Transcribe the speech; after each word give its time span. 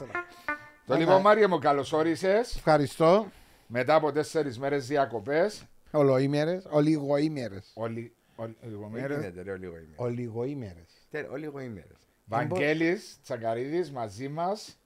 έξτρα. 0.00 0.26
Το 0.86 0.94
λοιπόν, 0.94 1.20
Μάρια 1.20 1.48
μου, 1.48 1.58
καλώ 1.58 1.90
όρισε. 1.92 2.32
Ευχαριστώ. 2.36 3.30
Μετά 3.66 3.94
από 3.94 4.12
τέσσερις 4.12 4.58
μέρες 4.58 4.86
διακοπές. 4.86 5.66
Ολοήμερες, 5.90 6.66
ολιγοήμερες. 6.70 7.70
Ολι... 7.74 8.12
Ολιγοήμερες. 8.36 9.32
Ολιγοήμερες. 9.96 10.86
Ολιγοήμερες. 11.30 11.98
Βαγγέλης 12.24 13.18
Τσαγκαρίδη 13.22 13.90
μαζί 13.90 14.28
μας 14.28 14.78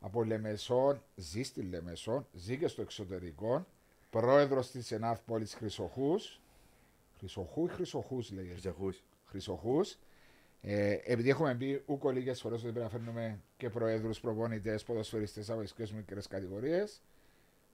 από 0.00 0.24
Λεμεσόν, 0.24 1.02
ζει 1.14 1.42
στη 1.42 1.62
Λεμεσόν, 1.62 2.26
ζει 2.32 2.56
και 2.56 2.68
στο 2.68 2.82
εξωτερικό. 2.82 3.66
Πρόεδρος 4.10 4.70
της 4.70 4.92
ΕΝΑΘ 4.92 5.18
Πόλη 5.20 5.46
Χρυσοχούς. 5.46 6.40
Χρυσοχού 7.18 7.64
ή 7.66 7.68
Χρυσοχούς 7.68 8.30
λέγεται; 8.30 8.52
Χρυσοχούς. 8.54 9.02
Χρυσοχούς. 9.26 9.96
Ε, 10.68 10.98
επειδή 11.04 11.30
έχουμε 11.30 11.54
πει 11.54 11.82
ούκο 11.86 12.10
λίγες 12.10 12.40
φορές 12.40 12.62
ότι 12.62 12.72
πρέπει 12.72 12.84
να 12.84 12.90
φέρνουμε 12.90 13.40
και 13.56 13.70
προέδρους, 13.70 14.20
προπονητές, 14.20 14.82
ποδοσφαιριστές 14.82 15.50
από 15.50 15.62
τις 15.62 15.92
μικρές 15.92 16.26
κατηγορίες. 16.26 17.02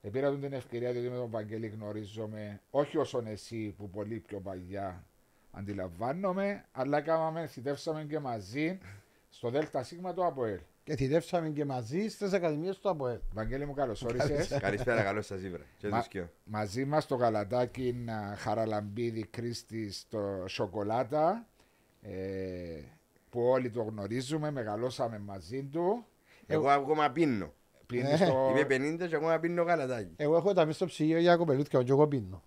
Επήρα 0.01 0.37
την 0.37 0.53
ευκαιρία 0.53 0.91
διότι 0.91 1.09
με 1.09 1.15
τον 1.15 1.29
Βαγγέλη 1.29 1.67
γνωρίζομαι 1.67 2.61
όχι 2.69 2.97
όσον 2.97 3.27
εσύ 3.27 3.73
που 3.77 3.89
πολύ 3.89 4.19
πιο 4.19 4.39
παλιά 4.39 5.05
αντιλαμβάνομαι, 5.51 6.65
αλλά 6.71 7.01
κάναμε, 7.01 7.47
θητεύσαμε 7.47 8.03
και 8.03 8.19
μαζί 8.19 8.79
στο 9.29 9.49
ΔΣ 9.49 9.93
του 10.15 10.25
ΑΠΟΕΛ. 10.25 10.59
Και 10.83 10.95
θητεύσαμε 10.95 11.49
και 11.49 11.65
μαζί 11.65 12.07
στις 12.07 12.33
Ακαδημίες 12.33 12.77
του 12.77 12.89
ΑΠΟΕΛ. 12.89 13.19
Βαγγέλη 13.33 13.65
μου, 13.65 13.73
καλώς 13.73 14.03
όρισες. 14.03 14.57
Καλησπέρα, 14.59 15.03
καλώς 15.03 15.25
σας 15.25 15.41
ήβρα. 15.41 15.63
Μα, 15.89 16.05
μαζί 16.43 16.85
μας 16.85 17.05
το 17.07 17.15
γαλατάκι 17.15 18.05
Χαραλαμπίδη 18.37 19.23
Κρίστη 19.23 19.91
στο 19.91 20.43
Σοκολάτα. 20.47 21.47
Ε, 22.03 22.81
που 23.29 23.41
όλοι 23.41 23.69
το 23.69 23.81
γνωρίζουμε, 23.81 24.51
μεγαλώσαμε 24.51 25.19
μαζί 25.19 25.63
του. 25.63 26.05
Εγώ 26.47 26.69
ακόμα 26.69 27.09
πίνω. 27.09 27.53
Πίνεις 27.85 28.21
ε. 28.21 28.25
το... 28.25 28.49
Είμαι 28.49 28.95
50 29.03 29.07
και 29.09 29.15
ακόμα 29.15 29.39
πίνω 29.39 29.63
γαλατάκι. 29.63 30.13
Εγώ 30.15 30.35
έχω 30.35 30.53
τα 30.53 30.65
μέσα 30.65 30.77
στο 30.77 30.85
ψυγείο 30.85 31.19
για 31.19 31.37
κοπελούτια 31.37 31.83
και 31.83 31.91
εγώ 31.91 32.07
πίνω. 32.07 32.43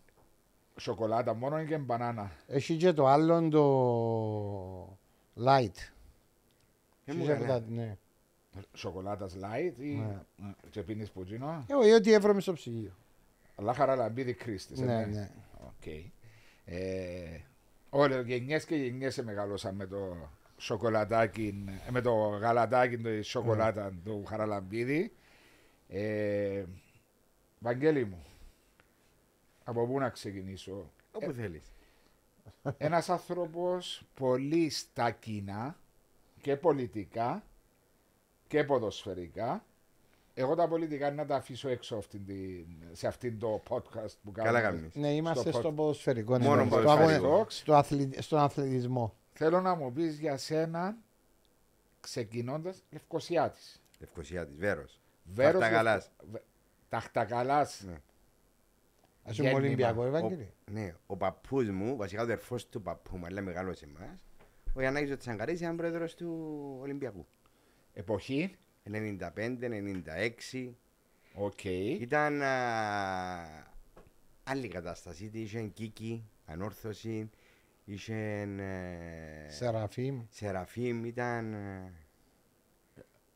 Σοκολάτα 0.77 1.35
μόνο 1.35 1.65
και 1.65 1.79
μπανάνα. 1.79 2.33
Έχει 2.47 2.77
και 2.77 2.93
το 2.93 3.07
άλλο 3.07 3.49
το 3.49 4.99
light. 5.45 5.77
Ε, 7.05 7.13
ναι. 7.69 7.97
Σοκολάτας 8.73 9.37
light 9.41 9.81
ή 9.81 9.95
ναι. 9.95 10.21
και 10.71 10.83
πίνεις 10.83 11.11
πουτζίνο. 11.11 11.65
Εγώ 11.69 11.87
ή 11.87 11.93
ό,τι 11.93 12.13
έβρομαι 12.13 12.41
στο 12.41 12.53
ψυγείο. 12.53 12.93
Αλλά 13.57 13.75
χαραλαμπίδι 13.75 14.33
κρίστης. 14.35 14.79
Ναι, 14.81 15.05
ναι. 15.05 15.31
Okay. 15.69 16.11
Ε, 16.65 17.39
Όλοι 17.99 18.23
γενιές 18.25 18.65
και 18.65 18.77
γενιές 18.77 19.23
μεγαλώσαν 19.23 19.75
με 19.75 19.87
το 19.87 20.17
σοκολατάκι, 20.57 21.65
με 21.91 22.01
το 22.01 22.15
γαλατάκι, 22.15 22.99
το 22.99 23.23
σοκολάτα 23.23 23.89
mm. 23.89 23.95
του 24.05 24.25
Χαραλαμπίδη. 24.25 25.13
Ε, 25.89 26.65
Βαγγέλη 27.59 28.05
μου, 28.05 28.25
από 29.65 29.87
πού 29.87 29.99
να 29.99 30.09
ξεκινήσω; 30.09 30.91
Όπου 31.13 31.31
ε, 31.31 31.33
θέλεις. 31.33 31.73
Ένας 32.79 33.09
άνθρωπος 33.09 34.03
πολύ 34.15 34.71
στα 34.71 35.11
κοινά 35.11 35.77
και 36.41 36.57
πολιτικά 36.57 37.45
και 38.49 38.65
ποδοσφαιρικά 38.65 39.65
εγώ 40.39 40.55
τα 40.55 40.69
πολιτικά 40.69 41.11
να 41.11 41.27
τα 41.27 41.37
αφήσω 41.37 41.69
έξω 41.69 41.97
αυτήν 41.97 42.27
την, 42.27 42.67
σε 42.93 43.07
αυτήν 43.07 43.39
το 43.39 43.63
podcast 43.69 44.15
που 44.25 44.33
κάνουμε. 44.33 44.61
Καλά 44.61 44.91
Ναι, 44.93 45.15
είμαστε 45.15 45.51
στο, 45.51 45.59
στο 45.59 45.73
ποδοσφαιρικό. 45.73 46.39
Ναι, 46.39 46.45
Μόνο 46.45 46.65
ναι, 46.65 46.71
ποδοσφαιρικό. 46.71 47.47
Στο, 47.49 47.75
αθλη, 47.75 48.11
στον 48.19 48.39
αθλητισμό. 48.39 49.15
Θέλω 49.33 49.61
να 49.61 49.75
μου 49.75 49.93
πεις 49.93 50.19
για 50.19 50.37
σένα, 50.37 50.97
ξεκινώντας 52.01 52.83
Λευκοσιάτης. 52.91 53.83
Λευκοσιάτης, 54.01 54.57
Βέρος. 54.57 55.01
Βέρος. 55.25 55.61
Ταχτακαλά. 55.61 56.03
Ταχτακαλά. 56.89 57.69
Ναι. 57.81 57.97
Α 59.23 59.33
πούμε 59.37 59.53
Ολυμπιακό, 59.53 60.05
Ευαγγελί. 60.05 60.53
Ναι, 60.71 60.95
ο 61.07 61.17
παππούς 61.17 61.71
μου, 61.71 61.97
βασικά 61.97 62.21
ο 62.21 62.25
αδερφός 62.25 62.69
του 62.69 62.83
παππού 62.83 63.17
μου, 63.17 63.27
αλλά 63.27 63.41
μεγάλος 63.41 63.79
σε 63.79 63.85
εμάς, 63.85 64.19
ο 64.75 64.81
Γιάννη 64.81 65.17
Τσαγκαρής 65.17 65.61
ήταν 65.61 65.77
πρόεδρος 65.77 66.15
του 66.15 66.77
Ολυμπιακού. 66.81 67.27
Εποχή. 67.93 68.57
95-96. 68.93 70.73
Okay. 71.39 71.97
Ήταν 72.01 72.43
α, 72.43 72.49
άλλη 74.45 74.69
κατάσταση. 74.69 75.31
Είχε 75.33 75.61
κίκη, 75.61 76.25
ανόρθωση, 76.47 77.31
είχε. 77.85 78.15
Ε, 78.59 79.51
Σεραφείμ. 79.51 80.21
Σεραφείμ, 80.31 81.05
ήταν. 81.05 81.53
Ε, 81.55 81.93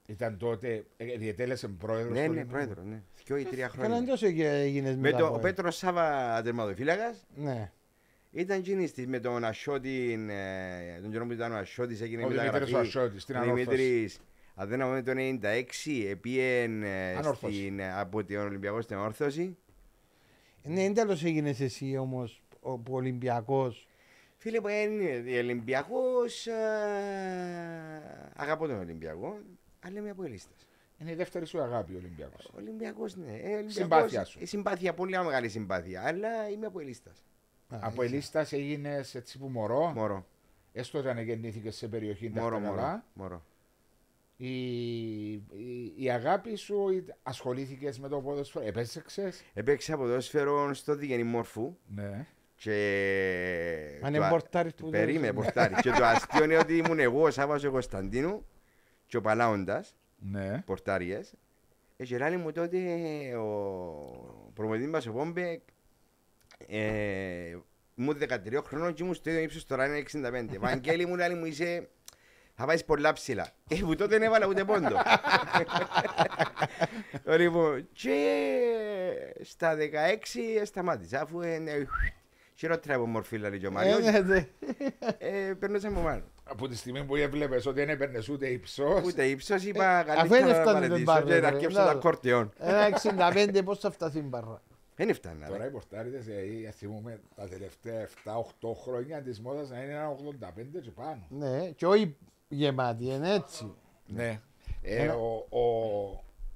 ήταν 0.07 0.39
τότε, 0.39 0.85
ε, 0.97 1.17
διετέλεσε 1.17 1.69
πρόεδρος. 1.69 2.19
Ναι, 2.19 2.27
ναι, 2.27 2.45
πρόεδρος, 2.45 2.85
ναι. 2.85 3.03
Δυο 3.25 3.37
ή 3.37 3.45
τρία 3.45 3.69
χρόνια. 3.69 3.89
Καλά, 3.89 4.07
τόσο 4.07 4.27
έγινες 4.27 4.97
με 4.97 5.11
το, 5.11 5.27
Ο 5.27 5.39
Πέτρος 5.39 5.77
Σάβα 5.77 6.41
τερματοφύλακα. 6.43 7.15
Ναι. 7.35 7.73
Ήταν 8.31 8.63
κινήστης 8.63 9.07
με 9.07 9.21
τον 9.21 9.45
Ασιώτη, 9.45 10.19
τον 11.03 11.11
καιρό 11.11 11.27
που 11.27 11.33
ήταν 11.33 11.53
ο 11.53 11.57
Ασιώτη, 11.57 11.99
έγινε 12.03 12.27
μεταγραφή. 12.27 12.75
Ο 12.75 12.79
Ασιώτης, 12.79 13.27
την 14.67 14.69
Δημήτρης, 14.69 14.69
αν 14.69 14.69
δεν 14.69 14.81
έχουμε 14.81 15.03
το 15.03 15.13
96, 15.13 16.09
επίεν 16.11 16.85
στην, 17.35 17.83
από 17.83 18.25
τον 18.25 18.37
Ολυμπιακό 18.37 18.81
στην 18.81 18.97
Όρθωση. 18.97 19.57
Ναι, 20.63 20.83
δεν 20.83 20.95
τέλο 20.95 21.13
έγινες 21.13 21.61
εσύ 21.61 21.97
όμως 21.97 22.43
ο 22.61 22.81
Ολυμπιακός; 22.91 23.89
Φίλε, 24.37 24.61
που 24.61 24.69
είναι 24.69 25.39
Ολυμπιακός. 25.39 26.47
Αγαπώ 28.37 28.67
τον 28.67 28.79
Ολυμπιακό, 28.79 29.39
αλλά 29.81 29.99
είμαι 29.99 30.11
από 30.11 30.25
ελίστα. 30.25 30.53
Είναι 30.99 31.11
η 31.11 31.15
δεύτερη 31.15 31.47
σου 31.47 31.61
αγάπη 31.61 31.93
ο 31.93 31.97
Ολυμπιακός. 31.97 32.51
Ολυμπιακός, 32.57 33.17
ναι. 33.17 33.33
Ε, 33.33 33.65
συμπάθεια 33.67 34.25
σου. 34.25 34.39
Η 34.41 34.47
συμπάθεια, 34.47 34.95
πολύ 34.95 35.19
μεγάλη 35.25 35.49
συμπάθεια, 35.49 36.03
αλλά 36.07 36.51
είμαι 36.51 36.67
από 36.67 36.81
ελίστα. 36.81 37.13
Από 37.69 38.03
ελίστα 38.03 38.47
έγινες 38.51 39.15
έτσι 39.15 39.39
που 39.39 39.49
μωρό. 39.49 39.93
Μωρό. 39.95 40.27
Έστω 40.73 40.99
όταν 40.99 41.19
γεννήθηκες 41.19 41.77
σε 41.77 41.89
περιοχή 41.89 42.29
μωρό, 42.29 42.59
μωρό, 42.59 43.03
μωρό 43.13 43.43
η, 44.43 45.33
η, 45.33 45.95
η, 45.97 46.11
αγάπη 46.11 46.57
σου 46.57 47.05
ασχολήθηκες 47.23 47.99
με 47.99 48.09
το 48.09 48.21
ποδόσφαιρο, 48.21 48.65
επέστρεξες; 48.67 49.45
Έπαιξα 49.55 49.97
ποδόσφαιρο 49.97 50.75
στο 50.75 50.95
Διγενή 50.95 51.23
Μόρφου. 51.23 51.77
Ναι. 51.87 52.27
Και. 52.55 54.01
Αν 54.03 54.15
είναι 54.15 54.29
πορτάρι 54.29 54.73
του. 54.73 54.89
Περίμενε, 54.89 55.33
πορτάρι. 55.33 55.75
και 55.75 55.91
το 55.91 56.05
αστείο 56.05 56.45
είναι 56.45 56.59
ότι 56.59 56.77
ήμουν 56.77 56.99
εγώ, 56.99 57.23
ο 57.23 57.31
Σάββα 57.31 57.69
Κωνσταντίνου 57.69 58.47
και 59.07 59.17
ο 59.17 59.21
Παλάοντας. 59.21 59.97
Ναι. 60.19 60.63
Πορτάριες. 60.67 61.35
Και 61.97 62.19
λάλη 62.19 62.37
μου 62.37 62.53
τότε 62.53 62.79
ο 63.37 64.53
προμονητή 64.55 64.87
μας 64.87 65.07
ο 65.07 65.13
Πόμπεκ 65.13 65.61
ε, 66.67 67.57
ήμουν 67.95 68.19
13 68.21 68.63
χρόνων 68.65 68.95
και 68.95 69.03
ήμουν 69.03 69.15
στο 69.15 69.31
ίδιο 69.31 69.43
ύψος 69.43 69.67
τώρα 69.67 69.87
είναι 69.87 70.03
65. 70.13 70.59
Βαγγέλη 70.59 71.07
μου 71.07 71.17
λέει 71.17 71.35
μου 71.35 71.45
είσαι 71.45 71.89
θα 72.61 72.67
πάει 72.67 72.85
πολλά 72.85 73.13
ψηλά. 73.13 73.49
Ε, 73.69 73.77
που 73.77 73.97
τότε 73.97 74.07
δεν 74.07 74.23
έβαλα 74.23 74.47
ούτε 74.47 74.65
πόντο. 74.65 74.97
λοιπόν, 77.39 77.89
και 77.93 78.17
στα 79.43 79.77
16 79.77 79.81
σταμάτησα, 80.65 81.21
αφού 81.21 81.43
είναι 81.43 81.87
χειρότερα 82.55 82.95
από 82.95 83.07
μορφή, 83.07 83.39
λέει 83.39 83.67
ο 83.67 83.71
Μάριος. 83.71 83.99
Ε, 83.99 84.11
ναι, 84.11 84.19
ναι. 84.21 84.49
ε, 85.19 85.53
Περνούσα 85.59 85.89
από 85.89 86.01
πάνω. 86.01 86.23
Από 86.45 86.69
τη 86.69 86.77
στιγμή 86.77 87.05
που 87.05 87.17
έβλεπες 87.17 87.67
ότι 87.67 87.79
δεν 87.81 87.89
έπαιρνες 87.89 88.29
ούτε 88.29 88.47
ύψος. 88.47 89.05
Ούτε 89.05 89.25
ύψος, 89.25 89.65
είπα 89.65 90.03
καλύτερα 90.03 90.47
να 90.47 90.65
παρατήσω 90.65 91.23
και 91.23 91.41
να 91.41 91.47
αρκέψω 91.47 91.77
τα 91.77 91.95
κορτιόν. 91.95 92.53
Ένα 92.59 92.89
65 93.33 93.61
πώς 93.65 93.79
θα 93.79 93.91
φτάσει 93.91 94.19
η 94.19 94.25
μπαρά. 94.25 94.63
Δεν 94.97 95.15
φτάνει. 95.15 95.45
Τώρα 95.49 95.67
οι 95.67 95.71
πορτάριδες, 95.71 96.27
ε, 96.27 96.71
θυμούμε 96.71 97.21
τα 97.37 97.49
τελευταία 97.49 98.09
7-8 98.25 98.75
χρόνια 98.83 99.23
της 99.23 99.41
μόδας 99.41 99.71
να 99.71 99.83
είναι 99.83 99.93
ένα 99.93 100.09
85 100.09 100.81
και 100.81 100.91
πάνω. 100.91 101.27
Ναι, 101.29 101.71
και 101.71 101.87
όχι 101.87 102.17
γεμάτη, 102.51 103.05
είναι 103.05 103.35
έτσι. 103.35 103.75
Ναι. 104.07 104.41
Ε, 104.83 105.09
ο, 105.09 105.47
ο, 105.49 105.61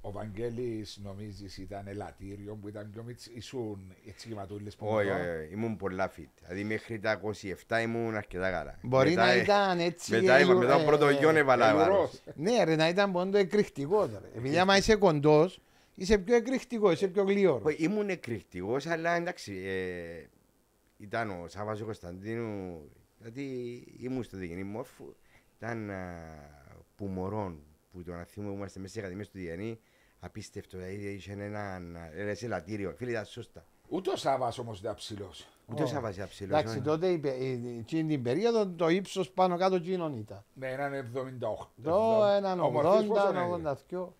ο 0.01 0.11
Βαγγέλης 0.11 0.99
νομίζεις 1.03 1.57
ήταν 1.57 1.87
ελαττήριο 1.87 2.55
που 2.55 2.67
ήταν 2.67 2.89
πιο 2.93 3.03
μίτσι, 3.03 3.31
ήσουν 3.33 3.93
έτσι 4.07 4.27
γεματούλες 4.27 4.75
που 4.75 4.87
Όχι, 4.87 5.09
όχι, 5.09 5.21
ήμουν 5.51 5.75
πολλά 5.77 6.09
φιτ. 6.09 6.29
Δηλαδή 6.41 6.63
μέχρι 6.63 6.99
τα 6.99 7.21
27 7.67 7.81
ήμουν 7.81 8.15
αρκετά 8.15 8.51
καλά. 8.51 8.79
Μπορεί 8.81 9.09
μετά, 9.09 9.25
να 9.25 9.35
ήταν 9.35 9.79
έτσι... 9.79 10.11
Μετά, 10.11 10.35
ε, 10.35 10.45
μετά 10.45 10.75
ο 10.75 10.85
πρώτος 10.85 11.17
γιον 11.17 11.35
έβαλα 11.35 11.75
βάρος. 11.75 12.21
Ναι 12.35 12.63
ρε, 12.63 12.75
να 12.75 12.87
ήταν 12.87 13.11
πόντο 13.11 13.37
εκρηκτικός 13.37 14.09
τώρα. 14.09 14.29
Επειδή 14.35 14.57
άμα 14.59 14.77
είσαι 14.77 14.95
κοντός, 14.95 15.61
είσαι 15.95 16.17
πιο 16.17 16.35
εκρηκτικός, 16.35 16.93
είσαι 16.93 17.07
πιο 17.07 17.23
γλυόρος. 17.23 17.75
Ήμουν 17.77 18.09
εκρηκτικός, 18.09 18.85
αλλά 18.85 19.15
εντάξει, 19.15 19.53
ε, 19.65 20.27
ήταν 20.97 21.29
ο 21.29 21.47
Σάββας 21.47 21.81
ο 21.81 21.85
Κωνσταντίνου, 21.85 22.81
δηλαδή 23.17 23.43
ήμουν 23.99 24.23
στο 24.23 24.37
Διγενή 24.37 24.63
Μόρφου, 24.63 25.15
ήταν 25.57 25.89
που 26.95 27.05
μωρών 27.05 27.59
που 27.91 28.03
το 28.03 28.11
να 28.13 28.23
θυμούμε 28.23 28.53
είμαστε 28.53 28.79
μέσα 28.79 28.93
σε 28.93 28.99
ακαδημίες 28.99 29.29
του 29.29 29.37
Διανή 29.37 29.79
απίστευτο, 30.19 30.77
δηλαδή 30.77 31.07
είχε 31.13 31.31
έναν 31.31 31.97
ελαττήριο, 32.41 32.93
φίλε 32.97 33.11
ήταν 33.11 33.25
σώστα. 33.25 33.65
Ούτε 33.89 34.09
ο 34.11 34.15
Σάβα 34.15 34.53
όμως 34.59 34.79
ήταν 34.79 34.95
ψηλός. 34.95 35.47
Ούτε 35.67 35.81
ο 35.81 35.85
Ω. 35.85 35.87
Σάββας 35.87 36.15
ήταν 36.15 36.27
ψηλός. 36.27 36.59
Εντάξει, 36.59 36.75
όχι. 36.77 36.85
τότε 36.85 37.07
η 37.07 37.17
πε- 37.17 37.41
η- 37.41 37.77
εκείνη 37.79 38.09
την 38.09 38.23
περίοδο 38.23 38.67
το 38.67 38.89
ύψος 38.89 39.29
πάνω 39.31 39.57
κάτω 39.57 39.75
εκείνον 39.75 40.17
ήταν. 40.17 40.43
Ναι, 40.53 40.67
έναν 40.71 40.93
78. 40.93 41.71
Το 41.83 42.25
έναν 42.37 42.59
Ο 42.59 42.69
Μορφής 42.69 43.01
80, 43.03 43.07
πόσο 43.07 43.27
έναν 43.29 43.43
είναι; 43.47 43.53
82. 43.53 44.13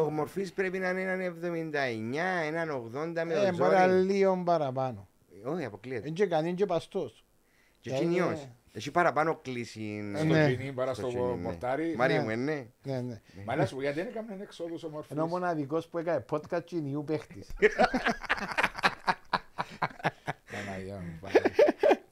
Ο 0.00 0.10
Μορφής 0.10 0.52
πρέπει 0.52 0.78
να 0.78 0.88
είναι 0.90 1.00
έναν 1.02 1.20
79, 1.20 2.42
έναν 2.44 2.70
80 2.70 3.24
με 3.24 3.34
Ε, 3.34 3.46
τον 3.46 3.56
μπορεί 3.56 3.74
να 3.74 3.88
Ζόρι. 3.88 4.02
λίγο 4.02 4.42
παραπάνω. 4.44 5.08
Όχι, 5.44 5.64
αποκλείεται. 5.64 6.06
Είναι 6.06 6.16
και 6.16 6.26
κανείς 6.26 6.54
και 6.54 6.66
παστός. 6.66 7.24
Και 7.80 7.90
ε, 7.90 7.98
κοινιός. 7.98 8.48
Ε. 8.74 8.78
Έχει 8.78 8.90
παραπάνω 8.90 9.36
κλίση. 9.42 10.12
Στο 10.16 10.24
Ναι. 10.24 10.54
κοινή 10.54 10.72
παρά 10.72 10.94
στο 10.94 11.06
κοινή, 11.08 11.22
ναι. 11.22 11.34
μορτάρι. 11.34 11.94
Μάρια 11.96 12.16
Ναι. 12.18 12.24
μου, 12.24 12.30
ε, 12.30 12.34
ναι. 12.36 12.66
Ναι, 12.82 13.00
ναι. 13.00 13.20
Μα 13.46 13.56
να 13.56 13.66
σου 13.66 13.74
πω, 13.74 13.80
γιατί 13.82 13.98
δεν 13.98 14.06
έκαμε 14.08 14.38
εξόδους 14.42 14.82
ο 14.84 14.88
Μορφής. 14.88 15.10
Ενώ 15.10 15.22
ο 15.22 15.26
μοναδικός 15.26 15.88
που 15.88 15.98
έκανε 15.98 16.24
podcast 16.30 16.64
κοινιού 16.64 17.04
παίχτης. 17.04 17.50
Παναγία 20.52 20.94
μου, 20.94 21.18
πάλι. 21.20 21.34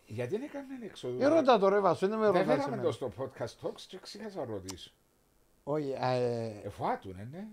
Γιατί 0.06 0.30
δεν 0.36 0.42
έκαμε 0.42 0.66
εξόδους; 0.84 1.22
Ερώτα 1.22 1.58
το 1.58 1.68
ρε 1.68 1.80
Βασό, 1.80 2.08
δεν 2.08 2.18
με 2.18 2.24
Δεν 2.24 2.32
ρωτάς 2.34 2.46
φέραμε 2.46 2.66
εμένα. 2.66 2.82
το 2.82 2.92
στο 2.92 3.12
podcast 3.18 3.66
talks 3.66 3.80
και 3.88 3.98
ξέχασα 4.02 4.38
να 4.38 4.44
ρωτήσω. 4.44 4.90
Όχι, 5.64 5.94
ε, 6.00 6.66
Εφάτουν, 6.66 7.18
ε, 7.18 7.28
ναι. 7.30 7.44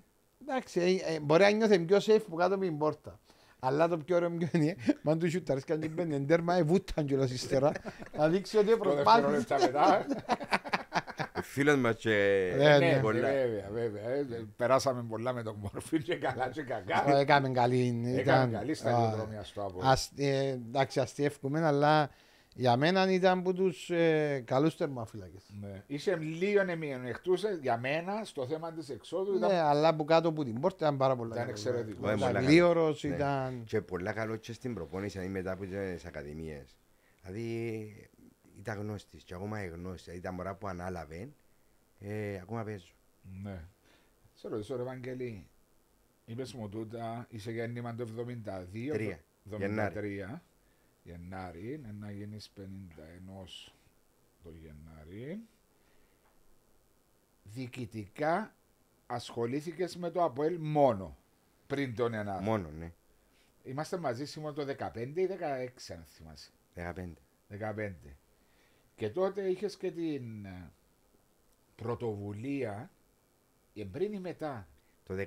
εντάξει, 0.41 1.01
ε, 1.05 1.13
ε, 1.13 1.19
μπορεί 1.19 1.43
να 1.43 1.49
νιώθει 1.49 1.79
πιο 1.79 1.97
safe 1.97 2.21
που 2.29 2.35
κάτω 2.35 2.55
από 2.55 2.63
την 2.63 2.77
πόρτα. 2.77 3.19
Αλλά 3.59 3.87
το 3.87 3.97
πιο 3.97 4.15
ωραίο 4.15 4.29
ποιο 4.29 4.47
είναι, 4.51 4.75
μαν 5.01 5.19
του 5.19 5.29
σιούταρες 5.29 5.63
και 5.63 5.73
αν 5.73 5.79
την 5.79 5.95
πέντε 5.95 6.19
τέρμα, 6.19 6.55
ε, 6.55 6.63
βούταν 6.63 7.05
κιόλας 7.05 7.31
ύστερα. 7.31 7.71
Να 8.17 8.27
δείξει 8.27 8.57
ότι 8.57 8.69
Το 8.69 8.77
προσπάθησε. 8.77 9.27
δευτερόλεπτα 9.31 9.57
μετά. 9.65 10.05
Ε, 11.35 11.41
Φίλος 11.41 11.75
μας 11.77 11.95
και 11.95 12.09
Ναι, 12.57 12.77
Ναι, 12.77 12.77
ναι. 12.77 12.99
πολλά. 13.01 13.27
βέβαια, 13.27 13.69
βέβαια. 13.71 14.09
ε, 14.09 14.19
ε, 14.19 14.45
Περάσαμε 14.55 15.03
πολλά 15.09 15.33
με 15.33 15.43
τον 15.43 15.55
Μορφή 15.59 16.01
και 16.01 16.15
καλά 16.15 16.49
και 16.49 16.59
Ε, 16.59 16.63
κακά. 16.63 17.17
Έκαμε 17.17 17.49
καλή. 17.49 18.01
Έκαμε 18.05 18.21
ήταν- 18.21 18.51
καλή 18.51 18.71
α, 18.71 18.75
σταδιοδρομία 18.75 19.43
στο 19.43 19.61
Άπολο. 19.61 19.87
ας- 19.87 20.11
ε, 20.17 20.47
Εντάξει, 20.49 20.99
αστείευκουμε, 20.99 21.65
αλλά 21.65 22.09
για 22.55 22.77
μένα 22.77 23.11
ήταν 23.11 23.39
από 23.39 23.53
τους 23.53 23.89
ε, 23.89 24.43
καλούς 24.45 24.75
τερμαφύλακες. 24.77 25.43
Ναι. 25.61 25.83
Είσαι 25.87 26.15
λίγο 26.15 26.61
εμμιονεκτούσε 26.61 27.57
για 27.61 27.77
μένα 27.77 28.23
στο 28.23 28.47
θέμα 28.47 28.71
της 28.71 28.89
εξόδου. 28.89 29.31
Ναι, 29.31 29.37
Ήταν... 29.37 29.51
αλλά 29.51 29.87
από 29.87 30.03
κάτω 30.03 30.29
από 30.29 30.43
την 30.43 30.59
πόρτα 30.59 30.85
ήταν 30.85 30.97
πάρα 30.97 31.15
πολλά. 31.15 31.35
Ήταν 31.35 31.39
καλά. 31.39 31.57
εξαιρετικό. 31.57 32.07
Ναι, 32.07 32.13
Ήταν 32.13 32.27
πολλά 32.27 32.41
γλίωρος, 32.41 33.03
Ναι. 33.03 33.15
ήταν... 33.15 33.63
Και 33.63 33.81
πολλά 33.81 34.13
καλό 34.13 34.35
και 34.35 34.53
στην 34.53 34.73
προπόνηση 34.73 35.17
δηλαδή 35.17 35.33
μετά 35.33 35.51
από 35.51 35.65
τις 35.65 36.05
ακαδημίες. 36.05 36.77
Δηλαδή 37.21 38.09
ήταν 38.59 38.77
γνώστης 38.79 39.23
και 39.23 39.33
ακόμα 39.33 39.65
γνώστης. 39.65 40.03
Δηλαδή 40.03 40.21
τα 40.21 40.31
μωρά 40.31 40.55
που 40.55 40.67
ανάλαβε, 40.67 41.29
ε, 41.99 42.39
ακόμα 42.41 42.63
παίζω. 42.63 42.93
Ναι. 43.43 43.63
Σε 44.33 44.47
ρωτήσω, 44.47 44.75
ρε 44.75 44.83
Βαγγέλη, 44.83 45.47
είπες 46.25 46.53
μου 46.53 46.69
τούτα, 46.69 47.27
είσαι 47.29 47.51
γέννημα 47.51 47.95
το 47.95 48.07
72. 48.17 48.93
Τρία. 48.93 49.19
73. 49.51 50.41
Γενάρη, 51.09 51.81
ε, 51.85 51.91
να 51.91 52.11
γίνεις 52.11 52.49
51 52.49 53.73
το 54.43 54.49
Γενάρη. 54.49 55.41
Διοικητικά 57.43 58.55
ασχολήθηκες 59.07 59.97
με 59.97 60.09
το 60.09 60.23
ΑΠΟΕΛ 60.23 60.57
μόνο 60.59 61.17
πριν 61.67 61.95
τον 61.95 62.13
Ενάρη. 62.13 62.43
Μόνο, 62.43 62.69
ναι. 62.69 62.91
Είμαστε 63.63 63.97
μαζί 63.97 64.25
σήμερα 64.25 64.53
το 64.53 64.65
15 64.65 65.19
ή 65.19 65.25
16 65.25 65.93
αν 65.93 66.03
θυμάσαι. 66.05 66.51
15. 66.75 67.13
15. 67.49 67.93
Και 68.95 69.09
τότε 69.09 69.49
είχες 69.49 69.77
και 69.77 69.91
την 69.91 70.45
ε, 70.45 70.71
πρωτοβουλία 71.75 72.91
ε, 73.73 73.83
πριν 73.83 74.13
ή 74.13 74.19
μετά 74.19 74.67
Το 75.03 75.15
10... 75.17 75.25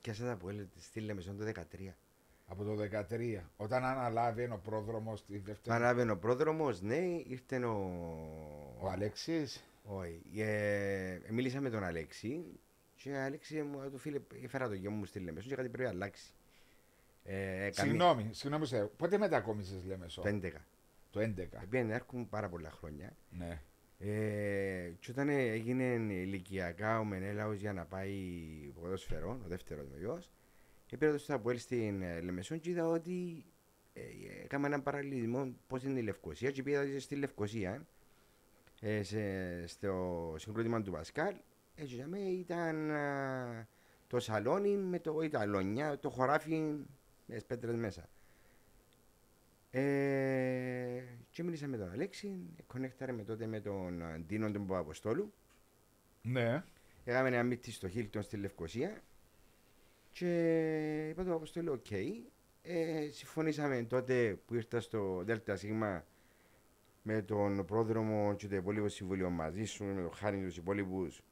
Πιάσα 0.00 0.24
τα 0.24 0.36
που 0.36 0.48
έλεγε 0.48 0.68
στη 0.78 1.00
Λεμεσόν 1.00 1.36
το 1.36 1.44
13. 1.44 1.92
Από 2.48 2.64
το 2.64 2.76
13 3.10 3.40
όταν 3.56 3.84
αναλάβει 3.84 4.44
ο 4.44 4.60
πρόδρομος 4.64 5.24
τη 5.24 5.38
δεύτερη 5.38 5.76
Ανάβαινε 5.76 6.10
ο 6.12 6.16
πρόδρομος, 6.18 6.82
ναι, 6.82 6.96
ήρθε 7.26 7.64
ο... 7.64 7.76
ο 8.80 8.88
Αλέξης 8.88 9.64
Όχι. 9.84 10.22
Ε, 10.40 11.18
μίλησα 11.30 11.60
με 11.60 11.70
τον 11.70 11.84
Αλέξη 11.84 12.44
και 12.96 13.10
ο 13.10 13.22
Αλέξη 13.22 13.62
μου 13.62 13.90
του 13.90 13.98
φίλε, 13.98 14.20
έφερα 14.44 14.68
το 14.68 14.74
γιο 14.74 14.90
μου 14.90 15.04
στη 15.04 15.18
Λεμεσόν 15.18 15.48
και 15.50 15.56
κάτι 15.56 15.68
πρέπει 15.68 15.84
να 15.84 15.90
αλλάξει. 15.90 16.32
Ε, 17.24 17.68
Συγγνώμη, 17.72 18.28
συγγνώμη 18.32 18.66
σε, 18.66 18.84
πότε 18.84 19.18
μετακόμισες 19.18 19.84
λέμε 19.84 20.08
σω, 20.08 20.22
15. 20.24 20.50
το 21.10 21.20
11 21.20 21.46
Πήγαινε 21.70 21.94
έρχομαι 21.94 22.26
πάρα 22.30 22.48
πολλά 22.48 22.70
χρόνια. 22.70 23.16
ναι. 23.30 23.60
Ε, 24.00 24.92
και 25.00 25.10
όταν 25.10 25.28
ε, 25.28 25.34
έγινε 25.34 25.84
ηλικιακά 26.12 26.98
ο 26.98 27.04
Μενέλαος 27.04 27.58
για 27.58 27.72
να 27.72 27.84
πάει 27.84 28.12
ποδοσφαιρό, 28.80 29.40
ο 29.44 29.48
δεύτερος 29.48 29.86
μου 29.86 29.96
γιος, 29.98 30.30
πήρα 30.96 31.12
το 31.12 31.18
στο 31.18 31.34
Αποέλ 31.34 31.58
στην 31.58 32.02
ε, 32.02 32.20
Λεμεσόν 32.20 32.60
και 32.60 32.70
είδα 32.70 32.88
ότι 32.88 33.44
ε, 33.92 34.00
ε, 34.00 34.42
έκαμε 34.44 34.66
έναν 34.66 34.82
παραλληλισμό 34.82 35.54
πώς 35.66 35.82
είναι 35.82 35.98
η 35.98 36.02
Λευκοσία 36.02 36.50
και 36.50 36.62
πήγα 36.62 37.00
στη 37.00 37.14
Λευκοσία 37.14 37.86
ε, 38.80 39.02
σε, 39.02 39.66
στο 39.66 40.34
συγκρότημα 40.38 40.82
του 40.82 40.90
Πασκάλ 40.90 41.34
έτσι 41.74 41.94
για 41.94 42.06
μένα 42.06 42.28
ήταν 42.30 42.90
α, 42.90 43.66
το 44.06 44.20
σαλόνι 44.20 44.76
με 44.76 44.98
το 44.98 45.20
η 45.20 45.28
ταλόνια, 45.28 45.98
το 45.98 46.10
χωράφι 46.10 46.54
με 47.26 47.34
τις 47.34 47.44
πέτρες 47.44 47.74
μέσα. 47.74 48.08
Ε, 49.70 51.02
και 51.30 51.42
μίλησα 51.42 51.66
με 51.66 51.76
τον 51.76 51.90
Αλέξη, 51.90 52.36
κονέκταρε 52.66 53.12
με 53.12 53.24
τότε 53.24 53.46
με 53.46 53.60
τον 53.60 54.02
Ντίνο 54.26 54.50
τον 54.50 54.66
Παπαποστόλου. 54.66 55.32
ναι. 56.22 56.64
Έκαμε 57.04 57.28
ένα 57.28 57.42
meeting 57.42 57.70
στο 57.70 57.88
Χίλτον 57.88 58.22
στη 58.22 58.36
Λευκοσία 58.36 59.02
και 60.18 61.08
είπα 61.08 61.22
τον 61.22 61.26
Παπαποστόλου, 61.26 61.72
οκ. 61.72 61.90
Ε, 62.62 63.08
συμφωνήσαμε 63.10 63.82
τότε 63.82 64.38
που 64.46 64.54
ήρθα 64.54 64.80
στο 64.80 65.24
ΔΣ 65.26 65.64
με 67.02 67.22
τον 67.22 67.64
Πρόδρομο 67.64 68.34
και 68.34 68.48
το 68.48 68.56
υπόλοιπο 68.56 68.88
συμβούλιο 68.88 69.30
μαζί 69.30 69.64
σου, 69.64 69.84
με 69.84 70.02
τον 70.02 70.12
Χάρη 70.12 70.38
και 70.38 70.44
τους 70.44 70.56
υπόλοιπους, 70.56 71.22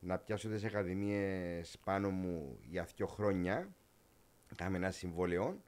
να 0.00 0.18
πιάσω 0.18 0.48
τις 0.48 0.64
ακαδημίες 0.64 1.78
πάνω 1.84 2.10
μου 2.10 2.58
για 2.68 2.88
δύο 2.96 3.06
χρόνια. 3.06 3.74
Κάμε 4.56 4.76
ένα 4.76 4.90
συμβόλαιο. 4.90 5.62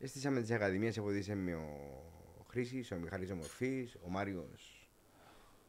Έστησαμε 0.00 0.40
τις 0.40 0.50
ακαδημίες, 0.50 1.00
βοήθησε 1.00 1.34
με 1.34 1.54
ο 1.54 2.44
Χρήσης, 2.48 2.92
ο 2.92 2.96
Μιχάλης 2.96 3.30
ο 3.30 3.34
Μορφής, 3.34 3.96
ο 4.02 4.10
Μάριος 4.10 4.79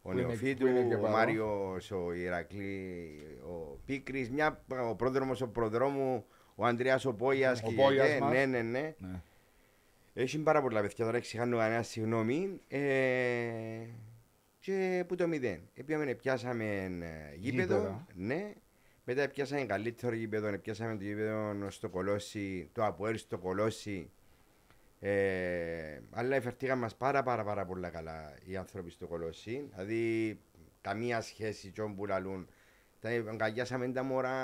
ο 0.02 0.10
Που 0.10 0.18
είναι- 0.18 0.28
Νεοφίτου, 0.28 0.60
που 0.66 0.68
είναι 0.68 0.84
και 0.88 0.96
ο 0.96 1.00
παρόν. 1.00 1.12
Μάριος 1.16 1.92
ο 1.92 2.14
Ηρακλή, 2.14 3.20
ο 3.44 3.78
Πίκρης, 3.86 4.30
μια, 4.30 4.64
ο 4.90 4.96
πρόδρομος 4.96 5.42
ο 5.42 5.48
προδρόμου, 5.48 6.26
ο 6.56 6.66
Ανδρέας 6.66 7.06
ο 7.06 7.14
Πόγιας. 7.14 7.62
Ο 7.64 7.72
Πόγιας 7.74 8.20
μας. 8.20 8.32
Ναι, 8.32 8.46
ναι, 8.46 8.62
ναι. 8.62 8.94
ναι. 8.98 9.22
Έχει 10.14 10.40
πάρα 10.40 10.62
πολλά 10.62 10.82
παιδιά 10.82 11.06
τώρα, 11.06 11.18
εξηγάνω 11.18 11.58
κανένα 11.58 11.82
συγγνώμη. 11.84 12.62
Ε, 12.68 12.82
και 14.60 15.04
που 15.08 15.16
το 15.16 15.28
μηδέν. 15.28 15.60
Επίαμε, 15.74 16.14
πιάσαμε 16.14 16.66
ε, 16.66 17.36
γήπεδο. 17.36 17.76
Γήπεδο. 17.78 18.06
Ναι. 18.16 18.54
Μετά 19.04 19.28
πιάσαμε 19.30 19.62
καλύτερο 19.64 20.16
γήπεδο, 20.16 20.58
πιάσαμε 20.58 20.96
το 20.98 21.04
γήπεδο 21.04 21.70
στο 21.70 21.90
Κολόσι, 21.90 22.70
το 22.74 22.86
Αποέλ 22.86 23.18
στο 23.18 23.38
Κολόσι. 23.38 24.10
Ε, 25.04 26.02
αλλά 26.12 26.36
εφερθήκαν 26.36 26.78
μας 26.78 26.96
πάρα 26.96 27.24
πάρα 27.24 27.44
πάρα 27.44 27.66
πολλά 27.66 27.90
καλά 27.90 28.34
οι 28.46 28.56
άνθρωποι 28.56 28.90
στο 28.92 29.08
Κολόσι. 29.08 29.70
Δηλαδή, 29.70 30.40
καμία 30.82 31.22
σχέση 31.22 31.72
τσιόν 31.72 31.96
που 31.96 32.06
λαλούν. 32.06 32.48
Τα 33.00 33.10
αγκαλιάσαμε 33.10 33.88
τα 33.88 34.04
μωρά, 34.04 34.38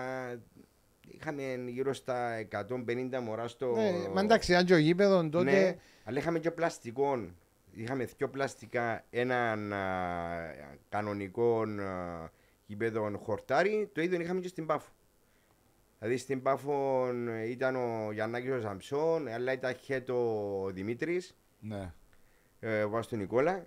είχαμε 1.07 1.63
γύρω 1.67 1.93
στα 1.93 2.47
150 2.51 3.19
μωρά 3.23 3.47
στο... 3.47 3.75
Ναι, 3.75 4.07
μα 4.13 4.21
εντάξει, 4.21 4.55
αν 4.55 4.65
και 4.65 4.73
ο 4.73 4.77
γήπεδο 4.77 5.29
τότε... 5.29 5.51
Ναι, 5.51 5.75
αλλά 6.03 6.19
είχαμε 6.19 6.39
και 6.39 6.51
πλαστικό. 6.51 7.27
Είχαμε 7.71 8.05
δύο 8.05 8.29
πλαστικά, 8.29 9.05
έναν 9.09 9.73
α, 9.73 9.85
κανονικό 10.89 11.61
α, 11.61 12.29
γήπεδο 12.65 13.17
χορτάρι, 13.23 13.89
το 13.93 14.01
ίδιο 14.01 14.21
είχαμε 14.21 14.39
και 14.39 14.47
στην 14.47 14.65
Πάφο. 14.65 14.91
Δηλαδή 15.99 16.17
στην 16.17 16.41
Πάφο 16.41 17.07
ε, 17.27 17.49
ήταν 17.49 17.75
ο 17.75 18.11
Γιαννάκης 18.11 18.51
ο 18.51 18.61
Σαμψόν, 18.61 19.27
αλλά 19.27 19.51
ήταν 19.51 19.75
και 19.79 20.11
ο 20.11 20.69
Δημήτρης, 20.71 21.37
ναι. 21.59 21.93
ε, 22.59 22.83
ο 22.83 22.89
Βάστο 22.89 23.15
Νικόλα, 23.15 23.65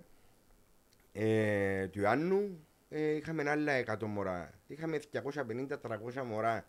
ε, 1.11 1.87
του 1.87 1.99
Ιάννου. 1.99 2.65
Ε, 2.89 3.15
είχαμε 3.15 3.49
άλλα 3.49 3.97
100 3.99 4.05
μωρά. 4.05 4.53
Είχαμε 4.67 4.99
250-300 5.13 6.23
μωρά 6.25 6.65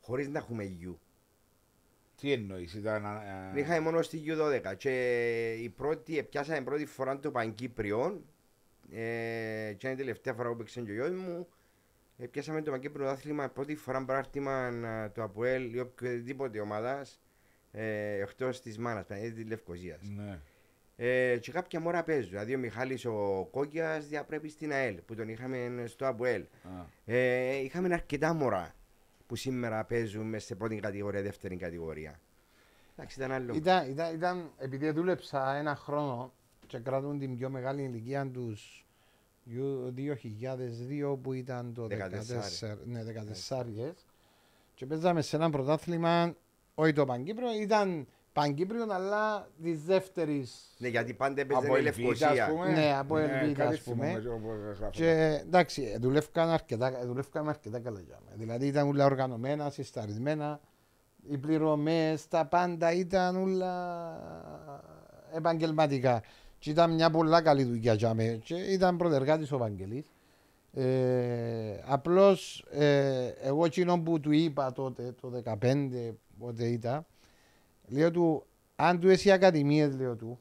χωρίς 0.00 0.28
να 0.28 0.38
έχουμε 0.38 0.64
γιου. 0.64 1.00
Τι 2.20 2.32
εννοείς, 2.32 2.74
ήταν... 2.74 3.06
α, 3.06 3.10
α, 3.10 3.58
Είχαμε 3.58 3.80
μόνο 3.80 4.02
στη 4.02 4.22
U12 4.26 4.76
και 4.76 5.52
η 5.52 5.68
πρώτη, 5.68 6.22
πιάσαμε 6.22 6.60
πρώτη 6.60 6.86
φορά 6.86 7.18
το 7.18 7.30
Παγκύπριο 7.30 8.24
ε, 8.90 9.74
και 9.76 9.86
είναι 9.86 9.92
η 9.92 9.96
τελευταία 9.96 10.34
φορά 10.34 10.48
που 10.48 10.56
παίξε 10.56 10.80
και 10.80 10.90
ο 10.90 10.94
γιος 10.94 11.10
μου 11.10 11.48
ε, 12.18 12.26
πιάσαμε 12.26 12.62
το 12.62 12.70
Παγκύπριο 12.70 13.08
άθλημα 13.08 13.48
πρώτη 13.48 13.76
φορά 13.76 14.04
παράρτημα 14.04 14.66
ε, 14.66 15.08
του 15.08 15.22
ΑΠΟΕΛ 15.22 15.74
ή 15.74 15.80
οποιοδήποτε 15.80 16.60
ομάδας 16.60 17.20
ε, 17.72 18.20
εκτός 18.20 18.60
της 18.60 18.78
μάνας, 18.78 19.06
δηλαδή 19.06 19.32
της 19.32 19.46
Λευκοσίας. 19.46 20.00
Ναι. 20.16 20.38
Ε, 20.96 21.38
και 21.38 21.52
κάποια 21.52 21.80
μόρα 21.80 22.02
παίζουν, 22.02 22.30
δηλαδή 22.30 22.54
ο 22.54 22.58
Μιχάλης 22.58 23.04
ο 23.04 23.48
Κόκκιας 23.50 24.06
διαπρέπει 24.06 24.48
στην 24.48 24.72
ΑΕΛ 24.72 24.94
που 24.94 25.14
τον 25.14 25.28
είχαμε 25.28 25.84
στο 25.86 26.06
ΑΠΟΕΛ. 26.06 26.42
Α, 26.42 26.86
Ε, 27.04 27.56
είχαμε 27.56 27.94
αρκετά 27.94 28.32
μωρά 28.32 28.74
που 29.26 29.36
σήμερα 29.36 29.84
παίζουν 29.84 30.26
μες 30.26 30.44
σε 30.44 30.54
πρώτη 30.54 30.76
κατηγορία, 30.76 31.22
δεύτερη 31.22 31.56
κατηγορία. 31.56 32.20
Εντάξει, 32.96 33.18
ήταν 33.18 33.32
άλλο. 33.32 33.54
Ήταν, 33.54 33.90
ήταν, 33.90 34.14
ήταν, 34.14 34.50
επειδή 34.58 34.90
δούλεψα 34.90 35.56
ένα 35.56 35.74
χρόνο 35.76 36.32
και 36.66 36.78
κρατούν 36.78 37.18
την 37.18 37.36
πιο 37.36 37.50
μεγάλη 37.50 37.82
ηλικία 37.82 38.30
τους 38.30 38.83
2002 39.46 41.18
που 41.22 41.32
ήταν 41.32 41.72
το 41.74 41.86
14, 41.86 42.76
ναι, 42.84 43.02
14 43.50 43.92
και 44.74 44.86
παίζαμε 44.86 45.22
σε 45.22 45.36
ένα 45.36 45.50
πρωτάθλημα, 45.50 46.34
όχι 46.74 46.92
το 46.92 47.04
Παγκύπριο, 47.04 47.48
ήταν 47.60 48.06
Παγκύπριο 48.32 48.86
αλλά 48.90 49.48
της 49.62 49.82
δεύτερης. 49.82 50.74
Ναι, 50.78 50.88
γιατί 50.88 51.14
πάντα 51.14 51.40
έπαιζε 51.40 51.66
Από 51.66 51.76
η 51.76 51.86
Ελβίδα, 51.86 52.10
ας 52.10 52.18
Λευκοσία. 52.20 52.48
πούμε. 52.48 52.72
Ναι, 52.72 52.96
από 52.98 53.16
Ναι, 53.16 53.22
Ελβίδα, 53.22 53.62
κάτι 53.64 53.74
ας 53.74 53.80
πούμε. 53.80 54.06
θυμούμαι, 54.06 54.28
όπως 54.34 54.56
γράφω. 54.78 54.90
Και 54.90 55.38
εντάξει, 55.42 55.96
δουλεύκαμε 56.00 56.52
αρκετά, 56.52 57.06
δουλεύκαμε 57.06 57.50
αρκετά 57.50 57.80
καλά. 57.80 58.00
για 58.00 58.18
μένα. 58.24 58.36
Δηλαδή 58.36 58.66
ήταν 58.66 58.88
όλα 58.88 59.04
οργανωμένα, 59.04 59.70
συσταρισμένα. 59.70 60.60
Οι 61.28 61.38
πληρωμές, 61.38 62.28
τα 62.28 62.46
πάντα 62.46 62.92
ήταν 62.92 63.36
όλα 63.36 63.72
επαγγελματικά. 65.34 66.22
Και 66.64 66.70
ήταν 66.70 66.94
μια 66.94 67.10
πολλά 67.10 67.42
καλή 67.42 67.64
δουλειά 67.64 67.94
για 67.94 68.14
μένα. 68.14 68.36
Και 68.36 68.54
ήταν 68.54 68.96
πρωτεργάτης 68.96 69.52
ο 69.52 69.58
Βαγγελής. 69.58 70.06
Ε, 70.72 71.80
απλώς 71.86 72.64
ε, 72.70 73.26
εγώ 73.42 73.64
εκείνο 73.64 74.00
που 74.00 74.20
του 74.20 74.30
είπα 74.32 74.72
τότε, 74.72 75.14
το 75.20 75.32
2015, 75.60 76.12
πότε 76.38 76.64
ήταν, 76.66 77.06
λέω 77.88 78.10
του, 78.10 78.44
αν 78.76 79.00
του 79.00 79.08
εσύ 79.08 79.30
ακαδημίες, 79.30 79.96
λέω 79.96 80.14
του, 80.16 80.38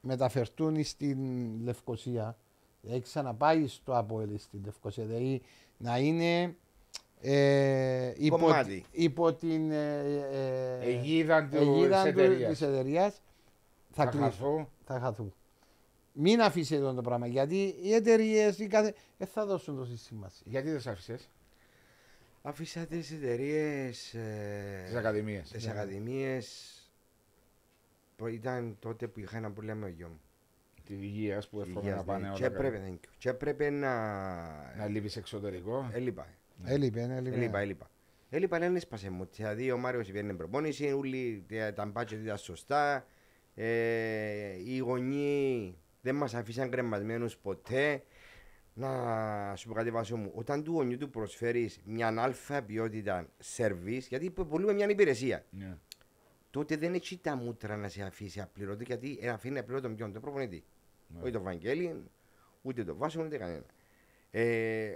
μεταφερθούν 0.00 0.84
στην 0.84 1.18
Λευκοσία, 1.62 2.36
δηλαδή 2.80 3.00
ξαναπάει 3.00 3.66
στο 3.66 3.96
Αποέλ 3.98 4.38
στην 4.38 4.60
Λευκοσία, 4.64 5.04
δηλαδή 5.04 5.42
να 5.76 5.98
είναι 5.98 6.54
ε, 7.20 8.12
υπό, 8.16 8.38
Κομμάτι. 8.38 8.84
υπό 8.92 9.32
την 9.32 9.70
ε, 9.70 10.00
ε, 10.32 10.88
Αιγίδα 10.88 11.48
του- 11.48 11.56
αιγίδα 11.56 12.02
της 12.02 12.12
του- 12.12 12.18
εταιρείας. 12.20 12.50
της 12.50 12.60
εταιρείας, 12.62 13.20
θα, 13.90 14.04
Θα 14.04 14.10
κλείσουν, 14.10 14.30
χαθώ. 14.30 14.68
θα 14.84 14.98
χαθούν. 15.00 15.34
Μην 16.16 16.40
αφήσεις 16.40 16.76
εδώ 16.76 16.94
το 16.94 17.02
πράγμα, 17.02 17.26
γιατί 17.26 17.74
οι 17.82 17.94
εταιρείες 17.94 18.66
κάθε... 18.68 18.94
δεν 19.18 19.26
θα 19.26 19.46
δώσουν 19.46 19.76
τόση 19.76 19.96
σημασία. 19.96 20.46
Γιατί 20.50 20.70
δεν 20.70 20.80
σ' 20.80 20.86
άφησες; 20.86 21.28
Άφησα 22.42 22.86
τις 22.86 23.10
εταιρείες. 23.12 24.16
τις 24.84 24.94
ακαδημίες. 24.94 25.50
Τις 25.50 25.66
ακαδημίες. 25.66 26.78
Ήταν 28.30 28.76
τότε 28.78 29.06
που 29.06 29.20
είχα 29.20 29.36
ένα 29.36 29.50
πρόβλημα 29.50 29.78
με 29.78 29.86
ο 29.86 29.88
γιο 29.88 30.08
μου. 30.08 30.20
Τη 30.84 30.94
υγεία 30.94 31.42
που 31.50 31.60
εύχομαι 31.60 31.80
Υγείας, 31.80 31.96
να 31.96 32.04
πάνε 32.04 32.22
ναι. 32.22 32.28
όλα 32.28 32.38
Και 32.38 32.44
έπρεπε, 32.44 32.82
thank 32.88 33.06
you. 33.06 33.10
Και 33.18 33.28
έπρεπε 33.28 33.70
να. 33.70 33.94
Να 34.76 34.86
λείπεις 34.86 35.16
εξωτερικό. 35.16 35.90
Έλειπα. 35.92 36.26
Έλειπε, 36.64 37.00
έλειπε. 37.00 37.36
Έλειπα, 37.36 37.58
έλειπα. 37.58 37.90
Έλειπα, 38.30 38.58
δεν 38.58 38.76
έσπασε 38.76 39.10
μου. 39.10 39.28
Δηλαδή 39.32 39.70
ο 39.70 39.78
Μάριος 39.78 40.06
πήγαινε 40.06 40.34
προπόνηση, 40.34 40.92
όλοι 40.92 41.46
τα 41.74 41.86
μπάτια 41.86 42.18
ήταν 42.18 42.38
σωστά. 42.38 43.06
Ε, 43.54 43.66
οι 44.64 44.78
γονείς 44.78 45.74
δεν 46.04 46.14
μας 46.14 46.34
αφήσαν 46.34 46.70
κρεμασμένους 46.70 47.36
ποτέ. 47.36 48.02
Να 48.74 49.56
σου 49.56 49.68
πω 49.68 49.74
κάτι 49.74 49.90
βάσο 49.90 50.16
μου. 50.16 50.30
Όταν 50.34 50.64
του 50.64 50.72
γονιού 50.72 50.98
του 50.98 51.10
προσφέρεις 51.10 51.80
μια 51.84 52.14
αλφα 52.18 52.62
ποιότητα 52.62 53.28
σερβίς, 53.38 54.06
γιατί 54.08 54.30
πολλούμε 54.30 54.72
μια 54.72 54.88
υπηρεσία, 54.90 55.44
Ναι. 55.50 55.76
τότε 56.50 56.76
δεν 56.76 56.94
έχει 56.94 57.18
τα 57.18 57.36
μούτρα 57.36 57.76
να 57.76 57.88
σε 57.88 58.02
αφήσει 58.02 58.40
απλήρωτο, 58.40 58.82
γιατί 58.82 59.18
ε, 59.20 59.28
αφήνει 59.28 59.58
απλήρωτο 59.58 59.90
ποιον, 59.90 60.12
τον 60.12 60.22
προπονητή. 60.22 60.64
Ναι. 61.06 61.20
Όχι 61.22 61.32
τον 61.32 61.42
Βαγγέλη, 61.42 62.02
ούτε 62.62 62.84
τον 62.84 62.96
Βάσο, 62.96 63.22
ούτε 63.24 63.36
κανένα. 63.38 63.64
Ε, 64.30 64.94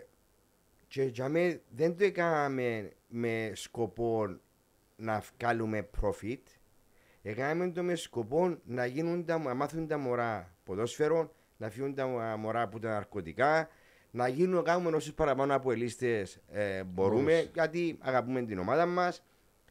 και 0.89 1.03
για 1.03 1.29
μέ 1.29 1.61
δεν 1.69 1.97
το 1.97 2.05
έκαναμε 2.05 2.93
με 3.09 3.51
σκοπό 3.55 4.39
να 4.97 5.23
βγάλουμε 5.39 5.89
profit. 6.01 6.43
Έκαναμε 7.23 7.71
το 7.71 7.83
μες 7.83 8.01
σκοπό 8.01 8.59
να, 8.65 8.87
γίνουν 8.87 9.25
τα, 9.25 9.39
να 9.39 9.55
μάθουν 9.55 9.87
τα 9.87 9.99
μωρά 9.99 10.55
ποδόσφαιρο, 10.65 11.33
να 11.57 11.71
φύγουν 11.71 11.95
τα 11.95 12.07
μωρά 12.39 12.63
από 12.63 12.79
τα 12.79 12.89
ναρκωτικά, 12.89 13.69
να 14.11 14.29
γίνουν 14.29 14.65
κάνουμε 14.65 14.97
όσους 14.97 15.13
παραπάνω 15.15 15.55
από 15.55 15.73
ελίστες 15.73 16.41
ε, 16.53 16.83
μπορούμε, 16.85 17.23
Μπορείς. 17.33 17.51
γιατί 17.55 17.99
αγαπούμε 18.01 18.43
την 18.43 18.59
ομάδα 18.59 18.87
μας. 18.87 19.23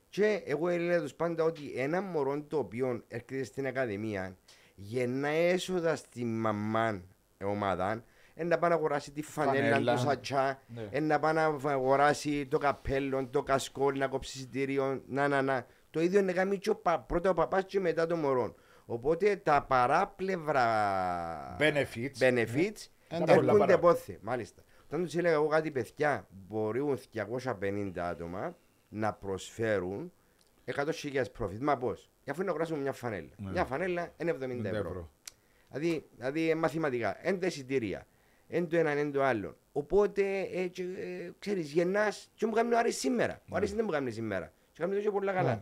Και 0.10 0.42
εγώ 0.46 0.68
έλεγα 0.70 1.02
τους 1.02 1.14
πάντα 1.14 1.44
ότι 1.44 1.74
ένα 1.76 2.02
μωρό 2.02 2.42
το 2.42 2.58
οποίο 2.58 3.04
έρχεται 3.08 3.44
στην 3.44 3.68
Ακαδημία 3.68 4.38
γεννά 4.76 5.28
έσοδα 5.28 5.96
στη 5.96 6.24
μαμά 6.26 7.02
ομάδα, 7.44 8.04
να 8.36 8.58
πάει 8.58 8.70
να 8.70 8.76
αγοράσει 8.76 9.12
τη 9.12 9.22
φανέλα, 9.22 9.70
Φανέλα. 9.72 9.94
το 9.94 10.00
σατσά, 10.00 10.60
Ναι. 10.92 11.00
να 11.00 11.20
πάει 11.20 11.34
να 11.34 11.46
αγοράσει 11.46 12.46
το 12.46 12.58
καπέλο, 12.58 13.28
το 13.28 13.44
κασκόλ, 13.44 13.98
να 13.98 14.08
κόψει 14.08 14.38
εισιτήριο, 14.38 15.02
να, 15.08 15.28
να, 15.28 15.42
να. 15.42 15.66
Το 15.98 16.04
ίδιο 16.04 16.20
είναι 16.20 16.32
κάνει 16.34 16.58
και 16.58 16.70
ο 16.70 16.76
πα, 16.76 17.00
πρώτα 17.00 17.30
ο 17.30 17.34
παπάς 17.34 17.64
και 17.66 17.80
μετά 17.80 18.06
το 18.06 18.16
μωρό. 18.16 18.56
Οπότε 18.86 19.36
τα 19.36 19.66
παράπλευρα 19.68 20.66
Benefits. 21.60 22.18
benefits 22.20 22.86
Ε, 23.08 23.18
τα 23.18 23.24
πολλά 23.24 23.34
έρχονται 23.34 23.58
παρά. 23.58 23.80
πόθε. 23.80 24.18
Μάλιστα. 24.22 24.62
Όταν 24.86 25.04
τους 25.04 25.16
έλεγα 25.16 25.34
εγώ 25.34 25.48
κάτι 25.48 25.72
παιδιά, 25.72 26.28
μπορούν 26.48 26.98
250 27.14 27.92
άτομα 27.96 28.58
να 28.90 29.14
προσφέρουν 29.14 30.12
100.000 30.76 31.24
profit. 31.40 31.60
Μα 31.60 31.78
πώς; 31.78 32.12
Αφού 32.30 32.44
να 32.44 32.50
αγοράσουμε 32.50 32.80
μια 32.80 32.94
φανέλα. 32.94 33.30
Ναι. 33.38 33.52
Μια 33.52 33.66
φανέλα 33.66 34.14
είναι 34.18 34.32
70 34.32 34.66
ευρώ. 34.66 34.78
ευρώ. 34.78 35.12
Δηλαδή, 35.72 36.10
δηλαδή 36.16 36.50
ε, 36.50 36.56
μαθηματικά. 36.56 37.18
Εν 37.28 37.40
τα 37.40 37.46
εισιτήρια. 37.46 38.08
Εν 38.48 38.68
το 38.68 38.78
ένα, 38.78 38.90
εν 38.90 39.12
το 39.12 39.24
άλλο. 39.24 39.58
Οπότε, 39.72 40.42
ε, 40.42 40.68
και, 40.68 40.82
ε, 40.84 41.32
ξέρεις, 41.40 41.72
γεννάς 41.72 42.30
και 42.34 42.46
μου 42.46 42.52
κάνει 42.52 42.74
ο 42.74 42.78
Άρης 42.78 42.98
σήμερα. 42.98 43.42
Ο 43.50 43.56
Άρης 43.56 43.74
δεν 43.74 43.84
μου 43.86 43.92
κάνει 43.92 44.12
σήμερα. 44.12 44.52
Και 44.72 44.82
κάνει 44.82 44.96
το 44.96 45.02
και 45.02 45.12
πολλά 45.12 45.34
καλά. 45.34 45.62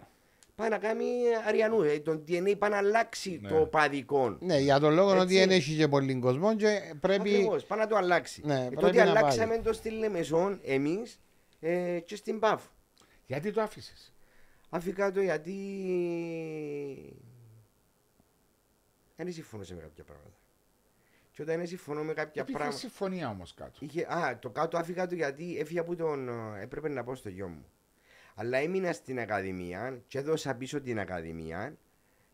Ναι. 0.58 0.70
Πάει 0.70 0.70
να 0.70 0.88
κάνει 0.88 1.06
αριανού. 1.48 1.82
Ε, 1.82 2.00
τον 2.00 2.24
DNA 2.28 2.58
πάει 2.58 2.70
να 2.70 2.78
αλλάξει 2.78 3.40
Ναι. 3.42 3.50
το 3.50 3.56
παδικό. 3.66 4.38
Ναι, 4.40 4.58
για 4.58 4.80
τον 4.80 4.94
λόγο 4.94 5.10
Έτσι. 5.12 5.22
ότι 5.24 5.34
δεν 5.38 5.50
έχει 5.50 5.76
και 5.76 5.88
πολύ 5.88 6.20
κόσμο 6.20 6.56
και 6.56 6.94
πρέπει. 7.00 7.30
Ακριβώς, 7.34 7.66
πάει 7.66 7.80
να 7.80 7.88
το 7.88 7.96
αλλάξει. 7.96 8.42
Ναι, 8.46 8.54
ε, 8.54 8.58
πρέπει 8.58 8.76
τότε 8.76 9.04
να 9.04 9.10
αλλάξαμε 9.10 9.54
πάει. 9.54 9.62
το 9.64 9.74
στη 9.74 9.90
Λεμεσόν 9.90 10.60
εμείς 10.64 11.20
ε, 11.60 12.00
και 12.00 12.16
στην 12.16 12.40
ΠΑΦ. 12.40 12.64
Γιατί 13.26 13.52
το 13.52 13.62
άφησες; 13.62 14.14
Αφήκα 14.70 15.12
το 15.12 15.22
γιατί 15.22 15.54
δεν 19.16 19.34
συμφωνούσα 19.34 19.74
με 19.76 19.82
κάποια 19.82 20.04
πράγματα. 20.04 20.38
Και 21.32 21.42
όταν 21.42 21.58
δεν 21.58 21.68
συμφωνώ 21.68 22.04
με 22.04 22.14
κάποια 22.14 22.42
Υπήρχε 22.42 22.52
πράγματα. 22.58 22.78
συμφωνία 22.80 23.30
όμως 23.30 23.54
κάτω. 23.54 23.78
Είχε, 23.80 24.06
α, 24.14 24.40
το 24.40 24.50
κάτω 24.50 24.78
άφηκα 24.78 25.08
το 25.08 25.16
γιατί 25.16 25.58
έφυγα 25.60 25.82
από 25.82 25.96
τον. 25.96 26.30
ε, 26.30 26.62
έπρεπε 26.62 26.90
να 26.90 27.04
πω 27.04 27.16
στο 27.16 27.30
γιο 27.30 27.48
μου. 27.48 27.66
Αλλά 28.36 28.58
έμεινα 28.58 28.94
στην 28.94 29.20
Ακαδημία 29.20 30.02
και 30.08 30.18
έδωσα 30.18 30.56
πίσω 30.56 30.82
την 30.82 31.00
Ακαδημία. 31.00 31.78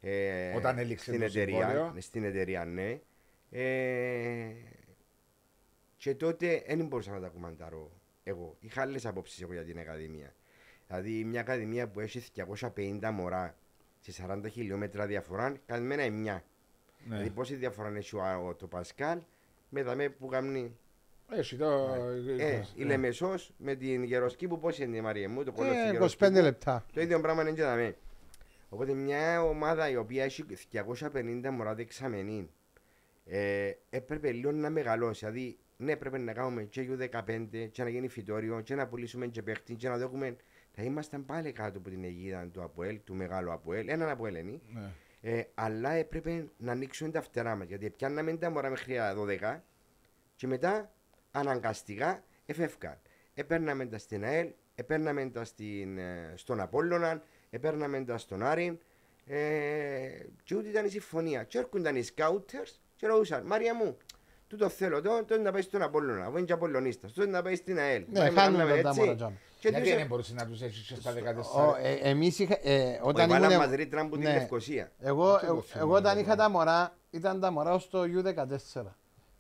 Ε, 0.01 0.53
Όταν 0.55 0.77
έληξε 0.77 1.03
στην 1.03 1.20
το 1.20 1.25
εταιρεία, 1.25 1.58
συμβόλαιο. 1.67 1.91
ναι, 1.93 2.01
στην 2.01 2.24
εταιρεία, 2.24 2.65
ναι. 2.65 3.00
Ε, 3.51 4.51
και 5.98 6.15
τότε 6.15 6.63
δεν 6.67 6.86
μπορούσα 6.88 7.12
να 7.12 7.20
τα 7.20 7.27
κουμαντάρω 7.27 7.91
εγώ. 8.24 8.55
Είχα 8.60 8.81
άλλες 8.81 9.05
απόψεις 9.05 9.41
εγώ 9.41 9.53
για 9.53 9.63
την 9.63 9.79
Ακαδημία. 9.79 10.34
Δηλαδή, 10.88 11.24
μια 11.24 11.39
Ακαδημία 11.39 11.88
που 11.88 12.00
έχει 12.00 12.22
250 12.75 13.12
μωρά 13.13 13.55
σε 14.00 14.12
40 14.29 14.46
χιλιόμετρα 14.51 15.05
διαφορά, 15.05 15.55
καλυμμένα 15.65 16.03
είναι 16.05 16.17
μια. 16.17 16.34
Ναι. 16.34 17.15
Δηλαδή, 17.15 17.29
πόση 17.29 17.55
διαφορά 17.55 17.96
έχει 17.96 18.15
ο, 18.15 18.48
ο- 18.48 18.55
το 18.55 18.67
Πασκάλ 18.67 19.22
με 19.70 19.84
τα 19.84 19.96
με 19.96 20.10
που 20.10 20.27
κάνει 20.27 20.77
Έχει 21.33 21.55
το... 21.55 21.95
ε, 22.38 22.61
η 22.75 22.83
Λεμεσός 22.83 23.51
με 23.57 23.75
την 23.75 24.03
Γεροσκή 24.03 24.47
που 24.47 24.59
πώς 24.59 24.79
είναι 24.79 24.97
η 24.97 25.01
Μαρία 25.01 25.29
μου, 25.29 25.43
το 25.43 25.51
κόλλο 25.51 25.69
στη 25.69 25.88
Ε, 25.88 25.91
Γεροσκή 25.91 26.25
25 26.25 26.27
που 26.33 26.41
λεπτά. 26.41 26.85
Το 26.93 27.01
ίδιο 27.01 27.19
πράγμα 27.19 27.41
είναι 27.41 27.51
και 27.51 27.61
δαμέ. 27.61 27.95
Οπότε 28.69 28.93
μια 28.93 29.43
ομάδα 29.43 29.89
η 29.89 29.95
οποία 29.95 30.23
έχει 30.23 30.45
250 30.71 31.50
μωρά 31.51 31.75
δεξαμενή 31.75 32.50
ε, 33.25 33.71
έπρεπε 33.89 34.31
λίγο 34.31 34.51
να 34.51 34.69
μεγαλώσει. 34.69 35.25
Δηλαδή, 35.25 35.57
ναι, 35.77 35.95
πρέπει 35.95 36.19
να 36.19 36.33
κάνουμε 36.33 36.63
και 36.63 36.88
U15 36.89 37.69
και 37.71 37.83
να 37.83 37.89
γίνει 37.89 38.07
φυτόριο 38.07 38.61
και 38.61 38.75
να 38.75 38.88
πουλήσουμε 38.88 39.27
και 39.27 39.41
παίχτη 39.41 39.75
και 39.75 39.89
να 39.89 39.97
δούμε. 39.97 40.35
Θα 40.71 40.83
ήμασταν 40.83 41.25
πάλι 41.25 41.51
κάτω 41.51 41.77
από 41.77 41.89
την 41.89 42.03
αιγίδα 42.03 42.50
του 42.53 42.63
Αποέλ, 42.63 43.00
του 43.03 43.15
μεγάλου 43.15 43.51
Αποέλ, 43.51 43.88
έναν 43.88 44.09
Αποέλ 44.09 44.35
είναι. 44.35 44.59
Ναι. 44.73 44.91
Ε, 45.21 45.43
αλλά 45.53 45.91
έπρεπε 45.91 46.47
να 46.57 46.71
ανοίξουν 46.71 47.11
τα 47.11 47.21
φτερά 47.21 47.55
μας. 47.55 47.67
Γιατί 47.67 47.89
πιάνναμε 47.89 48.38
τα 48.38 48.50
μωρά 48.50 48.69
μέχρι 48.69 48.95
τα 48.95 49.15
12 49.17 49.59
και 50.35 50.47
μετά 50.47 50.91
αναγκαστικά 51.31 52.23
εφεύκαν. 52.45 52.97
Επέρναμε 53.33 53.85
τα 53.85 53.97
στην 53.97 54.23
ΑΕΛ, 54.23 54.47
επέρναμε 54.75 55.25
τα 55.29 55.43
στην, 55.43 55.97
ε, 55.97 56.33
στον 56.35 56.59
Απόλλωνα, 56.59 57.21
επέρναμε 57.50 58.03
τα 58.03 58.17
στον 58.17 58.43
Άρην. 58.43 58.79
Ε, 59.25 59.38
και 60.43 60.55
ούτε 60.55 60.67
ήταν 60.69 60.85
η 60.85 60.89
συμφωνία. 60.89 61.43
Και 61.43 61.57
έρχονταν 61.57 61.95
οι 61.95 62.03
σκάουτερς 62.03 62.81
και 62.95 63.07
ρωτούσαν, 63.07 63.45
Μάρια 63.45 63.75
μου, 63.75 63.97
τούτο 64.47 64.69
θέλω, 64.69 65.01
τότε 65.01 65.23
τότε 65.23 65.41
να 65.41 65.51
πάει 65.51 65.61
στον 65.61 65.81
Απόλλωνα, 65.81 66.25
αφού 66.25 66.38
είναι 66.38 66.45
και 66.45 66.53
Απόλλωνίστας, 66.53 67.13
τότε 67.13 67.29
να 67.29 67.41
πάει 67.41 67.55
στην 67.55 67.77
ΑΕΛ. 67.79 68.03
Ναι, 68.11 68.19
Πάει, 68.19 68.31
χάνουν 68.31 68.59
κάναμε 68.59 68.81
τα 68.81 68.89
έτσι. 68.89 69.00
μωρά 69.00 69.15
τζάμπα. 69.15 69.33
Και 69.59 69.69
Γιατί 69.69 69.88
τους- 69.88 69.95
δεν 69.97 70.07
μπορούσε 70.07 70.33
να 70.33 70.45
τους 70.47 70.61
έχεις 70.61 70.88
και 70.88 70.95
στα 70.95 71.11
14. 71.11 71.67
Ο, 71.67 71.75
ε, 71.81 71.93
εμείς 72.09 72.39
είχα, 72.39 72.57
ε, 72.61 73.00
όταν 73.03 73.29
Ο 73.29 73.33
Ιβάνα 73.35 73.53
ήμουν... 73.53 73.65
μας 73.67 73.75
ρίτραν 73.75 74.09
που 74.09 74.17
την 74.17 74.27
ναι. 74.27 74.33
Λευκοσία. 74.33 74.91
Εγώ, 75.00 75.29
Αυτό 75.33 75.45
το 75.45 75.51
εγώ, 75.51 75.61
θυμάμαι, 75.61 75.89
εγώ 75.89 75.97
όταν 75.97 76.15
ναι. 76.15 76.21
είχα 76.21 76.35
τα 76.35 76.50
μωρά, 76.50 76.97
ήταν 77.09 77.39
τα 77.39 77.51
μωρά 77.51 77.73
ως 77.73 77.89
το 77.89 78.01
U14. 78.01 78.81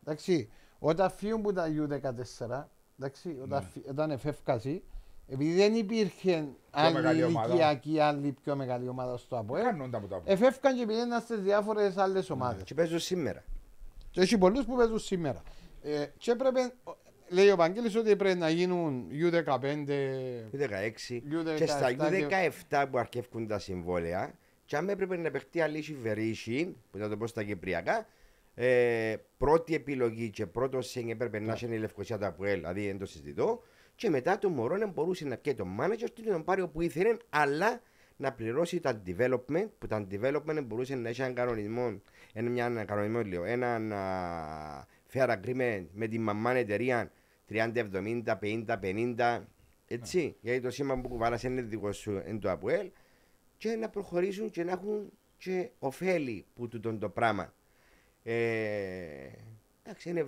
Εντάξει, 0.05 0.49
όταν 0.83 1.09
φύγουν 1.09 1.41
που 1.41 1.53
τα 1.53 1.65
U14, 1.67 2.67
εντάξει, 2.99 3.37
όταν, 3.43 3.61
Ναι. 3.63 3.69
φύ- 3.73 3.89
όταν 3.89 4.11
εφεύκασαι, 4.11 4.81
επειδή 5.27 5.53
δεν 5.55 5.73
υπήρχε 5.75 6.47
άλλη 6.71 6.93
μεγάλη 6.93 7.23
ομάδα. 7.23 7.47
ηλικιακή, 7.47 7.99
άλλη 7.99 8.35
πιο 8.43 8.55
μεγάλη 8.55 8.87
ομάδα 8.87 9.17
στο 9.17 9.37
ΑΠΟΕΛ, 9.37 9.63
Κάνουν 9.63 9.91
τα 9.91 9.97
από 9.97 10.07
τα 10.07 10.15
από. 10.15 10.31
εφεύκαν 10.31 10.77
και 10.77 10.85
πήγαιναν 10.85 11.21
στις 11.21 11.39
διάφορες 11.39 11.97
άλλες 11.97 12.29
ομάδες. 12.29 12.63
Και 12.63 12.73
παίζω 12.73 12.99
σήμερα. 12.99 13.43
Και 14.09 14.21
έχει 14.21 14.37
πολλούς 14.37 14.65
που 14.65 14.75
παίζουν 14.75 14.99
σήμερα. 14.99 15.41
Ε, 15.83 16.05
και 16.17 16.31
έπρεπε, 16.31 16.73
λέει 17.29 17.49
ο 17.49 17.55
Παγγέλης 17.55 17.95
ότι 17.95 18.15
πρέπει 18.15 18.39
να 18.39 18.49
γίνουν 18.49 19.07
U15. 19.11 20.49
U16. 20.51 21.21
U17 21.29 21.55
Και 21.55 21.65
στα 21.65 21.93
και- 21.93 22.27
U17 22.69 22.85
που 22.91 22.97
αρκεύκουν 22.97 23.47
τα 23.47 23.59
συμβόλαια, 23.59 24.33
και 24.65 24.77
αν 24.77 24.89
έπρεπε 24.89 25.17
να 25.17 25.31
παιχτεί 25.31 25.61
άλλη 25.61 25.97
βερίσιν, 26.01 26.75
που 26.91 26.97
θα 26.97 27.09
το 27.09 27.17
πω 27.17 27.27
στα 27.27 27.43
κυπριακά, 27.43 28.05
ε, 28.53 29.15
πρώτη 29.37 29.75
επιλογή 29.75 30.29
και 30.29 30.45
πρώτο 30.45 30.81
σεν 30.81 31.09
έπρεπε 31.09 31.39
να 31.39 31.57
είναι 31.61 31.75
η 31.75 31.79
Λευκοσία 31.79 32.17
του 32.17 32.25
Αποέλ, 32.25 32.59
δηλαδή 32.59 32.85
δεν 32.85 32.97
το 32.97 33.05
συζητώ. 33.05 33.63
Και 33.95 34.09
μετά 34.09 34.37
το 34.37 34.49
μωρό 34.49 34.77
να 34.77 34.87
μπορούσε 34.87 35.25
να 35.25 35.37
πιέει 35.37 35.53
τον 35.53 35.77
manager 35.79 36.07
του 36.13 36.21
και 36.21 36.29
να 36.29 36.31
τον 36.31 36.43
πάρει 36.43 36.61
όπου 36.61 36.81
ήθελε, 36.81 37.17
αλλά 37.29 37.81
να 38.15 38.33
πληρώσει 38.33 38.79
τα 38.79 39.01
development, 39.05 39.69
που 39.77 39.87
τα 39.87 40.07
development 40.11 40.63
μπορούσε 40.65 40.95
να 40.95 41.09
έχει 41.09 41.21
έναν 41.21 41.33
κανονισμό, 41.33 42.01
ένα, 42.33 42.49
μια, 42.49 42.65
ένα 42.65 42.85
κανονισμό, 42.85 43.21
λέω, 43.21 43.43
έναν 43.43 43.93
α, 43.93 44.87
fair 45.13 45.29
agreement 45.29 45.85
με 45.93 46.07
την 46.07 46.21
μαμάν 46.21 46.55
εταιρεία 46.55 47.11
30, 47.49 47.71
70, 47.73 48.23
50, 48.41 48.79
50, 49.17 49.41
έτσι, 49.87 50.35
γιατί 50.41 50.61
το 50.61 50.69
σήμα 50.69 51.01
που 51.01 51.07
κουβάλασε 51.07 51.47
είναι 51.47 51.61
δικό 51.61 51.91
σου 51.91 52.21
εν 52.25 52.39
το 52.39 52.51
ΑΠΟΕΛ 52.51 52.91
και 53.57 53.75
να 53.75 53.89
προχωρήσουν 53.89 54.49
και 54.49 54.63
να 54.63 54.71
έχουν 54.71 55.11
και 55.37 55.69
ωφέλη 55.79 56.45
που 56.55 56.67
τούτον 56.67 56.99
το 56.99 57.09
πράγμα. 57.09 57.53
Ε, 58.23 58.33
εντάξει, 59.83 60.09
είναι, 60.09 60.25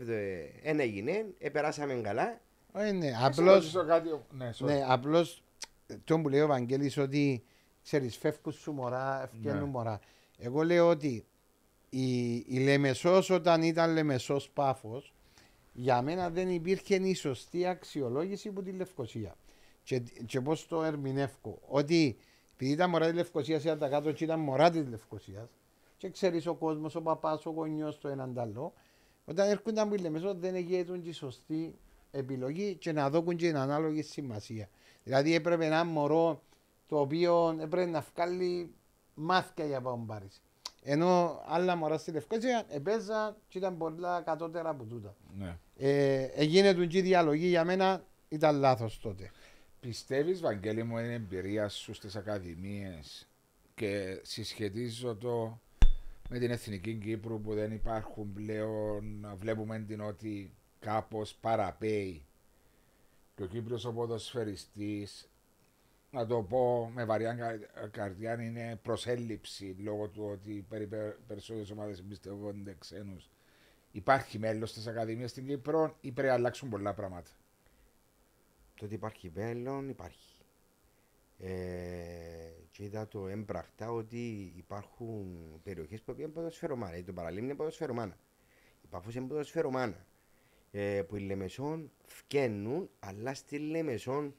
ένα 0.63 0.83
έγινε, 0.83 1.25
επεράσαμε 1.39 1.93
καλά. 1.93 2.41
Ε, 2.73 2.91
ναι, 2.91 3.09
Να 3.09 3.17
σε 3.19 3.25
απλώς, 3.25 3.53
ρωτήσω 3.55 3.85
κάτι, 3.85 4.09
Ναι, 4.31 4.49
sorry. 4.59 4.65
ναι, 4.65 4.83
απλώς 4.87 5.43
το 6.03 6.19
που 6.19 6.29
λέει 6.29 6.39
ο 6.41 6.47
Βαγγέλης 6.47 6.97
ότι 6.97 7.43
ξέρεις 7.83 8.17
φεύγουν 8.17 8.53
σου 8.53 8.71
μωρά, 8.71 9.23
ευκαινούν 9.23 9.59
Ναι. 9.63 9.65
μωρά. 9.69 9.99
Εγώ 10.37 10.63
λέω 10.63 10.89
ότι 10.89 11.25
η, 11.89 12.33
η 12.35 12.59
Λεμεσός 12.63 13.29
όταν 13.29 13.61
ήταν 13.61 13.93
Λεμεσός 13.93 14.49
Πάφος 14.49 15.13
για 15.73 16.01
μένα 16.01 16.29
δεν 16.29 16.49
υπήρχε 16.49 16.95
η 16.95 17.13
σωστή 17.13 17.65
αξιολόγηση 17.65 18.51
που 18.51 18.63
τη 18.63 18.71
Λευκοσία. 18.71 19.35
Και, 19.83 19.99
και 20.25 20.41
πώς 20.41 20.67
το 20.67 20.83
ερμηνεύω. 20.83 21.59
Ότι 21.67 22.17
επειδή 22.53 22.71
ήταν 22.71 22.89
μωρά 22.89 23.05
της 23.05 23.15
Λευκοσίας 23.15 23.63
ήταν 23.63 23.79
τα 23.79 23.89
κάτω 23.89 24.11
και 24.11 24.23
ήταν 24.23 24.39
μωρά 24.39 24.69
της 24.69 24.87
Λευκοσίας 24.87 25.49
και 26.03 26.09
ξέρεις 26.09 26.47
ο 26.47 26.53
κόσμος, 26.53 26.95
ο 26.95 27.01
παπάς, 27.01 27.45
ο 27.45 27.49
γονιός 27.49 27.99
το 27.99 28.07
έναν 28.07 28.33
τ' 28.33 28.39
άλλο 28.39 28.73
όταν 29.25 29.49
έρχονταν 29.49 29.89
που 29.89 29.95
η 29.95 29.97
Λεμεσό 29.97 30.33
δεν 30.33 30.55
έγινε 30.55 30.99
η 31.03 31.11
σωστή 31.11 31.75
επιλογή 32.11 32.75
και 32.75 32.91
να 32.91 33.09
δώσουν 33.09 33.35
και 33.35 33.47
την 33.47 33.57
ανάλογη 33.57 34.01
σημασία. 34.01 34.69
Δηλαδή 35.03 35.35
έπρεπε 35.35 35.65
ένα 35.65 35.83
μωρό 35.83 36.41
το 36.87 36.99
οποίο 36.99 37.57
έπρεπε 37.59 37.85
να 37.85 38.05
βγάλει 38.13 38.73
μάθηκια 39.13 39.65
για 39.65 39.79
να 39.79 39.97
πάρει. 39.97 40.27
Ενώ 40.81 41.41
άλλα 41.45 41.75
μωρά 41.75 41.97
στη 41.97 42.11
Λευκοσία 42.11 42.63
επέζαν 42.69 43.35
και 43.47 43.57
ήταν 43.57 43.77
πολλά 43.77 44.21
κατώτερα 44.21 44.69
από 44.69 44.83
τούτα. 44.83 45.15
Ναι. 45.37 45.57
Ε, 45.77 46.23
έγινε 46.23 46.73
του 46.73 46.87
και 46.87 46.97
η 46.97 47.01
διαλογή 47.01 47.47
για 47.47 47.63
μένα 47.63 48.05
ήταν 48.29 48.55
λάθος 48.55 48.99
τότε. 48.99 49.31
Πιστεύεις, 49.79 50.41
Βαγγέλη 50.41 50.83
μου, 50.83 50.97
είναι 50.97 51.13
εμπειρία 51.13 51.69
σου 51.69 51.93
στις 51.93 52.15
ακαδημίες 52.15 53.27
και 53.75 54.19
συσχετίζω 54.21 55.15
το 55.15 55.59
με 56.29 56.39
την 56.39 56.51
Εθνική 56.51 56.93
Κύπρου 56.95 57.41
που 57.41 57.53
δεν 57.53 57.71
υπάρχουν 57.71 58.33
πλέον, 58.33 59.27
βλέπουμε 59.39 59.79
την 59.79 60.01
ότι 60.01 60.53
κάπως 60.79 61.35
παραπέει 61.35 62.25
και 63.35 63.43
ο 63.43 63.45
Κύπρος 63.45 63.85
ο 63.85 63.93
ποδοσφαιριστής 63.93 65.27
να 66.11 66.25
το 66.25 66.41
πω 66.43 66.91
με 66.93 67.05
βαριά 67.05 67.33
κα- 67.33 67.87
καρδιά 67.87 68.41
είναι 68.41 68.79
προσέλιψη 68.83 69.75
λόγω 69.79 70.07
του 70.07 70.23
ότι 70.31 70.51
οι 70.53 70.61
περι- 70.61 71.15
περισσότερες 71.27 71.69
ομάδες 71.71 71.99
εμπιστεύονται 71.99 72.75
ξένους. 72.79 73.29
Υπάρχει 73.91 74.39
μέλος 74.39 74.73
της 74.73 74.87
Ακαδημίας 74.87 75.29
στην 75.29 75.47
Κύπρο 75.47 75.97
ή 76.01 76.11
πρέπει 76.11 76.27
να 76.27 76.33
αλλάξουν 76.33 76.69
πολλά 76.69 76.93
πράγματα. 76.93 77.29
Το 78.75 78.85
ότι 78.85 78.93
υπάρχει 78.93 79.31
μέλλον, 79.35 79.89
υπάρχει. 79.89 80.32
Ε, 81.45 82.53
και 82.71 82.83
είδα 82.83 83.07
το 83.07 83.27
έμπρακτα 83.27 83.91
ότι 83.91 84.53
υπάρχουν 84.55 85.39
περιοχές 85.63 86.01
που 86.01 86.15
είναι 86.17 86.27
ποδοσφαιρομάνα. 86.27 87.03
Το 87.03 87.13
παραλίμνη 87.13 87.45
είναι 87.45 87.55
ποδοσφαιρομάνα. 87.55 88.17
Η 88.81 88.87
Παφός 88.87 89.15
είναι 89.15 89.27
ποδοσφαιρομάνα. 89.27 90.05
Ε, 90.71 91.01
που 91.07 91.15
οι 91.15 91.19
Λεμεσόν 91.19 91.91
φκαίνουν, 92.05 92.89
αλλά 92.99 93.33
στη 93.33 93.57
Λεμεσόν 93.57 94.35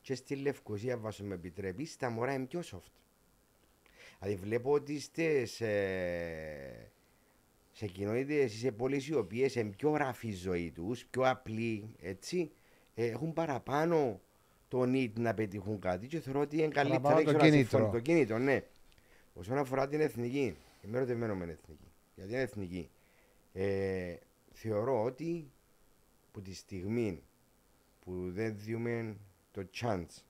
και 0.00 0.14
στη 0.14 0.36
Λευκοσία, 0.36 0.98
βάσο 0.98 1.24
με 1.24 1.34
επιτρέπεις, 1.34 1.92
στα 1.92 2.10
μωρά 2.10 2.32
είναι 2.32 2.46
πιο 2.46 2.60
soft. 2.60 2.92
Δηλαδή 4.18 4.36
βλέπω 4.36 4.72
ότι 4.72 5.00
στις, 5.00 5.60
ε, 5.60 6.92
σε 7.72 7.86
κοινότητες 7.86 8.54
ή 8.54 8.58
σε 8.58 8.72
πόλεις 8.72 9.08
οι 9.08 9.14
οποίες 9.14 9.54
είναι 9.54 9.70
πιο 9.70 9.96
ράφη 9.96 10.28
η 10.28 10.32
ζωή 10.32 10.70
τους, 10.70 11.06
πιο 11.06 11.28
απλή, 11.28 11.94
έτσι, 12.00 12.52
ε, 12.94 13.06
έχουν 13.06 13.32
παραπάνω 13.32 14.20
το 14.68 14.82
need 14.82 15.12
να 15.14 15.34
πετύχουν 15.34 15.78
κάτι 15.80 16.06
και 16.06 16.20
θεωρώ 16.20 16.40
ότι 16.40 16.56
είναι 16.56 16.68
καλύτερα 16.68 17.00
Παραπάνω 17.00 17.24
το 17.24 17.36
ξέρω, 17.36 17.44
να 17.44 17.50
κίνητρο. 17.50 17.68
συμφωνώ. 17.78 17.92
Το 17.92 18.00
κίνητρο, 18.00 18.38
ναι. 18.38 18.62
Όσον 19.34 19.58
αφορά 19.58 19.88
την 19.88 20.00
εθνική, 20.00 20.56
είμαι 20.82 20.96
ερωτευμένος 20.96 21.36
με 21.36 21.44
την 21.44 21.56
εθνική. 21.62 21.90
Γιατί 22.14 22.32
είναι 22.32 22.40
εθνική. 22.40 22.90
Ε, 23.52 24.16
θεωρώ 24.52 25.02
ότι 25.02 25.50
που 26.32 26.42
τη 26.42 26.54
στιγμή 26.54 27.22
που 28.00 28.30
δεν 28.32 28.58
δίνουμε 28.58 29.16
το 29.50 29.66
chance 29.80 30.22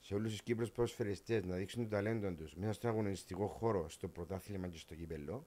σε 0.00 0.14
όλους 0.14 0.30
τους 0.30 0.42
Κύπρους 0.42 0.70
προσφερειστέ 0.70 1.46
να 1.46 1.56
δείξουν 1.56 1.82
το 1.82 1.88
ταλέντο 1.88 2.32
τους 2.32 2.54
μέσα 2.54 2.72
στον 2.72 2.90
αγωνιστικό 2.90 3.46
χώρο, 3.46 3.88
στο 3.88 4.08
πρωτάθλημα 4.08 4.68
και 4.68 4.78
στο 4.78 4.94
κύπελο, 4.94 5.46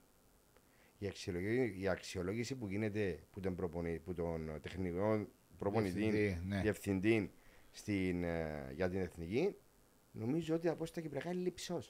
η 0.97 1.07
αξιολόγηση, 1.07 1.79
η 1.79 1.87
αξιολόγηση 1.87 2.55
που 2.55 2.67
γίνεται 2.67 3.19
που 3.31 3.39
τον, 3.39 3.55
προπονη, 3.55 3.99
που 3.99 4.13
τον 4.13 4.59
τεχνικό 4.61 5.27
προπονητή, 5.57 5.99
Διευθυντή, 5.99 6.41
ναι. 6.47 6.61
διευθυντή 6.61 7.31
στην, 7.71 8.23
ε, 8.23 8.71
για 8.75 8.89
την 8.89 8.99
εθνική, 8.99 9.55
νομίζω 10.11 10.55
ότι 10.55 10.67
από 10.67 10.85
στα 10.85 11.01
Κυπριακά 11.01 11.31
είναι 11.31 11.41
λυψό. 11.41 11.83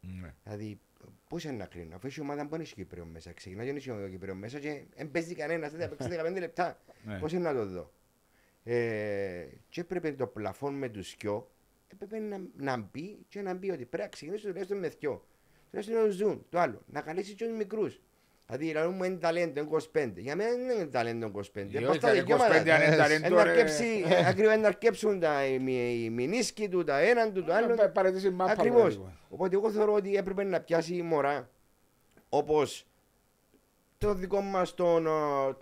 Ναι. 0.00 0.34
Δηλαδή, 0.44 0.80
πώς 1.28 1.44
είναι 1.44 1.52
να 1.52 1.66
κρίνω, 1.66 1.96
αφού 1.96 2.06
έχει 2.06 2.20
ομάδα 2.20 2.46
που 2.46 2.54
είναι 2.54 2.64
Κύπριος 2.64 3.06
μέσα, 3.06 3.32
ξεκινά 3.32 3.64
και 3.64 3.68
είναι 3.68 4.08
Κύπριος 4.10 4.36
μέσα 4.36 4.58
και 4.58 4.84
δεν 4.96 5.10
παίζει 5.10 5.34
κανένας, 5.34 5.72
δεν 5.72 5.80
θα 5.80 5.88
παίξει 5.88 6.08
15 6.36 6.38
λεπτά. 6.38 6.80
Ναι. 7.04 7.18
Πώς 7.18 7.32
είναι 7.32 7.42
να 7.42 7.54
το 7.54 7.66
δω. 7.66 7.92
Ε, 8.64 9.46
και 9.68 9.80
έπρεπε 9.80 10.12
το 10.12 10.26
πλαφόν 10.26 10.74
με 10.74 10.88
τους 10.88 11.08
σκιό, 11.08 11.50
έπρεπε 11.88 12.18
να, 12.18 12.40
να 12.56 12.76
μπει 12.76 13.18
και 13.28 13.42
να 13.42 13.54
μπει 13.54 13.70
ότι 13.70 13.84
πρέπει 13.84 14.02
να 14.02 14.08
ξεκινήσει 14.08 14.46
τουλάχιστον 14.46 14.78
με 14.78 14.90
θκιό. 14.90 15.26
Τουλάχιστον 15.70 16.02
να 16.02 16.08
ζουν 16.08 16.46
το 16.48 16.58
άλλο. 16.58 16.82
Να 16.86 17.00
καλέσει 17.00 17.34
και 17.34 17.44
τους 17.44 17.56
μικρούς. 17.56 18.00
Δηλαδή, 18.46 18.66
δηλαδή 18.66 18.94
μου 18.94 19.04
είναι 19.04 19.16
ταλέντο 19.16 19.80
25. 19.94 20.12
Για 20.16 20.36
μένα 20.36 20.50
δεν 20.50 20.60
είναι 20.60 20.86
ταλέντο 20.86 21.30
25. 21.36 21.40
Διότι 21.54 21.84
Πώς 21.86 21.98
τα 21.98 22.06
τα 22.08 22.12
δικαιώματα. 22.14 22.62
25 22.62 22.68
αν 22.70 22.82
είναι 22.82 22.94
Ε, 22.94 22.96
ταλέντο, 22.96 23.34
να 23.36 23.44
ρε. 23.44 23.50
αρκέψει- 23.50 24.04
ε, 24.08 24.26
Ακριβώς 24.26 24.56
να 24.56 24.66
αρκέψουν 24.66 25.20
τα, 25.20 25.44
οι, 25.46 25.58
μι- 25.58 26.04
οι 26.04 26.10
μηνίσκοι 26.10 26.68
του, 26.68 26.84
τα 26.84 26.98
έναν 26.98 27.32
του, 27.32 27.44
το 27.44 27.52
άλλο. 27.54 27.74
Ε, 27.82 27.86
παρατήσει 27.86 28.30
μάπα, 28.30 28.52
Ακριβώ. 28.52 28.76
παράδειγμα. 28.76 29.12
Οπότε 29.28 29.56
εγώ 29.56 29.70
θεωρώ 29.70 29.92
ότι 29.92 30.16
έπρεπε 30.16 30.44
να 30.44 30.60
πιάσει 30.60 30.94
η 30.94 31.02
μωρά 31.02 31.48
όπω 32.28 32.62
το 33.98 34.14
δικό 34.14 34.40
μα 34.40 34.62
τον, 34.74 35.06
ε, 35.06 35.10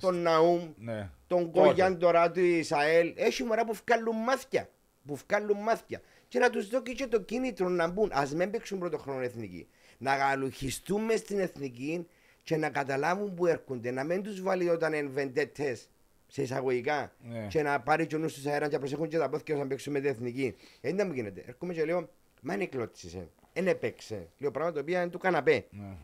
τον 0.01 0.17
Ναούμ, 0.23 0.71
Ναι. 0.77 1.11
τον 1.27 1.53
Τότε. 1.53 1.67
Κόγιαν 1.67 1.99
τώρα 1.99 2.31
του 2.31 2.41
Ισαέλ. 2.41 3.13
Έχει 3.17 3.45
μωρά 3.45 3.65
που 3.65 3.75
βγάλουν 3.87 4.17
μάθια. 4.17 4.69
Που 5.07 5.19
βγάλουν 5.29 5.57
μάθια. 5.63 6.01
Και 6.29 6.39
να 6.39 6.51
του 6.51 6.69
δώσει 6.69 6.95
και 6.95 7.07
το 7.07 7.21
κίνητρο 7.21 7.69
να 7.69 7.89
μπουν. 7.89 8.13
Α 8.13 8.29
μην 8.37 8.51
παίξουν 8.51 8.79
πρωτοχρόνο 8.79 9.21
εθνική. 9.21 9.69
Να 9.99 10.17
γαλουχιστούμε 10.17 11.17
στην 11.17 11.39
εθνική 11.39 12.07
και 12.43 12.57
να 12.57 12.71
καταλάβουν 12.71 13.35
που 13.35 13.47
έρχονται. 13.47 13.91
Να 13.91 14.05
μην 14.05 14.23
τους 14.23 14.43
βάλει 14.43 14.69
όταν 14.69 14.93
είναι 14.93 15.09
βεντέτες 15.09 15.89
σε 16.27 16.43
εισαγωγικά. 16.43 17.13
Ναι. 17.33 17.47
Και 17.51 17.63
να 17.63 17.81
πάρει 17.81 18.07
και 18.07 18.17
ο 18.17 18.19
νους 18.19 18.33
στους 18.33 18.47
αέρα 18.47 18.67
και 18.67 18.73
να 18.73 18.79
προσέχουν 18.79 19.09
και 19.09 19.19
τα 19.19 19.29
πόθηκια 19.29 19.55
όταν 19.55 19.69
παίξουμε 19.69 20.01
την 20.01 20.09
εθνική. 20.11 20.55
Ε, 20.81 20.93
δεν 20.93 21.07
μου 21.07 21.13
γίνεται. 21.13 21.45
Έρχομαι 21.47 21.73
και 21.75 21.85
λέω, 21.85 22.09
μα 22.43 22.55
είναι 22.55 22.67
κλώτσισε. 22.67 23.29
Δεν 23.53 23.67
έπαιξε. 23.67 24.29
Λέω 24.39 24.51
πράγματα 24.51 24.75
τα 24.77 24.81
οποία 24.81 25.01
είναι 25.03 25.11
του 25.11 25.19
καναπέ. 25.19 25.67
Ναι. 25.71 25.97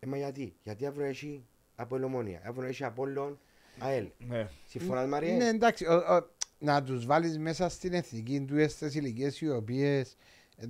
Ε, 0.00 0.06
μα 0.06 0.16
γιατί; 0.16 0.54
Γιατί 0.62 0.86
αύριο 0.86 1.06
έχει 1.06 1.44
από 1.76 1.96
ελομόνια. 1.96 2.40
Αύριο 2.44 2.68
έχει 2.68 2.84
από 2.84 3.02
όλων 3.02 3.38
ΑΕΛ. 3.78 4.08
Ναι. 4.18 4.48
Συμφωνάς 4.66 5.08
Μαρία. 5.08 5.36
Ναι, 5.36 5.48
εντάξει. 5.48 5.84
ο- 5.86 6.14
ο- 6.14 6.26
να 6.58 6.82
τους 6.82 7.06
βάλεις 7.06 7.38
μέσα 7.38 7.68
στην 7.68 7.92
εθνική 7.92 8.40
του 8.40 8.68
στι 8.68 8.98
ηλικίες 8.98 9.40
οι 9.40 9.50
οποίες 9.50 10.16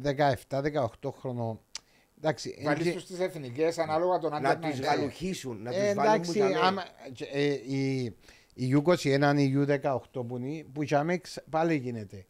17-18 0.03 1.11
χρονών. 1.19 1.61
Εντάξει, 2.19 2.55
εν 2.59 2.65
Βάλεις 2.65 2.83
και- 2.87 2.93
τους 2.93 3.03
στις 3.03 3.19
εθνικές 3.21 3.79
ανάλογα 3.79 4.19
τον 4.19 4.31
να 4.31 4.37
άντερ 4.37 4.71
τους 4.71 4.81
να 4.81 4.87
γαλουχίσουν. 4.87 5.63
Να 5.63 5.71
τους 5.71 5.81
ε, 5.81 5.95
βάλουν 5.95 6.13
εντάξει, 6.15 6.33
που 6.33 6.39
θα 6.53 6.61
άμα, 6.67 6.85
και, 7.13 7.25
ε, 7.33 7.45
η, 7.67 8.05
η 8.55 8.75
U21, 8.85 9.35
η 9.37 9.55
U18 9.57 10.27
που 10.29 10.37
είναι, 10.39 10.65
που 10.73 10.83
για 10.83 11.05
μένα 11.05 11.19
ξ- 11.19 11.45
πάλι 11.51 11.75
γίνεται. 11.77 12.27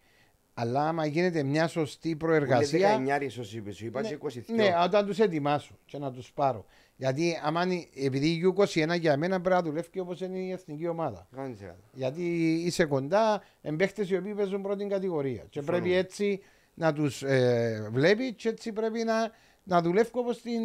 Αλλά 0.54 0.88
άμα 0.88 1.06
γίνεται 1.06 1.42
μια 1.42 1.68
σωστή 1.68 2.16
Εργασία. 2.22 2.78
προεργασία. 2.78 3.18
19 3.20 3.24
ίσως 3.24 3.54
είπες, 3.54 3.76
σου 3.76 3.84
είπα 3.86 4.00
Ναι, 4.00 4.08
και 4.08 4.14
22. 4.14 4.54
ναι, 4.54 4.68
όταν 4.84 5.06
τους 5.06 5.18
ετοιμάσω 5.18 5.78
και 5.84 5.98
να 5.98 6.12
τους 6.12 6.32
πάρω. 6.32 6.64
Γιατί 6.96 7.38
άμα 7.44 7.62
είναι- 7.62 7.86
επειδή 7.94 8.28
η 8.28 8.42
U21 8.56 8.94
για 8.98 9.16
μένα 9.16 9.40
πρέπει 9.40 9.56
να 9.56 9.62
δουλεύει 9.70 9.98
όπως 10.00 10.20
είναι 10.20 10.38
η 10.38 10.50
εθνική 10.50 10.86
ομάδα. 10.88 11.28
Κάνεις 11.36 11.58
καλά. 11.60 11.76
Γιατί 11.92 12.22
είσαι 12.64 12.84
κοντά, 12.84 13.42
εμπαίχτε 13.62 14.06
οι 14.08 14.16
οποίοι 14.16 14.34
παίζουν 14.34 14.62
πρώτη 14.62 14.86
κατηγορία. 14.86 15.42
Και 15.42 15.46
Συμφωνώ. 15.50 15.78
πρέπει 15.78 15.94
έτσι 15.94 16.40
να 16.74 16.92
τους 16.92 17.22
ε, 17.22 17.88
βλέπεις 17.92 18.32
και 18.36 18.48
έτσι 18.48 18.72
πρέπει 18.72 19.04
να, 19.04 19.30
να 19.68 19.82
δουλεύει 19.82 20.10
όπως 20.12 20.40
την 20.40 20.62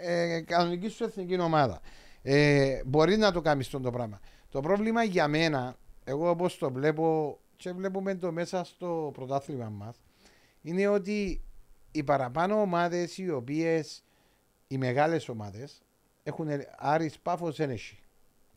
ε, 0.00 0.40
κανονική 0.40 0.88
σου 0.88 1.04
εθνική 1.04 1.40
ομάδα. 1.40 1.80
Ε, 2.22 2.80
μπορεί 2.86 3.16
να 3.16 3.32
το 3.32 3.40
κάνεις 3.40 3.66
αυτό 3.66 3.80
το 3.80 3.90
πράγμα. 3.90 4.20
Το 4.50 4.60
πρόβλημα 4.60 5.02
για 5.02 5.28
μένα, 5.28 5.76
εγώ 6.04 6.30
όπως 6.30 6.58
το 6.58 6.70
βλέπω 6.72 7.38
και 7.56 7.72
βλέπουμε 7.72 8.14
το 8.14 8.32
μέσα 8.32 8.64
στο 8.64 9.10
πρωτάθλημα 9.14 9.68
μας, 9.68 9.96
είναι 10.62 10.88
ότι 10.88 11.42
οι 11.92 12.02
παραπάνω 12.02 12.60
ομάδες 12.60 13.18
οι 13.18 13.30
οποίες 13.30 14.04
οι 14.68 14.78
μεγάλες 14.78 15.28
ομάδες 15.28 15.82
έχουν 16.22 16.48
Άρης 16.76 17.18
Πάφος 17.18 17.56
δεν 17.56 17.70
έχει 17.70 17.98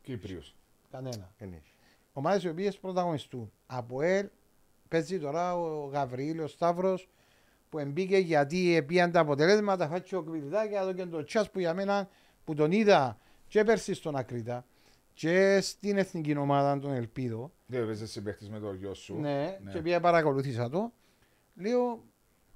Κύπριος. 0.02 0.56
κανένα 0.92 1.34
Δεν 1.38 1.52
έχει. 1.54 1.74
ομάδες 2.14 2.44
οι 2.44 2.50
οποίες 2.50 2.78
πρωταγωνιστούν. 2.78 3.52
Από 3.66 4.02
ελ 4.02 4.30
παίζει 4.88 5.20
τώρα 5.20 5.56
ο 5.56 5.86
Γαβριήλ, 5.86 6.40
ο 6.40 6.48
Σταύρος 6.48 7.10
που 7.70 7.80
εμπήκε 7.80 8.18
γιατί 8.18 8.76
επίαν 8.76 9.12
τα 9.12 9.20
αποτελέσματα. 9.20 9.88
Φάτσε 9.88 10.16
ο 10.16 10.22
Κβιλδάκη, 10.22 10.74
εδώ 10.74 10.94
και 10.94 11.06
το 11.06 11.24
τσάς 11.24 11.52
που 11.52 11.60
για 11.60 11.74
μένα 11.74 12.10
που 12.44 12.54
τον 12.54 12.72
είδα 12.72 13.18
και 13.48 13.64
πέρσι 13.64 13.94
στον 13.94 14.16
Ακρίτα 14.16 14.66
και 15.14 15.60
στην 15.62 15.98
εθνική 15.98 16.38
ομάδα 16.38 16.80
των 16.80 16.92
Ελπίδο. 16.92 17.52
Δεν 17.66 17.86
παίζει 17.86 18.08
συμπαίχτη 18.08 18.50
με 18.50 18.60
το 18.60 18.74
γιο 18.74 18.94
σου. 18.94 19.20
Ναι, 19.20 19.58
ναι. 19.64 19.72
και 19.72 19.82
πήγα 19.82 20.00
παρακολουθήσα 20.00 20.70
το. 20.70 20.92
Λέω 21.56 21.80
ο, 21.82 22.00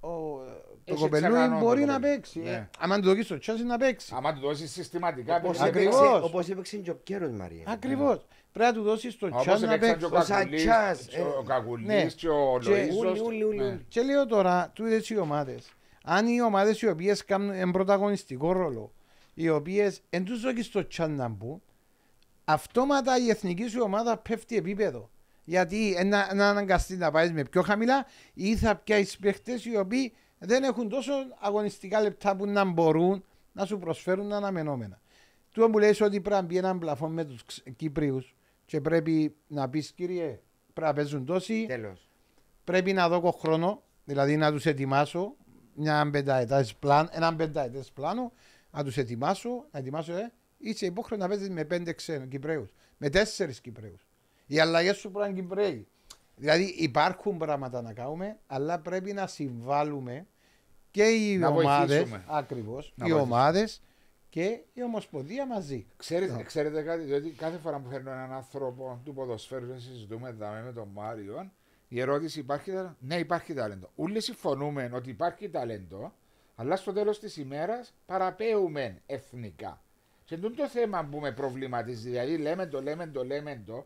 το 0.07 0.93
Έχει 0.93 1.01
κοπελούι 1.01 1.25
εξαγανό 1.27 1.59
το 1.59 1.65
μπορεί 1.65 1.85
να 1.85 1.93
κοπελούι. 1.93 2.15
παίξει. 2.15 2.39
Ναι. 2.39 2.49
Ε, 2.49 2.69
άμα 2.79 2.95
του 2.99 3.01
δοκίσει 3.07 3.27
το 3.27 3.37
τσάς 3.37 3.59
να 3.59 3.77
παίξει. 3.77 4.13
Άμα 4.17 4.33
του 4.33 4.39
δώσεις 4.39 4.71
συστηματικά. 4.71 5.35
Όπως 5.35 5.57
παίζει. 5.57 5.71
Ακριβώς. 5.77 5.95
έπαιξε- 5.99 6.23
Όπως 6.23 6.49
έπαιξε 6.49 6.77
και 6.77 6.91
ο 6.91 6.95
Πιέρος 6.95 7.31
Μαρία. 7.31 7.63
Ακριβώς. 7.67 8.25
Πρέπει 8.51 8.71
να 8.73 8.77
του 8.77 8.83
δώσεις 8.83 9.17
το 9.17 9.25
Όπως 9.27 9.41
τσάς 9.41 9.61
να 9.61 9.73
έπαιξαν 9.73 9.97
και 9.99 10.05
παίξει. 10.05 10.15
ο 10.15 10.17
Ο 10.17 10.23
Κακουλής, 10.35 10.61
Σατσάς, 10.63 11.05
και 11.07 11.19
ο 11.19 11.39
ε, 11.43 11.47
Κακουλής 11.47 11.87
ναι. 11.87 12.05
και 12.15 12.29
ο 12.29 12.59
Και 12.61 12.69
Λοΐζος. 12.69 12.97
ούλοι, 12.99 13.19
ούλοι, 13.21 13.43
ούλοι, 13.43 13.57
Ναι. 13.57 13.65
ούλοι. 13.67 13.85
Και 13.87 14.01
λέω 14.01 14.25
τώρα, 14.25 14.71
τούτες 14.73 15.09
οι 15.09 15.17
ομάδες, 15.17 15.69
αν 16.03 16.27
οι 16.27 16.41
ομάδες 16.41 16.81
οι 16.81 16.87
οποίες 16.87 17.25
κάνουν 17.25 17.49
έναν 17.51 17.71
πρωταγωνιστικό 17.71 18.51
ρόλο, 18.51 18.91
οι 19.33 19.49
οποίες 19.49 20.01
εν 20.09 20.23
τους 20.23 20.41
δώσει 20.41 20.63
στο 20.63 20.87
τσάν 20.87 21.11
να 21.15 21.27
μπουν, 21.27 21.61
αυτόματα 22.45 23.17
η 23.17 23.29
εθνική 23.29 23.67
σου 23.67 23.79
ομάδα 23.83 24.17
πέφτει 24.17 24.55
επίπεδο. 24.55 25.09
Γιατί 25.43 25.97
να, 26.05 26.33
να 26.33 26.49
αναγκαστεί 26.49 26.95
να 26.95 27.11
πάει 27.11 27.31
με 27.31 27.43
πιο 27.43 27.61
χαμηλά 27.61 28.05
ή 28.33 28.55
θα 28.55 28.75
πιάσεις 28.75 29.17
παίχτες 29.17 29.65
οι 29.65 29.77
οποίοι 29.77 30.13
δεν 30.37 30.63
έχουν 30.63 30.89
τόσο 30.89 31.11
αγωνιστικά 31.39 32.01
λεπτά 32.01 32.35
που 32.35 32.45
να 32.45 32.65
μπορούν 32.65 33.23
να 33.51 33.65
σου 33.65 33.79
προσφέρουν 33.79 34.33
αναμενόμενα. 34.33 35.01
Του 35.51 35.69
που 35.71 35.79
λέει 35.79 35.89
ότι 35.89 36.21
πρέπει 36.21 36.29
να 36.29 36.41
μπει 36.41 36.57
έναν 36.57 36.79
πλαφόν 36.79 37.13
με 37.13 37.25
τους 37.25 37.43
Κύπριου 37.75 38.23
και 38.65 38.81
πρέπει 38.81 39.35
να 39.47 39.69
πεις 39.69 39.91
κύριε, 39.91 40.39
πρέπει 40.73 40.87
να 40.87 40.93
παίζουν 40.93 41.25
τόσοι 41.25 41.65
Τέλος. 41.67 42.09
πρέπει 42.63 42.93
να 42.93 43.09
δω 43.09 43.31
χρόνο, 43.31 43.83
δηλαδή 44.03 44.37
να 44.37 44.51
τους 44.51 44.65
ετοιμάσω 44.65 45.35
μια 45.75 46.09
πενταετές 46.11 46.75
πλάν, 46.75 47.09
έναν 47.11 47.35
πενταετές 47.35 47.91
πλάνο, 47.91 48.31
να 48.71 48.83
τους 48.83 48.97
ετοιμάσω, 48.97 49.65
να 49.71 49.79
ετοιμάσω, 49.79 50.13
ε, 50.13 50.31
είσαι 50.57 50.85
υπόχρεο 50.85 51.17
να 51.17 51.27
παίζεις 51.27 51.49
με 51.49 51.65
πέντε 51.65 51.93
ξένους 51.93 52.27
Κυπρέου, 52.27 52.67
με 52.97 53.09
τέσσερις 53.09 53.61
Κυπρέου. 53.61 53.97
Οι 54.47 54.59
αλλαγές 54.59 54.97
σου 54.97 55.11
πρέπει 55.11 55.19
να 55.31 55.31
είναι 55.37 55.41
Κυπρέοι. 55.41 55.87
Δηλαδή 56.35 56.63
υπάρχουν 56.77 57.37
πράγματα 57.37 57.81
να 57.81 57.93
κάνουμε, 57.93 58.37
αλλά 58.47 58.79
πρέπει 58.79 59.13
να 59.13 59.27
συμβάλλουμε 59.27 60.27
και 60.91 61.03
οι 61.03 61.37
Να 61.37 61.47
ομάδε, 61.47 61.85
βοηθήσουμε. 61.95 62.23
ακριβώς, 62.27 62.93
Να 62.95 63.05
οι 63.05 63.09
βοηθήσουμε. 63.09 63.35
ομάδες 63.35 63.81
και 64.29 64.59
η 64.73 64.83
Ομοσπονδία 64.83 65.47
μαζί. 65.47 65.85
Ξέρετε, 65.97 66.33
Ναι. 66.33 66.43
ξέρετε 66.43 66.81
κάτι, 66.81 67.03
διότι 67.03 67.29
κάθε 67.29 67.57
φορά 67.57 67.79
που 67.79 67.89
φέρνω 67.89 68.11
έναν 68.11 68.33
άνθρωπο 68.33 69.01
του 69.05 69.13
ποδοσφαίρου 69.13 69.67
και 69.73 69.79
συζητούμε 69.79 70.31
δάμε 70.31 70.61
με 70.61 70.73
τον 70.73 70.87
Μάριο, 70.93 71.51
η 71.87 71.99
ερώτηση 72.01 72.39
υπάρχει 72.39 72.71
ταλέντο. 72.71 72.95
Ναι, 72.99 73.15
υπάρχει 73.15 73.53
ταλέντο. 73.53 73.89
Όλοι 73.95 74.21
συμφωνούμε 74.21 74.91
ότι 74.93 75.09
υπάρχει 75.09 75.49
ταλέντο, 75.49 76.13
αλλά 76.55 76.75
στο 76.75 76.93
τέλος 76.93 77.19
της 77.19 77.37
ημέρας 77.37 77.93
παραπέουμε 78.05 79.01
εθνικά. 79.05 79.81
Και 80.25 80.35
αυτό 80.35 80.51
το 80.51 80.67
θέμα 80.67 81.03
που 81.11 81.19
με 81.19 81.31
προβληματίζει, 81.31 82.09
δηλαδή 82.09 82.37
λέμε 82.37 82.65
το, 82.67 82.81
λέμε 82.81 83.07
το, 83.07 83.23
λέμε 83.25 83.61
το, 83.65 83.73
το, 83.73 83.85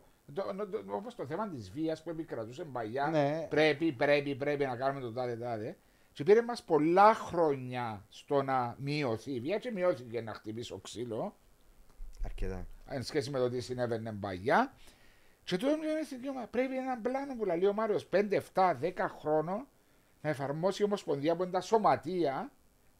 όπως 0.86 1.14
το 1.14 1.26
θέμα 1.26 1.48
της 1.48 1.70
βίας 1.70 2.02
που 2.02 2.10
επικρατούσε 2.10 2.64
παλιά, 2.64 3.06
Ναι. 3.06 3.46
πρέπει, 3.50 3.92
πρέπει, 3.92 4.34
πρέπει 4.34 4.64
να 4.64 4.76
κάνουμε 4.76 5.00
το 5.00 5.12
τάδε 5.12 5.36
τάδε. 5.36 5.76
Και 6.12 6.24
πήρε 6.24 6.42
μας 6.42 6.62
πολλά 6.62 7.14
χρόνια 7.14 8.04
στο 8.08 8.42
να 8.42 8.76
μειωθεί 8.78 9.32
η 9.34 9.40
βία 9.40 9.58
και 9.58 9.70
μειώθηκε 9.70 10.20
να 10.20 10.34
χτυπήσω 10.34 10.78
ξύλο 10.78 11.36
Αρκετά. 12.24 12.66
εν 12.86 13.02
σχέση 13.02 13.30
με 13.30 13.38
το 13.38 13.48
τι 13.50 13.60
συνέβαινε 13.60 14.12
παλιά. 14.12 14.72
Και 15.44 15.56
τώρα 15.56 15.76
μια 15.76 15.90
εθνική 16.00 16.28
ομάδα 16.28 16.46
πρέπει 16.46 16.76
έναν 16.76 17.02
πλάνο 17.02 17.36
που 17.36 17.44
λέει 17.44 17.64
ο 17.64 17.72
Μάριος 17.72 18.08
5, 18.12 18.40
7, 18.54 18.74
10 18.80 18.92
χρόνων 19.20 19.66
να 20.20 20.28
εφαρμόσει 20.30 20.82
η 20.82 20.84
Ομοσπονδία 20.84 21.36
που 21.36 21.42
είναι 21.42 21.52
τα 21.52 21.60
σωματεία 21.60 22.52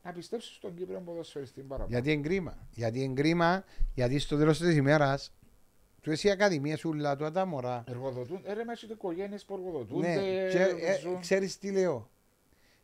να 0.03 0.13
πιστέψει 0.13 0.55
στον 0.55 0.75
Κύπριο 0.75 1.01
ποδοσφαιριστή 1.01 1.61
παραπάνω. 1.61 1.91
Γιατί 1.91 2.13
είναι 2.13 2.23
κρίμα. 2.23 2.57
Γιατί 2.71 3.03
είναι 3.03 3.15
κρίμα, 3.15 3.65
γιατί 3.95 4.19
στο 4.19 4.37
τέλος 4.37 4.59
της 4.59 4.77
ημέρας, 4.77 5.33
του 6.01 6.11
εσύ 6.11 6.31
ακαδημίε 6.31 6.77
ούλα 6.85 7.17
του 7.17 7.31
τα 7.31 7.45
μωρά. 7.47 7.85
Εργοδοτούν, 7.87 8.41
ε, 8.45 8.53
ρε, 8.53 8.65
μέσα 8.65 8.87
σε 8.87 8.93
οικογένειες 8.93 9.45
που 9.45 9.55
εργοδοτούνται. 9.55 10.09
Ναι, 10.15 10.21
και 10.51 10.63
ε, 10.81 10.99
ζουν. 11.01 11.21
ξέρεις 11.21 11.59
τι 11.59 11.71
λέω. 11.71 12.11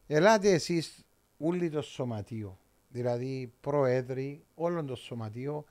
Ελάτε 0.06 0.50
εσείς 0.52 1.04
όλοι 1.38 1.70
το 1.70 1.82
σωματείο, 1.82 2.58
δηλαδή 2.88 3.52
πρόεδροι 3.60 4.44
όλων 4.54 4.86
των 4.86 4.96
σωματείων, 4.96 5.64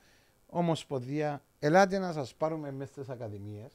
ομοσπονδία, 0.46 1.42
ελάτε 1.58 1.98
να 1.98 2.12
σας 2.12 2.34
πάρουμε 2.34 2.72
μέσα 2.72 2.92
στις 2.92 3.08
ακαδημίες, 3.08 3.72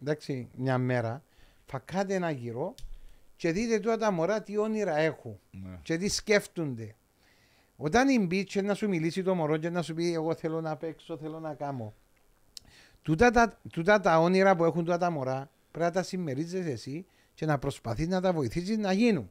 εντάξει, 0.00 0.48
μια 0.56 0.78
μέρα, 0.78 1.22
φακάτε 1.66 2.14
ένα 2.14 2.30
γύρο 2.30 2.74
και 3.36 3.52
δείτε 3.52 3.78
τώρα 3.80 3.96
τα 3.96 4.10
μωρά 4.10 4.42
τι 4.42 4.56
όνειρα 4.58 4.96
έχουν 4.96 5.38
Ναι. 5.50 5.78
και 5.82 5.96
τι 5.96 6.08
σκέφτονται. 6.08 6.94
Όταν 7.76 8.08
η 8.08 8.18
μπίτσε 8.26 8.60
να 8.60 8.74
σου 8.74 8.88
μιλήσει 8.88 9.22
το 9.22 9.34
μωρό 9.34 9.56
και 9.56 9.70
να 9.70 9.82
σου 9.82 9.94
πει 9.94 10.12
εγώ 10.14 10.34
θέλω 10.34 10.60
να 10.60 10.76
παίξω, 10.76 11.16
θέλω 11.16 11.40
να 11.40 11.54
κάνω. 11.54 11.94
Τούτα 13.06 13.30
τα, 13.30 13.58
τούτα 13.72 14.00
τα 14.00 14.18
όνειρα 14.20 14.56
που 14.56 14.64
έχουν 14.64 14.84
τούτα 14.84 14.98
τα 14.98 15.10
μωρά 15.10 15.50
πρέπει 15.70 15.84
να 15.86 15.90
τα 15.92 16.02
συμμερίζεσαι 16.02 16.70
εσύ 16.70 17.06
και 17.34 17.46
να 17.46 17.58
προσπαθείς 17.58 18.08
να 18.08 18.20
τα 18.20 18.32
βοηθήσεις 18.32 18.76
να 18.78 18.92
γίνουν. 18.92 19.30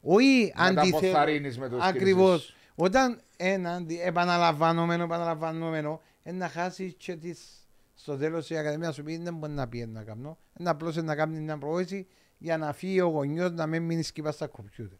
Όχι 0.00 0.52
Να 0.56 0.74
τα 0.74 0.80
αντιθέτω. 0.80 0.96
αποθαρρύνεις 1.06 1.58
με 1.58 1.68
τους 1.68 1.82
Ακριβώς. 1.82 2.30
κρίσεις. 2.44 2.54
Όταν 2.74 3.20
ένα 3.36 3.70
αντι- 3.72 4.00
επαναλαμβανόμενο, 4.02 5.02
επαναλαμβανόμενο, 5.04 6.00
ε, 6.22 6.32
να 6.32 6.48
χάσεις 6.48 6.94
και 6.96 7.16
τις, 7.16 7.66
στο 7.94 8.16
τέλος 8.16 8.50
η 8.50 8.56
Ακαδημία 8.56 8.86
να 8.86 8.92
σου 8.92 9.02
πει 9.02 9.16
δεν 9.16 9.34
μπορεί 9.34 9.52
να 9.52 9.68
πει 9.68 9.86
να 9.86 10.02
κάνω. 10.02 10.38
Είναι 10.58 10.70
απλώς 10.70 10.96
να 10.96 11.14
κάνει 11.14 11.40
μια 11.40 11.58
προώθηση 11.58 12.06
για 12.38 12.56
να 12.58 12.72
φύγει 12.72 13.00
ο 13.00 13.06
γονιός 13.08 13.50
να 13.52 13.66
μην 13.66 13.82
μείνει 13.82 14.02
σκύπα 14.02 14.32
στα 14.32 14.46
κομπιούτερ. 14.46 14.98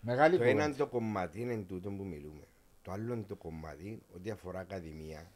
Μεγάλη 0.00 0.36
Το 0.36 0.42
κουβέντα. 0.42 0.64
ένα 0.64 0.74
το 0.74 0.86
κομμάτι 0.86 1.40
είναι 1.40 1.56
τούτο 1.56 1.90
που 1.90 2.04
μιλούμε. 2.04 2.44
Το 2.82 2.92
άλλο 2.92 3.12
είναι 3.14 3.24
το 3.28 3.36
κομμάτι 3.36 4.02
ότι 4.14 4.30
αφορά 4.30 4.60
ακαδημία. 4.60 5.30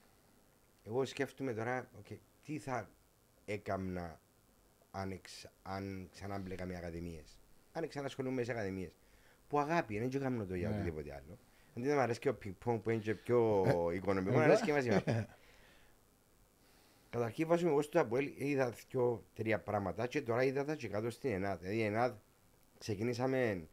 Εγώ 0.87 1.05
σκέφτομαι 1.05 1.55
τώρα, 1.55 1.91
okay, 2.03 2.17
τι 2.45 2.59
θα 2.59 2.91
έκαμνα 3.45 4.21
αν, 4.91 5.11
εξ, 5.11 5.47
αν 5.63 6.09
ξανά 6.13 6.39
μπλέκα 6.39 6.67
με 6.67 6.77
ακαδημίες. 6.77 7.39
Αν 7.73 7.89
ξανασχολούμαι 7.89 8.43
σε 8.43 8.53
ακαδημίες. 8.53 8.93
Που 9.49 9.59
αγάπη, 9.59 9.99
δεν 9.99 10.11
κάνω 10.21 10.45
το 10.45 10.55
για 10.55 10.69
Ναι. 10.69 10.75
οτιδήποτε 10.75 11.13
άλλο. 11.15 11.39
Αντί 11.77 11.87
να 11.89 11.95
μου 11.95 12.01
αρέσει 12.01 12.19
και 12.19 12.29
ο 12.29 12.35
πινκ 12.35 12.57
που 12.83 12.91
είναι 12.91 13.01
και 13.01 13.15
πιο 13.15 13.65
οικονομικό, 13.95 14.33
μου 14.35 14.41
Ε, 14.41 14.45
αρέσει 14.45 14.63
και 14.63 14.73
μαζί 14.73 14.89
με 14.89 15.03
Καταρχήν 17.11 17.47
βάζουμε 17.47 17.71
εγώ 17.71 17.83
στο 17.83 18.01
Αποέλ, 18.01 18.33
είδα 18.37 18.71
δυο, 18.71 19.25
τρία 19.35 19.61
πράγματα 19.61 20.07
και 20.07 20.23
τώρα 20.23 20.45
είδα 20.45 20.65
τα 20.65 20.75
και 20.75 20.89
κάτω 20.89 21.11
στην 21.11 21.31
ΕΝΑΔ. 21.33 21.59
Δηλαδή 21.59 21.77
η 21.77 21.83
ΕΝΑΔ 21.83 22.13
ξεκινήσαμε 22.79 23.69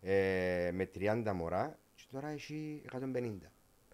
ε, 0.00 0.70
με 0.72 0.90
30 0.94 1.32
μωρά 1.34 1.78
και 1.94 2.02
τώρα 2.10 2.28
έχει 2.28 2.82
150. 2.92 3.36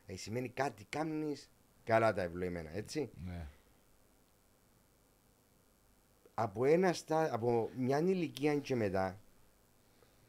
Ε, 0.07 0.17
σημαίνει 0.17 0.49
κάτι 0.49 0.85
κάνεις 0.89 1.51
καλά 1.89 2.13
τα 2.15 2.23
ευλογημένα, 2.23 2.77
έτσι. 2.77 3.11
Ναι. 3.25 3.47
Από, 6.35 6.65
ένα 6.65 6.93
στα, 6.93 7.35
από 7.35 7.71
μια 7.77 7.99
ηλικία 7.99 8.55
και 8.57 8.75
μετά, 8.75 9.19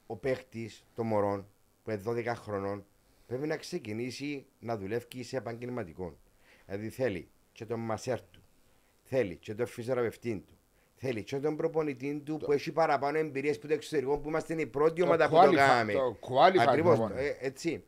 ο 0.08 0.16
παίχτης 0.16 0.86
των 0.96 1.06
μωρών 1.08 1.48
που 1.84 1.92
είναι 1.92 2.02
12 2.06 2.26
χρονών 2.36 2.86
πρέπει 3.28 3.48
να 3.48 3.58
ξεκινήσει 3.58 4.46
να 4.60 4.78
δουλεύει 4.78 5.24
σε 5.24 5.38
επαγγελματικό. 5.38 6.18
Δηλαδή 6.66 6.90
θέλει 6.90 7.30
και 7.52 7.66
τον 7.66 7.80
μασέρ 7.80 8.22
του, 8.22 8.42
θέλει 9.04 9.36
και 9.36 9.56
τον 9.56 9.66
φυσιοθεραπευτή 9.66 10.44
του, 10.48 10.58
θέλει 10.96 11.24
και 11.24 11.40
τον 11.40 11.56
προπονητή 11.56 12.20
του 12.26 12.38
που 12.38 12.52
έχει 12.52 12.72
παραπάνω 12.72 13.18
εμπειρίες 13.18 13.60
που 13.60 13.68
το 13.68 13.74
εξωτερικό 13.74 14.18
που 14.18 14.28
είμαστε 14.30 14.62
η 14.62 14.66
πρώτη 14.66 15.00
Το 15.00 15.06
ομάδα 15.06 15.30
που 15.30 15.36
το 15.36 15.42
qualified- 15.42 15.56
κάναμε. 15.56 15.94
το 15.94 16.18
qualified 16.22 16.58
Ακριβώς, 16.68 16.98
προπονητή. 16.98 17.26
ε, 17.28 17.38
έτσι. 17.40 17.84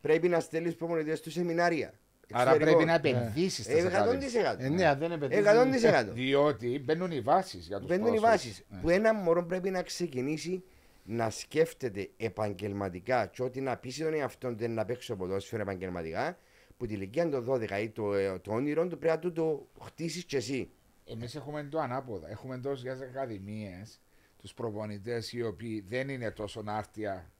Πρέπει 0.00 0.28
να 0.28 0.40
στέλνεις 0.40 0.74
προπονητές 0.76 1.20
του 1.20 1.30
σεμινάρια. 1.30 1.98
Άρα 2.32 2.50
εξωτερικό. 2.50 2.76
πρέπει 2.84 2.90
να 2.90 2.94
επενδύσεις 2.94 3.58
Ε, 3.68 3.78
στι 3.78 3.86
ακαδημίες. 3.86 4.32
100%. 4.34 4.64
Ε, 4.64 4.68
ναι, 4.68 4.86
αν 4.86 4.98
δεν 4.98 5.12
επενδύσεις- 5.12 5.44
100%. 5.44 6.12
Διότι 6.12 6.78
μπαίνουν 6.84 7.10
οι 7.10 7.20
βάσεις 7.20 7.66
για 7.66 7.78
τους 7.78 7.86
Μπαίνουν 7.88 8.14
οι 8.14 8.18
βάσεις. 8.18 8.62
Που 8.80 8.90
ένα 8.90 9.14
μωρό 9.14 9.44
πρέπει 9.44 9.70
να 9.70 9.82
ξεκινήσει 9.82 10.64
να 11.04 11.30
σκέφτεται 11.30 12.08
επαγγελματικά 12.16 13.26
και 13.26 13.42
ότι 13.42 13.60
να 13.60 13.76
πείσει 13.76 14.02
τον 14.02 14.14
εαυτόν 14.14 14.56
του 14.56 14.68
να 14.68 14.84
παίξει 14.84 15.14
ποδόσφαιρο 15.14 15.62
επαγγελματικά, 15.62 16.38
που 16.76 16.86
τη 16.86 16.94
ηλικία 16.94 17.28
των 17.28 17.44
12 17.44 17.80
ή 17.80 17.88
το, 17.88 18.14
ε, 18.14 18.38
το 18.38 18.52
όνειρο 18.52 18.86
του 18.88 18.98
πρέπει 18.98 19.14
να 19.14 19.18
του 19.18 19.32
το 19.32 19.66
χτίσεις 19.84 20.24
κι 20.24 20.36
εσύ. 20.36 20.70
Εμείς 21.04 21.34
έχουμε 21.34 21.62
το 21.64 21.78
ανάποδα. 21.80 22.30
Έχουμε 22.30 22.58
τόσο 22.58 22.82
για 22.82 22.96
τι 22.96 23.02
ακαδημίες 23.04 24.00
τους 24.40 24.54
προπονητές 24.54 25.32
οι 25.32 25.42
οποίοι 25.42 25.80
δεν 25.88 26.08
είναι 26.08 26.30
τόσο 26.30 26.62
άρτια 26.66 27.30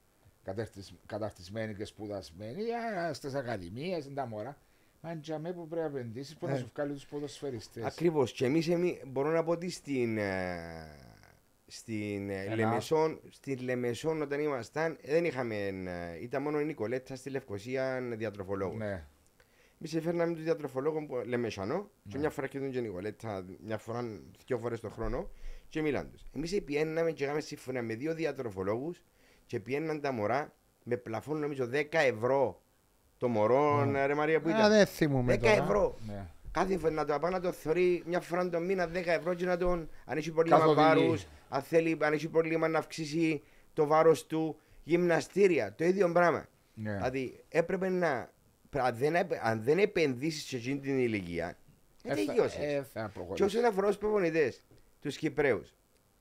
καταρτισ- 0.43 0.93
καταρτισμένοι 1.05 1.75
και 1.75 1.85
σπουδασμένοι. 1.85 2.61
Στις 3.11 3.33
ακαδημίες, 3.33 4.05
είναι 4.05 4.13
τα 4.13 4.25
μωρά. 4.27 4.57
Μα 5.01 5.11
είναι 5.11 5.19
τζαμέ 5.21 5.53
που 5.53 5.67
πρέπει 5.67 5.93
να 5.93 5.99
επενδύσεις 5.99 6.37
που 6.37 6.47
να 6.47 6.53
Ε. 6.53 6.57
σου 6.57 6.69
βγάλει 6.73 6.93
τους 6.93 7.05
ποδοσφαιριστές. 7.05 7.83
Ακριβώς. 7.83 8.31
Και 8.31 8.45
εμείς 8.45 8.69
μπορώ 9.07 9.29
να 9.31 9.43
πω 9.43 9.51
ότι 9.51 9.69
στην, 9.69 10.17
ε, 10.17 10.59
στην, 11.67 12.29
ε, 12.29 12.43
Ένα. 12.43 12.55
Λεμεσόν, 12.55 13.19
στην 13.29 13.59
Λεμεσόν 13.61 14.21
όταν 14.21 14.39
ήμασταν 14.39 14.97
δεν 15.03 15.25
είχαμε. 15.25 15.55
ε, 15.55 16.21
ήταν 16.21 16.41
μόνο 16.41 16.59
η 16.59 16.65
Νικολέτα 16.65 17.15
στη 17.15 17.29
Λευκοσία 17.29 18.01
διατροφολόγο. 18.17 18.75
Ναι. 18.75 19.05
Εμείς 19.81 19.95
έφερναμε 19.95 20.33
τον 20.33 20.43
διατροφολόγο 20.43 21.05
που 21.05 21.15
λέμε 21.25 21.49
Σανό, 21.49 21.89
και 22.03 22.09
Ναι. 22.13 22.19
μια 22.19 22.29
φορά 22.29 22.47
και 22.47 22.59
τον 22.59 22.71
και 22.71 22.79
Νικολέτα, 22.81 23.45
μια 23.63 23.77
φορά, 23.77 24.19
δύο 24.45 24.57
φορές 24.57 24.79
το 24.79 24.89
χρόνο, 24.89 25.29
και 25.69 25.81
μιλάνε 25.81 26.09
τους. 26.09 26.25
Εμείς 26.35 26.63
πιέναμε 26.63 27.11
και 27.11 27.23
είχαμε 27.23 27.39
συμφωνία 27.41 27.81
με 27.83 27.95
δύο 27.95 28.13
διατροφολόγους 28.13 29.01
και 29.45 29.59
πιέναν 29.59 30.01
τα 30.01 30.11
μωρά 30.11 30.53
με 30.83 30.97
πλαφόν 30.97 31.39
νομίζω 31.39 31.65
10 31.65 31.85
ευρώ 31.99 32.61
το 33.19 33.27
μωρό, 33.27 33.85
Ναι. 33.85 34.05
ρε 34.05 34.13
Μαρία 34.13 34.39
που 34.41 34.49
Α, 34.49 34.51
ήταν. 34.51 34.69
δεν 34.71 34.85
θυμούμαι 34.85 35.33
10 35.33 35.39
τώρα. 35.39 35.53
ευρώ. 35.63 35.95
ναι. 36.07 36.25
Κάθε 36.51 36.77
φορά 36.77 36.93
να 36.93 37.05
το 37.05 37.19
πάει 37.19 37.31
να 37.31 37.39
το 37.39 37.51
θεωρεί 37.51 38.03
μια 38.05 38.19
φορά 38.19 38.49
το 38.49 38.59
μήνα 38.59 38.87
10 38.93 39.05
ευρώ 39.05 39.33
και 39.33 39.45
να 39.45 39.57
τον, 39.57 39.89
αν 40.05 40.17
έχει 40.17 40.31
πρόβλημα 40.31 40.57
Καθοδηγεί. 40.59 40.85
βάρου, 40.87 41.13
αν 41.49 41.61
θέλει, 41.61 41.97
αν 42.01 42.13
έχει 42.13 42.27
πρόβλημα 42.27 42.67
να 42.67 42.77
αυξήσει 42.79 43.43
το 43.73 43.85
βάρος 43.87 44.25
του, 44.25 44.59
γυμναστήρια, 44.83 45.73
το 45.75 45.83
ίδιο 45.83 46.11
πράγμα. 46.11 46.45
ναι. 46.73 46.93
Δηλαδή 46.95 47.43
έπρεπε 47.49 47.89
να. 47.89 48.29
Αν 48.71 48.95
δεν, 48.95 49.15
επ- 49.15 49.33
αν 49.41 49.63
δεν 49.63 49.79
επενδύσεις 49.79 50.43
σε 50.47 50.55
εκείνη 50.55 50.79
την 50.79 50.99
ηλικία, 50.99 51.57
δεν 52.03 52.11
Ε, 52.11 52.15
θα- 52.21 52.25
τελειώσει. 52.33 52.57
ε, 52.61 52.83
θα 52.93 53.01
και 53.05 53.09
προχωρήσει. 53.13 53.43
όσον 53.43 53.65
αφορά 53.65 53.87
τους 53.87 53.97
προπονητές, 53.97 54.63
τους 55.01 55.17
Κυπρέους, 55.17 55.73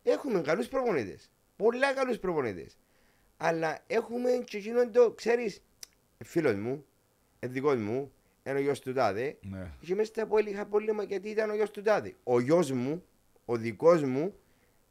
έχουμε 0.03 0.41
καλούς 0.41 0.69
προπονητές. 0.69 1.31
Πολλά 1.57 1.93
καλούς 1.95 2.19
προπονητές. 2.19 2.77
Αλλά 3.37 3.79
έχουμε 3.87 4.31
και 4.45 4.57
εκείνον 4.57 4.93
το, 4.93 5.11
ξέρεις, 5.11 5.63
φίλος 6.25 6.55
μου, 6.55 6.85
δικό 7.41 7.75
μου, 7.75 8.13
είναι 8.43 8.59
ο 8.59 8.61
γιος 8.61 8.81
του 8.81 8.93
τάδε, 8.93 9.37
Ναι. 9.41 9.71
και 9.81 9.95
μέσα 9.95 10.09
στα 10.13 10.27
πόλη 10.27 10.51
είχα 10.51 10.67
πρόβλημα 10.67 11.03
γιατί 11.03 11.29
ήταν 11.29 11.51
ο 11.51 11.55
γιος 11.55 11.71
του 11.71 11.83
τάδε. 11.83 12.15
Ο 12.25 12.41
γιος 12.41 12.71
μου, 12.71 13.05
ο 13.45 13.57
δικός 13.57 14.03
μου, 14.03 14.35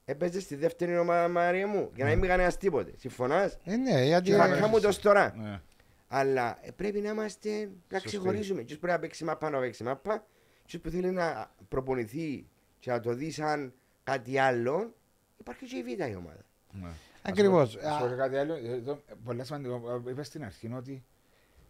έπαιζε 0.05 0.39
στη 0.39 0.55
δεύτερη 0.55 0.97
ομάδα 0.97 1.27
Μαρία 1.27 1.67
μου 1.67 1.91
για 1.95 2.05
να 2.05 2.15
μην 2.15 2.27
κανένα 2.29 2.51
τίποτε. 2.51 2.93
Συμφωνάς; 2.97 3.57
Ε, 3.63 3.75
ναι, 3.75 4.03
γιατί... 4.05 4.29
Και 4.29 4.36
θα 4.36 4.47
κάνουμε 4.47 4.79
το 4.79 4.99
τώρα. 5.01 5.33
Ναι. 5.38 5.62
Αλλά 6.07 6.57
ε, 6.62 6.71
πρέπει 6.71 6.99
να 7.01 7.10
είμαστε, 7.10 7.49
να 7.89 7.99
Σωστή. 7.99 8.07
ξεχωρίζουμε. 8.17 8.62
Και 8.62 8.75
πρέπει 8.75 8.93
να 8.93 8.99
παίξει 8.99 9.23
μάπα, 9.23 9.49
να 9.49 9.60
παίξει 9.60 9.83
μάπα. 9.83 10.25
Και 10.65 10.79
που 10.79 10.89
θέλει 10.89 11.12
να 11.12 11.51
προπονηθεί 11.69 12.47
και 12.79 12.91
να 12.91 12.99
το 12.99 13.13
δει 13.13 13.31
σαν 13.31 13.73
κάτι 14.03 14.38
άλλο, 14.38 14.93
υπάρχει 15.38 15.65
και 15.65 15.75
η 15.75 15.83
β' 15.83 16.10
η 16.10 16.15
ομάδα. 16.15 16.45
Ναι. 16.71 16.88
Ακριβώς. 17.21 17.75
Ας 17.75 17.81
πω- 17.81 17.89
ας 17.91 17.99
πω 18.01 18.07
και 18.07 18.15
κάτι 18.15 18.36
άλλο. 18.38 18.53
Εδώ, 18.53 18.99
Πολύ 19.23 19.45
σημαντικό. 19.45 20.03
Είπα 20.10 20.23
στην 20.23 20.43
αρχή 20.43 20.71
ότι 20.77 21.03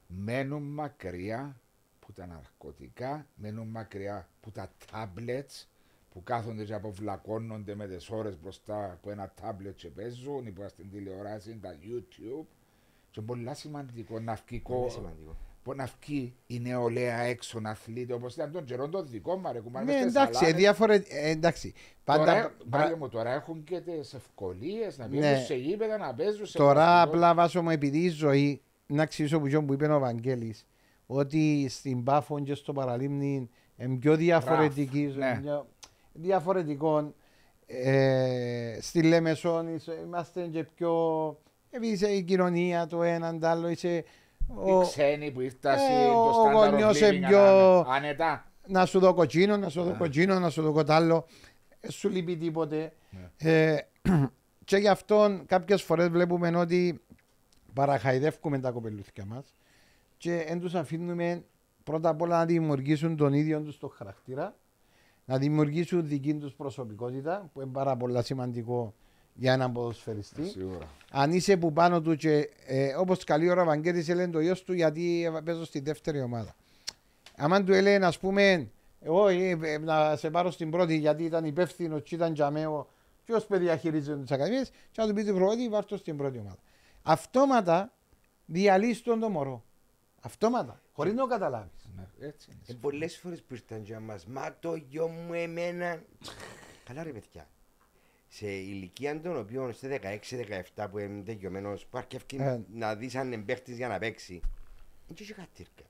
μένουν 0.08 0.64
μακριά 0.64 1.62
που 2.00 2.12
τα 2.14 2.26
ναρκωτικά, 2.26 3.28
μένουν 3.36 3.68
μακριά 3.68 4.28
που 4.42 4.52
τα 4.52 4.72
tablets 4.92 5.66
που 6.12 6.24
κάθονται 6.24 6.64
και 6.64 6.74
αποβλακώνονται 6.74 7.76
με 7.76 7.88
τις 7.88 8.10
ώρες 8.10 8.38
μπροστά 8.42 8.84
από 8.92 9.12
ένα 9.12 9.34
tablet 9.42 9.74
και 9.76 9.88
παίζουν 9.88 10.46
ή 10.46 10.52
που 10.52 10.66
στην 10.70 10.90
τηλεόραση, 10.92 11.60
τα 11.62 11.76
YouTube. 11.84 12.46
Και 13.12 13.22
πολύ 13.22 13.50
σημαντικό 13.54 14.20
να 14.20 14.34
βγει, 14.34 14.44
Είναι 14.50 14.60
κο- 14.64 14.90
σημαντικό. 14.90 15.36
που 15.64 15.74
να 15.74 15.90
βγει 16.02 16.36
η 16.48 16.60
νεολαία 16.60 17.18
έξω 17.20 17.60
να 17.60 17.70
αθλείται 17.70 18.14
όπως 18.14 18.34
ήταν 18.34 18.52
τον 18.52 18.64
καιρό 18.66 18.90
το 18.90 19.04
δικό 19.04 19.38
μου. 19.38 19.52
Ρε, 19.52 19.60
κουμπάρε, 19.60 19.86
Ναι, 19.86 19.92
μες 19.92 20.02
στις 20.02 20.14
εντάξει, 20.16 20.34
σαλάτες. 20.40 20.60
διάφορε... 20.62 20.96
ε, 20.96 21.30
εντάξει. 21.30 21.74
Τώρα, 22.04 22.24
Πάντα... 22.26 22.52
πάλι 22.70 22.96
μου, 22.96 23.10
τώρα 23.10 23.32
έχουν 23.34 23.64
και 23.64 23.80
τις 23.80 24.14
ευκολίες 24.14 24.98
να 24.98 25.08
Ναι. 25.08 25.20
παίζουν 25.20 25.46
σε 25.46 25.56
γήπεδα, 25.56 25.98
να 25.98 26.14
παίζουν 26.14 26.46
σε. 26.46 26.58
Τώρα 26.58 26.74
μπασκετμπολ. 26.84 27.16
απλά 27.16 27.34
βάζω 27.34 27.62
μου 27.62 27.70
επειδή 27.70 28.00
η 28.00 28.10
ζωή 28.10 28.62
να 28.88 29.04
αξίσω 29.04 29.40
που, 29.40 29.66
που 29.66 29.74
είπε 29.74 29.88
ο 29.94 30.00
Βαγγέλης 30.00 30.66
ότι 31.08 31.68
στην 31.70 32.04
Πάφο 32.04 32.40
και 32.40 32.54
στο 32.56 32.74
Παραλίμνη 32.74 33.50
είναι 33.78 33.96
πιο 33.98 34.16
διαφορετική 34.16 35.14
Ραφ, 35.18 35.36
ναι. 35.36 35.42
πιο 35.42 35.68
διαφορετικό 36.14 37.14
ε, 37.66 38.78
στη 38.82 39.04
Λεμεσόν 39.04 39.76
είσαι- 39.76 40.00
είμαστε 40.06 40.42
και 40.42 40.64
πιο 40.64 40.92
επειδή 41.70 41.94
είσαι 41.94 42.08
η 42.08 42.22
κοινωνία 42.24 42.88
το 42.88 43.04
έναν 43.04 43.40
το 43.40 43.48
άλλο 43.48 43.70
είσαι 43.70 43.96
Οι 44.66 44.72
ο, 44.72 44.82
ξένοι 44.82 45.32
που 45.32 45.42
ήρθαν 45.42 45.74
Ε, 45.74 46.06
το 46.08 46.14
ο 46.14 46.32
standard 46.32 46.66
of 46.68 46.70
γονιός 46.72 47.00
living 47.04 47.14
είναι 47.14 47.28
πιο- 47.28 47.40
ανάμε- 47.40 47.88
άνετα. 47.90 48.52
να 48.68 48.86
σου 48.86 49.00
δω 49.00 49.14
κοτσίνο, 49.14 49.58
να 49.58 49.70
σου 49.70 49.84
δω 49.84 49.90
Ναι. 49.92 49.98
κοτσίνο, 49.98 50.40
να 50.40 50.50
σου 50.50 50.62
δω 50.62 50.72
κοτάλλο. 50.72 51.26
Ε, 51.80 51.92
σου 51.92 52.10
λείπει 52.10 52.38
τίποτε. 52.38 52.94
Ναι. 53.10 53.52
Ε, 53.52 53.88
και 54.66 54.78
γι' 54.78 54.88
αυτό 54.88 55.42
κάποιες 55.46 55.82
φορές 55.84 56.08
βλέπουμε 56.10 56.58
ότι 56.58 57.02
παραχαϊδεύουμε 57.78 58.60
τα 58.60 58.72
κοπελούθια 58.72 59.26
μας 59.26 59.54
και 60.18 60.46
δεν 60.48 60.60
τους 60.60 60.76
αφήνουμε 60.76 61.44
πρώτα 61.84 62.10
απ' 62.10 62.22
όλα 62.22 62.38
να 62.38 62.46
δημιουργήσουν 62.46 63.16
τον 63.18 63.34
ίδιο 63.34 63.62
τους 63.62 63.78
το 63.78 63.88
χαρακτήρα, 63.88 64.56
να 65.26 65.38
δημιουργήσουν 65.38 66.08
δική 66.08 66.34
τους 66.34 66.54
προσωπικότητα, 66.54 67.50
που 67.54 67.62
είναι 67.62 67.72
πάρα 67.72 67.98
πολύ 67.98 68.24
σημαντικό 68.24 68.94
για 69.34 69.54
έναν 69.54 69.72
ποδοσφαιριστή. 69.72 70.46
Σίγουρα. 70.46 70.88
Αν 71.12 71.32
είσαι 71.32 71.58
που 71.58 71.74
πάνω 71.74 72.02
του 72.02 72.16
και 72.16 72.50
ε, 72.66 72.96
όπως 72.96 73.24
καλή 73.24 73.50
ώρα 73.50 73.62
ο 73.62 73.66
Βαγγέλης 73.66 74.10
έλεγε 74.10 74.32
το 74.32 74.40
γιος 74.40 74.64
του 74.64 74.74
γιατί 74.74 75.32
παίζω 75.44 75.66
στη 75.66 75.80
δεύτερη 75.80 76.22
ομάδα. 76.22 76.56
Αν 77.36 77.66
του 77.66 77.74
έλεγε, 77.74 78.06
ας 78.06 78.20
πούμε, 78.20 78.70
εγώ 79.02 79.28
ε, 79.28 79.58
ε, 79.62 79.78
να 79.78 80.16
σε 80.16 80.30
πάρω 80.30 80.52
στην 80.52 80.70
πρώτη 80.72 80.98
γιατί 80.98 81.24
ήταν 81.24 81.46
υπεύθυνος, 81.46 82.02
και 82.04 82.16
ήταν 82.16 82.34
τζαμέο, 82.34 82.90
ποιο 83.26 83.40
παιδιά 83.48 83.78
χειρίζεται 83.78 84.22
τις 84.22 84.32
ακαδημίες, 84.32 84.70
και 84.92 85.02
να 85.02 85.08
του 85.08 85.14
πει 85.14 85.24
την 85.24 85.36
πρώτη, 85.36 85.70
βάρτο 85.70 85.98
στην 85.98 86.18
πρώτη 86.18 86.38
ομάδα. 86.38 86.58
Αυτόματα 87.08 87.94
διαλύσει 88.46 89.04
τον 89.04 89.20
το 89.20 89.30
μωρό. 89.30 89.64
Αυτόματα. 90.22 90.82
Χωρίς 90.92 91.14
να 91.14 91.20
το 91.22 91.28
καταλάβεις. 91.28 91.90
Ναι, 91.96 92.28
έτσι 92.28 92.50
είναι. 92.52 92.62
Ε, 92.68 92.74
Πολλές 92.74 93.18
φορές 93.18 93.42
που 93.44 93.54
ήρθαν 93.54 93.84
για 93.84 94.00
μας, 94.00 94.26
μα 94.26 94.56
το 94.60 94.76
γιο 94.76 95.08
μου 95.08 95.34
εμένα. 95.34 96.04
Καλά, 96.84 97.04
ρε 97.04 97.12
παιδιά. 97.12 97.48
Σε 98.28 98.48
ηλικία 98.52 99.22
των 99.22 99.38
οποίων 99.38 99.74
σε 99.74 99.88
16-17 100.76 100.88
που 100.92 100.98
είναι 100.98 101.24
τελειωμένο, 101.24 101.74
που 101.90 101.98
αρκεύει 101.98 102.38
Ε. 102.38 102.60
να 102.74 102.96
δεις 102.96 103.16
αν 103.16 103.32
είναι 103.32 103.42
παίχτης 103.44 103.78
για 103.78 103.88
να 103.88 104.00
παίξει. 104.00 104.42
Δεν 105.08 105.18
έχει 105.20 105.34
κατήρκα. 105.34 105.84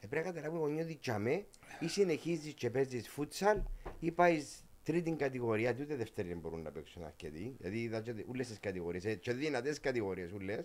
Ε, 0.00 0.06
πρέπει 0.06 0.26
να 0.26 0.32
καταλάβει 0.32 0.56
ο 0.56 0.60
γονιός 0.60 0.84
ότι 0.84 0.96
τσαμέ 0.96 1.46
ή 1.80 1.88
συνεχίζεις 1.88 2.54
και 2.54 2.70
παίζεις 2.70 3.08
φούτσαλ 3.08 3.60
ή 4.00 4.10
πάεις 4.10 4.61
τρίτη 4.82 5.10
κατηγορία, 5.12 5.76
ούτε 5.80 5.96
δεύτερη 5.96 6.28
δεν 6.28 6.38
μπορούν 6.38 6.62
να 6.62 6.70
παίξουν 6.70 7.04
αρκετοί. 7.04 7.54
Δηλαδή 7.58 7.78
είδα 7.78 8.02
όλε 8.30 8.42
τις 8.42 8.60
κατηγορίες, 8.60 9.18
και 9.20 9.32
δυνατές 9.32 9.80
κατηγορίες 9.80 10.32
όλε. 10.32 10.64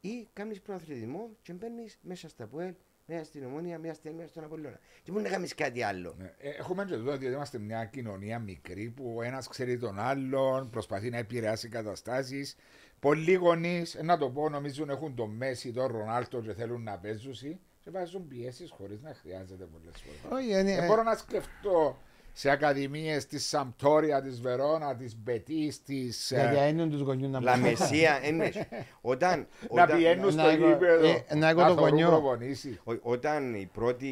Ή 0.00 0.28
κάνεις 0.32 0.60
προαθλητισμό 0.60 1.30
και 1.42 1.52
μπαίνεις 1.52 1.98
μέσα 2.02 2.28
στα 2.28 2.46
ΠΟΕΛ, 2.46 2.74
μέσα 3.06 3.24
στην 3.24 3.44
Ομόνια, 3.44 3.78
μέσα 3.78 3.94
στην 3.94 4.12
μέσα 4.14 4.28
στον 4.28 4.44
Απολώνα. 4.44 4.78
Και 5.02 5.10
μπορεί 5.10 5.22
να 5.24 5.30
κάνεις 5.30 5.54
κάτι 5.54 5.82
άλλο. 5.82 6.14
Ναι. 6.18 6.34
Ε, 6.38 6.48
Έχουμε 6.48 6.84
και 6.84 6.94
εδώ 6.94 7.12
ότι 7.12 7.24
είμαστε 7.26 7.58
μια 7.58 7.84
κοινωνία 7.84 8.38
μικρή 8.38 8.90
που 8.90 9.14
ο 9.16 9.22
ένας 9.22 9.48
ξέρει 9.48 9.78
τον 9.78 9.98
άλλον, 9.98 10.70
προσπαθεί 10.70 11.10
να 11.10 11.16
επηρεάσει 11.18 11.68
καταστάσεις. 11.68 12.56
Πολλοί 13.00 13.34
γονείς, 13.34 13.98
να 14.02 14.18
το 14.18 14.30
πω, 14.30 14.48
νομίζουν 14.48 14.90
έχουν 14.90 15.14
τον 15.14 15.30
Μέση, 15.30 15.72
τον 15.72 15.86
Ρονάλτο 15.86 16.40
και 16.40 16.52
θέλουν 16.54 16.82
να 16.82 16.98
παίζουν 16.98 17.60
και 17.80 17.90
βάζουν 17.90 18.28
πιέσεις 18.28 18.70
χωρίς 18.70 19.00
να 19.00 19.14
χρειάζεται 19.14 19.64
πολλές 19.64 19.94
φορές. 20.02 20.42
Όχι, 20.44 20.60
είναι- 20.60 20.74
Δεν 20.74 20.86
μπορώ 20.86 21.02
να 21.02 21.14
σκεφτώ 21.16 21.98
σε 22.32 22.50
ακαδημίες 22.50 23.26
της 23.26 23.48
Σαμπτόρια, 23.48 24.22
της 24.22 24.40
Βερόνα, 24.40 24.96
της 24.96 25.16
Μπετής, 25.16 25.82
της. 25.82 26.32
Γιατί 26.34 26.68
είναι 26.68 26.86
τους 26.86 27.00
γονιούς 27.00 27.30
να 27.30 27.40
Λαμεσία, 27.40 28.26
είναι. 28.26 28.50
Όταν, 29.00 29.38
Να 29.72 29.82
όταν, 29.82 29.96
πηγαίνουν 29.96 30.24
να 30.24 30.30
στο 30.30 30.48
εγώ- 30.48 30.68
γήπεδο. 30.68 31.06
ε, 31.28 31.34
να 31.34 31.48
εγώ 31.48 31.60
το 31.66 31.68
θωρούν 31.74 31.88
γονιό. 31.88 32.08
προπονήσεις. 32.08 32.80
ο- 32.84 32.98
όταν 33.12 33.54
η 33.54 33.68
πρώτη, 33.72 34.08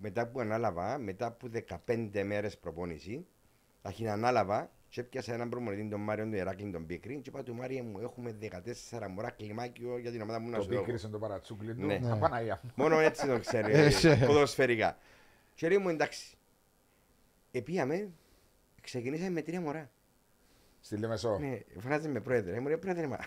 μετά 0.00 0.26
που 0.26 0.40
ανάλαβα, 0.40 0.98
μετά 0.98 1.26
από 1.26 1.48
15 1.48 2.22
μέρες 2.24 2.58
προπόνηση, 2.58 3.26
αχιν 3.82 4.08
ανάλαβα 4.08 4.70
και 4.88 5.00
έπιασα 5.00 5.34
έναν 5.34 5.48
προμονητή 5.48 5.88
τον 5.88 6.00
Μάριο 6.00 6.24
του 6.24 6.34
Εράκλην 6.36 6.72
τον 6.72 6.86
Πίκρη 6.86 7.14
και 7.14 7.28
είπα 7.28 7.42
του 7.42 7.54
Μάρια 7.54 7.82
μου 7.82 7.98
έχουμε 8.02 8.34
14 8.40 9.08
μωρά 9.08 9.30
κλιμάκιο 9.30 9.98
για 9.98 10.10
την 10.10 10.20
ομάδα 10.22 10.40
μου 10.40 10.50
να 10.50 10.56
Το 10.56 10.62
σου 10.62 10.68
δω. 10.74 10.78
πίκρισε 10.80 11.08
το 11.08 11.18
παρατσούκλι 11.18 11.74
του. 11.74 11.86
Ναι. 11.86 11.98
Ναι. 11.98 12.10
Απαναγία 12.12 12.60
μου. 12.62 12.70
Μόνο 12.74 12.98
έτσι 13.00 13.26
το 13.26 13.38
ξέρει, 13.38 13.72
Ε, 13.72 13.84
ε, 13.84 13.90
σε. 13.90 14.14
ποδοσφαιρικά. 14.26 14.96
Και 15.54 15.68
λέει 15.68 15.78
μου 15.78 15.88
εντάξει. 15.88 16.34
Επίαμε, 17.50 18.10
ξεκινήσαμε 18.82 19.30
με 19.30 19.42
τρία 19.42 19.60
μωρά. 19.60 19.90
Στη 20.80 20.96
Λεμεσό. 20.96 21.38
Ναι, 21.38 21.60
φράζει 21.78 22.08
με 22.08 22.20
πρόεδρε. 22.20 22.56
Ε, 22.56 22.60
Μου 22.60 22.66
λέει 22.66 22.78
πρόεδρε, 22.78 23.06
μα, 23.06 23.18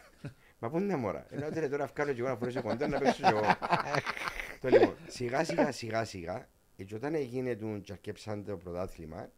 μα 0.60 0.70
πού 0.70 0.78
είναι 0.78 0.92
τα 0.92 0.98
μωρά; 0.98 1.26
Ε, 1.30 1.38
Λέω 1.38 1.48
ότι 1.48 1.70
τώρα 1.70 1.86
βγάλω 1.86 2.14
και 2.14 2.20
εγώ 2.20 2.30
να 2.30 2.36
φορέσω 2.36 2.62
κοντά 2.62 2.88
να 2.88 3.00
παίξω 3.00 3.22
και 3.22 3.28
εγώ. 3.28 3.42
Το 4.62 4.70
λοιπόν, 4.70 4.96
σιγά 5.08 5.44
σιγά 5.44 5.72
σιγά 5.72 6.06
σιγά, 6.06 6.50
έτσι 6.78 6.96
όταν 6.96 7.16
έγινε 7.16 7.56
του 7.56 7.82
και 7.82 7.92
αρκέψαν 7.92 8.46
το 8.46 8.58
πρωτάθλημα, 8.58 9.32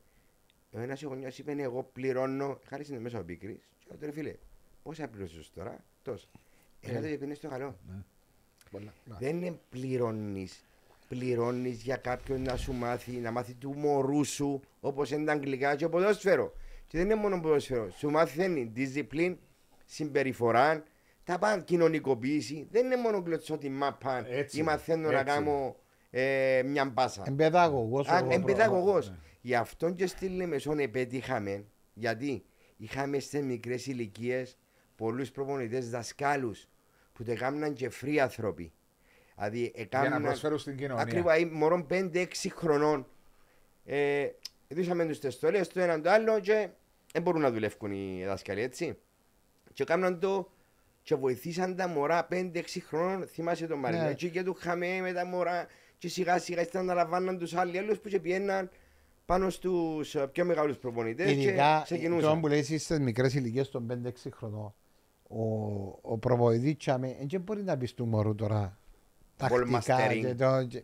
ο 0.71 0.80
ένας 0.80 1.04
γονιός 1.04 1.38
είπε 1.38 1.52
εγώ 1.52 1.84
πληρώνω, 1.84 2.60
χάρη 2.67 2.84
στην 2.84 3.02
μέσα 3.02 3.19
ο 3.19 3.24
πίκρης, 3.24 3.69
και 3.80 3.86
λέω, 3.89 3.98
«Ρε 4.02 4.12
φίλε, 4.12 4.36
πόσα 4.84 5.08
πληρώσεις 5.08 5.52
τώρα, 5.52 5.84
τόσο. 6.02 6.28
Έλα 6.82 7.02
το 7.02 7.08
πιπίνες 7.08 7.38
στο 7.38 7.50
καλό. 7.50 7.80
Πολλά. 8.71 8.93
Δεν 9.06 9.41
είναι 9.41 9.60
πληρώνεις. 11.08 11.36
Πληρώνεις 11.36 11.82
για 11.82 11.96
κάποιον 11.96 12.41
να 12.41 12.56
σου 12.56 12.74
μάθει, 12.74 13.12
να 13.12 13.32
μάθει 13.32 13.54
του 13.54 13.74
μωρού 13.78 14.24
σου, 14.26 14.62
όπως 14.80 15.12
είναι 15.12 15.26
τα 15.26 15.32
αγγλικά 15.32 15.76
και 15.76 15.88
ποδόσφαιρο. 15.89 16.54
Και 16.88 16.98
δεν 16.98 17.06
είναι 17.06 17.15
μόνο 17.15 17.39
ποδόσφαιρο. 17.39 17.89
Σου 17.89 18.10
μάθαίνει 18.10 18.72
discipline, 18.76 19.36
συμπεριφορά, 19.86 20.84
τα 21.24 21.39
πάντα 21.39 21.62
κοινωνικοποίηση. 21.62 22.68
Δεν 22.72 22.86
είναι 22.86 22.98
μόνο 22.98 23.22
κλωτσότη 23.22 23.70
μάπα 23.70 24.28
Έτσι, 24.28 24.60
ή 24.60 24.63
μαθαίνω 24.63 25.12
να 25.12 25.20
έτσι. 25.20 25.34
κάνω 25.34 25.76
ε, 26.10 26.62
μια 26.65 26.86
μπάσα. 26.86 27.24
Εμπεδάγωγος. 27.28 28.08
Α, 28.08 28.22
ο 28.26 28.28
εμπεδαγωγός. 28.30 29.10
Ναι. 29.10 29.15
Γι' 29.41 29.56
αυτό 29.56 29.89
και 29.89 30.08
στη 30.08 30.28
Λεμεσόν 30.28 30.80
επέτυχαμε. 30.80 31.65
Γιατί 31.94 32.44
είχαμε 32.78 33.20
σε 33.20 33.41
μικρές 33.41 33.88
ηλικίες 33.88 34.58
πολλούς 34.96 35.32
προπονητές 35.32 35.89
δασκάλους 35.89 36.68
που 37.13 37.24
το 37.24 37.32
έκαναν 37.32 37.74
και 37.74 37.91
free 38.02 38.18
άνθρωποι. 38.18 38.72
Δηλαδή, 39.36 39.60
Για 39.60 39.71
να 39.76 39.82
έκαναν. 39.82 40.24
προσφέρουν 40.24 40.58
στην 40.58 40.78
κοινωνία. 40.78 41.04
Ακριβά, 41.04 41.34
μωρών 41.52 41.88
5-6 41.89 42.26
χρονών. 42.56 43.08
Ε, 43.86 44.28
Δούσαμε 44.67 45.06
τους 45.06 45.19
τεστολές 45.19 45.67
το 45.67 45.80
έναν 45.80 46.02
το 46.02 46.10
άλλο 46.10 46.39
και 46.39 46.69
δεν 47.13 47.21
μπορούν 47.21 47.41
να 47.41 47.52
δουλεύουν 47.52 47.91
οι 47.91 48.24
δάσκαλοι, 48.26 48.62
έτσι. 48.62 48.98
Και 49.74 49.84
έκαναν 49.84 50.19
το 50.19 50.52
και 51.02 51.15
βοηθήσαν 51.15 51.76
τα 51.76 51.88
μωρά 51.88 52.28
5-6 52.32 52.62
χρονών. 52.88 53.28
Θυμάσαι 53.28 53.67
τον 53.67 53.80
Μαρινό. 53.80 54.04
Ναι. 54.04 54.10
Έτσι 54.10 54.30
και 54.30 54.43
του 54.43 54.56
είχαμε 54.60 55.00
με 55.02 55.13
τα 55.13 55.26
μωρά. 55.26 55.67
Και 55.98 56.08
σιγά 56.08 56.39
σιγά 56.39 56.62
ήρθαν 56.62 56.86
να 56.86 56.93
λαμβάναν 56.93 57.38
τους 57.38 57.54
άλλοι 57.56 57.78
άλλους 57.78 58.00
που 58.00 58.10
και 58.10 58.19
πιέναν 58.19 58.69
πάνω 59.26 59.50
στους 59.50 60.15
πιο 60.32 60.45
μεγάλους 60.45 60.78
προπονητές. 60.78 61.32
Ειδικά 61.32 61.52
και 61.52 61.58
τώρα 61.58 61.82
ξεκινούσαν. 61.84 62.39
που 62.39 62.48
λέει 62.48 62.63
στι 62.63 63.00
μικρές 63.00 63.34
ηλικίες 63.34 63.69
των 63.69 63.88
5-6 64.06 64.10
χρονών, 64.34 64.74
ο, 65.28 65.43
ο 66.02 66.17
προβοητή 66.17 66.76
τσάμε 66.76 67.17
δεν 67.30 67.41
μπορεί 67.41 67.63
να 67.63 67.78
πεις 67.78 67.93
του 67.93 68.06
μωρού 68.06 68.36
τώρα 68.36 68.80
τακτικά. 69.38 69.82
mastering. 69.82 70.19
Και 70.21 70.36
το, 70.36 70.63
και, 70.63 70.84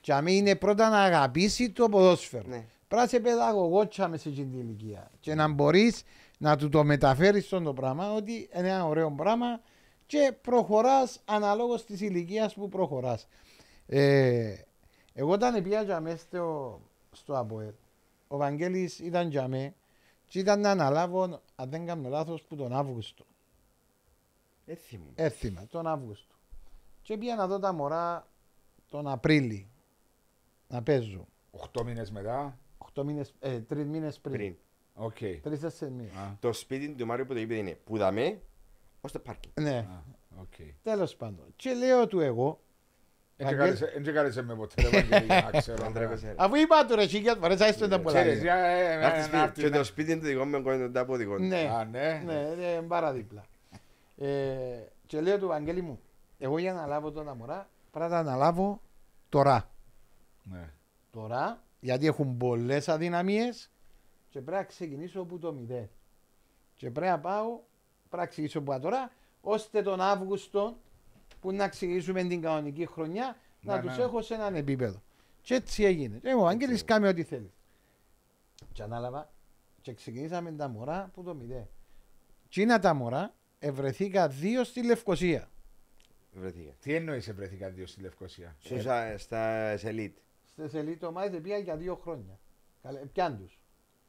τσάμε 0.00 0.32
είναι 0.32 0.56
πρώτα 0.56 0.88
να 0.88 1.02
αγαπήσεις 1.02 1.72
το 1.72 1.88
ποδόσφαιρο. 1.88 2.48
Ναι. 2.48 2.64
Πρέπει 2.88 2.96
να 2.96 3.02
είσαι 3.02 3.20
παιδαγωγός 3.20 3.88
τσάμε 3.88 4.16
σε 4.16 4.28
εκείνη 4.28 4.46
την 4.46 4.58
ηλικία. 4.60 5.10
Και 5.20 5.34
να 5.34 5.48
μπορείς 5.48 6.02
να 6.38 6.56
του 6.56 6.68
το 6.68 6.84
μεταφέρεις 6.84 7.44
στον 7.44 7.64
το 7.64 7.72
πράγμα 7.72 8.12
ότι 8.12 8.48
είναι 8.56 8.68
ένα 8.68 8.86
ωραίο 8.86 9.10
πράγμα 9.10 9.60
και 10.06 10.34
προχωράς 10.40 11.20
αναλόγως 11.24 11.84
της 11.84 12.00
ηλικίας 12.00 12.54
που 12.54 12.68
προχωράς. 12.68 13.28
Ε, 13.86 14.54
εγώ 15.12 15.30
όταν 15.32 15.62
πήγα 15.62 15.84
τζαμέ 15.84 16.16
στο, 16.16 16.80
στο 17.12 17.38
ΑΠΟΕΛ, 17.38 17.72
ο 18.28 18.36
Βαγγέλης 18.36 18.98
ήταν 18.98 19.30
τζαμέ 19.30 19.74
και 20.26 20.38
ήταν 20.38 20.60
να 20.60 20.70
αναλάβω, 20.70 21.40
αν 21.54 21.70
δεν 21.70 21.86
κάνω 21.86 22.08
λάθος, 22.08 22.42
που 22.42 22.56
τον 22.56 22.72
Αύγουστο. 22.72 23.24
Δεν 24.64 24.76
θυμούμαι. 24.76 25.12
Έθιμα, 25.14 25.66
τον 25.70 25.86
Αύγουστο. 25.86 26.33
Και 27.04 27.16
πήγα 27.18 27.34
να 27.34 27.46
δω 27.46 27.58
τα 27.58 27.72
μωρά 27.72 28.26
τον 28.88 29.08
Απρίλη 29.08 29.68
να 30.68 30.82
παίζουν. 30.82 31.26
8 31.72 31.82
μήνες 31.84 32.10
μετά; 32.10 32.58
8 32.94 33.02
μήνες, 33.04 33.34
ε, 33.40 33.60
τρεις 33.60 33.86
μήνες 33.86 34.18
πριν. 34.20 34.34
Πριν. 34.36 34.54
Οκ. 34.94 35.16
Τρεις 35.42 35.60
τέσσερις 35.60 35.94
μήνες. 35.94 36.12
Α, 36.12 36.36
Το 36.40 36.52
σπίτι 36.52 36.88
του 36.88 37.06
Μάριου 37.06 37.26
που 37.26 37.32
το 37.32 37.38
είπε 37.40 37.54
είναι 37.54 37.78
που 37.84 37.96
δαμέ 37.98 38.40
ως 39.00 39.12
το 39.12 39.18
πάρκινγκ. 39.18 39.52
Ναι, 39.60 39.76
α, 39.76 40.02
οκ. 40.40 40.54
τέλος 40.82 41.16
πάντων. 41.16 41.44
Και 41.56 41.72
λέω 41.74 42.06
του 42.06 42.20
εγώ, 42.20 42.60
Δεν 43.36 43.46
τσεκάρισε 44.02 44.42
με 44.42 44.54
ποτέ, 44.54 44.82
ρε 44.82 44.88
Βαγγέλη, 44.88 45.24
για 45.26 45.50
να 45.52 45.58
ξέρω. 45.60 45.82
Δεν 45.82 45.92
τρέπεσαι. 45.92 46.34
αφού 46.38 46.54
είπα 46.56 46.86
του 46.86 46.94
ρε 46.94 47.06
χίλιες 47.06 47.36
φορές, 47.40 47.60
άιστο 47.60 47.88
τα 47.88 48.00
πολλά. 48.00 48.20
Ξέρεις, 48.22 48.40
για, 48.42 48.54
ε, 48.54 48.96
Να 48.96 49.06
έρθεις 49.06 49.18
ε, 49.18 49.22
σπίτι. 49.22 49.36
να 49.36 49.42
έρθεις, 49.42 49.62
Και 49.62 49.68
ναι. 49.68 49.76
το 49.76 49.84
σπίτι 49.84 50.12
είναι 50.12 50.20
το 50.20 50.26
δικό 50.26 50.44
μου, 50.44 50.56
εγώ 50.56 50.72
είναι 50.72 50.86
το 50.86 50.92
τάπο 50.92 51.16
δικό 51.16 51.36
του. 51.36 51.42
Ναι. 51.42 51.70
Α, 51.78 51.84
ναι. 51.84 52.22
Ναι, 52.24 52.54
ναι, 52.56 52.82
πάρα 52.82 53.12
δίπλα. 53.12 53.44
Ε, 54.16 54.28
και 55.06 55.20
λέω 55.20 55.38
του 55.38 55.46
Βαγγέλη 55.46 55.82
μου, 55.82 56.00
εγώ 56.44 56.58
για 56.58 56.72
να 56.72 56.86
λάβω 56.86 57.10
τον 57.10 57.36
μωρά, 57.36 57.68
πρέπει 57.90 58.04
να 58.04 58.10
τα 58.10 58.18
αναλάβω 58.18 58.80
τώρα. 59.28 59.70
Ναι. 60.42 60.72
Τώρα, 61.10 61.62
γιατί 61.80 62.06
έχουν 62.06 62.36
πολλές 62.36 62.88
αδυναμίες 62.88 63.70
και 64.28 64.40
πρέπει 64.40 64.56
να 64.56 64.64
ξεκινήσω 64.64 65.20
από 65.20 65.38
το 65.38 65.52
μηδέν. 65.52 65.88
Και 66.74 66.90
πρέπει 66.90 67.10
να 67.10 67.20
πάω, 67.20 67.46
πρέπει 68.08 68.22
να 68.22 68.26
ξεκινήσω 68.26 68.58
από 68.58 68.80
τώρα, 68.80 69.10
ώστε 69.40 69.82
τον 69.82 70.00
Αύγουστο 70.00 70.76
που 71.40 71.52
να 71.52 71.68
ξεκινήσουμε 71.68 72.22
την 72.22 72.40
κανονική 72.40 72.86
χρονιά 72.86 73.36
να 73.60 73.76
Ναι, 73.76 73.82
τους 73.82 73.96
ναι. 73.96 74.02
έχω 74.02 74.22
σε 74.22 74.34
έναν 74.34 74.54
επίπεδο. 74.54 75.02
Και 75.40 75.54
έτσι 75.54 75.84
έγινε. 75.84 76.18
Και 76.18 76.34
ο 76.34 76.46
Άγγελης 76.46 76.84
κάνει 76.84 77.06
ό,τι 77.06 77.22
θέλει. 77.22 77.52
Και 78.72 78.82
ανάλαβα 78.82 79.32
και 79.80 79.94
ξεκινήσαμε 79.94 80.52
τα 80.52 80.68
μωρά 80.68 81.02
από 81.02 81.22
το 81.22 81.34
μηδέν. 81.34 81.68
Και 82.48 82.60
είναι 82.60 82.78
τα 82.78 82.94
μωρά, 82.94 83.34
ευρεθήκα 83.58 84.28
δύο 84.28 84.64
στη 84.64 84.84
Λευκοσία. 84.84 85.48
Βρεθήκα. 86.34 86.70
Τι 86.80 86.94
εννοείς 86.94 87.28
ευρεθήκα 87.28 87.68
δύο 87.70 87.86
στη 87.86 88.00
Λευκοσία; 88.00 88.56
Σου 88.58 88.80
στα- 88.80 89.18
στα 89.18 89.74
σελίτ. 89.76 90.16
Στη 90.44 90.68
σελίδα 90.68 91.08
ομάδες 91.08 91.40
πήγα 91.40 91.58
για 91.58 91.76
δύο 91.76 91.94
χρόνια. 91.94 92.38
Καλέ, 92.82 92.98
Πιάν 92.98 93.38
τους. 93.38 93.58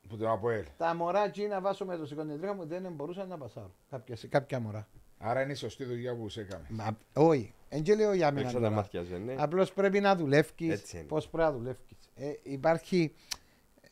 Που 0.10 0.18
τον 0.18 0.28
ΑΠΟΕΛ. 0.32 0.66
Τα 0.78 0.96
μωρά 0.96 1.24
εκεί 1.26 1.48
να 1.48 1.62
βάσω 1.62 1.86
με 1.86 1.98
το 1.98 2.06
σηκωνιτρία 2.06 2.54
μου 2.54 2.66
δεν 2.66 2.94
μπορούσαν 2.94 3.28
να 3.28 3.38
πασάρουν. 3.38 3.74
Κάποια, 3.90 4.18
κάποια 4.30 4.60
μωρά. 4.60 4.88
Άρα 5.18 5.42
είναι 5.42 5.52
η 5.52 5.56
σωστή 5.56 5.84
δουλειά 5.84 6.16
που 6.16 6.30
σε 6.30 6.42
έκαμε. 6.42 6.66
Μα, 6.70 6.98
όχι, 7.14 7.54
δεν 7.70 7.82
και 7.84 7.96
λέω 7.96 8.14
για 8.14 8.32
μένα. 8.32 8.48
Έξω 8.48 8.60
τα 8.60 8.64
τώρα. 8.64 8.76
μάτια 8.76 9.04
σου, 9.04 9.18
ναι. 9.18 9.36
Απλώς 9.38 9.74
πρέπει 9.74 10.00
να 10.00 10.16
δουλεύει 10.16 10.72
Έτσι 10.72 10.98
είναι. 10.98 11.06
πώς 11.06 11.30
πρέπει 11.30 11.50
να 11.52 11.58
δουλεύει. 11.58 11.78
Ε, 12.16 12.32
υπάρχει. 12.44 13.14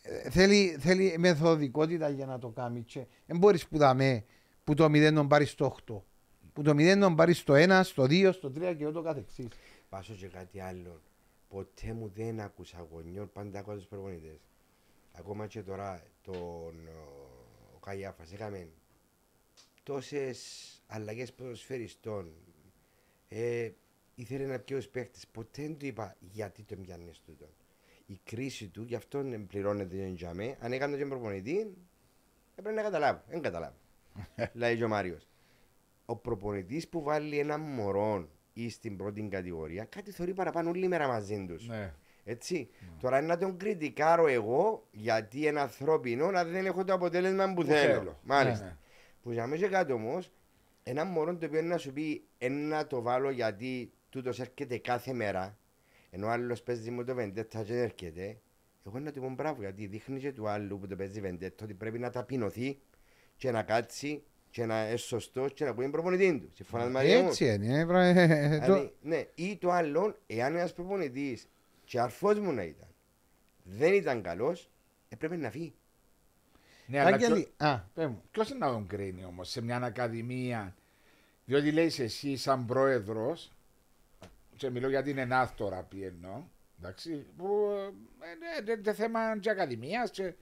ε, 0.01 0.29
θέλει, 0.29 0.77
θέλει 0.79 1.15
μεθοδικότητα 1.17 2.09
για 2.09 2.25
να 2.25 2.39
το 2.39 2.49
κάνει. 2.49 2.81
Και 2.83 3.05
δεν 3.25 3.37
μπορείς 3.37 3.67
που 3.67 3.77
δαμε 3.77 4.23
που 4.63 4.73
το 4.73 4.85
0 4.85 5.11
να 5.13 5.27
πάρεις 5.27 5.49
στο 5.51 5.65
8. 5.65 6.01
Που 6.53 6.61
το 6.61 6.71
0 6.71 6.97
να 6.97 7.15
πάρεις 7.15 7.37
στο 7.37 7.53
1, 7.57 7.81
στο 7.83 8.03
2, 8.03 8.29
στο 8.33 8.51
3 8.55 8.75
και 8.77 8.87
ούτω 8.87 9.01
καθεξής. 9.01 9.47
Πάσω 9.89 10.13
και 10.13 10.27
κάτι 10.27 10.59
άλλο. 10.59 11.01
Ποτέ 11.49 11.93
μου 11.93 12.11
δεν 12.15 12.39
άκουσα 12.39 12.87
γονιών, 12.91 13.31
πάντα 13.31 13.59
άκουσα 13.59 13.77
τους 13.77 13.85
προπονητές. 13.85 14.39
Ακόμα 15.11 15.47
και 15.47 15.61
τώρα 15.61 16.03
τον 16.21 16.87
ο, 16.87 17.75
ο 17.75 17.79
Καγιάφας 17.79 18.33
έκαμε 18.33 18.67
τόσες 19.83 20.41
αλλαγές 20.87 21.33
ποδοσφαιριστών. 21.33 22.31
Ε, 23.29 23.71
ήθελε 24.15 24.45
να 24.45 24.59
πιει 24.59 24.77
ως 24.79 24.87
παίχτης. 24.89 25.27
Ποτέ 25.27 25.61
δεν 25.61 25.77
του 25.77 25.85
είπα 25.85 26.15
γιατί 26.19 26.63
το 26.63 26.75
πιάνεις 26.75 27.21
τούτο. 27.25 27.45
Η 28.05 28.19
κρίση 28.23 28.67
του, 28.67 28.83
γι' 28.83 28.95
αυτό 28.95 29.23
δεν 29.23 29.47
πληρώνεται 29.47 29.95
για 29.95 30.15
τζαμέ. 30.15 30.57
Αν 30.59 30.73
έκανε 30.73 30.97
τον 30.97 31.09
προπονητή, 31.09 31.73
έπρεπε 32.55 32.75
να 32.75 32.81
καταλάβω. 32.81 33.21
Δεν 33.27 33.41
καταλάβω. 33.41 33.75
Λέει 34.53 34.77
και 34.77 34.83
ο 34.83 34.87
Μάριος. 34.87 35.27
Ο 36.05 36.15
προπονητής 36.15 36.87
που 36.87 37.01
βάλει 37.01 37.39
ένα 37.39 37.57
μωρό 37.57 38.29
ή 38.53 38.69
στην 38.69 38.97
πρώτη 38.97 39.27
κατηγορία, 39.31 39.83
κάτι 39.83 40.11
θεωρεί 40.11 40.33
παραπάνω 40.33 40.69
όλη 40.69 40.87
μέρα 40.87 41.07
μαζί 41.07 41.45
τους. 41.47 41.67
Ναι. 41.67 41.93
Έτσι. 42.23 42.69
Τώρα 42.99 43.21
να 43.21 43.37
τον 43.37 43.57
κριτικάρω 43.57 44.27
εγώ 44.27 44.87
γιατί 44.91 45.47
είναι 45.47 45.59
ανθρώπινο 45.59 46.31
να 46.31 46.43
δεν 46.43 46.65
έχω 46.65 46.83
το 46.83 46.93
αποτέλεσμα 46.93 47.53
που, 47.53 47.63
θέλω. 47.63 47.93
θέλω. 47.93 48.19
Μάλιστα. 48.23 48.65
Ναι. 48.65 48.77
Που 49.21 49.31
για 49.31 49.47
μέσα 49.47 49.67
κάτω 49.67 49.93
όμως, 49.93 50.31
ένα 50.83 51.03
μωρό 51.03 51.35
το 51.37 51.45
οποίο 51.45 51.61
να 51.61 51.77
σου 51.77 51.93
πει 51.93 52.23
ένα 52.37 52.87
το 52.87 53.01
βάλω 53.01 53.29
γιατί 53.29 53.91
τούτος 54.09 54.39
έρχεται 54.39 54.77
κάθε 54.77 55.13
μέρα, 55.13 55.57
ενώ 56.09 56.27
ο 56.27 56.29
άλλος 56.29 56.61
παίζει 56.61 56.91
μου 56.91 57.03
το 57.03 57.15
βεντέτα 57.15 57.57
και 57.57 57.73
δεν 57.73 57.83
έρχεται, 57.83 58.37
εγώ 58.85 58.99
να 58.99 59.11
του 59.11 59.21
πω 59.21 59.29
μπράβο 59.29 59.61
γιατί 59.61 59.85
δείχνει 59.85 60.19
και 60.19 60.31
του 60.31 60.47
άλλου 60.47 60.79
που 60.79 60.87
το 60.87 60.95
παίζει 60.95 61.21
βεντέτα 61.21 61.63
ότι 61.63 61.73
πρέπει 61.73 61.99
να 61.99 62.09
ταπεινωθεί 62.09 62.79
και 63.37 63.51
να 63.51 63.63
κάτσει 63.63 64.23
και 64.53 64.65
να 64.65 64.87
είναι 64.87 64.95
σωστό 64.97 65.47
και 65.47 65.65
να 65.65 65.73
πει 65.75 65.89
προπονητή 65.89 66.39
τους. 66.39 66.55
Συμφωνά 66.55 66.89
μαζί 66.89 67.17
μου. 67.17 67.27
Έτσι 67.27 67.45
είναι. 67.53 67.79
ε, 67.79 67.85
βρε, 67.85 68.09
ε, 68.09 68.59
το- 68.59 68.65
Δηλαδή, 68.65 68.93
ναι, 69.01 69.23
ή 69.35 69.57
το 69.57 69.71
άλλο, 69.71 70.17
εάν 70.27 70.55
ένας 70.55 70.73
προπονητής 70.73 71.47
και 71.85 71.99
αρφός 71.99 72.39
μου 72.39 72.51
να 72.51 72.63
ήταν, 72.63 72.87
δεν 73.63 73.93
ήταν 73.93 74.21
καλός, 74.21 74.69
έπρεπε 75.09 75.35
να 75.35 75.49
φύγει. 75.49 75.73
Ναι, 76.85 76.99
αλλά 76.99 77.17
ποιο- 77.17 77.27
Άγγελη, 77.27 77.47
α, 77.57 77.77
πέ 77.93 78.07
μου. 78.07 78.21
ποιος 78.31 78.49
είναι 78.49 78.65
να 78.65 78.71
τον 78.71 78.87
κρίνει 78.87 79.25
όμως 79.25 79.49
σε 79.49 79.61
μια 79.61 79.77
ακαδημία; 79.77 80.75
Διότι 81.45 81.71
λέει 81.71 81.91
εσύ 81.97 82.35
σαν 82.37 82.65
πρόεδρος, 82.65 83.51
και 84.55 84.69
μιλώ 84.69 84.89
για 84.89 85.03
την 85.03 85.17
ΕΝΑΘ 85.17 85.51
τώρα 85.55 85.83
πιένω, 85.83 86.49
εντάξει, 86.79 87.25
που 87.37 87.69
ε, 88.19 88.65
ναι, 88.65 88.73
είναι 88.73 88.93
θέμα 88.93 89.37
και 89.39 89.49
ακαδημίας 89.49 90.11
και... 90.11 90.33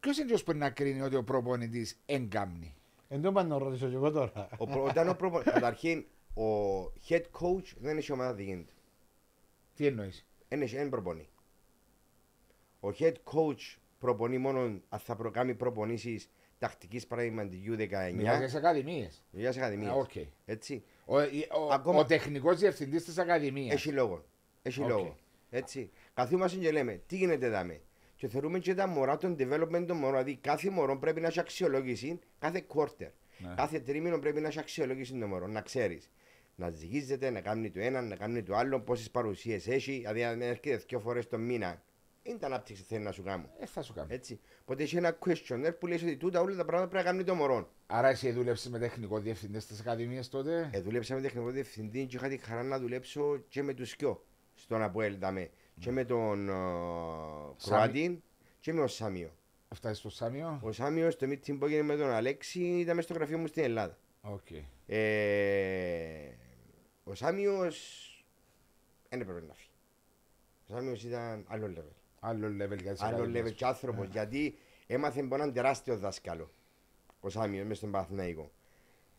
Ποιος 0.00 0.16
είναι 0.18 0.26
ποιος 0.26 0.42
που 0.44 0.52
να 0.52 0.70
κρίνει 0.70 1.00
ότι 1.00 1.16
ο 1.16 1.22
προπονητής 1.24 1.96
εγκάμνει. 2.06 2.74
Εν 3.14 3.22
τω 3.22 3.32
πάνω 3.32 3.58
να 3.58 3.64
ρωτήσω 3.64 3.88
και 3.88 3.94
εγώ 3.94 4.10
τώρα. 4.10 4.48
Ο, 4.58 4.66
προ- 4.66 4.84
όταν 4.88 5.08
ο 5.08 5.14
προπο- 5.14 5.42
Καταρχήν, 5.42 6.04
ο 6.34 6.82
head 7.08 7.22
coach 7.40 7.74
δεν 7.80 7.96
έχει 7.96 8.12
ομάδα 8.12 8.34
δική 8.34 8.64
του. 8.66 8.72
Τι 9.74 9.86
εννοείς; 9.86 10.26
Δεν 10.48 10.62
έχει, 10.62 10.76
δεν 10.76 10.88
προπονεί. 10.88 11.28
Ο 12.80 12.88
head 12.98 13.12
coach 13.12 13.76
προπονεί 13.98 14.38
μόνο 14.38 14.60
αν 14.88 14.98
θα 14.98 15.16
προκάμει 15.16 15.54
προπονήσεις 15.54 16.30
τακτικής 16.58 17.06
παραδειγματικού 17.06 17.74
19 17.74 18.12
Μιλάς 18.14 18.36
για 18.36 18.44
τις 18.46 18.54
ακαδημίες. 18.54 19.22
για 19.30 19.48
τις 19.48 19.58
ακαδημίες. 19.58 19.90
Α, 19.90 19.94
οκ. 19.94 20.10
Έτσι. 20.44 20.82
Ο, 21.04 21.20
η- 21.22 21.48
ο, 21.58 21.72
Ακόμα- 21.72 21.98
ο 21.98 22.04
τεχνικός 22.04 22.58
διευθυντής 22.58 23.04
της 23.04 23.18
ακαδημίας. 23.18 23.74
Έχει 23.74 23.92
λόγο. 23.92 24.24
Έχει 24.62 24.82
Οκ. 24.82 24.88
λόγο. 24.88 25.16
Έτσι. 25.50 25.90
Καθόμαστε 26.14 26.58
και 26.58 26.70
λέμε, 26.70 27.02
τι 27.06 27.16
γίνεται 27.16 27.48
δάμε; 27.48 27.80
Και 28.22 28.28
θεωρούμε 28.28 28.58
και 28.58 28.74
τα 28.74 28.86
μωρά 28.86 29.16
των 29.16 29.36
development 29.38 29.84
των 29.86 29.96
μωρών. 29.96 30.22
Δηλαδή, 30.24 30.36
κάθε 30.36 30.70
μωρό 30.70 30.98
πρέπει 30.98 31.20
να 31.20 31.26
έχει 31.26 31.40
αξιολόγηση 31.40 32.18
κάθε 32.38 32.66
quarter. 32.74 33.10
Ναι. 33.38 33.54
Κάθε 33.56 33.80
τρίμηνο 33.80 34.18
πρέπει 34.18 34.40
να 34.40 34.48
έχει 34.48 34.58
αξιολόγηση 34.58 35.12
των 35.12 35.28
μωρών. 35.28 35.52
Να 35.52 35.60
ξέρεις. 35.60 36.10
Να 36.54 36.70
ζυγίζεται, 36.70 37.30
να 37.30 37.40
κάνει 37.40 37.70
το 37.70 37.80
ένα, 37.80 38.00
να 38.02 38.16
κάνει 38.16 38.42
το 38.42 38.56
άλλο, 38.56 38.80
πόσες 38.80 39.10
παρουσίες 39.10 39.66
έχει. 39.66 39.92
Δηλαδή, 39.92 40.24
αν 40.24 40.42
έρχεται 40.42 40.76
δύο 40.88 41.00
φορές 41.00 41.28
το 41.28 41.38
μήνα, 41.38 41.82
είναι 42.22 42.38
τι 42.38 42.46
ανάπτυξης 42.46 42.86
θέλει 42.86 43.04
να 43.04 43.12
σου 43.12 43.22
κάνει. 43.22 43.44
Ε, 43.58 43.66
θα 43.66 43.82
σου 43.82 43.92
κάνω. 43.92 44.08
Έτσι. 44.10 44.40
Οπότε 44.62 44.82
έχει 44.82 44.96
ένα 44.96 45.18
questionnaire 45.26 45.74
που 45.78 45.86
λέει 45.86 45.96
ότι 46.02 46.16
τούτα 46.16 46.40
όλα 46.40 46.56
τα 46.56 46.64
πράγματα 46.64 46.90
πρέπει 46.90 47.04
να 47.04 47.10
κάνει 47.10 47.24
το 47.24 47.34
μωρό. 47.34 47.72
Άρα 47.86 48.08
εσύ 48.08 48.30
δούλεψες 48.32 48.70
με 48.70 48.78
τεχνικό 48.78 49.18
διευθυντή 49.18 49.60
στις 49.60 49.80
ακαδημίες 49.80 50.28
τότε; 50.28 50.70
Ε, 50.72 50.80
δούλεψα 50.80 51.14
με 51.14 51.20
τεχνικό 51.20 51.50
διευθυντή 51.50 52.06
και 52.06 52.16
είχα 52.16 52.28
τη 52.28 52.36
χαρά 52.36 52.62
να 52.62 52.78
δουλέψω 52.78 53.44
και 53.48 53.62
με 53.62 53.74
τους 53.74 53.88
Σκιό 53.90 54.24
στον 54.54 54.82
Αποέλ. 54.82 55.18
δάμε. 55.18 55.50
Και 55.78 55.90
με 55.90 56.04
τον 56.04 56.48
uh, 56.50 57.68
Κροάτη 57.68 58.16
και 58.60 58.72
με 58.72 58.78
τον 58.78 58.88
Σάμιο. 58.88 59.30
Φτάσεις 59.74 59.98
στο 59.98 60.10
Σάμιο. 60.10 60.60
Ο 60.62 60.72
Σάμιος 60.72 61.12
στο 61.14 61.26
meeting 61.30 61.58
που 61.58 61.64
έγινε 61.64 61.82
με 61.82 61.96
τον 61.96 62.10
Αλέξη 62.10 62.60
ήταν 62.60 62.94
μέσα 62.96 63.08
στο 63.08 63.16
γραφείο 63.18 63.38
μου 63.38 63.46
στην 63.46 63.62
Ελλάδα. 63.62 63.98
Οκ. 64.20 64.46
Ε, 64.86 66.30
ο 67.04 67.14
Σάμιος 67.14 68.06
δεν 69.08 69.20
έπρεπε 69.20 69.40
να 69.46 69.54
φύγει. 69.54 69.68
Ο 70.68 70.74
Σάμιος 70.74 71.04
ήταν 71.04 71.44
άλλο 71.48 71.66
level. 71.76 71.92
Άλλο 72.20 72.46
level 72.46 72.80
για 72.82 72.92
τις 72.92 73.02
Άλλο 73.02 73.16
ακαδημίες. 73.16 73.50
level 73.50 73.54
και 73.54 73.64
άνθρωπος. 73.64 74.08
Γιατί 74.08 74.58
έμαθε 74.86 75.20
από 75.20 75.34
έναν 75.34 75.52
τεράστιο 75.52 75.96
δάσκαλο. 75.96 76.50
Ο 77.20 77.28
Σάμιος 77.28 77.62
μέσα 77.62 77.74
στον 77.74 77.90
Παναθηναϊκό. 77.90 78.52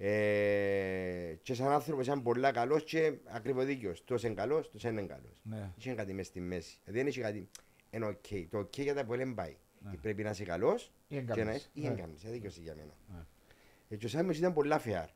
Ε, 0.08 1.36
και 1.42 1.54
σαν 1.54 1.68
άνθρωπος 1.68 2.06
ήταν 2.06 2.22
πολλά 2.24 2.52
καλός 2.52 2.84
και 2.84 3.14
ακριβώς 3.26 3.66
δίκαιος. 3.66 4.04
Τόσο 4.06 4.28
είναι 4.28 4.36
καλός, 4.36 4.72
τόσο 4.72 4.90
είναι 4.90 5.02
καλός. 5.02 5.42
Ναι. 5.44 5.70
Δεν 5.84 5.96
κάτι 5.96 6.14
μέσα 6.14 6.30
στη 6.30 6.40
μέση. 6.40 6.78
Δηλαδή 6.84 7.00
δεν 7.00 7.08
έχει 7.08 7.22
κάτι. 7.22 7.50
Είναι 7.92 8.06
οκ. 8.06 8.26
Το 8.50 8.58
οκ 8.58 8.78
για 8.80 8.94
τα 8.94 9.06
πολλά 9.06 9.18
δεν 9.24 9.34
πάει. 9.34 9.56
Πρέπει 10.02 10.24
να 10.24 10.30
είσαι 10.30 10.44
καλός 10.44 10.92
Ή 11.08 11.16
εν 11.18 11.26
και 11.26 11.30
να 11.30 11.36
κάνεις. 11.46 11.56
είσαι. 11.56 11.70
ή 11.74 11.82
Ναι. 11.82 11.88
δεν 11.88 11.98
κάνεις. 11.98 12.24
Ε, 12.24 12.30
δίκαιος 12.30 12.58
για 12.58 12.76
μένα. 12.76 12.94
Ναι. 13.14 13.20
Ε, 13.90 13.96
και 13.96 14.06
ο 14.06 14.10
Σάμιος 14.10 14.38
ήταν 14.38 14.54
πολλά 14.54 14.80
φεάρ. 14.80 15.08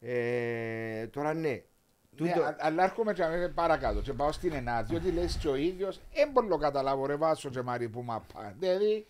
Ε, 0.00 1.06
τώρα 1.06 1.34
ναι. 1.34 1.48
Ναι, 1.48 1.62
Τούτο, 2.16 2.42
α- 2.42 2.56
αλλά 2.58 2.82
έρχομαι 2.84 3.12
και 3.12 3.22
αμέσως 3.24 3.52
παρακάτω 3.54 4.00
και 4.00 4.12
πάω 4.12 4.32
στην 4.32 4.52
ΕΝΑ, 4.52 4.82
διότι 4.82 5.10
λες 5.10 5.36
και 5.36 5.48
ο 5.48 5.54
ίδιος, 5.54 6.00
δεν 6.14 6.30
μπορώ 6.30 6.46
να 6.46 6.56
καταλάβω 6.58 7.06
ρε 7.06 7.16
Βάσο 7.16 7.50
και 7.50 7.62
Μαρή 7.62 7.88
που 7.88 8.02
μαπά. 8.02 8.54
Δηλαδή, 8.58 9.06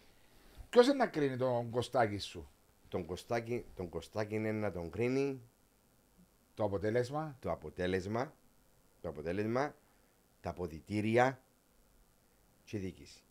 ποιος 0.71 0.87
είναι 0.87 0.95
να 0.97 1.07
κρίνει 1.07 1.37
τον 1.37 1.71
κοστάκι 1.71 2.19
σου, 2.19 2.49
τον, 2.95 3.05
Κωστάκη, 3.07 3.65
τον 3.75 3.89
Κωστάκη 3.89 4.35
είναι 4.35 4.53
να 4.53 4.71
τον 4.73 4.91
κρίνει 4.91 5.41
το 6.55 6.65
αποτέλεσμα; 6.65 7.37
το 7.41 7.51
αποτέλεσμα, 7.51 8.33
το 9.01 9.09
αποτέλεσμα, 9.09 9.75
τα 10.41 10.51
αποδητήρια 10.51 11.41
και 12.65 12.77
η 12.77 12.81
διοίκηση. 12.81 13.23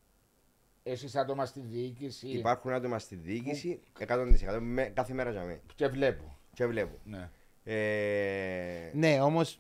Εσείς 0.84 1.16
άτομα 1.16 1.46
στη 1.46 1.60
διοίκηση; 1.60 2.28
Υπάρχουν 2.28 2.72
άτομα 2.74 3.00
στη 3.00 3.16
διοίκηση 3.16 3.80
100% 4.00 4.60
με, 4.62 4.84
κάθε 4.84 5.14
μέρα 5.14 5.32
για 5.32 5.44
μένα. 5.44 5.60
και 5.76 5.88
βλέπω. 5.88 6.38
Και 6.54 6.66
βλέπω. 6.66 6.98
Ναι. 7.04 7.30
Ε, 7.64 8.92
Ναι, 8.94 9.22
όμως, 9.22 9.60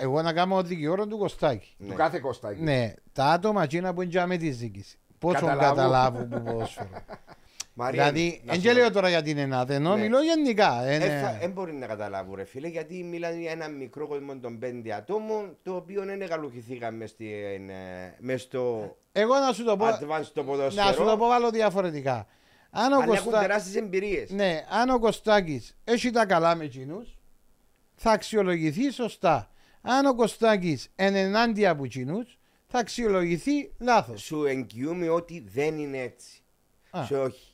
εγώ 0.00 0.22
να 0.22 0.32
κάνω 0.32 0.62
δικηγόρο 0.62 1.06
του 1.06 1.18
Κωστάκη. 1.18 1.74
ναι. 1.78 1.88
Του 1.88 1.94
κάθε 1.94 2.18
κοστάκι. 2.18 2.60
Ναι, 2.62 2.94
τα 3.12 3.24
άτομα 3.24 3.62
εκείνα 3.62 3.94
που 3.94 4.02
είναι 4.02 4.10
για 4.10 4.26
με 4.26 4.36
τη 4.36 4.50
ζήκηση. 4.50 4.98
Πόσο 5.18 5.34
Καταλάβω. 5.46 5.74
καταλάβουν 5.74 6.28
που 6.28 6.42
ποδόσφαιρο. 6.42 6.88
Μαρία, 7.76 8.10
δηλαδή, 8.12 8.40
να 8.44 8.52
δεν 8.52 8.54
σου 8.54 8.66
και 8.66 8.68
πω- 8.72 8.78
λέω 8.78 8.90
τώρα 8.90 9.08
για 9.08 9.22
την 9.22 9.38
Ελλάδα, 9.38 9.74
ενώ 9.74 9.94
Ναι. 9.96 10.00
μιλώ 10.02 10.22
γενικά. 10.22 10.82
ε, 10.84 10.94
Ε, 10.94 10.98
ναι. 10.98 11.20
θα- 11.22 11.36
Δεν 11.40 11.50
μπορεί 11.50 11.72
να 11.72 11.86
καταλάβουν, 11.86 12.34
ρε 12.34 12.44
φίλε, 12.44 12.68
γιατί 12.68 13.02
μιλάνε 13.04 13.36
για 13.40 13.50
ένα 13.50 13.68
μικρό 13.68 14.06
κόσμο 14.06 14.36
των 14.38 14.58
πέντε 14.58 14.94
ατόμων, 14.94 15.56
το 15.62 15.74
οποίο 15.76 16.04
δεν 16.04 16.20
εγκαλουχηθήκαν 16.22 16.94
μες, 16.96 17.10
στην, 17.10 17.68
ε, 17.70 18.14
μες 18.18 18.42
στο 18.42 18.96
Εγώ 19.12 19.38
να 19.38 19.52
σου 19.52 19.64
το 19.64 19.76
πω, 19.76 19.86
advanced 19.86 20.30
το 20.34 20.44
ποδόσφαιρο. 20.44 20.86
να 20.86 20.92
σου 20.92 21.04
το 21.04 21.16
πω 21.16 21.30
άλλο 21.30 21.50
διαφορετικά. 21.50 22.26
Αν 22.70 22.92
ο, 22.92 22.96
αλλά 22.96 23.04
έχουν 23.14 23.24
Κωστά... 23.24 23.40
τεράστιες 23.40 23.74
εμπειρίες. 23.82 24.30
ναι, 24.30 24.64
αν 24.70 24.88
ο 24.90 24.98
Κωστάκης 24.98 25.76
έχει 25.84 26.10
τα 26.10 26.26
καλά 26.26 26.54
με 26.54 26.64
εκείνους, 26.64 27.18
θα 27.94 28.10
αξιολογηθεί 28.10 28.90
σωστά. 28.90 29.50
Αν 29.82 30.06
ο 30.06 30.14
Κωστάκης 30.14 30.88
είναι 30.96 31.20
ενάντια 31.20 31.70
από 31.70 31.84
εκείνους, 31.84 32.38
θα 32.66 32.78
αξιολογηθεί 32.78 33.72
λάθος. 33.78 34.22
Σου 34.22 34.44
εγγυούμε 34.44 35.08
ότι 35.08 35.44
δεν 35.52 35.78
είναι 35.78 35.98
έτσι. 35.98 36.42
Α. 36.90 37.04
Σε 37.04 37.18
όχι. 37.18 37.48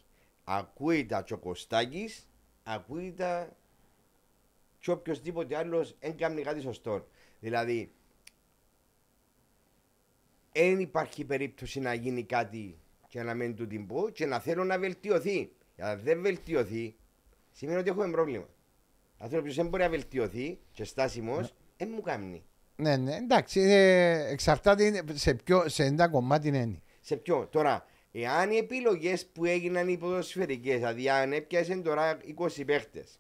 Ακούει 0.44 1.06
τα 1.06 1.22
Τσοκοστάκης, 1.22 2.28
ακούει 2.62 3.12
τα 3.12 3.56
και 4.78 4.90
οποιοδήποτε 4.90 5.56
άλλος 5.56 5.96
δεν 6.00 6.16
κάνει 6.16 6.42
κάτι 6.42 6.60
σωστό. 6.60 7.06
Δηλαδή, 7.40 7.92
δεν 10.52 10.80
υπάρχει 10.80 11.24
περίπτωση 11.24 11.80
να 11.80 11.94
γίνει 11.94 12.24
κάτι 12.24 12.78
και 13.08 13.22
να 13.22 13.34
μην 13.34 13.54
του 13.54 13.66
την 13.66 13.86
πω 13.86 14.08
και 14.08 14.26
να 14.26 14.38
θέλω 14.38 14.64
να 14.64 14.78
βελτιωθεί. 14.78 15.52
Γιατί 15.74 15.92
αν 15.92 16.00
δεν 16.02 16.20
βελτιωθεί, 16.20 16.94
σημαίνει 17.50 17.78
ότι 17.78 17.88
έχουμε 17.88 18.10
πρόβλημα. 18.10 18.48
Αν 19.18 19.28
θέλω 19.28 19.42
ποιος 19.42 19.54
δεν 19.54 19.66
μπορεί 19.66 19.82
να 19.82 19.88
βελτιωθεί 19.88 20.58
και 20.72 20.84
στάσιμος, 20.84 21.54
δεν 21.76 21.90
μου 21.94 22.00
κάνει. 22.00 22.44
Ναι, 22.76 22.96
ναι, 22.96 23.16
εντάξει, 23.16 23.60
ε, 23.60 24.30
εξαρτάται 24.30 25.04
σε, 25.12 25.34
ποιο, 25.34 25.68
σε 25.68 25.84
ένα 25.84 26.08
κομμάτι 26.08 26.48
είναι. 26.48 26.82
Σε 27.00 27.16
ποιο, 27.16 27.46
τώρα, 27.46 27.86
εάν 28.12 28.50
οι 28.50 28.56
επιλογές 28.56 29.26
που 29.26 29.44
έγιναν 29.44 29.88
οι 29.88 29.96
ποδοσφαιρικέ, 29.96 30.74
δηλαδή 30.74 31.08
αν 31.08 31.32
έπιασε 31.32 31.76
τώρα 31.76 32.18
20 32.38 32.64
παίχτες 32.66 33.18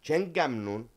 και 0.00 0.16
δεν 0.16 0.32
κάνουν, 0.32 0.90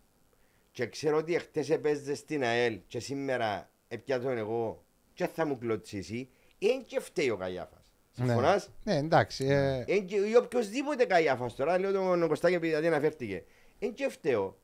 και 0.71 0.85
ξέρω 0.85 1.17
ότι 1.17 1.35
εχθές 1.35 1.69
έπαιζες 1.69 2.17
στην 2.17 2.43
ΑΕΛ 2.43 2.79
και 2.87 2.99
σήμερα 2.99 3.69
έπιατον 3.87 4.37
εγώ 4.37 4.83
και 5.13 5.27
θα 5.27 5.45
μου 5.45 5.57
κλωτσίσει, 5.57 6.29
δεν 6.59 6.85
και 6.85 6.99
φταίει 6.99 7.29
ο 7.29 7.37
Καγιάφα. 7.37 7.81
Συμφωνάς; 8.11 8.69
Ναι, 8.83 8.95
εντάξει. 8.95 9.45
Ε, 9.45 9.83
Εν 9.87 10.05
και 10.05 10.15
ή 10.15 10.35
οποιοδήποτε 10.35 11.05
Καγιάφα 11.05 11.51
τώρα, 11.55 11.79
λέω 11.79 11.91
τον 11.91 12.27
Κωστάκη 12.27 12.53
επειδή 12.53 12.73
δεν 12.73 12.85
αναφέρθηκε. 12.85 13.43
Εν 13.79 13.93
και 13.93 14.09
φταίω. 14.09 14.57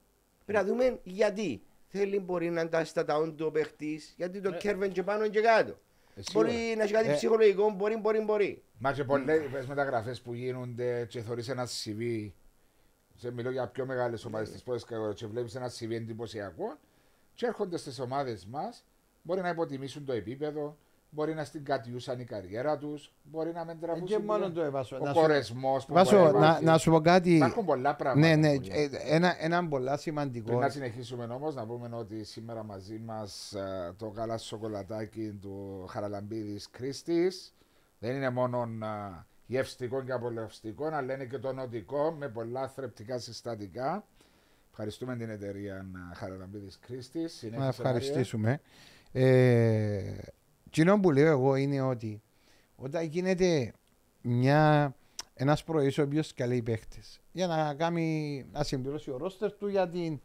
Πρέπει 0.46 0.64
να 0.64 0.70
δούμε 0.70 1.00
γιατί. 1.04 1.62
Θέλει 1.94 2.20
μπορεί 2.20 2.50
να 2.50 2.70
τα 2.70 2.84
στα 2.84 3.06
τα 3.06 3.34
του 3.38 3.46
ο 3.46 3.52
παίχτης, 3.52 4.14
γιατί 4.18 4.42
το 4.42 4.52
κέρβεν 4.52 4.92
και 4.92 5.04
πάνω 5.04 5.28
και 5.28 5.42
κάτω. 5.42 5.80
Ε, 6.16 6.22
σίγουρα. 6.22 6.48
Μπορεί 6.48 6.74
να 6.78 6.84
έχει 6.84 6.94
κάτι 6.94 7.10
Ε. 7.10 7.14
ψυχολογικό, 7.14 7.72
μπορεί, 7.72 7.98
μπορεί, 7.98 8.20
μπορεί. 8.20 8.64
Μα 8.78 8.94
και 8.94 9.04
πολλές 9.04 9.68
μεταγραφές 9.68 10.22
που 10.22 10.34
γίνονται 10.34 11.06
και 11.06 11.22
θωρείς 11.22 11.48
ένα 11.50 11.68
CV 11.68 12.32
σε 13.16 13.32
μιλώ 13.32 13.52
για 13.52 13.68
πιο 13.68 13.86
μεγάλες 13.86 14.26
ομάδες 14.26 14.52
της 14.52 14.64
πρώτης 14.64 14.84
κατηγορίας 14.84 15.20
και 15.20 15.28
βλέπεις 15.28 15.56
ένα 15.56 15.72
CV 15.80 15.92
εντυπωσιακό 15.92 16.78
και 17.34 17.46
έρχονται 17.46 17.78
στις 17.78 18.00
ομάδες 18.00 18.46
μας 18.46 18.84
μπορεί 19.22 19.42
να 19.42 19.50
υποτιμήσουν 19.50 20.06
το 20.06 20.14
επίπεδο 20.14 20.78
μπορεί 21.14 21.34
να 21.34 21.44
στην 21.44 21.64
κατιούσαν 21.66 22.20
η 22.20 22.24
καριέρα 22.24 22.78
τους 22.78 23.14
μπορεί 23.24 23.52
να 23.52 23.66
μην 23.66 23.80
και 23.80 23.86
τραβούσουν 23.86 24.24
μόνο 24.24 24.38
λίγο. 24.38 24.52
το 24.52 24.62
έβασο. 24.62 24.96
ο 24.96 25.00
Να 25.00 25.14
σου- 25.14 25.14
κορεσμός 25.22 25.86
που 25.86 25.94
Βάσο, 25.94 26.18
μπορεί 26.20 26.34
να 26.34 26.40
να, 26.40 26.46
υπάρχει. 26.46 26.64
να 26.66 26.78
σου 26.78 26.92
πω 26.92 27.00
κάτι. 27.02 27.36
Υπάρχουν 27.36 27.66
πολλά 27.66 27.96
πράγματα. 27.96 28.28
Ναι, 28.28 28.36
ναι, 28.36 28.56
που 28.60 28.68
ε, 28.72 28.90
ένα, 29.16 29.36
ένα 29.44 29.68
πολλά 29.68 29.98
σημαντικό. 29.98 30.46
Πριν 30.46 30.60
να 30.60 30.70
συνεχίσουμε 30.70 31.24
όμως, 31.24 31.56
να 31.56 31.66
πούμε 31.66 31.90
ότι 31.94 32.24
σήμερα 32.24 32.64
μαζί 32.64 33.00
μας 33.00 33.54
το 33.98 34.08
γάλα 34.08 34.38
σοκολατάκι 34.38 35.38
του 35.42 35.86
Χαραλαμπίδης 35.90 36.70
Κρίστη 36.70 37.32
δεν 38.00 38.16
είναι 38.16 38.30
μόνο 38.30 38.60
α, 38.62 39.26
γευστικό 39.46 40.04
και 40.04 40.12
απολαυστικό, 40.12 40.86
αλλά 40.86 41.14
είναι 41.14 41.26
και 41.26 41.38
το 41.38 41.54
νοτικό 41.54 42.12
με 42.12 42.30
πολλά 42.30 42.68
θρεπτικά 42.68 43.20
συστατικά. 43.20 44.06
Ευχαριστούμε 44.70 45.16
την 45.16 45.30
εταιρεία 45.30 45.86
Χαραλαμπίδης 46.14 46.80
Κρίστη. 46.80 47.30
Να 47.58 47.68
ευχαριστήσουμε. 47.68 48.60
Ε, 49.12 50.02
κοινό 50.72 51.00
που 51.00 51.12
λέω 51.12 51.32
εγώ 51.32 51.56
είναι 51.56 51.82
ότι 51.82 52.22
όταν 52.76 53.04
γίνεται 53.04 53.74
μια, 54.22 54.96
ένας 55.34 55.64
προϊόν 55.64 55.94
ο 56.00 56.02
οποίος 56.02 56.34
καλεί 56.34 56.62
παίχτες 56.62 57.22
για 57.32 57.48
να, 57.48 57.74
κάνει, 57.74 58.46
να 58.52 58.64
συμπληρώσει 58.64 59.12
ο 59.12 59.18
ρόστερ 59.18 59.52
του 59.52 59.68
για, 59.68 59.90
την, 59.90 60.20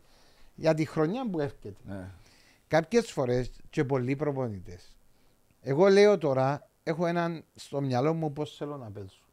για 0.54 0.74
τη 0.74 0.84
χρονιά 0.84 1.30
που 1.30 1.40
έρχεται. 1.40 1.74
Ναι. 1.84 2.10
Κάποιες 2.68 3.12
φορές 3.12 3.50
και 3.70 3.84
πολλοί 3.84 4.16
προπονητές. 4.16 4.96
Εγώ 5.60 5.88
λέω 5.88 6.18
τώρα, 6.18 6.70
έχω 6.82 7.06
έναν 7.06 7.44
στο 7.54 7.80
μυαλό 7.80 8.14
μου 8.14 8.32
πώς 8.32 8.56
θέλω 8.56 8.76
να 8.76 8.90
παίζω. 8.90 9.24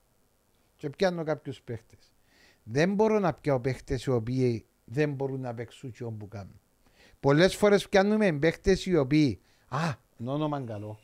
Και 0.76 0.90
πιάνω 0.90 1.24
κάποιους 1.24 1.62
παίχτες. 1.62 2.14
Δεν 2.64 2.94
μπορώ 2.94 3.20
να 3.20 3.34
πιάω 3.34 3.60
παίχτες 3.60 4.04
οι 4.04 4.10
οποίοι 4.10 4.66
δεν 4.86 5.14
μπορούν 5.14 5.40
να 5.40 5.54
παίξουν 5.54 5.92
και 5.92 6.04
όπου 6.04 6.28
κάνουν. 6.28 6.60
Πολλές 7.20 7.56
φορές 7.56 7.90
πιάνουμε 7.90 8.32
παίχτες 8.32 8.86
οι 8.86 8.96
οποίοι, 8.96 9.42
α, 9.68 9.80
είναι 9.80 10.03
όνομα 10.26 10.62
καλό, 10.62 11.00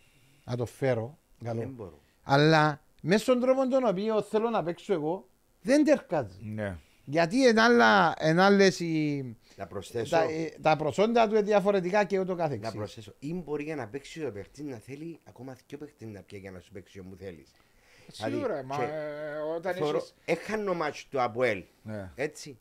να 0.46 0.56
το 0.56 0.66
φέρω, 0.66 1.18
Δεν 1.40 1.56
καλό. 1.58 1.70
μπορώ. 1.74 2.00
Αλλά 2.24 2.82
μέσα 3.02 3.24
στον 3.24 3.40
τρόπο 3.40 3.68
τον 3.68 3.84
οποίο 3.88 4.22
θέλω 4.22 4.50
να 4.50 4.64
παίξω 4.64 4.94
εγώ, 4.94 5.28
δεν 5.62 5.84
τερκάζει. 5.86 6.38
Ναι. 6.44 6.78
Γιατί 7.06 7.38
είναι 7.38 7.62
άλλα, 7.62 8.14
είναι 8.24 8.44
άλλες 8.44 8.80
οι, 8.80 9.24
Να 9.56 9.68
προσθέσω, 9.68 10.10
τα, 10.16 10.22
ε, 10.24 10.54
τα 10.62 10.76
προσόντα 10.76 11.28
του 11.28 11.34
είναι 11.36 11.42
διαφορετικά 11.44 12.04
και 12.04 12.20
ούτω 12.20 12.36
να 12.36 12.44
καθεξής. 12.44 12.74
προσθέσω. 12.74 13.14
Ή 13.20 13.34
μπορεί 13.34 13.64
για 13.64 13.76
να 13.76 13.88
παίξει 13.88 14.26
ο 14.26 14.32
παίχτη 14.32 14.64
να 14.64 14.78
θέλει 14.78 15.20
ακόμα 15.24 15.58
δύο 15.68 15.78
παίχτε 15.78 16.06
να 16.06 16.22
πιέει 16.22 16.40
για 16.40 16.52
να 16.52 16.60
σου 16.60 16.72
παίξει 16.72 17.00
όπου 17.00 17.16
θέλεις. 17.16 17.52
Σίγουρα, 18.12 18.64
μα 18.64 18.78
και 18.78 18.84
ε, 18.84 19.36
όταν 19.56 19.74
Θεωρώ, 19.74 19.98
έχεις... 19.98 20.14
έχανε 20.26 20.70
ο 20.70 20.74
μάτσο 20.74 21.06
του 21.10 21.22
Αποέλ. 21.22 21.64
Ναι. 21.84 22.12
Έτσι. 22.16 22.60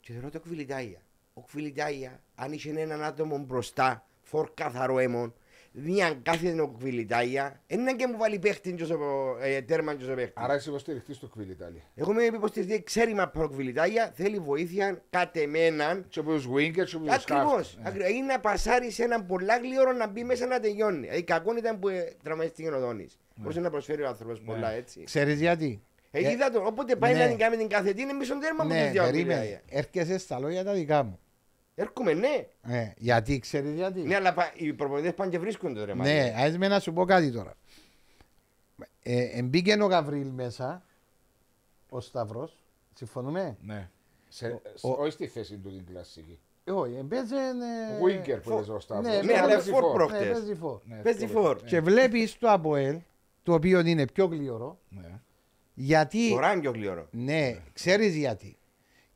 Και 0.00 0.12
θεωρώ 0.12 0.30
το 0.30 0.40
Κβιλιτάια. 0.40 1.00
Ο 1.34 1.40
Κβιλιτάια, 1.42 2.20
αν 2.34 2.52
είχε 2.52 2.80
έναν 2.80 3.02
άτομο 3.02 3.38
μπροστά, 3.38 4.04
φορ 4.30 4.50
καθαρό 4.54 4.98
αίμον, 4.98 5.34
δίαν 5.72 6.22
κάθε 6.22 6.52
νοκβιλιτάγια, 6.52 7.60
έναν 7.66 7.96
και 7.96 8.06
μου 8.06 8.16
βάλει 8.18 8.38
παίχτη 8.38 8.72
και 8.72 8.82
όσο, 8.82 8.98
ε, 9.40 9.60
τέρμαν 9.60 9.96
και 9.96 10.04
όσο 10.04 10.14
παίχτη. 10.14 10.32
Άρα 10.36 10.54
είσαι 10.54 10.68
υποστηριχτή 10.68 11.18
του 11.18 11.30
Κβιλιτάλη. 11.30 11.82
Εγώ 11.94 12.10
είμαι 12.12 12.24
υποστηριχτή, 12.24 12.82
ξέρει 12.82 13.14
μα 13.14 13.28
προκβιλιτάγια, 13.28 14.12
θέλει 14.14 14.38
βοήθεια 14.38 15.02
κατ' 15.10 15.36
εμέναν. 15.36 16.06
Και 16.08 16.20
από 16.20 16.30
του 16.38 16.54
Winkers, 16.54 16.72
και 16.72 16.80
από 16.80 16.90
του 16.90 17.12
Ακριβώς. 17.12 17.78
Ακριβώς. 17.82 18.10
Είναι 18.10 18.26
να 18.26 18.40
πασάρει 18.40 18.90
σε 18.90 19.02
έναν 19.02 19.26
πολλά 19.26 19.58
γλύωρο 19.58 19.92
να 19.92 20.06
μπει 20.06 20.24
μέσα 20.24 20.46
να 20.46 20.60
τελειώνει. 20.60 20.98
Δηλαδή 21.00 21.22
κακόν 21.22 21.56
ήταν 21.56 21.78
που 21.78 21.88
ε, 21.88 22.12
τραυματίστηκε 22.22 22.68
ο 22.68 22.76
Οδόνης. 22.76 23.18
Μπορούσε 23.34 23.60
να 23.60 23.70
προσφέρει 23.70 24.02
ο 24.02 24.08
άνθρωπος 24.08 24.40
πολλά 24.40 24.70
έτσι. 24.70 25.02
Ξέρεις 25.04 25.40
γιατί; 25.40 25.82
Ε, 26.10 26.30
είδα 26.30 26.50
το, 26.50 26.62
όποτε 26.66 26.96
πάει 26.96 27.12
ναι. 27.12 27.18
να 27.18 27.26
την 27.28 27.38
κάνει 27.38 27.56
την 27.56 27.68
καθετή 27.68 28.02
είναι 28.02 28.12
μισό 28.12 28.38
τέρμα 28.38 28.62
που 28.62 28.68
Ναι, 28.68 28.82
τους 28.82 28.90
διάβολοι. 28.90 29.12
περίμενε. 29.12 29.62
Έρχεσαι 29.68 30.18
στα 30.18 30.38
λόγια 30.38 30.64
τα 30.64 30.72
δικά 30.72 31.02
μου. 31.02 31.18
Έρχομαι, 31.80 32.12
ναι. 32.14 32.46
Ε, 32.62 32.92
γιατί, 32.96 33.38
ξέρεις 33.38 33.74
γιατί; 33.74 34.00
Ναι, 34.00 34.14
αλλά 34.14 34.34
πα- 34.34 34.52
οι 34.56 34.72
προπονητές 34.72 35.14
πάνε 35.14 35.30
και 35.30 35.38
βρίσκονται 35.38 35.84
ρε 35.84 35.94
Ναι, 35.94 36.02
μάλλον. 36.24 36.34
ας 36.46 36.58
με 36.58 36.68
να 36.68 36.80
σου 36.80 36.92
πω 36.92 37.04
κάτι 37.04 37.32
τώρα. 37.32 37.54
Ε, 39.02 39.38
εμπήκε 39.38 39.82
ο 39.82 39.86
Γαβρίλ 39.86 40.26
μέσα, 40.28 40.82
ο 41.88 42.00
Σταυρός, 42.00 42.56
συμφωνούμε; 42.94 43.56
Ναι. 43.62 43.88
Σε, 44.28 44.60
Ο- 44.80 44.90
όχι 45.02 45.10
στη 45.10 45.26
θέση 45.26 45.56
του 45.56 45.70
την 45.70 45.86
κλασική. 45.86 46.38
Ε, 46.64 46.70
Όχι, 46.70 46.94
εμπέζε... 46.94 47.34
Ο 48.00 48.04
Winker 48.06 48.42
που 48.42 48.50
λες 48.50 48.68
ο 48.68 48.80
Σταύρος. 48.80 49.12
Ναι, 49.14 49.22
Ναι, 49.22 49.38
αλλά 49.38 49.52
παίζει 49.52 49.70
φορ 49.70 49.82
φορ. 49.82 49.92
προ- 49.92 50.10
Ναι, 50.10 50.16
προχτές. 50.16 50.38
παίζει 50.38 50.54
φορ. 50.54 50.80
Ναι, 50.84 50.96
Παίζει 50.96 51.24
αυτό 51.24 51.40
φορ. 51.40 51.62
ναι. 51.62 51.68
Και 51.68 51.80
βλέπεις 51.80 52.38
το 52.38 52.50
Αποέλ, 52.50 52.98
το 53.42 53.52
οποίο 53.54 53.80
είναι 53.80 54.04
πιο 54.06 54.26
γλυόρο, 54.26 54.78
Ναι. 54.88 55.20
γιατί... 55.74 56.30
Τώρα 56.30 56.52
είναι 56.52 56.60
πιο 56.60 56.70
γλυόρο. 56.70 57.08
Ναι, 57.10 57.56
ξέρεις 57.72 58.16
γιατί. 58.16 58.56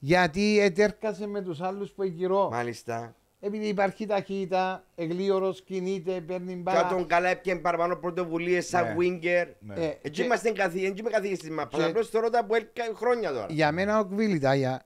Γιατί 0.07 0.59
ετέρκασε 0.61 1.27
με 1.27 1.43
τους 1.43 1.61
άλλους 1.61 1.91
που 1.91 2.03
γύρω. 2.05 2.49
Μάλιστα. 2.51 3.15
Επειδή 3.41 3.67
υπάρχει 3.67 4.07
ταχύτητα, 4.07 4.85
εγλίωρος 4.95 5.63
κινείται, 5.63 6.21
παίρνει 6.21 6.53
Και 6.53 6.59
μπάλα. 6.59 6.89
τον 6.89 7.07
καλά 7.07 7.29
έπιαν 7.29 7.61
παραπάνω 7.61 7.97
πρωτοβουλίες 7.97 8.67
σαν 8.67 8.85
Ναι. 8.87 8.95
winger. 8.99 9.47
Ναι. 9.61 9.75
Ε, 9.75 9.87
Έτσι 9.87 10.11
και 10.11 10.23
είμαστε 10.23 10.51
καθηγητές, 10.51 10.91
έτσι 10.91 11.01
είμαι 11.03 11.11
καθηγητής 11.11 11.51
μας. 11.51 11.67
και- 11.71 11.83
Απλώς 11.83 12.09
θεωρώ 12.09 12.31
τα 12.31 12.39
από 12.39 12.55
χρόνια 12.95 13.33
τώρα. 13.33 13.47
Για 13.51 13.73
μένα 13.73 13.99
ο 13.99 14.05
Κβίλιτάγια, 14.05 14.83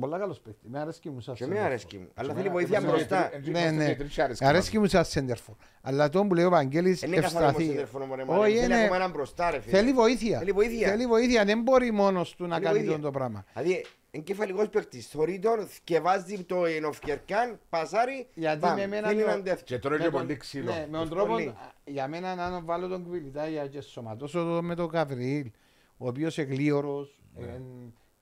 πολλά 0.00 0.18
καλός 0.18 0.40
παίκτη, 0.40 0.68
με 0.68 0.78
αρέσκει 0.80 1.10
μου 1.10 1.20
σαν 1.20 1.34
Και 1.34 1.46
με 1.46 1.54
center 1.60 1.64
αρέσκει 1.64 1.98
μου. 1.98 2.08
Αλλά 2.14 2.28
Και 2.28 2.34
θέλει 2.34 2.46
εμένα- 2.48 2.52
βοήθεια 2.52 2.76
εμένα- 2.76 2.92
μπροστά. 2.92 3.30
εμένα- 3.34 3.50
Ναι, 3.60 3.66
είμαστε 3.68 3.88
ναι. 3.88 3.94
τριτσάρες 3.94 4.42
Αρέσκει 4.42 4.68
κάτω. 4.70 4.80
μου 4.80 4.86
σαν 4.88 5.04
σέντερφορ. 5.04 5.54
Αλλά 5.82 6.08
το 6.08 6.24
που 6.26 6.34
λέει 6.34 6.44
ο 6.44 6.50
Βαγγέλης 6.50 7.02
Είναι 7.02 7.16
καθαρό 7.16 7.36
όμως 7.38 7.48
ευσταθεί. 7.48 7.68
σεντερφόρ, 7.68 8.04
μωρέ, 8.04 8.22
Όχι, 8.22 8.30
μάλλον. 8.30 8.44
Θέλει 8.46 8.64
είναι- 8.64 8.74
ακόμα 8.76 8.96
έναν 8.96 9.10
μπροστά 9.10 9.50
ρε 9.50 9.60
φίλε. 9.60 9.76
Θέλει 9.76 9.92
βοήθεια. 9.92 10.38
Θέλει 10.38 10.52
βοήθεια. 10.52 10.88
Θέλει 10.88 11.06
βοήθεια. 11.06 11.44
Δεν 11.44 11.62
μπορεί 11.62 11.92
μόνος 11.92 12.34
του 12.34 12.46
να 12.46 12.54
Θέλει 12.54 12.64
κάνει 12.66 12.76
βοήθεια. 12.78 12.94
αυτό 12.94 13.06
το 13.06 13.10
πράγμα. 13.18 13.44
Δηλαδή, 13.54 13.84
εγκεφαλικός 14.10 14.68
παίκτης, 14.68 15.06
θωρεί 15.06 15.38
τον, 15.38 15.66
θκευάζει 15.66 16.44
το 16.44 16.64
ενοφκερκάν, 16.64 17.58
πασάρει, 17.68 18.28
Γιατί 18.34 18.58
μπαμ. 18.58 18.74
με 18.74 18.82
εμένα 18.82 19.08
Θέλει 19.08 19.22
το- 19.22 19.28
έναν 19.28 19.42
τέτοιο. 19.42 19.64
Και 19.64 19.78
τώρα 19.78 19.96
Με 19.96 20.04
και 20.04 20.10
τον- 20.10 20.20
πολύ 20.20 20.36
ξύλο. 20.36 20.72
Ναι, 20.72 20.86
με 20.90 20.98
τον 20.98 21.08
Πολύ. 21.08 21.44
τρόπο, 21.44 21.56
για 21.84 22.08
μένα 22.08 22.34
να 22.34 22.60
βάλω 22.60 22.88
τον 22.88 23.04
Κβιλιτάγια 23.04 23.66
και 23.66 23.80
σωματώσω 23.80 24.44
το 24.44 24.62
με 24.62 24.74
τον 24.74 24.88
Καβριήλ, 24.88 25.50
ο 25.96 26.06
οποίος 26.08 26.38
εγλίωρος, 26.38 27.18
Ναι. 27.34 27.46
ε, 27.46 27.60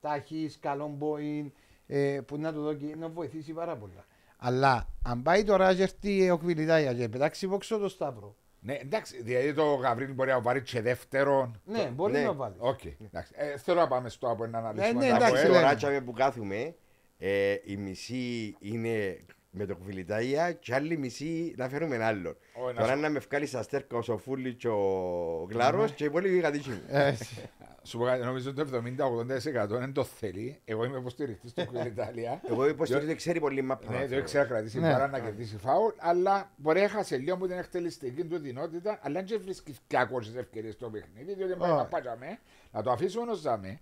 τάχης, 0.01 0.57
καλό 0.59 0.87
μπόιν, 0.97 1.51
ε, 1.87 2.19
που 2.27 2.37
να 2.37 2.53
του 2.53 2.61
δώσει, 2.61 2.93
να 2.97 3.09
βοηθήσει 3.09 3.51
πάρα 3.53 3.75
πολλά. 3.77 4.05
Αλλά 4.37 4.87
αν 5.03 5.21
πάει 5.21 5.43
τώρα 5.43 5.75
και 5.75 5.81
έρθει 5.81 6.29
ο 6.29 6.37
Κβιλιτάγια 6.37 6.93
και 6.93 7.09
πετάξει 7.09 7.47
βόξο 7.47 7.77
το 7.77 7.87
Σταύρο, 7.89 8.35
Ναι, 8.67 8.73
εντάξει, 8.81 9.21
δηλαδή 9.23 9.53
το 9.53 9.73
Γαβρίλ 9.73 10.13
μπορεί 10.13 10.29
να 10.29 10.41
πάρει 10.41 10.61
και 10.61 10.81
δεύτερον. 10.81 11.61
ναι, 11.65 11.89
μπορεί 11.95 12.11
ναι. 12.13 12.21
να 12.23 12.33
βάλει. 12.33 12.55
Οκ, 12.57 12.79
εντάξει. 12.85 13.31
Ε, 13.35 13.57
θέλω 13.57 13.79
να 13.79 13.87
πάμε 13.87 14.09
στο 14.09 14.29
από 14.29 14.45
να 14.47 14.57
αναλύσουμε. 14.57 14.91
ναι, 15.05 15.09
τα 15.09 15.15
εντάξει, 15.15 15.31
ΑΠΟΕΛ. 15.33 15.47
λέμε. 15.51 15.61
Τώρα 15.61 15.75
τσάμε 15.75 16.01
που 16.01 16.11
κάθουμε, 16.13 16.75
ε, 17.17 17.55
η 17.65 17.77
μισή 17.77 18.55
είναι 18.59 19.17
με 19.49 19.65
το 19.65 19.75
κουβιλιτάγια 19.75 20.51
και 20.51 20.73
άλλη 20.73 20.97
μισή 20.97 21.53
να 21.57 21.69
φέρουμε 21.69 22.03
άλλον. 22.03 22.37
Ω, 22.53 22.67
να 22.67 22.73
Τώρα 22.73 22.93
σου- 22.93 23.01
να 23.01 23.09
με 23.09 23.19
βγάλεις 23.19 23.49
στα 23.49 23.61
στέρκα 23.61 23.97
ο 23.97 24.01
Σοφούλη 24.01 24.53
και 24.53 24.67
ο 24.67 25.45
Γκλάρος 25.47 25.91
και 25.91 26.03
οι 26.03 26.07
υπόλοιποι 26.07 26.39
κατήσουν. 26.39 26.81
Ε, 26.87 27.13
Σου 27.87 27.97
πω 27.97 28.05
κάτι, 28.05 28.23
νομίζω 28.23 28.49
ότι 28.49 28.65
το 28.71 28.77
70-80% 29.65 29.67
δεν 29.67 29.93
το 29.93 30.03
θέλει. 30.03 30.61
Εγώ 30.65 30.83
είμαι 30.83 30.97
υποστηριχτής 30.97 31.53
του 31.53 31.67
Ιταλία. 31.85 32.41
Εγώ 32.49 32.67
υποστηρίζω 32.67 33.05
ότι 33.05 33.15
ξέρει 33.15 33.39
πολύ 33.39 33.61
μάπα. 33.61 33.91
Ναι, 33.91 34.07
δεν 34.07 34.23
ξέρω 34.23 34.43
να 34.43 34.49
κρατήσει 34.49 34.79
Ναι. 34.79 34.91
παρά 34.91 35.07
να 35.07 35.19
κερδίσει 35.19 35.57
φάουλ, 35.57 35.91
αλλά 35.97 36.51
μπορεί 36.55 36.77
να 36.79 36.83
έχασε 36.85 37.17
λίγο 37.17 37.33
από 37.33 37.47
την 37.47 37.57
εκτελεστική 37.57 38.23
του 38.25 38.37
δυνότητα, 38.37 38.99
αλλά 39.01 39.23
δεν 39.23 39.41
βρίσκει 39.41 39.75
κακό 39.87 40.19
τι 40.19 40.31
ευκαιρίε 40.37 40.71
στο 40.71 40.89
παιχνίδι, 40.89 41.33
διότι 41.33 41.53
μπορεί 41.55 41.71
να 41.71 41.77
Όχι. 41.77 41.87
πάτσαμε, 41.89 42.39
να 42.71 42.81
το 42.83 42.91
αφήσουμε 42.91 43.31
ω 43.31 43.35
ζάμε. 43.35 43.79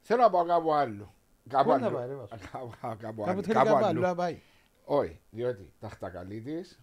Θέλω 0.00 0.22
να 0.22 0.30
πάω 0.30 0.44
κάπου 0.44 0.72
άλλο. 0.74 1.14
Κάπου 1.48 1.70
Πού 1.72 1.78
να 1.78 1.86
άλλο. 1.86 1.96
πάει, 1.96 2.06
ρε, 2.08 2.14
Βάσο; 2.14 2.36
Κάπου- 2.52 2.74
Κάπου 2.80 2.96
Κάπου 3.00 3.24
άλλο. 3.24 3.42
θέλει 3.42 3.54
Κάπου 3.54 3.66
κάπου 3.66 3.76
αλλού. 3.76 3.86
αλλού 3.86 4.00
να 4.00 4.14
πάει. 4.14 4.40
Όχι, 4.84 5.20
διότι 5.30 5.72
ταχτακαλίτης, 5.80 6.80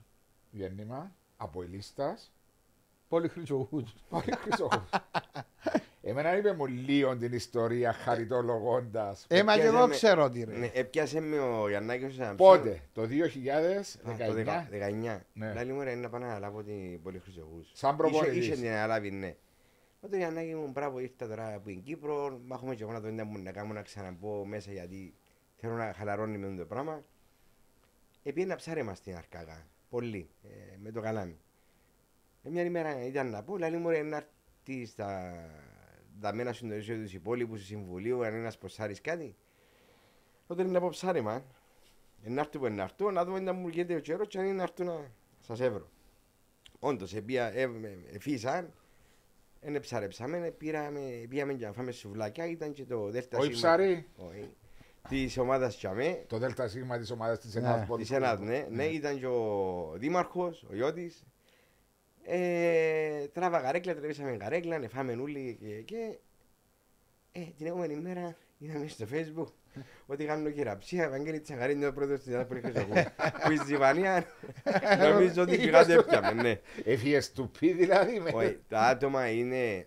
γέννημα, 0.51 1.12
αποελίστας, 1.38 2.32
Πολύ 3.14 3.28
χρυσογούς. 3.28 3.93
πολύ 4.09 4.32
χρυσό. 4.38 4.70
Εμένα 6.01 6.38
είπε 6.38 6.53
μου 6.53 6.66
λίγο 6.66 7.18
την 7.18 7.34
ιστορία 7.34 7.93
χαριτολογώντας. 7.93 9.26
Ε, 9.30 9.43
μα 9.43 9.53
και 9.55 9.61
εγώ 9.61 9.70
Πιάσαμε- 9.72 9.95
ξέρω 9.95 10.30
τι 10.30 10.45
Ναι, 10.45 10.57
ρε. 10.59 10.72
έπιασε 10.74 11.20
με 11.20 11.39
ο 11.39 11.70
Γιαννάκης 11.70 12.05
ο 12.07 12.11
Σαμψόν. 12.11 12.36
Πότε, 12.36 12.82
το 12.93 13.01
Α, 13.01 13.07
Το 13.07 13.09
2019, 13.09 14.68
19. 14.70 15.20
Ναι. 15.34 15.53
Λάλη 15.53 15.74
μου 15.74 15.82
ρε, 15.82 15.91
είναι 15.91 16.01
να 16.01 16.09
πάω 16.09 16.20
να 16.20 16.28
αναλάβω 16.28 16.64
την 16.64 17.01
πολύ 17.01 17.20
χρυσογούς. 17.20 17.72
σαν 17.74 17.95
προπονητής. 17.95 18.45
Είχε 18.45 18.55
την 18.55 18.68
αναλάβει, 18.68 19.11
ναι. 19.11 19.36
Μα 20.01 20.09
το 20.09 20.16
Γιαννάκη 20.16 20.55
μου, 20.55 20.68
μπράβο, 20.72 20.99
ήρθα 20.99 21.28
τώρα 21.28 21.53
από 21.53 21.66
την 21.66 21.84
Κύπρο. 21.84 22.39
Μα 22.45 22.55
έχουμε 22.55 22.76
και 22.76 22.84
εγώ 22.84 22.91
να 22.91 23.01
το 23.01 23.07
είδα 23.07 23.26
μου 23.26 23.38
να 23.38 23.51
κάνω 23.51 23.74
να 23.74 23.82
ξαναμπω 23.82 24.45
μέσα 24.45 24.72
γιατί 24.72 25.14
θέλω 25.55 25.74
να 25.74 25.93
χαλαρώνει 25.97 26.38
με 26.38 26.55
το 26.57 26.66
πράγμα. 26.66 27.03
Επειδή 28.24 28.41
ένα 28.45 28.55
ψάρεμα 28.55 28.93
στην 28.95 29.16
Αρκάγα, 29.16 29.68
πολύ, 29.89 30.30
ε, 30.43 30.78
με 30.84 30.91
το 30.91 31.01
καλάμι. 31.01 31.38
Ε, 32.44 32.50
μια 32.50 32.64
ημέρα 32.64 33.06
ήταν 33.06 33.30
να 33.30 33.44
πω, 33.44 33.58
λέει 33.58 33.72
μου 33.72 33.89
ρε, 33.89 34.02
να 34.02 34.18
έρθει 34.18 34.86
στα 34.86 35.34
δαμένα 36.20 36.54
συντονίσιο 36.54 36.98
τους 36.98 37.14
υπόλοιπους 37.14 37.60
του 37.60 37.66
συμβουλίου, 37.66 38.26
αν 38.26 38.34
ένας 38.34 38.58
ποσάρεις 38.58 39.02
κάτι. 39.02 39.36
Τότε 40.48 40.62
είναι 40.62 40.72
να 40.72 40.80
πω 40.80 40.89
ψάρεμα, 40.89 41.46
ε, 42.24 42.30
να 42.30 42.41
έρθω 42.41 42.60
που 42.60 42.68
να 42.68 42.84
έρθω, 42.84 43.12
να 43.12 43.26
δω 43.26 43.39
να 43.39 43.54
μου 43.54 43.68
γίνεται 43.68 43.96
ο 43.96 44.00
καιρός 44.00 44.28
και 44.28 44.38
αν 44.38 44.46
είναι 44.46 44.54
να 44.54 44.64
έρθω 44.64 44.84
να 44.84 45.12
σας 45.39 45.60
έβρω. 45.60 45.89
Όντως, 46.80 47.16
επία, 47.16 47.46
ε, 47.54 47.62
ε, 47.62 47.70
εφήσαν, 48.14 48.74
δεν 49.62 49.80
ψαρέψαμε, 49.80 50.52
πήραμε, 50.52 51.26
πήγαμε 51.30 51.54
και 51.54 51.66
να 51.66 51.72
φάμε 51.74 51.91
σουβλάκια, 51.91 52.46
ήταν 52.46 52.72
και 52.74 52.86
το 52.86 53.10
δέλτα 53.10 53.38
Όχι 53.38 53.52
ψάρι, 53.52 54.08
Όχι. 54.16 54.50
Της 55.10 55.38
ομάδας 55.38 55.78
Τσαμέ, 55.78 56.24
το 56.28 56.38
ΔΣ 56.38 56.54
της 57.00 57.12
ομάδας 57.12 57.39
της 57.39 57.54
Ναι. 57.56 57.60
ΕΝΑΔ. 57.60 57.89
της 57.98 58.12
ΕΝΑΔ, 58.12 58.39
ναι, 58.41 58.68
ναι, 58.70 58.86
ήταν 58.86 59.20
και 59.20 59.28
ο 59.28 59.94
δήμαρχος, 59.98 60.64
ο 60.70 60.76
Ιώτης. 60.76 61.24
Ε, 62.26 63.28
τράβα 63.34 63.61
καρέκλα, 63.61 63.95
τραβήσαμε 63.95 64.38
καρέκλα, 64.38 64.78
ναι, 64.78 64.88
φάμε 64.88 65.13
όλοι 65.13 65.57
και, 65.61 65.82
και 65.82 66.17
ε, 67.32 67.41
την 67.57 67.65
επόμενη 67.65 67.95
μέρα 67.95 68.36
είδαμε 68.57 68.88
στο 68.88 69.05
facebook 69.11 69.51
ότι 70.05 70.26
κάνω 70.26 70.49
χειραψία, 70.51 71.03
Ευαγγέλη 71.03 71.39
Τσακαρίνη 71.39 71.78
είναι 71.80 71.88
ο 71.88 71.93
πρόεδρος 71.93 72.19
της 72.19 72.34
ΕΝΑΔ 72.34 72.47
Πολυχρυσοκού. 72.47 72.93
Που 73.43 73.51
η 73.51 73.57
Ζιβανία 73.65 74.26
νομίζω 74.99 75.41
ότι 75.41 75.57
πηγάτε 75.57 75.93
έπιαμε, 75.93 76.41
ναι. 76.41 76.59
Έφυγες 76.84 77.32
του 77.32 77.51
πι 77.59 77.71
δηλαδή. 77.74 78.19
με- 78.19 78.32
Όχι, 78.34 78.59
τα 78.67 78.80
άτομα 78.82 79.28
είναι, 79.30 79.65
είναι 79.65 79.86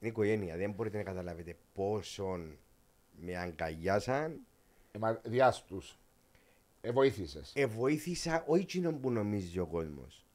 οικογένεια, 0.00 0.56
δεν 0.56 0.70
μπορείτε 0.70 0.96
να 0.96 1.02
καταλάβετε 1.02 1.56
πόσο 1.72 2.38
με 3.20 3.36
αγκαλιάσαν 3.36 4.40
Ε, 4.92 4.98
μα 4.98 5.20
διάστους. 5.24 5.98
Ε, 6.80 6.90
βοήθησες. 6.92 7.52
ε, 7.56 7.66
βοήθησα 7.66 8.44
όχι 8.46 8.62
εκείνον 8.62 9.00
που 9.00 9.10
νομίζει 9.10 9.58
ο 9.58 9.66
κόσμος. 9.66 10.26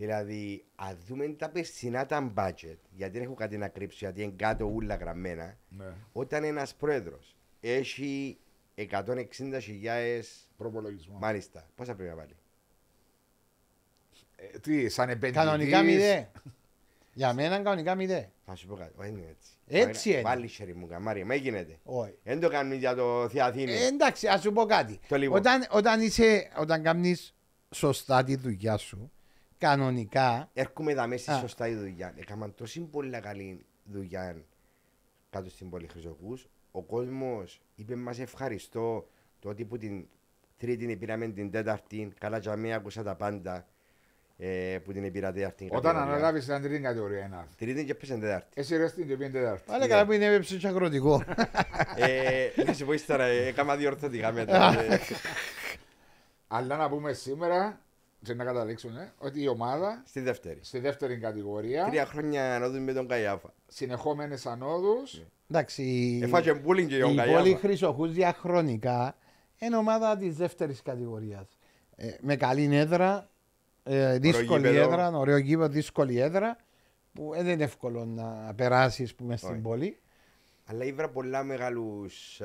Δηλαδή, 0.00 0.64
αν 0.74 0.98
δούμε 1.06 1.28
τα 1.28 1.48
περσινά 1.50 2.06
τα 2.06 2.32
budget, 2.36 2.76
γιατί 2.90 3.12
δεν 3.12 3.22
έχω 3.22 3.34
κάτι 3.34 3.56
να 3.56 3.68
κρύψω, 3.68 3.96
γιατί 4.00 4.22
είναι 4.22 4.32
κάτω 4.36 4.64
ούλα 4.64 4.94
γραμμένα, 4.94 5.56
Ναι. 5.68 5.84
όταν 6.12 6.44
ένας 6.44 6.74
πρόεδρος 6.74 7.36
έχει 7.60 8.38
160.000 8.74 10.22
Προπολογισμό. 10.56 11.18
μάλιστα, 11.18 11.66
πόσα 11.74 11.94
πρέπει 11.94 12.10
να 12.10 12.16
βάλει; 12.16 12.36
Ε, 14.36 14.58
τι, 14.58 14.88
σαν 14.88 15.08
επενδυτής. 15.08 15.44
Κανονικά 15.44 15.82
μηδέ. 15.82 16.30
Για 17.12 17.32
μένα 17.32 17.56
κανονικά 17.56 17.94
μηδέ. 17.94 18.30
Θα 18.46 18.54
σου 18.54 18.66
πω 18.66 18.74
κάτι, 18.74 18.92
όχι 18.96 19.08
είναι 19.08 19.26
έτσι. 19.30 19.50
Έτσι 19.66 20.10
είναι. 20.10 20.20
Βάλει 20.20 20.46
χέρι 20.46 20.74
μου, 20.74 20.86
καμάρι, 20.86 21.24
μα 21.24 21.34
γίνεται. 21.34 21.78
Όχι. 21.84 22.14
Δεν 22.22 22.40
το 22.40 22.48
κάνουν 22.48 22.72
για 22.78 22.94
το 22.94 23.28
Θεία 23.28 23.44
Αθήνη. 23.44 23.72
Ε, 23.72 23.86
εντάξει, 23.86 24.26
ας 24.28 24.40
σου 24.42 24.52
πω 24.52 24.64
κάτι. 24.64 24.98
Το 25.08 25.16
λίγο. 25.16 25.34
Όταν, 25.34 25.66
όταν, 25.70 26.00
είσαι, 26.00 26.50
όταν 26.58 26.82
κάνεις 26.82 27.34
σωστά 27.74 28.24
τη 28.24 28.36
δουλειά 28.36 28.76
σου, 28.76 29.12
κανονικά, 29.58 30.50
Έρχομαι 30.54 30.92
εδώ 30.92 31.06
μέσα 31.06 31.32
Α. 31.34 31.38
σωστά 31.38 31.68
η 31.68 31.74
δουλειά. 31.74 32.12
Έκαναν 32.16 32.54
τόση 32.54 32.80
πολύ 32.80 33.20
καλή 33.20 33.64
δουλειά 33.84 34.36
κάτω 35.30 35.50
στην 35.50 35.70
Πολυχρυσοκούς. 35.70 36.48
Ο 36.70 36.82
κόσμος 36.82 37.60
είπε 37.74 37.94
μας 37.96 38.18
ευχαριστώ 38.18 39.08
το 39.40 39.48
ότι 39.48 39.64
που 39.64 39.78
την 39.78 40.06
τρίτη 40.56 40.96
πήραμε 40.96 41.28
την 41.28 41.50
τέταρτη. 41.50 42.12
Καλά 42.18 42.38
για 42.38 42.56
μένα 42.56 42.76
άκουσα 42.76 43.02
τα 43.02 43.14
πάντα 43.14 43.66
ε, 44.38 44.78
που 44.84 44.92
την 44.92 45.12
πήρα 45.12 45.32
τέταρτη. 45.32 45.64
Όταν 45.64 45.82
κατηγορία. 45.82 46.12
αναλάβεις 46.14 46.44
την 46.44 46.62
τρίτη 46.62 46.80
κατηγορία 46.80 47.24
ΕΝΑΔ. 47.24 47.46
Τρίτη 47.56 47.84
και 47.84 47.94
πέσαν 47.94 48.20
τέταρτη. 48.20 48.48
Εσύ 48.54 48.76
ρε 48.76 48.88
στην 48.88 49.06
και 49.06 49.16
πήγαινε 49.16 49.38
τέταρτη. 49.38 49.62
πάλι 49.66 49.88
καλά 49.88 50.06
που 50.06 50.12
είναι 50.12 50.24
έψη 50.24 50.56
και 50.56 50.66
αγροτικό. 50.66 51.22
ε, 51.96 52.48
να 52.66 52.72
σου 52.72 52.84
πω 52.84 52.92
ύστερα, 52.92 53.24
ε, 53.24 53.46
έκανα 53.46 53.76
διορθωτικά 53.76 54.32
μετά. 54.32 54.80
ε. 54.80 54.98
Αλλά 56.48 56.76
να 56.76 56.88
πούμε 56.88 57.12
σήμερα, 57.12 57.80
και 57.87 57.87
να 58.34 58.44
καταλήξουν 58.44 58.96
ε, 58.96 59.12
ότι 59.18 59.42
η 59.42 59.48
ομάδα 59.48 60.02
Στη 60.06 60.20
δεύτερη. 60.20 60.58
στη 60.62 60.78
δεύτερη 60.78 61.18
κατηγορία 61.18 61.84
Τρία 61.84 62.06
χρόνια 62.06 62.54
ανώδουν 62.54 62.82
με 62.82 62.92
τον 62.92 63.08
Καϊάφα. 63.08 63.52
συνεχόμενες 63.66 64.46
ανόδου. 64.46 64.94
Εντάξει, 65.50 65.82
η- 65.82 66.20
Έφαγε 66.22 66.54
μπούλινγκ 66.54 66.88
και 66.88 66.96
η 66.96 67.00
τον 67.00 67.08
πόλη 67.08 67.16
Καϊάφα. 67.16 67.58
Χρυσοχούς 67.58 68.12
διαχρονικά 68.12 69.16
είναι 69.58 69.76
ομάδα 69.76 70.16
της 70.16 70.36
δεύτερης 70.36 70.82
κατηγορίας. 70.82 71.48
με 72.20 72.36
καλή 72.36 72.76
έδρα, 72.76 73.28
ε, 73.82 74.18
δύσκολη 74.18 74.68
γήπεδο. 74.68 74.90
έδρα, 74.90 75.10
ωραίο 75.10 75.36
γήπεδο, 75.36 75.68
δύσκολη 75.68 76.18
έδρα 76.18 76.56
που 77.12 77.30
δεν 77.34 77.46
είναι 77.48 77.64
εύκολο 77.64 78.04
να 78.04 78.54
περάσεις 78.56 79.14
πούμε 79.14 79.36
στην 79.36 79.50
Όχι. 79.50 79.60
πόλη. 79.60 79.98
Αλλά 80.64 80.84
ήβρα 80.84 81.08
πολλά 81.08 81.42
μεγάλους 81.44 82.40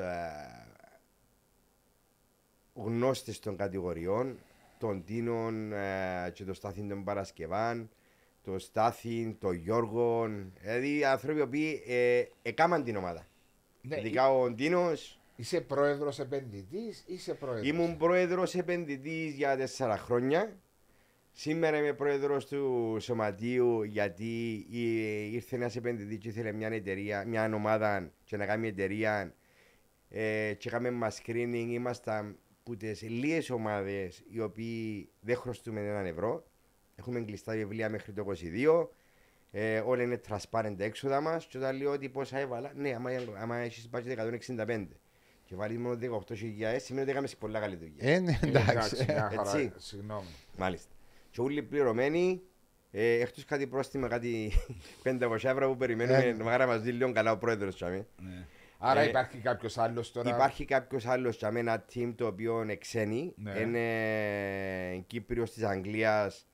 γνώστες 2.74 3.38
των 3.38 3.56
κατηγοριών. 3.56 4.38
Τον 4.84 5.04
Τίνον 5.04 5.72
ε, 5.72 6.30
και 6.32 6.44
τον 6.44 6.54
Στάθιν 6.54 6.88
των 6.88 7.04
Παρασκευάν. 7.04 7.90
Τον 8.42 8.58
Στάθιν, 8.58 9.38
τον 9.38 9.54
Γιώργο. 9.54 10.28
Δηλαδή 10.60 11.04
άνθρωποι 11.04 11.38
οι 11.38 11.42
οποίοι 11.42 11.82
ε, 11.86 12.22
έκαναν 12.42 12.84
την 12.84 12.96
ομάδα. 12.96 13.26
Ναι, 13.82 13.98
Ειδικά 13.98 14.28
ο 14.34 14.52
Τίνος. 14.54 15.20
Είσαι 15.36 15.60
πρόεδρος 15.60 16.18
επενδυτής 16.18 17.04
ή 17.06 17.14
είσαι 17.14 17.34
πρόεδρος. 17.34 17.66
Ήμουν 17.68 17.96
πρόεδρος 17.96 18.54
επενδυτής 18.54 19.34
για 19.34 19.56
τέσσερα 19.56 19.96
χρόνια. 19.96 20.56
Σήμερα 21.32 21.78
είμαι 21.78 21.92
πρόεδρος 21.92 22.46
του 22.46 22.96
σωματείου 23.00 23.82
γιατί 23.82 24.66
ή- 24.70 25.32
ήρθε 25.32 25.56
ένας 25.56 25.76
επενδυτής 25.76 26.18
και 26.18 26.28
ήθελε 26.28 26.52
μια 26.52 26.68
εταιρεία, 26.68 27.24
μια 27.26 27.50
ομάδα 27.54 28.10
και 28.24 28.36
να 28.36 28.46
κάνει 28.46 28.68
εταιρεία 28.68 29.34
ε, 30.10 30.52
και 30.58 30.70
κάνουμε 30.70 30.90
μας 30.90 31.22
screening. 31.24 31.66
Ήμασταν 31.68 32.36
που 32.64 32.76
τις 32.76 33.02
λίγες 33.02 33.50
ομάδες 33.50 34.22
οι 34.30 34.40
οποίοι 34.40 35.08
δεν 35.20 35.36
χρωστούμε 35.36 35.80
έναν 35.80 36.06
ευρώ. 36.06 36.44
Έχουμε 36.96 37.20
κλειστά 37.20 37.52
βιβλία 37.52 37.88
μέχρι 37.88 38.12
το 38.12 38.24
22. 38.24 38.88
Ε, 39.50 39.78
όλα 39.78 40.02
είναι 40.02 40.20
transparent 40.28 40.74
τα 40.78 40.84
έξοδα 40.84 41.20
μας 41.20 41.46
και 41.46 41.58
όταν 41.58 41.76
λέω 41.76 41.90
ότι 41.90 42.08
πόσα 42.08 42.38
έβαλα, 42.38 42.72
ναι, 42.76 42.94
άμα, 42.94 43.10
άμα 43.40 43.56
έχεις 43.56 43.88
budget 43.92 44.16
165 44.66 44.86
και 45.44 45.54
βάλεις 45.54 45.78
μόνο 45.78 45.98
18.000 46.00 46.76
σημαίνει 46.78 47.02
ότι 47.02 47.10
έκαμε 47.10 47.28
πολλά 47.38 47.60
καλή 47.60 47.76
δουλειά. 47.76 47.94
Ε, 48.14 48.18
ναι, 48.18 48.38
Ε, 48.42 48.46
εντάξει. 48.48 49.04
μια 49.08 49.30
χαρά, 49.34 49.40
Έτσι. 49.50 49.72
Συγγνώμη. 49.76 50.26
Μάλιστα. 50.56 50.88
Και 51.30 51.40
όλοι 51.40 51.62
πληρωμένοι, 51.62 52.42
ε, 52.90 53.20
εκτός 53.20 53.44
κάτι 53.44 53.66
πρόστιμα, 53.66 54.08
κάτι 54.08 54.52
500 55.02 55.48
ευρώ 55.50 55.68
που 55.68 55.76
περιμένουμε, 55.76 56.18
Ε. 56.24 56.32
να 56.32 56.58
να 56.58 56.66
μας 56.66 56.80
δει 56.82 56.90
λίγο 56.92 57.12
καλά 57.12 57.32
ο 57.32 57.38
πρόεδρος. 57.38 57.74
τσάμε. 57.74 58.06
Ναι. 58.22 58.46
Άρα 58.78 59.00
Ε, 59.00 59.08
υπάρχει 59.08 59.38
κάποιος 59.38 59.78
άλλος 59.78 60.12
τώρα. 60.12 60.28
Υπάρχει 60.30 60.64
κάποιος 60.64 61.06
άλλος 61.06 61.36
για 61.36 61.50
μένα 61.50 61.72
ένα 61.72 61.84
team 61.94 62.14
το 62.16 62.26
οποίο 62.26 62.62
είναι 62.62 62.76
ξένοι. 62.76 63.32
Ναι. 63.36 63.58
Είναι 63.58 65.04
Κύπριος 65.06 65.52
της 65.52 65.62
Αγγλίας 65.62 66.46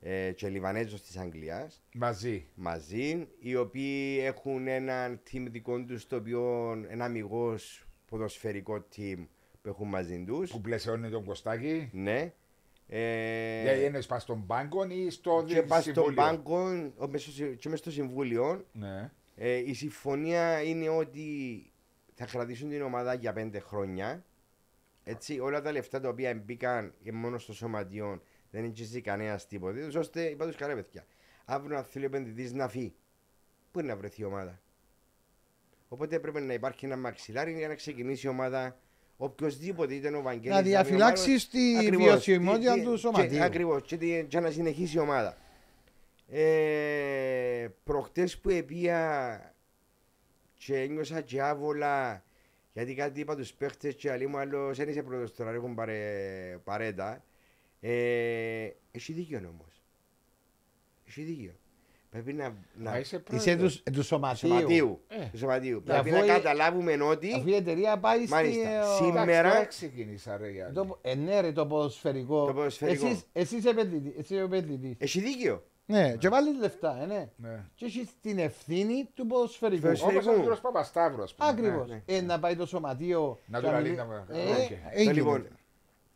ε, 0.00 0.32
και 0.32 0.48
Λιβανέζος 0.48 1.02
της 1.02 1.16
Αγγλίας 1.16 1.82
Μαζί. 1.94 2.46
μαζί, 2.54 3.28
οι 3.38 3.56
οποίοι 3.56 4.18
έχουν 4.24 4.66
ένα 4.66 5.20
team 5.32 5.46
δικό 5.50 5.84
τους 5.84 6.06
το 6.06 6.16
οποίο 6.16 6.72
ένα 6.88 7.04
αμυγός 7.04 7.86
ποδοσφαιρικό 8.08 8.84
team 8.96 9.26
που 9.62 9.68
έχουν 9.68 9.88
μαζί 9.88 10.24
τους. 10.26 10.50
Που 10.50 10.60
πλαισιώνει 10.60 11.10
τον 11.10 11.24
Κωστάκη. 11.24 11.88
Ναι. 11.92 12.32
Ε, 12.88 13.60
Δηλαδή 13.62 13.84
είναι 13.84 14.02
πα 14.02 14.18
στον 14.18 14.46
πάγκο 14.46 14.84
ή 14.88 15.10
στο 15.10 15.44
και 15.46 15.62
πας 15.62 15.82
στον 15.82 15.94
συμβούλιο; 15.94 16.22
πάγκο 16.22 16.92
ο- 16.96 17.08
μέσω 17.08 17.30
συ- 17.30 17.56
και 17.56 17.68
μες 17.68 17.78
στο 17.78 17.90
συμβούλιο 17.90 18.64
Ναι. 18.72 19.10
Ε, 19.36 19.56
η 19.56 19.74
συμφωνία 19.74 20.62
είναι 20.62 20.88
ότι 20.88 21.26
θα 22.14 22.24
κρατήσουν 22.26 22.68
την 22.68 22.82
ομάδα 22.82 23.14
για 23.14 23.32
πέντε 23.32 23.58
χρόνια 23.58 24.24
έτσι 25.04 25.38
όλα 25.40 25.62
τα 25.62 25.72
λεφτά 25.72 26.00
τα 26.00 26.08
οποία 26.08 26.34
μπήκαν 26.34 26.94
και 27.02 27.12
μόνο 27.12 27.38
στο 27.38 27.52
σωματιό 27.52 28.22
δεν 28.50 28.64
έχει 28.64 29.00
κανένας 29.00 29.46
τίποτα 29.46 29.78
τους, 29.80 29.94
ώστε 29.94 30.22
είπα 30.22 30.46
τους 30.46 30.56
καλά 30.56 30.74
παιδιά 30.74 31.06
αύριο 31.44 31.76
αν 31.76 31.84
θέλει 31.84 32.04
ο 32.04 32.08
επενδυτής 32.08 32.52
να 32.52 32.68
φύγει 32.68 32.94
πού 33.70 33.78
είναι 33.80 33.88
να 33.88 33.96
βρεθεί 33.96 34.20
η 34.20 34.24
ομάδα; 34.24 34.60
Οπότε 35.88 36.18
πρέπει 36.18 36.40
να 36.40 36.52
υπάρχει 36.52 36.84
ένα 36.84 36.96
μαξιλάρι 36.96 37.52
για 37.52 37.68
να 37.68 37.74
ξεκινήσει 37.74 38.26
η 38.26 38.30
ομάδα 38.30 38.76
οποιοδήποτε 39.16 39.94
ήταν 39.94 40.14
ο 40.14 40.22
Βαγγέλης 40.22 40.56
Να 40.56 40.62
διαφυλάξει 40.62 41.48
τη 41.50 41.76
Ακριβώς. 41.78 42.04
βιωσιμότητα 42.06 42.74
Τι- 42.74 42.82
του 42.82 42.92
τι- 42.92 42.98
σωματείου. 42.98 43.28
και- 43.30 43.42
Ακριβώς. 43.42 43.82
Και, 43.82 43.96
τι- 43.96 44.24
και 44.28 44.40
να 44.40 44.50
συνεχίσει 44.50 44.96
η 44.96 45.00
ομάδα. 45.00 45.36
Ε, 46.28 47.68
προχτές 47.84 48.38
που 48.38 48.48
επία 48.50 49.54
και 50.58 50.78
ένιωσα 50.80 51.20
και 51.20 51.42
άβολα 51.42 52.24
γιατί 52.72 52.94
κάτι 52.94 53.20
είπα 53.20 53.36
τους 53.36 53.52
παίχτες 53.52 53.94
και 53.94 54.10
άλλοι 54.10 54.26
μου 54.26 54.38
άλλος 54.38 54.76
δεν 54.76 54.88
είσαι 54.88 55.02
πρώτος 55.02 55.34
τώρα 55.34 55.50
έχουν 55.50 55.74
παρε, 55.74 56.58
παρέτα 56.64 57.24
ε, 57.80 58.68
έχει 58.90 59.12
δίκιο 59.12 59.38
όμως 59.38 59.82
έχει 61.08 61.22
δίκιο 61.22 61.52
πρέπει 62.10 62.32
να, 62.32 62.54
να 62.74 62.90
Μα 62.90 62.98
είσαι 62.98 63.22
Είσαι 63.32 63.44
πρόεδρος. 63.44 63.82
του, 63.82 63.90
τους 63.92 64.06
σωματείου. 64.06 64.48
σωματείου, 64.48 65.00
Ε. 65.08 65.28
του 65.32 65.38
σωματείου. 65.38 65.78
Και 65.78 65.84
πρέπει 65.92 66.08
αφού 66.10 66.18
να 66.18 66.24
η- 66.24 66.28
καταλάβουμε 66.28 67.02
ότι 67.02 67.32
Αφού 67.34 67.48
η 67.48 67.54
εταιρεία 67.54 67.98
πάει 67.98 68.20
στη. 68.20 68.30
Μάλιστα. 68.30 68.68
ε, 68.70 68.78
ο- 68.78 68.96
Σήμερα- 68.96 69.22
Εντάξει, 69.32 69.50
τώρα 69.52 69.64
ξεκίνησα 69.64 70.36
ρε 70.36 70.50
Γιάννη. 70.50 70.74
Το, 70.74 70.98
ε, 71.02 71.14
ναι, 71.14 71.40
ρε, 71.40 71.52
το 71.52 71.66
ποδοσφαιρικό. 71.66 72.46
Το 72.46 72.52
ποδοσφαιρικό. 72.52 73.06
Εσείς, 73.06 73.24
εσείς 73.32 73.64
επενδυτή- 73.64 74.18
εσύ 74.18 74.34
ο 74.34 74.42
επενδυτής. 74.44 74.94
έχει 74.98 75.20
δίκιο 75.20 75.64
Ναι, 75.86 76.16
και 76.16 76.28
βάλεις 76.28 76.58
λεφτά, 76.58 77.02
ε, 77.02 77.06
ναι. 77.06 77.28
Ναι. 77.36 77.64
Και 77.74 77.84
έχεις 77.84 78.08
την 78.20 78.38
ευθύνη 78.38 79.08
του 79.14 79.26
ποδοσφαιρικού. 79.26 79.82
Ποδοσφαιρικού. 79.82 80.18
Όπως 80.20 80.34
ο 80.34 80.38
κύριος 80.40 80.60
Παπασταύρου, 80.60 81.22
ας 81.22 81.34
πούμε. 81.34 81.50
Ακριβώς. 81.50 81.88
ναι. 81.88 82.02
Ε, 82.06 82.20
να 82.20 82.38
πάει 82.38 82.56
το 82.56 82.66
σωματείο. 82.66 83.38
Να 83.46 83.60
και 83.60 83.66
του 83.66 83.72
μιλεί- 83.74 83.96
λαλεί 83.96 84.10
να- 84.28 84.36
Ε, 84.38 84.50
Οκ. 84.64 84.70
έγινε. 84.92 85.12
λοιπόν, 85.12 85.46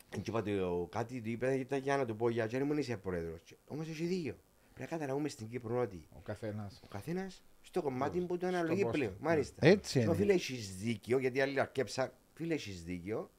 και 0.09 0.19
είπα 0.29 0.43
του 0.43 0.87
κάτι, 0.91 1.21
του 1.21 1.29
είπα 1.29 1.53
ήταν 1.53 1.79
για 1.79 1.97
να 1.97 2.05
του 2.05 2.15
πω 2.15 2.29
για 2.29 2.47
τσέρι 2.47 2.63
μου 2.63 2.73
είσαι 2.73 2.97
πρόεδρος. 2.97 3.41
Όμως 3.67 3.87
έχει 3.89 4.03
δίκιο. 4.05 4.35
Πρέπει 4.73 4.91
να 4.91 4.97
καταλάβουμε 4.97 5.29
στην 5.29 5.47
Κύπρο 5.49 5.81
ότι 5.81 6.07
Ο 6.15 6.19
καθένας. 6.23 6.79
ο 6.83 6.87
καθένας 6.87 7.41
στο 7.61 7.81
κομμάτι 7.81 8.19
που 8.19 8.37
του 8.37 8.45
αναλογεί 8.47 8.81
πόστο. 8.81 8.97
πλέον. 8.97 9.13
Μάλιστα. 9.19 9.67
Έτσι 9.67 9.91
Και 9.99 9.99
ο 9.99 10.01
είναι. 10.07 10.15
φίλε 10.15 10.33
έχεις 10.33 10.75
δίκιο, 10.75 11.17
γιατί 11.17 11.41
άλλοι 11.41 11.59
αρκέψαν, 11.59 12.11
φίλε 12.33 12.53
έχεις 12.53 12.83
δίκιο, 12.83 13.29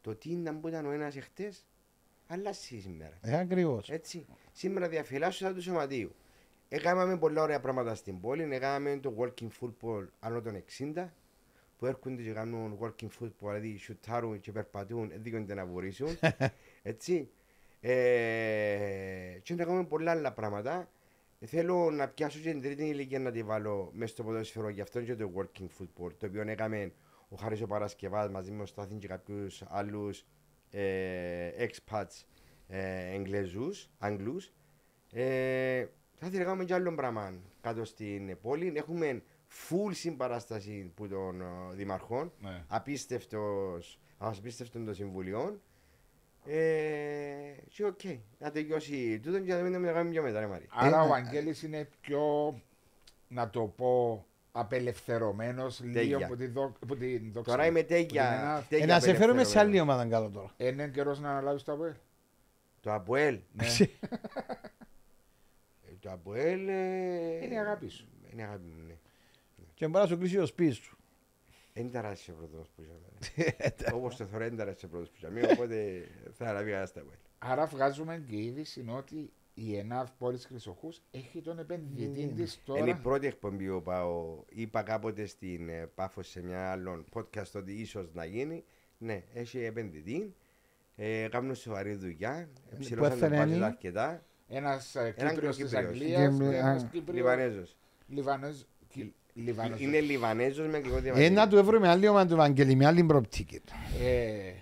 το 0.00 0.14
τι 0.14 0.30
ήταν 0.30 0.60
που 0.60 0.68
ήταν 0.68 0.86
ο 0.86 0.90
ένας 0.90 1.16
εχθές, 1.16 1.64
αλλάζει 2.26 2.80
σήμερα. 2.80 3.18
Ε, 3.20 3.38
ακριβώς. 3.38 3.90
Έτσι. 3.90 4.26
Σήμερα 4.52 4.88
διαφυλάσσω 4.88 5.54
του 5.54 5.62
σωματείου. 5.62 6.14
Έκαναμε 6.68 7.18
πολλά 7.18 7.42
ωραία 7.42 7.60
πράγματα 7.60 7.94
στην 7.94 8.20
πόλη. 8.20 8.48
Έκαναμε 8.50 8.98
το 8.98 9.14
walking 9.18 9.48
football 9.60 10.06
άνω 10.20 10.40
των 10.40 10.64
60 10.94 11.06
που 11.78 11.86
έρχονται 11.86 12.22
και 12.22 12.30
κάνουν 12.30 12.78
walking 12.80 13.08
football, 13.20 13.28
δηλαδή 13.38 13.76
σουτάρουν 13.76 14.40
και 14.40 14.52
περπατούν, 14.52 15.08
δεν 15.08 15.22
δίκονται 15.22 15.54
να 15.54 15.66
βουρήσουν. 15.66 16.08
Έτσι. 16.82 17.28
Ε, 17.80 19.38
και 19.42 19.54
να 19.54 19.64
κάνουμε 19.64 19.84
πολλά 19.84 20.10
άλλα 20.10 20.32
πράγματα. 20.32 20.88
Θέλω 21.46 21.90
να 21.90 22.08
πιάσω 22.08 22.38
και 22.38 22.50
την 22.50 22.62
τρίτη 22.62 22.84
ηλικία 22.84 23.18
να 23.18 23.30
τη 23.30 23.42
βάλω 23.42 23.90
μέσα 23.92 24.12
στο 24.12 24.22
ποδόσφαιρο, 24.22 24.68
γι' 24.68 24.80
αυτό 24.80 25.02
και 25.02 25.14
το 25.14 25.30
walking 25.36 25.68
football, 25.78 26.10
το 26.18 26.26
οποίο 26.26 26.42
έκαμε 26.46 26.92
ο 27.28 27.36
Χάρης 27.36 27.62
ο 27.62 27.66
Παρασκευάς 27.66 28.30
μαζί 28.30 28.50
με 28.50 28.62
ο 28.62 28.66
Στάθιν 28.66 28.98
και 28.98 29.06
κάποιους 29.06 29.62
άλλους 29.68 30.18
ε, 30.20 30.24
expats 31.58 32.24
ε, 32.68 33.14
Εγγλέζους, 33.14 33.90
Αγγλούς. 33.98 34.52
Ε, 35.12 35.86
θα 36.14 36.26
ήθελα 36.26 36.38
να 36.38 36.44
κάνουμε 36.44 36.64
και 36.64 36.74
άλλο 36.74 36.94
πράγμα 36.94 37.34
κάτω 37.60 37.84
στην 37.84 38.40
πόλη. 38.40 38.72
Έχουμε 38.76 39.22
full 39.48 39.90
συμπαράσταση 39.94 40.92
που 40.94 41.08
των 41.08 41.40
ε, 41.40 41.44
δημαρχών. 41.74 42.32
Ναι. 42.40 42.64
Απίστευτος, 42.68 44.00
απίστευτον 44.18 44.84
των 44.84 44.94
συμβουλίων. 44.94 45.60
Ε, 46.46 47.54
και 47.68 47.84
οκ, 47.84 48.00
να 48.38 48.50
τελειώσει 48.50 49.20
τούτο 49.20 49.40
και 49.40 49.54
να 49.54 49.62
μην 49.62 49.72
το 49.72 49.92
κάνουμε 49.92 50.10
πιο 50.10 50.22
μετά, 50.22 50.40
ρε 50.40 50.46
Μαρή. 50.46 50.66
Άρα 50.70 50.96
Ε, 50.96 51.00
ο 51.00 51.04
ε, 51.04 51.08
Βαγγέλης 51.08 51.62
είναι 51.62 51.88
πιο, 52.00 52.54
να 53.28 53.50
το 53.50 53.62
πω, 53.66 54.26
απελευθερωμένος 54.56 55.80
λίγο 55.80 55.92
Τέλεια. 55.94 56.26
από, 56.26 56.36
τη 56.36 56.46
δο, 56.46 56.72
από 56.82 56.96
την 56.96 57.32
δόξα. 57.32 57.50
Τώρα 57.50 57.66
είμαι 57.66 57.80
Που 57.80 57.86
την 57.86 57.96
τέγια. 57.96 58.24
ένα- 58.70 58.82
Ε, 58.82 58.86
να 58.86 59.00
σε 59.00 59.14
φέρουμε 59.14 59.44
σε 59.44 59.58
άλλη 59.58 59.80
ομάδα 59.80 60.06
κάτω 60.06 60.30
τώρα. 60.30 60.54
Είναι 60.56 60.88
καιρός 60.88 61.20
να 61.20 61.30
αναλάβεις 61.30 61.62
το 61.62 61.72
ΑΠΟΕΛ. 61.72 61.94
Το 62.80 62.92
Αποέλ. 62.94 63.38
Ναι. 63.52 63.66
Ε, 65.88 65.92
Το 66.00 66.10
Αποέλ. 66.12 66.68
ε, 66.68 67.44
Είναι 67.44 67.54
η 67.54 67.58
αγάπη 67.58 67.88
σου. 67.88 68.08
Είναι 68.32 68.42
η 68.42 68.44
αγάπη 68.44 68.62
μου, 68.66 68.82
ναι. 68.86 68.94
Και 69.74 69.88
μπορεί 69.88 70.02
να 70.04 70.10
σου 70.10 70.18
κλείσει 70.18 70.36
το 70.36 70.46
σπίτι 70.46 70.72
σου. 70.72 70.96
Δεν 71.72 71.90
ταράσσε 71.90 72.32
πρώτος 72.32 72.68
που 72.76 72.82
είσαι. 72.82 73.54
Όπως 73.96 74.16
το 74.16 74.24
θεωρώ 74.24 74.44
δεν 74.44 74.56
ταράσσε 74.56 74.86
πρώτος 74.86 75.08
που 75.08 75.14
είσαι. 75.16 75.52
Οπότε 75.52 76.08
θα 76.32 76.44
αναβεί 76.48 76.68
κανένας 76.70 76.92
το 76.92 77.00
Αποέλ. 77.00 77.16
Άρα 77.38 77.66
βγάζουμε 77.66 78.24
και 78.28 78.36
είδηση 78.36 78.84
ότι 78.88 79.32
η 79.54 79.76
ΕΝΑΒ 79.76 80.08
Πόλης 80.18 80.46
Χρυσοχούς 80.46 81.02
έχει 81.10 81.40
τον 81.40 81.58
επενδυτή 81.58 82.26
της 82.36 82.60
Είναι 82.66 82.78
η 82.78 82.84
τώρα. 82.86 82.96
πρώτη 82.96 83.26
εκπομπή 83.26 83.68
που 83.68 83.82
πάω. 83.82 84.38
Είπα 84.48 84.82
κάποτε 84.82 85.26
στην 85.26 85.68
ε, 85.68 85.90
Πάφο 85.94 86.22
σε 86.22 86.42
μια 86.42 86.70
άλλον 86.70 87.04
podcast 87.12 87.50
ότι 87.54 87.72
ίσως 87.72 88.08
να 88.12 88.24
γίνει. 88.24 88.64
Ναι, 88.98 89.22
έχει 89.34 89.58
επενδυτή. 89.58 90.34
Ε, 90.96 91.28
κάνουν 91.30 91.54
σοβαρή 91.54 91.94
δουλειά. 91.94 92.48
Ψηλώσαν 92.78 93.18
το 93.18 93.24
έφερε 93.24 93.42
budget 93.42 93.48
είναι; 93.54 93.64
αρκετά. 93.64 94.22
Ένας 94.48 94.94
ε, 94.94 95.14
Έναν 95.16 95.32
Κύπριος 95.32 95.56
της 95.56 95.64
Κύπριος. 95.70 95.88
Αγγλίας 95.88 96.36
Και- 96.38 96.44
και 96.50 96.56
ένας 96.56 96.82
α, 96.82 96.86
Κύπριος. 96.86 97.16
Λιβανέζος. 97.16 97.76
Λιβανέζ. 98.08 98.60
Κι- 98.88 99.12
Λιβανέζος. 99.34 99.80
Είναι 99.80 100.00
Λιβανέζος 100.00 100.66
με 100.68 100.76
αγγλικό 100.76 100.96
Ε, 100.96 101.00
διαβατήριο. 101.00 101.32
να 101.34 101.48
του 101.48 101.56
έβρουμε 101.56 101.78
με 101.78 101.88
άλλη 101.88 102.08
ομάδα 102.08 102.28
του 102.30 102.36
Βαγγέλη, 102.36 102.74
με 102.74 102.86
άλλη 102.86 103.04
προοπτική. 103.04 103.60
Ε, 104.02 104.52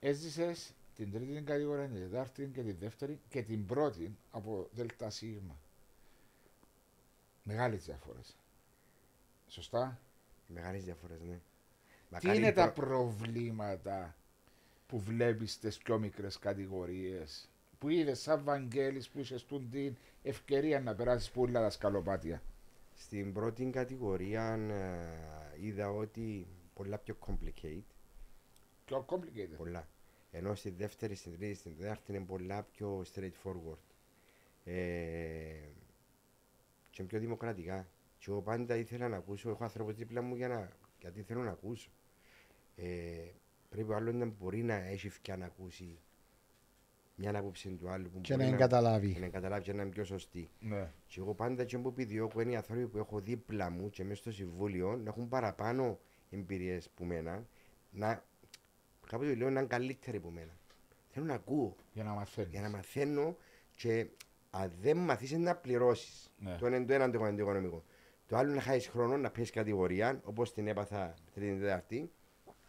έζησες 0.00 0.74
την 0.96 1.12
τρίτη 1.12 1.42
κατηγορία, 1.42 1.86
την 1.88 1.94
τετάρτη 2.00 2.50
και 2.54 2.62
την 2.62 2.76
δεύτερη 2.78 3.20
και 3.28 3.42
την 3.42 3.66
πρώτη 3.66 4.16
από 4.30 4.68
ΔΣ. 4.72 5.22
Μεγάλες 7.42 7.84
διαφορές. 7.84 8.36
Σωστά; 9.48 10.00
Μεγάλες 10.48 10.84
διαφορές, 10.84 11.20
ναι. 11.20 11.34
Τι 11.36 11.40
Μακάρι 12.10 12.36
είναι 12.38 12.52
τα 12.52 12.72
προ- 12.72 12.86
προβλήματα 12.88 14.16
που 14.86 14.98
βλέπεις 15.00 15.52
στις 15.52 15.78
πιο 15.78 15.98
μικρές 15.98 16.38
κατηγορίες, 16.38 17.48
που 17.78 17.88
είδες 17.88 18.20
σαν 18.20 18.44
Βαγγέλης 18.44 19.08
που 19.08 19.18
είσαι 19.18 19.38
στον 19.38 19.70
την 19.70 19.96
ευκαιρία 20.22 20.80
να 20.80 20.94
περάσεις 20.94 21.30
πολλά 21.30 21.60
τα 21.60 21.70
σκαλοπάτια. 21.70 22.42
Στην 22.94 23.32
πρώτη 23.32 23.70
κατηγορία 23.70 24.52
ε, 24.54 25.66
είδα 25.66 25.90
ότι 25.90 26.46
πολλά 26.74 26.98
πιο 26.98 27.16
complicated. 27.26 27.82
Πιο 28.84 29.04
complicated. 29.08 29.56
Πολλά. 29.56 29.88
Ενώ 30.36 30.54
στη 30.54 30.70
δεύτερη, 30.70 31.14
στην 31.14 31.38
τρίτη, 31.38 31.54
στην 31.54 31.76
τέταρτη 31.76 32.12
είναι 32.12 32.24
πολλά 32.24 32.62
πιο 32.62 33.04
straightforward. 33.14 33.78
Ε, 34.64 34.74
και 36.90 37.02
πιο 37.02 37.18
δημοκρατικά. 37.18 37.88
Και 38.18 38.26
εγώ 38.30 38.42
πάντα 38.42 38.76
ήθελα 38.76 39.08
να 39.08 39.16
ακούσω, 39.16 39.50
έχω 39.50 39.64
άνθρωπο 39.64 39.92
δίπλα 39.92 40.22
μου 40.22 40.34
για 40.34 40.48
να, 40.48 40.68
γιατί 41.00 41.22
θέλω 41.22 41.42
να 41.42 41.50
ακούσω. 41.50 41.90
Ε, 42.76 42.86
πρέπει 43.68 43.90
ο 43.90 43.94
άλλος 43.94 44.14
να 44.14 44.24
μπορεί 44.24 44.62
να 44.62 44.74
έχει 44.74 45.06
ευκαιρία 45.06 45.40
να 45.40 45.46
ακούσει 45.46 45.98
μια 47.14 47.38
άποψη 47.38 47.68
του 47.68 47.88
άλλου 47.88 48.10
που 48.10 48.20
Και 48.20 48.34
μπορεί 48.36 48.50
να 48.50 48.56
καταλάβει. 48.56 49.12
και 49.12 49.20
να 49.20 49.28
καταλάβει 49.28 49.62
και 49.62 49.72
να 49.72 49.82
είναι 49.82 49.90
πιο 49.90 50.04
σωστή. 50.04 50.50
Ναι. 50.60 50.92
Και 51.06 51.20
εγώ 51.20 51.34
πάντα 51.34 51.64
και 51.64 51.78
που 51.78 51.88
επιδιώκω 51.88 52.40
είναι 52.40 52.50
οι 52.50 52.56
άνθρωποι 52.56 52.86
που 52.86 52.98
έχω 52.98 53.20
δίπλα 53.20 53.70
μου 53.70 53.90
και 53.90 54.04
μέσα 54.04 54.20
στο 54.20 54.32
συμβούλιο 54.32 54.96
να 54.96 55.08
έχουν 55.08 55.28
παραπάνω 55.28 55.98
εμπειρίες 56.30 56.90
που 56.94 57.04
μένα, 57.04 57.46
να 57.90 58.24
κάποτε 59.06 59.34
λέω 59.34 59.50
να 59.50 59.58
είναι 59.60 59.68
καλύτεροι 59.68 60.16
από 60.16 60.30
μένα. 60.30 60.58
Θέλω 61.08 61.26
να 61.26 61.34
ακούω 61.34 61.76
Για 61.92 62.04
να 62.04 62.14
μαθαίνεις. 62.14 62.50
για 62.50 62.60
να 62.60 62.68
μαθαίνω 62.68 63.36
και 63.74 64.06
αν 64.50 64.72
δεν 64.80 64.96
μαθήσεις 64.96 65.38
να 65.38 65.56
πληρώσεις. 65.56 66.32
Ναι. 66.38 66.56
Το 66.56 66.66
ένα 66.66 66.76
είναι 66.76 66.86
το 66.86 66.92
ένα 66.92 67.10
το 67.10 67.18
είναι 67.18 67.30
το 67.36 67.42
οικονομικό. 67.42 67.84
Το 68.26 68.36
άλλο 68.36 68.52
να 68.52 68.60
χάσεις 68.60 68.88
χρόνο 68.88 69.16
να 69.16 69.30
πέσει 69.30 69.52
κατηγορία 69.52 70.20
όπως 70.24 70.52
την 70.52 70.66
έπαθα 70.66 71.14
τρίτη 71.34 71.58
Τετάρτη 71.60 72.10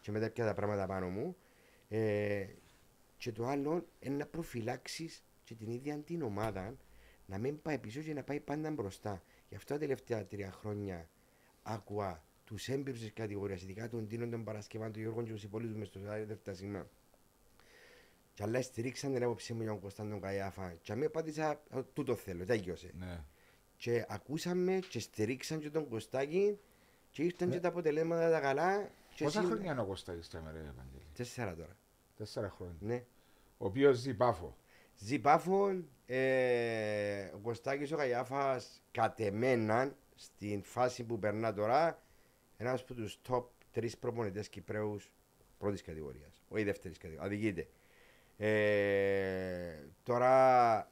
και 0.00 0.10
μετά 0.10 0.30
πια 0.30 0.44
τα 0.44 0.54
πράγματα 0.54 0.86
πάνω 0.86 1.08
μου. 1.08 1.36
Ε, 1.88 2.46
και 3.16 3.32
το 3.32 3.46
άλλο 3.46 3.86
είναι 4.00 4.16
να 4.16 4.26
προφυλάξεις 4.26 5.24
και 5.44 5.54
την 5.54 5.70
ίδια 5.70 5.98
την 5.98 6.22
ομάδα 6.22 6.76
να 7.26 7.38
μην 7.38 7.62
πάει 7.62 7.78
πίσω 7.78 8.00
και 8.00 8.14
να 8.14 8.22
πάει 8.22 8.40
πάντα 8.40 8.70
μπροστά. 8.70 9.22
Γι' 9.48 9.54
αυτό 9.54 9.74
τα 9.74 9.80
τελευταία 9.80 10.26
τρία 10.26 10.50
χρόνια 10.50 11.08
άκουα 11.62 12.24
τους 12.48 12.68
έμπειρου 12.68 12.98
τη 12.98 13.10
κατηγορίας, 13.10 13.62
ειδικά 13.62 13.88
τον 13.88 14.08
Τίνο, 14.08 14.28
τον 14.28 14.44
Παρασκευάν, 14.44 14.92
τον 14.92 15.00
Γιώργο 15.02 15.22
και 15.22 15.32
του 15.32 15.40
υπόλοιπου 15.42 15.78
με 15.78 15.84
στο 15.84 16.00
δεύτερο 16.26 16.56
σήμα. 16.56 16.88
Και 18.34 18.42
άλλα 18.42 18.62
στηρίξαν 18.62 19.12
την 19.12 19.22
άποψή 19.22 19.52
μου 19.52 19.62
για 19.62 19.70
τον 19.70 19.80
Κωνσταντίνο 19.80 20.20
Καϊάφα. 20.20 20.72
Και 20.82 20.92
αμέσως 20.92 21.10
απάντησα, 21.14 21.48
«Α, 21.48 21.84
τούτο 21.92 22.14
θέλω, 22.14 22.44
τέλειωσε. 22.44 22.90
Ναι. 22.98 23.20
Και 23.76 24.04
ακούσαμε 24.08 24.78
και 24.88 25.00
στηρίξαν 25.00 25.58
και 25.60 25.70
τον 25.70 25.88
Κωστάκη 25.88 26.58
και 27.10 27.22
ήρθαν 27.22 27.50
και 27.50 27.60
τα 27.60 27.68
αποτελέσματα 27.68 28.30
τα 28.30 28.40
καλά. 28.40 28.90
Και 29.14 29.24
Πόσα 29.24 29.38
σήμερα- 29.38 29.46
χρόνια 29.54 29.72
είναι 29.72 29.80
ο 29.80 29.84
Κωστάκης 29.86 30.28
τώρα, 30.28 30.50
ρε 30.52 30.58
Ευαγγέλη; 30.58 31.06
Τέσσερα 31.14 31.54
τώρα. 31.54 31.76
Τέσσερα 32.16 32.50
χρόνια. 32.50 32.76
Ναι. 32.80 33.04
Ο 33.58 33.66
οποίος 33.66 33.96
ζει 33.96 34.14
πάφο. 34.14 34.56
Ζυπάφων, 34.96 35.88
ε, 36.06 37.24
ο 37.34 37.38
Κωστάκης 37.38 37.92
ο 37.92 37.96
Καϊάφας 37.96 38.82
κατ' 38.90 39.20
εμένα 39.20 39.96
στην 40.14 40.62
φάση 40.62 41.04
που 41.04 41.18
περνά 41.18 41.54
τώρα 41.54 42.02
ένας 42.60 42.80
από 42.80 42.94
τους 42.94 43.18
top 43.28 43.44
τρεις 43.72 43.98
προπονητές 43.98 44.48
Κυπρέους 44.48 45.12
πρώτης 45.58 45.82
κατηγορίας, 45.82 46.42
όχι 46.48 46.64
δεύτερης 46.64 46.98
κατηγορίας, 46.98 47.32
αδικείται. 47.32 47.68
Ε, 48.36 49.86
τώρα 50.02 50.90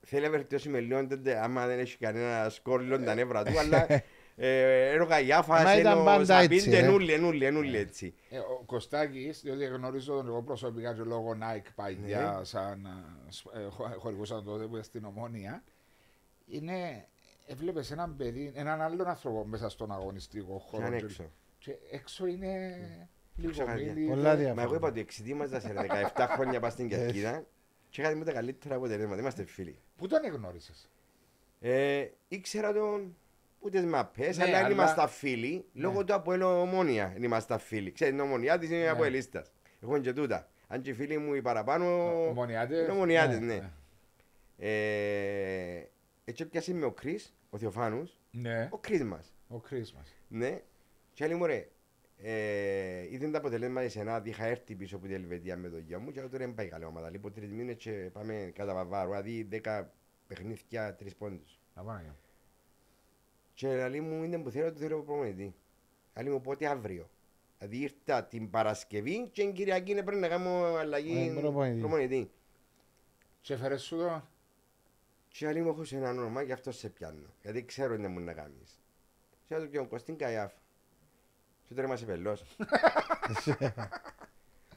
θέλει 0.00 0.24
να 0.24 0.30
βελτιώσει 0.30 0.68
με 0.68 0.80
λίγο 0.80 1.06
τότε, 1.06 1.42
άμα 1.42 1.66
δεν 1.66 1.78
έχει 1.78 1.96
κανένα 1.96 2.48
σκορ 2.48 2.80
λίγο 2.80 3.02
τα 3.02 3.14
νεύρα 3.14 3.44
του, 3.44 3.58
αλλά 3.58 3.86
ε, 4.36 4.92
είναι 4.92 5.02
ο 5.02 5.06
Καϊάφας, 5.06 5.62
Μα 5.64 5.72
είναι 5.72 5.80
ήταν 5.80 6.00
ο 6.00 6.04
πάντα 6.04 6.38
έτσι, 6.40 6.58
Σαμπίν, 6.60 6.72
ε. 6.72 6.78
ενούλοι, 6.86 7.12
ενούλοι, 7.12 7.44
ενούλοι 7.44 7.76
έτσι. 7.76 8.14
Ε, 8.30 8.38
ο 8.38 8.62
Κωστάκης, 8.66 9.40
διότι 9.42 9.64
γνωρίζω 9.64 10.12
τον 10.14 10.26
εγώ 10.26 10.42
προσωπικά 10.42 10.94
και 10.94 11.02
λόγω 11.02 11.36
Nike 11.40 11.68
παλιά, 11.74 12.34
Ναι. 12.38 12.44
σαν 12.44 12.84
ε, 12.84 13.30
σ- 13.32 13.46
ε, 13.54 13.64
χω- 13.68 13.94
χορηγούσαν 13.98 14.44
τότε 14.44 14.64
που 14.64 14.70
ήταν 14.72 14.82
στην 14.84 15.04
Ομόνια, 15.04 15.62
είναι, 16.46 17.06
έβλεπες 17.48 17.90
έναν 17.90 18.16
παιδί, 18.16 18.52
έναν 18.54 18.80
άλλον 18.80 19.06
άνθρωπο 19.08 19.44
μέσα 19.44 19.68
στον 19.68 19.92
αγωνιστικό 19.92 20.54
Και 20.56 20.62
χώρο. 20.70 20.84
αν 20.86 20.90
Και- 20.96 21.04
έξω. 21.04 21.32
Και 21.58 21.76
έξω 21.90 22.26
είναι 22.26 22.68
λίγο 23.36 23.50
Ξεχάρια. 23.52 23.92
μίλη. 23.92 24.08
Πολλά 24.08 24.22
Μα 24.28 24.34
διάφορα. 24.34 24.62
εγώ 24.62 24.74
είπα 24.74 24.88
ότι 24.88 25.00
εξετοίμαζα 25.00 25.60
σε 25.60 25.72
17 26.14 26.26
χρόνια 26.28 26.60
πας 26.60 26.72
στην 26.72 26.88
Κερκίδα 26.88 27.44
και 27.88 28.00
είχατε 28.00 28.16
με 28.16 28.24
τα 28.24 28.32
καλύτερα 28.32 28.74
αποτελέσματα. 28.74 29.20
Είμαστε 29.20 29.44
φίλοι. 29.44 29.78
Πού 29.96 30.06
τον 30.06 30.24
εγνώρισες; 30.24 30.90
Ε, 31.60 32.06
ήξερα 32.28 32.72
τον 32.72 33.16
ούτε 33.60 33.82
μαπές, 33.82 34.36
Ναι, 34.36 34.42
αλλά 34.44 34.52
δεν 34.56 34.64
αλλά- 34.64 34.74
ήμασταν 34.74 35.08
φίλοι. 35.08 35.64
Ναι. 35.72 35.82
Λόγω 35.82 36.04
του 36.04 36.14
από 36.14 36.32
ομόνια 36.60 37.10
δεν 37.12 37.22
ήμασταν 37.22 37.58
φίλοι. 37.58 37.92
Ξέρετε, 37.92 38.16
η 38.16 38.20
ομονιά 38.20 38.58
της 38.58 38.68
είναι 38.70 38.78
Ναι. 38.82 38.88
από 38.88 39.04
ελίστας. 39.04 39.52
Έχω 39.82 39.98
και 39.98 40.12
τούτα. 40.12 40.48
Αν 40.68 40.82
και 40.82 40.90
οι 40.90 40.94
φίλοι 40.94 41.18
μου 41.18 41.34
οι 41.34 41.42
παραπάνω... 41.42 41.86
Ομονιάτε. 42.28 42.76
είναι 42.82 42.90
ομονιάτες, 42.92 43.40
ναι. 43.40 43.70
Ε, 44.58 45.82
έτσι 46.24 46.46
πιάσε 46.46 46.74
με 46.74 46.84
ο 46.84 46.92
Κρίς, 46.92 47.34
ο 47.50 47.58
Θεοφάνους, 47.58 48.18
Ναι, 48.30 48.68
ο 48.72 48.78
Κρίς 48.78 49.04
μας. 49.04 49.32
ο 49.48 49.58
Κρίσμας. 49.58 50.14
Ναι. 50.28 50.62
Και 51.12 51.24
άλλη 51.24 51.34
μου 51.34 51.46
ρε, 51.46 51.68
ε, 52.16 53.06
είδαν 53.10 53.32
τα 53.32 53.38
αποτελέσματα 53.38 53.86
της 53.86 53.96
ΕΝΑΔ, 53.96 54.26
είχα 54.26 54.44
έρθει 54.44 54.74
πίσω 54.74 54.96
από 54.96 55.06
την 55.06 55.14
Ελβετία 55.14 55.56
με 55.56 55.68
το 55.68 55.78
γιο 55.78 55.98
μου 56.00 56.10
και 56.10 56.20
τώρα 56.20 56.38
δεν 56.38 56.54
πάει 56.54 56.68
καλά 56.68 56.86
ομάδα. 56.86 57.10
Λοιπόν, 57.10 57.32
τρεις 57.32 57.52
μήνες 57.52 57.76
και 57.76 58.10
πάμε 58.12 58.50
κατά 58.54 58.74
βαβάρου, 58.74 59.08
δηλαδή 59.10 59.42
δέκα 59.42 59.92
παιχνίδια, 60.26 60.94
τρεις 60.94 61.14
πόντους. 61.16 61.60
Να 61.74 61.82
πάμε. 61.82 62.00
για. 62.02 62.16
Και 63.54 63.88
λέει 63.88 64.00
μου 64.00 64.22
είναι 64.24 64.38
που 64.38 64.50
θέλω, 64.50 64.72
το 64.72 64.78
θέλω 64.78 65.02
προπονητή. 65.02 65.54
Λέει 66.22 66.32
μου 66.32 66.40
πότε 66.40 66.66
αύριο. 66.66 67.10
Δηλαδή 67.58 67.76
ήρθα 67.82 68.24
την 68.24 68.50
Παρασκευή 68.50 69.28
και 69.32 69.42
την 69.42 69.52
Κυριακή 69.52 69.92
πρέπει 70.02 70.16
να 70.20 70.28
κάνω 70.28 70.64
αλλαγή 70.74 71.32
Ε, 71.36 71.40
προπονητή. 71.40 71.80
προπονητή. 71.80 72.30
Και 73.40 73.54
έφερες 73.54 73.82
σου 73.82 73.96
το; 73.96 74.28
Και 75.38 75.52
λέει 75.52 75.62
μου 75.62 75.68
έχω 75.68 75.84
σε 75.84 75.96
ένα 75.96 76.10
όνομα 76.10 76.42
γι' 76.42 76.52
αυτό 76.52 76.72
σε 76.72 76.88
πιάνω. 76.88 77.34
Γιατί 77.42 77.64
ξέρω 77.64 77.96
τι 77.96 78.06
μου 78.06 78.20
να 78.20 78.32
κάνεις. 78.32 78.80
Και 79.46 79.54
λέω 79.54 79.64
του 79.64 79.70
πιάνω 79.70 79.86
Κωστίν 79.86 80.16
Καϊάφ. 80.16 80.52
Και 81.64 81.74
τώρα 81.74 81.86
είμαστε 81.86 82.06
πελός. 82.06 82.44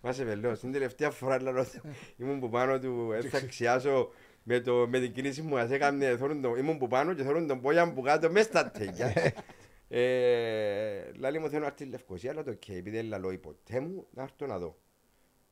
Είμαστε 0.03 0.24
πελός. 0.24 0.59
Την 0.59 0.72
τελευταία 0.72 1.12
φορά 1.12 1.41
λέω 1.41 1.59
ότι 1.59 1.82
ήμουν 2.18 2.39
που 2.39 2.49
πάνω 2.49 2.80
του, 2.80 3.12
έτσι 3.12 3.30
θα 3.30 3.45
ξιάσω 3.51 4.12
με, 4.43 4.59
το, 4.59 4.88
με 4.88 4.99
την 4.99 5.14
κίνηση 5.14 5.41
μου 5.41 5.57
ας 5.57 5.72
έκανε, 5.72 6.18
θέλουν 6.18 6.41
τον, 6.41 6.57
ήμουν 6.57 6.78
που 6.78 6.88
πάνω 6.88 7.14
και 7.14 7.24
θέλουν 7.24 7.47
τον 7.47 7.62
πόγια 7.62 7.86
μου 7.86 7.93
που 7.93 8.01
κάτω 8.01 8.32
μέσα 8.32 8.47
στα 8.47 8.72
τέγια. 8.72 9.14
ε, 9.99 11.12
λάλη 11.16 11.39
μου 11.39 11.49
θέλω 11.49 11.62
να 11.62 11.68
έρθει 11.68 11.84
η 11.84 11.88
Λευκοσία, 11.88 12.32
αλλά 12.32 12.43
το 12.43 12.51
ok, 12.51 12.70
επειδή 12.70 12.97
δεν 12.97 13.05
λαλώ 13.05 13.38
ποτέ 13.38 13.80
μου, 13.80 14.07
να 14.12 14.24
έρθω 14.24 14.45
να 14.45 14.59
δω. 14.59 14.81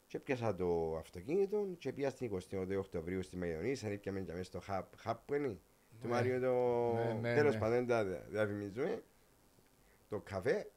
Και 0.09 0.19
πιάσα 0.19 0.55
το 0.55 0.97
αυτοκίνητο 0.97 1.67
και 1.77 1.93
πήγα 1.93 2.09
στην 2.09 2.31
28 2.51 2.77
Οκτωβρίου 2.77 3.23
στη 3.23 3.37
Μαγιονίσα, 3.37 3.91
ήπιαμε 3.91 4.19
και 4.19 4.31
μέσα 4.31 4.43
στο 4.43 4.61
hub, 4.67 4.83
hub 5.03 5.15
που 5.25 5.33
είναι, 5.33 5.47
του 5.47 5.59
Ναι. 6.01 6.09
Μάριο 6.09 6.39
το 6.39 6.93
Ναι, 6.93 7.13
ναι, 7.13 7.33
τέλος 7.35 7.53
ναι. 7.53 7.59
πάντων 7.59 7.85
δεν 7.85 7.87
τα 7.87 8.03
διαφημίζουμε, 8.29 9.03
το 10.09 10.19
καφέ 10.19 10.71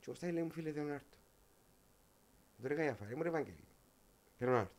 και 0.00 0.10
ο 0.10 0.14
Στάι 0.14 0.32
λέει 0.32 0.42
μου 0.42 0.50
φίλε 0.50 0.72
θέλω 0.72 0.86
να 0.86 0.94
έρθω. 0.94 1.16
Το 2.62 2.68
ρε 2.68 2.92
φάρε 2.92 3.14
μου 3.14 3.22
ρε 3.22 3.28
Ευαγγέλη, 3.28 3.64
θέλω 4.38 4.50
να 4.50 4.58
έρθω. 4.58 4.72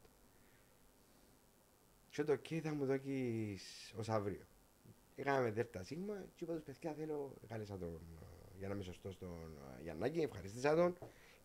Και 2.10 2.24
το 2.24 2.34
ok 2.34 2.60
θα 2.60 2.74
μου 2.74 2.86
δώκεις 2.86 3.94
ως 3.98 4.10
αύριο. 4.10 4.46
Είχαμε 5.16 5.52
δέρτα 5.52 5.84
σίγμα 5.84 6.26
και 6.36 6.44
είπα 6.44 6.54
τους 6.54 6.64
παιδιά 6.64 6.94
θέλω, 6.94 7.34
κάλεσα 7.48 7.78
τον 7.78 8.02
ε, 8.22 8.58
για 8.58 8.68
να 8.68 8.74
είμαι 8.74 8.84
σωστός 8.84 9.18
τον 9.18 9.58
ε, 9.78 9.82
Γιαννάκη, 9.82 10.20
ευχαριστήσα 10.20 10.76
τον. 10.76 10.98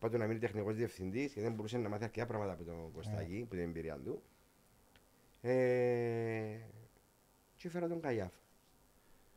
Είπα 0.04 0.12
του 0.12 0.18
να 0.18 0.26
μείνει 0.26 0.38
τεχνικός 0.38 0.76
διευθυντής 0.76 1.24
γιατί 1.24 1.40
δεν 1.40 1.52
μπορούσε 1.52 1.78
να 1.78 1.88
μάθει 1.88 2.04
αρκετά 2.04 2.26
πράγματα 2.26 2.52
από 2.52 2.64
τον 2.64 2.92
Κωστάκη, 2.92 3.46
που 3.48 3.54
την 3.54 3.64
εμπειρία 3.64 4.00
του. 4.04 4.22
Ε, 5.40 6.58
και 7.56 7.68
έφερα 7.68 7.88
τον 7.88 8.00
Καϊάφα. 8.00 8.40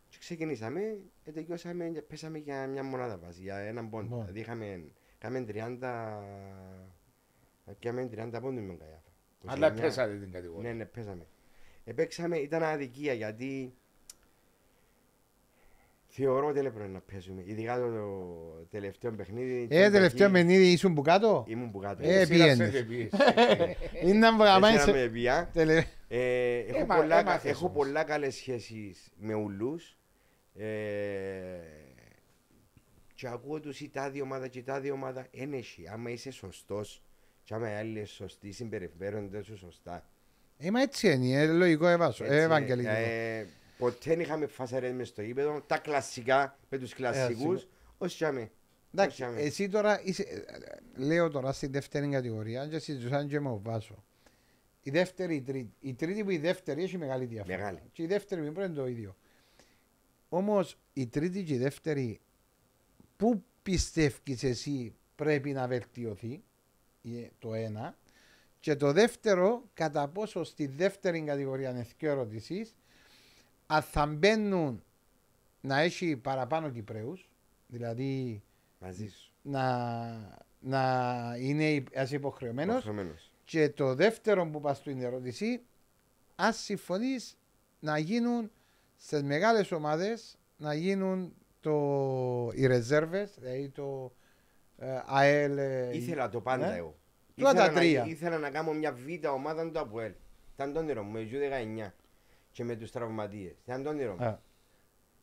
Και 0.09 0.17
ξεκινήσαμε, 0.19 0.81
ε, 1.23 1.31
τελειώσαμε 1.31 1.89
και 1.89 2.01
πέσαμε 2.01 2.37
για 2.37 2.67
μια 2.67 2.83
μονάδα 2.83 3.17
βάση, 3.17 3.41
για 3.41 3.57
έναν 3.57 3.89
πόντο. 3.89 4.07
Μόνο. 4.07 4.21
Δηλαδή 4.21 4.39
είχαμε, 4.39 4.83
είχαμε 5.17 5.45
30, 5.47 6.23
πιάμε 7.79 8.09
30 8.11 8.39
πόντους 8.41 8.61
με 8.61 8.67
τον 8.67 8.77
Καϊάφα. 8.77 9.11
Αλλά 9.45 9.73
29. 9.73 9.81
πέσατε 9.81 10.17
την 10.17 10.31
κατηγορία. 10.31 10.69
Ναι, 10.69 10.77
ναι, 10.77 10.85
παίζαμε. 10.85 11.27
Επέξαμε, 11.83 12.37
ήταν 12.37 12.63
αδικία 12.63 13.13
γιατί 13.13 13.73
θεωρώ 16.19 16.45
ότι 16.45 16.55
δεν 16.55 16.65
έπρεπε 16.65 16.87
να 16.89 16.99
παίζουμε. 16.99 17.41
Ειδικά 17.45 17.79
το, 17.79 17.91
το 17.91 18.67
τελευταίο 18.69 19.11
παιχνίδι. 19.11 19.67
Ε, 19.69 19.89
τελευταίο 19.89 20.25
εκεί 20.27 20.33
παιχνίδι 20.33 20.71
ήσουν 20.71 20.93
που 20.93 21.01
κάτω; 21.01 21.45
Ήμουν 21.47 21.71
που 21.71 21.79
κάτω. 21.79 22.07
Ε, 22.07 22.25
Σύρασε 22.25 22.53
πιένες. 22.55 22.71
και 22.71 22.83
πήγες. 22.83 23.09
Είναι 24.03 24.13
να 24.19 24.27
Έσυρα 24.27 24.59
πάμε 24.59 24.77
σε... 24.79 24.91
με 24.99 25.07
βία. 25.07 25.49
τελε- 25.53 25.87
Ε, 26.07 26.57
έχω, 26.57 26.79
Έμα- 26.79 26.95
πολλά, 26.95 27.19
έμαθες 27.19 27.51
έχω 27.51 27.65
όμως. 27.65 27.77
πολλά 27.77 28.03
καλές 28.03 28.35
σχέσεις 28.35 29.11
με 29.17 29.33
ουλούς. 29.33 29.97
Ε, 30.55 30.65
και 33.13 33.27
ακούω 33.27 33.59
τους 33.59 33.79
η 33.79 33.89
τάδη 33.89 34.21
ομάδα 34.21 34.47
και 34.47 34.59
η 34.59 34.63
τάδη 34.63 34.91
ομάδα. 34.91 35.27
Ένεχει, 35.31 35.83
άμα 35.93 36.09
είσαι 36.09 36.31
σωστός 36.31 37.03
Και 37.43 37.53
άμα 37.53 37.71
οι 37.71 37.75
άλλοι 37.75 37.89
είναι 37.89 38.05
σωστοί, 38.05 38.51
συμπεριφέρονται 38.51 39.41
σου 39.41 39.57
σωστά. 39.57 40.05
Είμαι 40.57 40.81
έτσι 40.81 41.11
είναι, 41.11 41.41
ε, 41.41 41.47
λογικό 41.47 41.87
εβάσο, 41.87 42.23
Έτσι, 42.23 42.35
ε, 42.37 42.41
ευαγγελικό. 42.41 42.89
Ε, 43.77 43.79
ποτέ 43.79 44.09
δεν 44.09 44.19
είχαμε 44.19 44.47
φασαρές 44.47 44.93
μες 44.93 45.07
στο 45.07 45.21
γήπεδο. 45.21 45.61
Τα 45.67 45.77
κλασικά, 45.77 46.57
με 46.69 46.77
τους 46.77 46.93
κλασσικούς, 46.93 47.37
σίγουρα. 47.37 47.61
ως 47.97 48.15
τζάμε. 48.15 48.51
Εντάξει, 48.93 49.23
Όχι, 49.23 49.41
εσύ 49.41 49.69
τώρα 49.69 50.01
είσαι, 50.03 50.23
ε, 50.23 50.35
ε, 50.35 51.05
λέω 51.05 51.29
τώρα 51.29 51.51
στη 51.51 51.67
δεύτερη 51.67 52.07
κατηγορία 52.07 52.67
και 52.67 52.79
συζητούσαν 52.79 53.27
και 53.27 53.39
με 53.39 53.49
ο 53.49 53.59
Βάσο. 53.63 54.03
Η 54.81 54.89
δεύτερη, 54.89 55.35
η 55.35 55.41
τρίτη. 55.41 55.73
Η 55.79 55.93
τρίτη 55.93 56.23
που 56.23 56.29
η 56.29 56.37
δεύτερη 56.37 56.83
έχει 56.83 56.97
μεγάλη 56.97 57.25
διαφορά. 57.25 57.57
Μεγάλη. 57.57 57.81
Και 57.91 58.03
η 58.03 58.05
δεύτερη 58.05 58.41
που 58.41 58.47
η 58.47 58.51
πρώτη 58.51 58.69
είναι 58.69 58.77
το 58.77 58.87
ίδιο. 58.87 59.15
Όμως 60.29 60.77
η 60.93 61.07
τρίτη 61.07 61.43
και 61.43 61.53
η 61.53 61.57
δεύτερη, 61.57 62.19
πού 63.17 63.43
πιστεύεις 63.63 64.43
εσύ 64.43 64.95
πρέπει 65.15 65.51
να 65.51 65.67
βελτιωθεί, 65.67 66.43
ε, 67.03 67.27
το 67.39 67.53
ένα. 67.53 67.97
Και 68.59 68.75
το 68.75 68.91
δεύτερο, 68.91 69.63
κατά 69.73 70.07
πόσο 70.07 70.43
στη 70.43 70.67
δεύτερη 70.67 71.21
κατηγορία 71.21 71.69
είναι 71.69 71.87
δύο 71.97 72.11
ερωτήσεις, 72.11 72.75
αν 73.67 73.81
θα 73.81 74.05
μπαίνουν 74.05 74.83
να 75.61 75.79
έχει 75.79 76.17
παραπάνω 76.17 76.69
Κυπρέους, 76.69 77.29
δηλαδή 77.67 78.43
Μαζί 78.79 79.07
σου. 79.07 79.31
να, 79.41 80.47
να 80.59 81.33
είναι 81.39 81.83
ας 81.95 82.11
υποχρεωμένος 82.11 82.73
Υποχρεωμένος. 82.75 83.31
και 83.43 83.69
το 83.69 83.93
δεύτερο 83.95 84.47
που 84.49 84.61
πας 84.61 84.77
στην 84.77 85.01
ερώτηση 85.01 85.61
αν 86.35 86.53
συμφωνείς 86.53 87.37
να 87.79 87.97
γίνουν 87.97 88.51
στις 88.95 89.23
μεγάλες 89.23 89.71
ομάδες 89.71 90.37
να 90.57 90.73
γίνουν 90.73 91.33
το, 91.59 92.49
οι 92.53 92.65
ρεζέρβες 92.65 93.35
δηλαδή 93.39 93.69
το 93.69 94.13
ε, 94.77 94.99
ΑΕΛ 95.05 95.57
ε, 95.57 95.95
Ήθελα 95.97 96.29
το 96.29 96.41
πάντα 96.41 96.67
ναι. 96.69 96.75
εγώ. 96.75 96.95
Τώρα 97.35 97.53
τα 97.53 97.59
Ήθελα 97.63 97.73
να- 97.73 97.79
τρία. 97.79 98.05
Ήθελα 98.05 98.37
να 98.37 98.49
κάνω 98.49 98.73
μια 98.73 98.91
β' 98.93 99.27
ομάδα 99.33 99.71
του 99.71 99.79
ΑΠΟΕΛ. 99.79 100.11
Ήταν 100.53 100.73
το 100.73 100.79
όνειρο 100.79 101.03
μου, 101.03 101.11
με 101.11 101.19
του 101.23 101.37
19 101.87 101.91
και 102.57 102.63
με 102.63 102.75
τους 102.75 102.91
τραυματίες. 102.91 103.55
Ήταν 103.63 103.83
το 103.83 103.89
όνειρο 103.89 104.15
μου. 104.19 104.25
Α, 104.25 104.39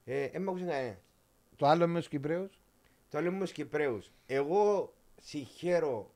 Ε, 0.04 0.28
δεν 0.28 0.42
μ' 0.42 0.48
άκουσες 0.48 0.68
κανένα. 0.68 0.98
το 1.56 1.66
άλλο 1.66 1.86
με 1.86 1.98
τους 1.98 2.08
Κυπρέους 2.08 2.60
Το 3.10 3.20
λέω 3.20 3.32
μου 3.32 3.44
Κυπρέους. 3.44 4.10
Εγώ 4.26 4.94
συγχαίρω 5.20 6.10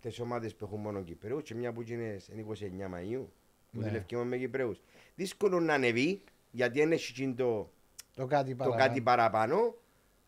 τις 0.00 0.20
ομάδες 0.20 0.54
που 0.54 0.64
έχουν 0.64 0.80
μόνο 0.80 1.02
Κυπρέους 1.02 1.42
και 1.42 1.54
μια 1.54 1.72
που 1.72 1.82
είναι 1.82 2.16
στην 2.18 2.38
29 2.38 2.88
Μαΐου 2.88 3.26
που 3.72 3.78
Ναι. 3.80 3.86
δουλεύει 3.88 4.14
μόνο 4.16 4.28
με 4.28 4.36
Κυπρέους. 4.38 4.80
Δύσκολο 5.14 5.60
να 5.60 5.74
ανεβεί 5.74 6.22
γιατί 6.50 6.78
δεν 6.78 6.92
έχει 6.92 7.10
εκείνο 7.10 7.34
το, 7.34 7.70
το 8.14 8.26
κάτι 8.26 8.50
το 8.50 8.56
παραπάνω. 8.56 8.82
κάτι 8.84 9.00
παραπάνω 9.00 9.74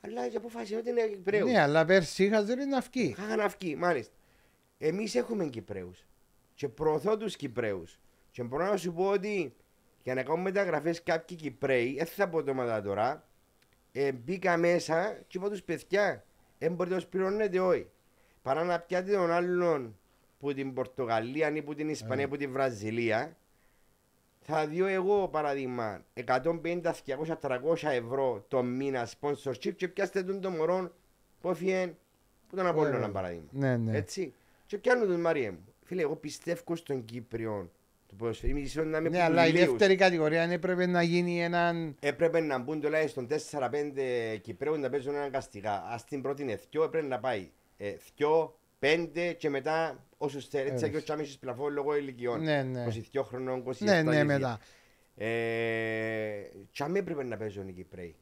αλλά 0.00 0.22
έχει 0.24 0.36
αποφασίσει 0.36 0.74
ότι 0.74 0.88
είναι 0.90 1.06
Κυπρέους. 1.08 1.50
ναι 1.50 1.60
αλλά 1.60 1.84
πέρσι 1.84 2.24
είχα 2.24 2.44
δεν 2.44 2.68
να 2.68 2.80
βγει 2.80 3.02
Είχαν 3.08 3.36
να 3.38 3.48
βγει, 3.48 3.76
μάλιστα. 3.76 4.14
Εμείς 4.78 5.14
έχουμε 5.14 5.46
Κυπρέους. 5.46 6.04
Και 6.54 6.68
προωθώ 6.68 7.16
τους 7.16 7.36
Κυπρέους. 7.36 7.98
Και 8.30 8.42
μπορώ 8.42 8.64
να 8.66 8.76
σου 8.76 8.92
πω 8.92 9.08
ότι 9.10 9.54
για 10.02 10.14
να 10.14 10.22
κάνουμε 10.22 10.42
μεταγραφές 10.42 11.02
κάποιοι 11.02 11.36
Κυπρέοι, 11.36 11.94
δεν 11.96 12.06
θα 12.06 12.28
πω 12.28 12.42
το 12.42 12.54
μετά 12.54 12.82
τώρα, 12.82 13.28
ε, 13.92 14.12
μπήκα 14.12 14.56
μέσα 14.56 15.18
και 15.26 15.38
είπα 15.38 15.48
τους 15.50 15.62
παιδιά, 15.62 16.24
δεν 16.58 16.74
μπορείτε 16.74 16.94
να 16.94 17.00
τους 17.00 17.10
πληρώνετε 17.10 17.60
όχι. 17.60 17.86
Παρά 18.42 18.64
να 18.64 18.78
πιάτε 18.80 19.12
τον 19.12 19.30
άλλον 19.30 19.98
που 20.38 20.54
την 20.54 20.72
Πορτογαλία 20.74 21.54
ή 21.56 21.62
που 21.62 21.74
την 21.74 21.88
Ισπανία 21.88 22.24
ή 22.24 22.28
που 22.28 22.36
την 22.36 22.52
Βραζιλία, 22.52 23.36
θα 24.40 24.66
δω 24.68 24.86
εγώ 24.86 25.28
παράδειγμα 25.28 26.04
150, 26.26 26.80
200, 26.82 27.36
300 27.40 27.58
ευρώ 27.82 28.44
το 28.48 28.62
μήνα 28.62 29.08
sponsorship 29.20 29.74
και 29.76 29.88
πιάστε 29.88 30.22
τον 30.22 30.40
το 30.40 30.50
μωρό 30.50 30.94
που 31.40 31.50
έφυγε 31.50 31.94
που 32.48 32.56
τον 32.56 32.66
Απόλλωνα 32.66 33.06
Ε, 33.06 33.08
παράδειγμα. 33.08 33.46
ναι 33.50 33.76
ναι 33.76 33.96
Έτσι. 33.96 34.34
Και 34.66 34.78
πιάνω 34.78 35.06
τον 35.06 35.20
Μαρία 35.20 35.52
μου. 35.52 35.64
Φίλε, 35.84 36.02
εγώ 36.02 36.16
πιστεύω 36.16 36.76
στον 36.76 37.04
Κύπριο 37.04 37.70
του 38.10 38.16
ποδοσφαίρου. 38.16 38.50
Είμαι 38.56 38.60
ίσως 38.60 38.86
να 38.86 38.98
είμαι 38.98 39.08
ναι 39.08 39.18
που 39.18 39.24
αλλά 39.24 39.46
η 39.46 39.50
τους 39.50 39.58
λίγους. 39.58 39.70
δεύτερη 39.70 39.96
κατηγορία 39.96 40.42
είναι 40.44 40.58
πρέπει 40.58 40.86
να 40.86 41.02
γίνει 41.02 41.42
έναν 41.42 41.96
Έπρεπε 42.00 42.40
να 42.40 42.58
μπουν 42.58 42.80
τουλάχιστον 42.80 43.26
4-5 43.50 44.38
Κυπρέου 44.40 44.76
να 44.78 44.88
παίζουν 44.90 45.14
αναγκαστικά. 45.14 45.72
Α 45.72 46.00
την 46.08 46.22
πρώτη 46.22 46.42
είναι 46.42 46.58
2, 46.72 46.84
έπρεπε 46.84 47.06
να 47.06 47.18
πάει 47.18 47.50
2, 48.18 48.50
5 48.80 49.34
και 49.38 49.50
μετά 49.50 50.04
όσους 50.18 50.48
θέλει. 50.48 50.62
Έτσι, 50.62 50.74
Έτσι. 50.74 50.90
και 50.90 50.96
ο 50.96 51.02
Τσάμι 51.02 51.26
πλαφό 51.40 51.68
λόγω 51.68 51.96
ηλικιών. 51.96 52.42
ναι 52.42 52.62
ναι 52.62 52.86
22 53.12 53.20
χρονών, 53.24 53.64
27 53.66 53.72
ναι 53.78 54.02
ναι 54.02 54.16
ηλικία. 54.16 54.24
μετά 54.24 54.60
Ε, 55.16 55.28
Τσάμι 56.72 56.98
έπρεπε 56.98 57.24
να 57.24 57.36
παίζουν 57.36 57.68
οι 57.68 57.72
Κυπρέοι. 57.72 58.16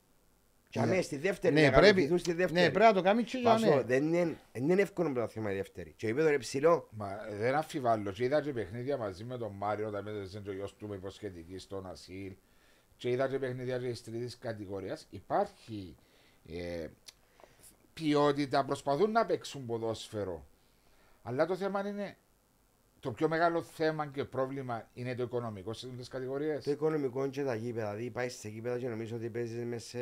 Τσάμι 0.70 0.94
Ναι. 0.96 1.00
στη 1.02 1.16
δεύτερη, 1.16 1.54
ναι 1.54 1.62
να 1.70 1.70
πρέπει 1.70 1.90
ακολουθούν 1.90 2.18
στη 2.18 2.32
δεύτερη. 2.32 2.60
ναι 2.66 2.70
πρέπει 2.72 2.84
να 2.86 2.92
το 2.92 3.02
κάνει 3.02 3.22
και 3.22 3.38
για 3.38 3.50
Βάσο, 3.50 3.68
μένα. 3.68 3.82
δεν 3.82 4.06
είναι, 4.06 4.38
δεν 4.52 4.68
είναι 4.68 4.82
εύκολο 4.82 5.08
να 5.08 5.20
το 5.20 5.28
θέμα 5.28 5.52
η 5.52 5.56
δεύτερη. 5.56 5.92
Και 5.96 6.06
επίπεδο 6.06 6.28
είναι 6.28 6.38
ψηλό. 6.38 6.88
Μα 6.90 7.08
δεν 7.38 7.54
αμφιβάλλω. 7.54 8.12
Και 8.12 8.24
είδα 8.24 8.42
και 8.42 8.52
παιχνίδια 8.52 8.96
μαζί 8.96 9.24
με 9.24 9.38
τον 9.38 9.52
Μάριο 9.56 9.88
όταν 9.88 10.06
έπαιζε 10.06 10.42
ο 10.48 10.52
γιος 10.52 10.74
του 10.74 10.88
με 10.88 10.94
υποσχετική 10.94 11.58
στον 11.58 11.86
Ασίλ. 11.86 12.32
Και 12.96 13.10
είδα 13.10 13.28
και 13.28 13.38
παιχνίδια 13.38 13.78
και 13.78 13.88
της 13.88 14.02
τρίτης 14.04 14.38
κατηγορίας. 14.38 15.06
Υπάρχει 15.10 15.96
ε, 16.48 16.86
ποιότητα, 17.92 18.64
προσπαθούν 18.64 19.10
να 19.10 19.26
παίξουν 19.26 19.66
ποδόσφαιρο. 19.66 20.46
Αλλά 21.22 21.46
το 21.46 21.56
θέμα 21.56 21.88
είναι, 21.88 22.16
το 23.00 23.12
πιο 23.12 23.28
μεγάλο 23.28 23.62
θέμα 23.62 24.06
και 24.06 24.24
πρόβλημα 24.24 24.88
είναι 24.94 25.14
το 25.14 25.22
οικονομικό 25.22 25.72
σε 25.72 25.86
αυτές 25.86 26.00
τις 26.00 26.08
κατηγορίες. 26.08 26.64
Το 26.64 26.70
οικονομικό 26.70 27.20
είναι 27.20 27.28
και 27.28 27.44
τα 27.44 27.54
γήπεδα. 27.54 27.90
Δηλαδή 27.90 28.10
πάει 28.10 28.28
σε 28.28 28.48
γήπεδα 28.48 28.78
και 28.78 28.88
νομίζω 28.88 29.16
ότι 29.16 29.28
παίζεις 29.28 29.64
μέσα 29.64 29.88
σε 29.88 29.98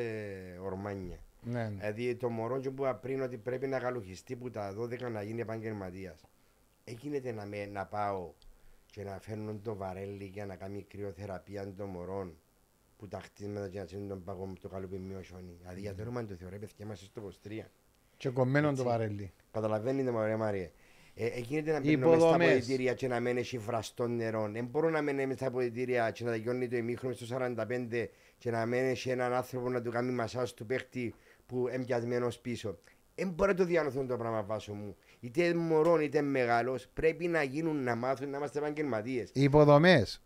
ορμάνια. 0.63 1.19
ναι 1.43 1.63
ναι 1.63 1.69
Δηλαδή 1.69 2.15
το 2.15 2.29
μωρό 2.29 2.61
που 2.61 2.69
είπα 2.69 2.95
πριν 2.95 3.23
ότι 3.23 3.37
πρέπει 3.37 3.67
να 3.67 3.79
γαλουχιστεί 3.79 4.37
που 4.37 4.51
τα 4.51 4.75
12 4.79 5.11
να 5.11 5.23
γίνει 5.23 5.41
επαγγελματίας. 5.41 6.25
Έγινε 6.85 7.33
να, 7.33 7.47
με, 7.47 7.67
να 7.67 7.87
πάω 7.87 8.33
και 8.91 9.05
να 9.05 9.19
φέρνουν 9.21 9.63
το 9.63 9.77
βαρέλι 9.77 10.25
για 10.25 10.47
να 10.47 10.57
κάνει 10.57 10.83
κρυοθεραπεία 10.83 11.73
των 11.73 11.89
μωρών 11.89 12.37
που 12.99 13.09
τα 13.09 13.21
χτίσματα 13.21 13.69
και 13.69 13.79
να 13.79 13.85
τσίνουν 13.85 14.09
τον 14.09 14.25
παγό 14.25 14.47
με 14.47 14.55
το 14.61 14.69
καλούπι 14.69 14.99
μειώσονι. 14.99 15.57
Δηλαδή 15.61 15.81
για 15.81 15.95
το 15.95 16.03
όνομα 16.03 16.25
του 16.25 16.37
Θεού, 16.37 16.49
ρε 16.51 16.59
παιδιά, 16.59 16.85
είμαστε 16.85 17.05
στο 17.05 17.33
23. 17.45 17.65
και 18.17 18.29
κομμένο 18.29 18.67
το 18.67 18.73
Έτσι. 18.73 18.85
βαρέλι 18.85 19.33
Καταλαβαίνετε, 19.53 20.11
μωρέ 20.11 20.37
Μαρία. 20.37 20.71
Ε, 21.19 21.39
γίνεται 21.39 21.73
να 21.73 21.81
μπαίνω 21.81 21.99
μέσα 21.99 22.19
στα 22.19 22.27
υποδομές. 22.27 22.49
αποδητήρια 22.49 22.95
και 22.95 23.09
να 23.09 23.21
μένει 23.21 23.41
έχει 23.41 23.59
βραστό 23.59 24.07
νερό. 24.07 24.49
Δεν 24.53 24.65
μπορώ 24.65 24.91
να 24.91 25.03
μένει 25.03 25.27
μέσα 25.27 25.39
στα 25.39 25.47
αποδητήρια 25.47 26.11
και 26.11 26.25
να 26.25 26.31
τελειώνει 26.31 26.69
το 26.69 26.77
ημίχρονο 26.77 27.15
στο 27.15 27.27
45 27.39 28.07
και 28.39 28.51
να 28.51 28.67
μένει 28.67 28.97
σε 28.97 29.13
έναν 29.13 29.33
άνθρωπο 29.33 29.71
να 29.71 29.83
του 29.83 29.91
κάνει 29.91 30.13
μασάζ 30.13 30.51
του 30.51 30.67
παίχτη 30.67 31.15
που 31.47 31.69
είναι 31.69 31.85
πιασμένος 31.85 32.39
πίσω. 32.39 32.79
Δεν 33.15 33.29
μπορεί 33.31 33.51
να 33.51 33.57
το 33.57 33.65
διανοηθούν 33.65 34.07
το 34.07 34.17
πράγμα 34.17 34.43
βάσο 34.43 34.75
μου. 34.75 34.97
Είτε 35.21 35.55
μωρό 35.55 36.01
είτε 36.01 36.23
μεγάλος 36.23 36.89
πρέπει 36.89 37.29
να 37.29 37.43
γίνουν 37.43 37.83
να 37.83 37.95
μάθουν 37.95 38.31
να 38.31 38.37
είμαστε 38.37 38.59
επαγγελματίες. 38.59 39.31
οι 39.33 39.43
υποδομές 39.43 40.21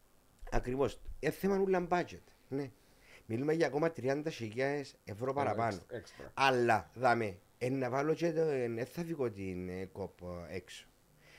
Ακριβώς. 0.50 1.00
Είναι 1.20 1.32
θέμα 1.32 1.56
νουλα 1.56 1.86
budget. 1.90 2.22
Ναι. 2.48 2.70
Μιλούμε 3.26 3.52
για 3.52 3.66
ακόμα 3.66 3.92
30.000 3.96 4.22
ευρώ 5.04 5.32
παραπάνω. 5.32 5.76
Έξτρα, 5.76 5.96
έξτρα. 5.96 6.30
Αλλά 6.34 6.90
δάμε, 6.94 7.38
εν 7.62 7.78
να 7.78 7.90
βάλω 7.90 8.14
και 8.14 8.32
το, 8.32 8.40
εν 8.40 8.86
θα 8.86 9.02
φύγω 9.02 9.30
την 9.30 9.68
ε, 9.68 9.84
κοπ 9.92 10.22
ε, 10.22 10.56
έξω. 10.56 10.86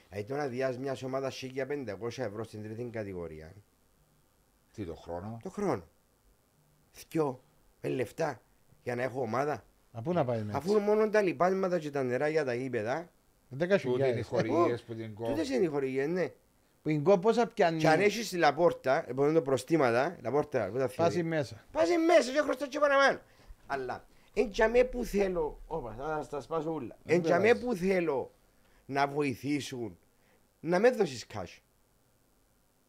Δηλαδή 0.10 0.28
το 0.28 0.36
να 0.36 0.48
διάς 0.48 0.78
μιας 0.78 1.04
ομάδας 1.04 1.44
1500 1.56 1.68
ευρώ 2.18 2.44
στην 2.44 2.64
τρίτη 2.64 2.90
κατηγορία, 2.92 3.54
Τι 4.72 4.86
το 4.86 4.96
χρόνο; 4.96 5.40
το 5.44 5.50
χρόνο. 5.50 5.88
Θκιο, 6.92 7.44
με 7.82 7.90
λεφτά, 7.90 8.42
για 8.84 8.96
να 8.96 9.04
έχω 9.04 9.22
ομάδα. 9.22 9.64
Α, 9.92 10.02
πού 10.02 10.14
να 10.14 10.26
πάει 10.26 10.44
μέσα 10.44 10.58
Αφού 10.58 10.80
μόνο 10.80 11.10
τα 11.10 11.22
λιπάσματα 11.22 11.80
και 11.80 11.90
τα 11.90 12.04
νερά 12.04 12.28
για 12.28 12.46
τα 12.46 12.54
γήπεδα, 12.54 13.10
Δέκα 13.50 13.78
Τούτοι 13.80 14.10
είναι 14.10 14.20
οι 14.20 14.24
χιλιάδες. 14.24 14.28
χορηγίες 14.28 14.82
που 14.82 14.94
την 14.96 15.14
κόβουν. 15.14 15.34
τούτες 15.34 15.50
είναι 15.50 15.66
οι 15.66 15.68
χορηγίες, 15.68 16.08
ναι. 16.08 16.32
Που 16.82 16.90
η 16.90 17.00
κό 17.00 17.20
πόσα 17.20 17.48
πιάνεις; 17.48 17.82
Και 17.82 17.90
αν 17.90 18.00
έχεις 18.00 18.30
τη 18.30 18.38
λαπόρτα, 18.38 19.10
επομένως 19.10 19.36
το 19.36 19.42
προστήματα, 19.42 20.18
λαπόρτα, 20.22 20.70
πού 20.70 20.78
τα 20.78 20.88
φάση 20.88 21.16
θέλει. 21.16 21.28
μέσα. 21.28 21.66
Πάση 21.72 21.98
μέσα 21.98 22.32
και 22.32 22.40
χρωστά 22.40 22.68
και 22.68 22.80
παραπάνω. 22.80 23.20
Αλλά, 23.68 24.06
εν 24.34 24.52
τζαμέ 24.52 24.84
που 24.84 25.04
θέλω, 25.04 25.62
όπα, 25.68 25.96
θα 25.98 26.24
στα 26.24 26.42
σπάσω 26.42 26.72
ούλα. 26.72 26.98
Δεν 27.04 27.16
Εν 27.16 27.22
τζαμέ 27.22 27.42
πειράζει. 27.48 27.66
που 27.66 27.76
θέλω 27.76 28.32
να 28.86 29.08
βοηθήσουν, 29.08 29.98
να 30.60 30.80
με 30.80 30.90
δώσεις 30.92 31.26
cash. 31.34 31.58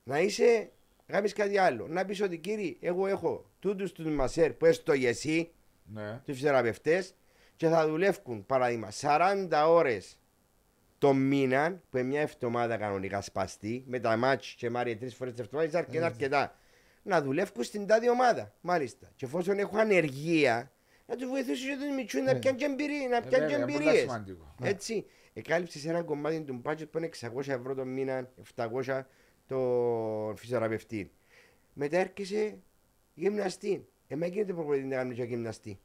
Να 0.05 0.21
είσαι, 0.21 0.71
γάμεις 1.09 1.33
κάτι 1.33 1.59
άλλο. 1.59 1.87
Να 1.89 2.05
πεις 2.05 2.21
ότι 2.21 2.39
κύριε, 2.39 2.77
εγώ 2.81 3.07
έχω 3.07 3.45
τούτους 3.59 3.93
τους 3.93 4.07
μασέρ 4.07 4.53
που 4.53 4.67
έστω 4.67 4.93
εσύ, 4.93 5.51
Ναι. 5.85 6.21
τους 6.25 6.35
φυσιοθεραπευτές, 6.35 7.15
και 7.57 7.69
θα 7.69 7.87
δουλεύουν, 7.89 8.47
παράδειγμα, 8.47 8.91
40 8.91 9.49
ώρες 9.69 10.17
το 10.99 11.13
μήνα, 11.15 11.81
που 11.91 11.97
είναι 11.99 12.07
μια 12.07 12.21
εβδομάδα 12.21 12.77
κανονικά 12.77 13.21
σπαστή, 13.21 13.85
με 13.87 14.01
τα 14.01 14.17
μάτς 14.17 14.55
και 14.55 14.71
μάρια 14.71 14.97
τρεις 14.99 15.15
φορές 15.15 15.35
την 15.35 15.45
εβδομάδα, 15.45 15.69
είναι 15.69 15.79
αρκετά, 15.79 16.07
αρκετά. 16.07 16.57
Να 17.03 17.23
δουλεύουν 17.23 17.65
στην 17.65 17.87
τάδη 17.87 18.09
ομάδα, 18.11 18.55
μάλιστα. 18.61 19.11
Και 19.17 19.25
εφόσον 19.25 19.59
έχω 19.59 19.79
ανεργία, 19.79 20.72
να 21.07 21.17
τους 21.17 21.29
βοηθήσω 21.29 21.67
και 21.69 21.77
τους 21.77 21.95
μητσούς 21.97 22.21
να 22.23 22.33
Ναι. 22.33 22.39
πιάνουν 22.39 22.59
και 22.61 22.65
εμπειρίες, 22.65 23.09
να 23.11 23.17
Ε, 23.17 23.21
πιάνουν 23.21 23.49
και 23.49 23.57
βέβαια, 23.57 23.67
πολύ 23.75 23.75
εμπειρίες. 23.87 24.01
σημαντικό. 24.01 24.55
Ναι. 24.61 24.69
Έτσι, 24.69 25.07
εκάλυψες 25.33 25.85
ένα 25.87 26.03
κομμάτι 26.03 26.41
του 26.41 26.63
budget 26.65 26.89
που 26.91 26.99
είναι 26.99 27.07
600 27.07 27.53
ευρώ 27.53 27.75
το 27.75 27.85
μήνα, 27.85 28.31
700 28.57 29.07
το 29.47 30.33
φυσιοθεραπευτή. 30.37 31.11
Μετά 31.73 31.99
έρχεσαι 31.99 32.59
γυμναστή. 33.15 33.87
Εμένα 34.09 34.33
γίνεται 34.33 34.53
προπονητή 34.53 34.87
να 34.87 34.97
κάνω 34.97 35.13
και 35.13 35.23
γυμναστή. 35.23 35.79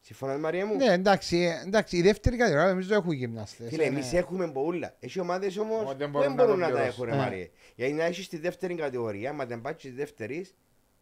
Συμφωνάς 0.00 0.38
Μαρία 0.38 0.66
μου; 0.66 0.76
Ναι, 0.76 0.92
εντάξει, 0.92 1.36
ε, 1.36 1.66
εντάξει, 1.66 1.96
η 1.96 2.02
δεύτερη 2.02 2.36
κατηγορία 2.36 2.68
νομίζω 2.68 2.94
έχουν 2.94 3.12
γυμναστές. 3.12 3.68
Φίλε, 3.68 3.82
ε, 3.82 3.86
εμείς 3.86 4.12
ναι. 4.12 4.18
έχουμε 4.18 4.50
πολλά. 4.52 4.96
Έχει 5.00 5.20
ομάδες 5.20 5.56
όμως 5.56 5.80
Όμως 5.80 5.96
δεν 5.96 6.10
που 6.10 6.12
μπορούν 6.18 6.36
δεν 6.36 6.36
να 6.36 6.44
μπορούν 6.44 6.60
το 6.60 6.66
να 6.66 6.72
τα 6.72 6.76
πληρώσουν. 6.78 7.08
έχουν, 7.08 7.18
Ε. 7.18 7.22
Μαρία. 7.22 7.48
Γιατί 7.76 7.92
να 7.92 8.04
έχεις 8.04 8.24
στη 8.24 8.36
δεύτερη 8.38 8.74
κατηγορία, 8.74 9.32
μα 9.32 9.46
δεν 9.46 9.60
πάεις 9.60 9.76
στις 9.78 9.94
δεύτερης, 9.94 10.54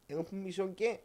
έχουν 0.06 0.38
μισό 0.38 0.68
και. 0.68 0.98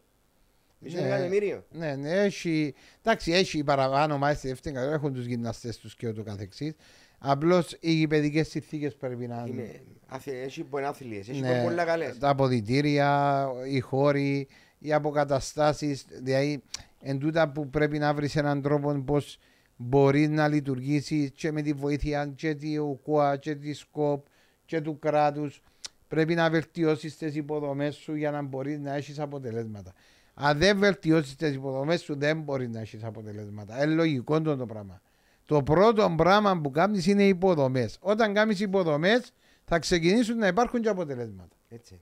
Μισό 0.79 1.01
Ναι. 1.01 1.07
εκατομμύριο. 1.07 1.65
Ναι, 1.71 1.95
ναι, 1.95 2.09
έχει, 2.11 2.73
εντάξει, 3.03 3.31
έχει 3.31 3.63
παραπάνω 3.63 4.13
ομάδες 4.13 4.37
στη 4.37 4.47
δεύτερη 4.47 4.75
κατηγορία, 4.75 4.99
έχουν 5.01 5.13
τους 5.17 5.25
γυμναστές 5.25 5.77
τους 5.77 5.95
και 5.95 6.07
ούτω 6.07 6.23
καθεξής. 6.23 6.73
Απλώς 7.19 7.77
οι 7.79 7.91
γηπαιδικές 7.91 8.47
συνθήκες 8.47 8.95
πρέπει 8.95 9.27
να 9.27 9.45
Είναι, 9.47 9.81
άθε- 10.07 10.43
έχει 10.45 10.63
πονάθλιες, 10.63 11.29
έχει 11.29 11.39
Ναι, 11.41 11.63
πολλά 11.63 11.85
καλές. 11.85 12.17
τα 12.17 12.29
αποδητήρια, 12.29 13.47
οι 13.71 13.79
χώροι, 13.79 14.47
οι 14.79 14.93
αποκαταστάσεις, 14.93 16.05
δηλαδή 16.21 16.63
εν 17.01 17.19
τούτα 17.19 17.49
που 17.51 17.69
πρέπει 17.69 17.97
να 17.97 18.13
βρεις 18.13 18.35
έναν 18.35 18.61
τρόπο 18.61 18.93
πώς 19.05 19.37
μπορείς 19.75 20.29
να 20.29 20.47
λειτουργήσεις 20.47 21.31
και 21.31 21.51
με 21.51 21.61
τη 21.61 21.73
βοήθεια 21.73 22.33
και 22.35 22.55
του 22.55 22.99
ΚΟΑ 23.03 23.37
και 23.37 23.55
τη 23.55 23.73
ΣΚΟΠ 23.73 24.25
και 24.65 24.81
του 24.81 24.99
κράτους 24.99 25.61
πρέπει 26.07 26.35
να 26.35 26.49
βελτιώσεις 26.49 27.17
τις 27.17 27.35
υποδομές 27.35 27.95
σου 27.95 28.15
για 28.15 28.31
να 28.31 28.41
μπορείς 28.41 28.79
να 28.79 28.95
έχεις 28.95 29.19
αποτελέσματα. 29.19 29.93
Αν 30.39 30.57
δεν 30.57 30.77
βελτιώσεις 30.79 31.35
τις 31.35 31.53
υποδομές 31.53 32.01
σου 32.01 32.15
δεν 32.17 32.41
μπορείς 32.41 32.69
να 32.69 32.79
έχεις 32.79 33.03
αποτελέσματα. 33.03 33.83
Είναι 33.83 33.93
λογικό 33.93 34.41
το, 34.41 34.55
το 34.55 34.65
πράγμα. 34.65 35.01
Το 35.45 35.63
πρώτο 35.63 36.13
πράγμα 36.17 36.61
που 36.61 36.71
κάνεις 36.71 37.07
είναι 37.07 37.23
οι 37.23 37.27
υποδομές. 37.27 37.97
Όταν 38.01 38.33
κάνεις 38.33 38.59
υποδομές 38.59 39.33
θα 39.65 39.79
ξεκινήσουν 39.79 40.37
να 40.37 40.47
υπάρχουν 40.47 40.81
και 40.81 40.89
αποτελέσματα. 40.89 41.55
Έτσι. 41.69 41.99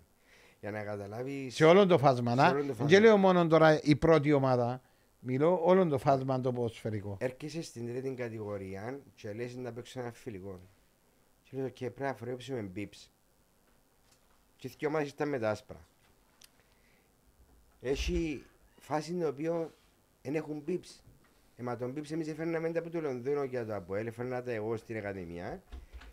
Για 0.60 0.72
να 0.72 0.84
καταλάβεις... 0.84 1.56
Σε 1.56 1.66
όλο 1.66 1.86
το 1.86 1.98
φάσμα. 1.98 2.30
Σε 2.32 2.36
Να. 2.36 2.50
όλο 2.50 2.60
το 2.60 2.68
φάσμα. 2.68 2.86
Δεν 2.86 3.02
λέω 3.02 3.18
μόνο 3.18 3.48
τώρα 3.48 3.82
η 3.84 3.96
πρώτη 3.96 4.34
ομάδα. 4.34 4.82
Μιλώ 5.20 5.60
όλο 5.64 5.88
το 5.88 5.98
φάσμα 5.98 6.42
το 6.42 6.52
ποδοσφαιρικό. 6.52 7.18
Έρχεσαι 7.20 7.62
στην 7.62 7.88
τρίτη 7.88 8.10
κατηγορία 8.10 9.00
και 9.16 9.34
λες 9.34 9.56
να 9.56 9.72
παίξω 9.72 10.00
ένα 10.00 10.12
φιλικό. 10.12 10.60
Και 11.44 11.58
λέω 11.58 11.70
και 11.70 11.90
πρέπει 11.90 12.10
να 12.12 12.16
φορέψουμε 12.16 12.62
μπιπς. 12.62 13.12
Και 14.56 14.72
δύο 14.78 14.88
ομάδες 14.88 15.10
ήταν 15.10 15.30
με 15.30 15.40
τα 15.40 15.50
άσπρα. 15.50 15.88
Έχει 17.82 18.44
φάση 18.80 19.12
την 19.12 19.26
οποία 19.26 19.74
δεν 20.22 20.36
έχουν 20.36 20.62
μπιπς. 20.66 21.04
Ε, 21.58 21.64
μα 21.64 21.78
τον 21.78 21.92
μπιπς 21.92 22.12
εμείς 22.12 22.28
έφερναμε 22.28 22.72
τα 22.72 22.80
από 22.80 22.90
το 22.90 23.02
Λονδίνο 23.02 23.44
για 23.44 23.66
το 23.66 23.76
Αποέλ, 23.76 24.08
έφερνα 24.08 24.44
τα 24.44 24.52
εγώ 24.52 24.78
στην 24.78 24.98
Ακαδημία. 24.98 25.64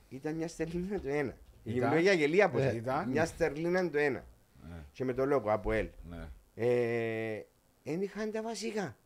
Ήταν 0.08 0.34
μια 0.34 0.48
στερλίνα 0.48 1.00
το 1.00 1.08
ένα. 1.08 1.36
Ήταν; 1.64 1.78
Γυμνό 1.88 1.96
για 1.96 2.12
γελία 2.12 2.50
πως 2.50 2.62
Ε, 2.62 2.74
ήταν. 2.76 3.08
Μια 3.10 3.24
στερλίνα 3.26 3.90
το 3.90 3.98
ένα. 3.98 4.24
Ναι, 4.68 4.76
Και 4.92 5.04
με 5.04 5.12
το 5.14 5.24
λόγο 5.26 5.52
Αποέλ. 5.52 5.88
ναι. 6.10 6.28
Ε, 6.54 7.42
δεν 7.84 8.00
είχαν 8.00 8.30
τα 8.30 8.42
βασικά. 8.42 8.96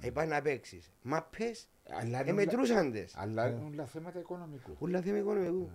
Ε, 0.00 0.10
πάει 0.10 0.26
να 0.26 0.42
παίξεις. 0.42 0.92
Μα 1.02 1.22
πες, 1.38 1.68
Αλλά 1.88 2.18
ε, 2.18 2.22
είναι 2.22 2.30
όλα- 2.30 2.32
μετρούσαν 2.32 2.92
τες. 2.92 3.14
Αλλά 3.16 3.48
είναι 3.48 3.64
όλα 3.72 3.84
θέματα 3.86 4.18
οικονομικού. 4.18 4.76
Όλα 4.78 5.00
θέμα 5.00 5.18
οικονομικού. 5.18 5.70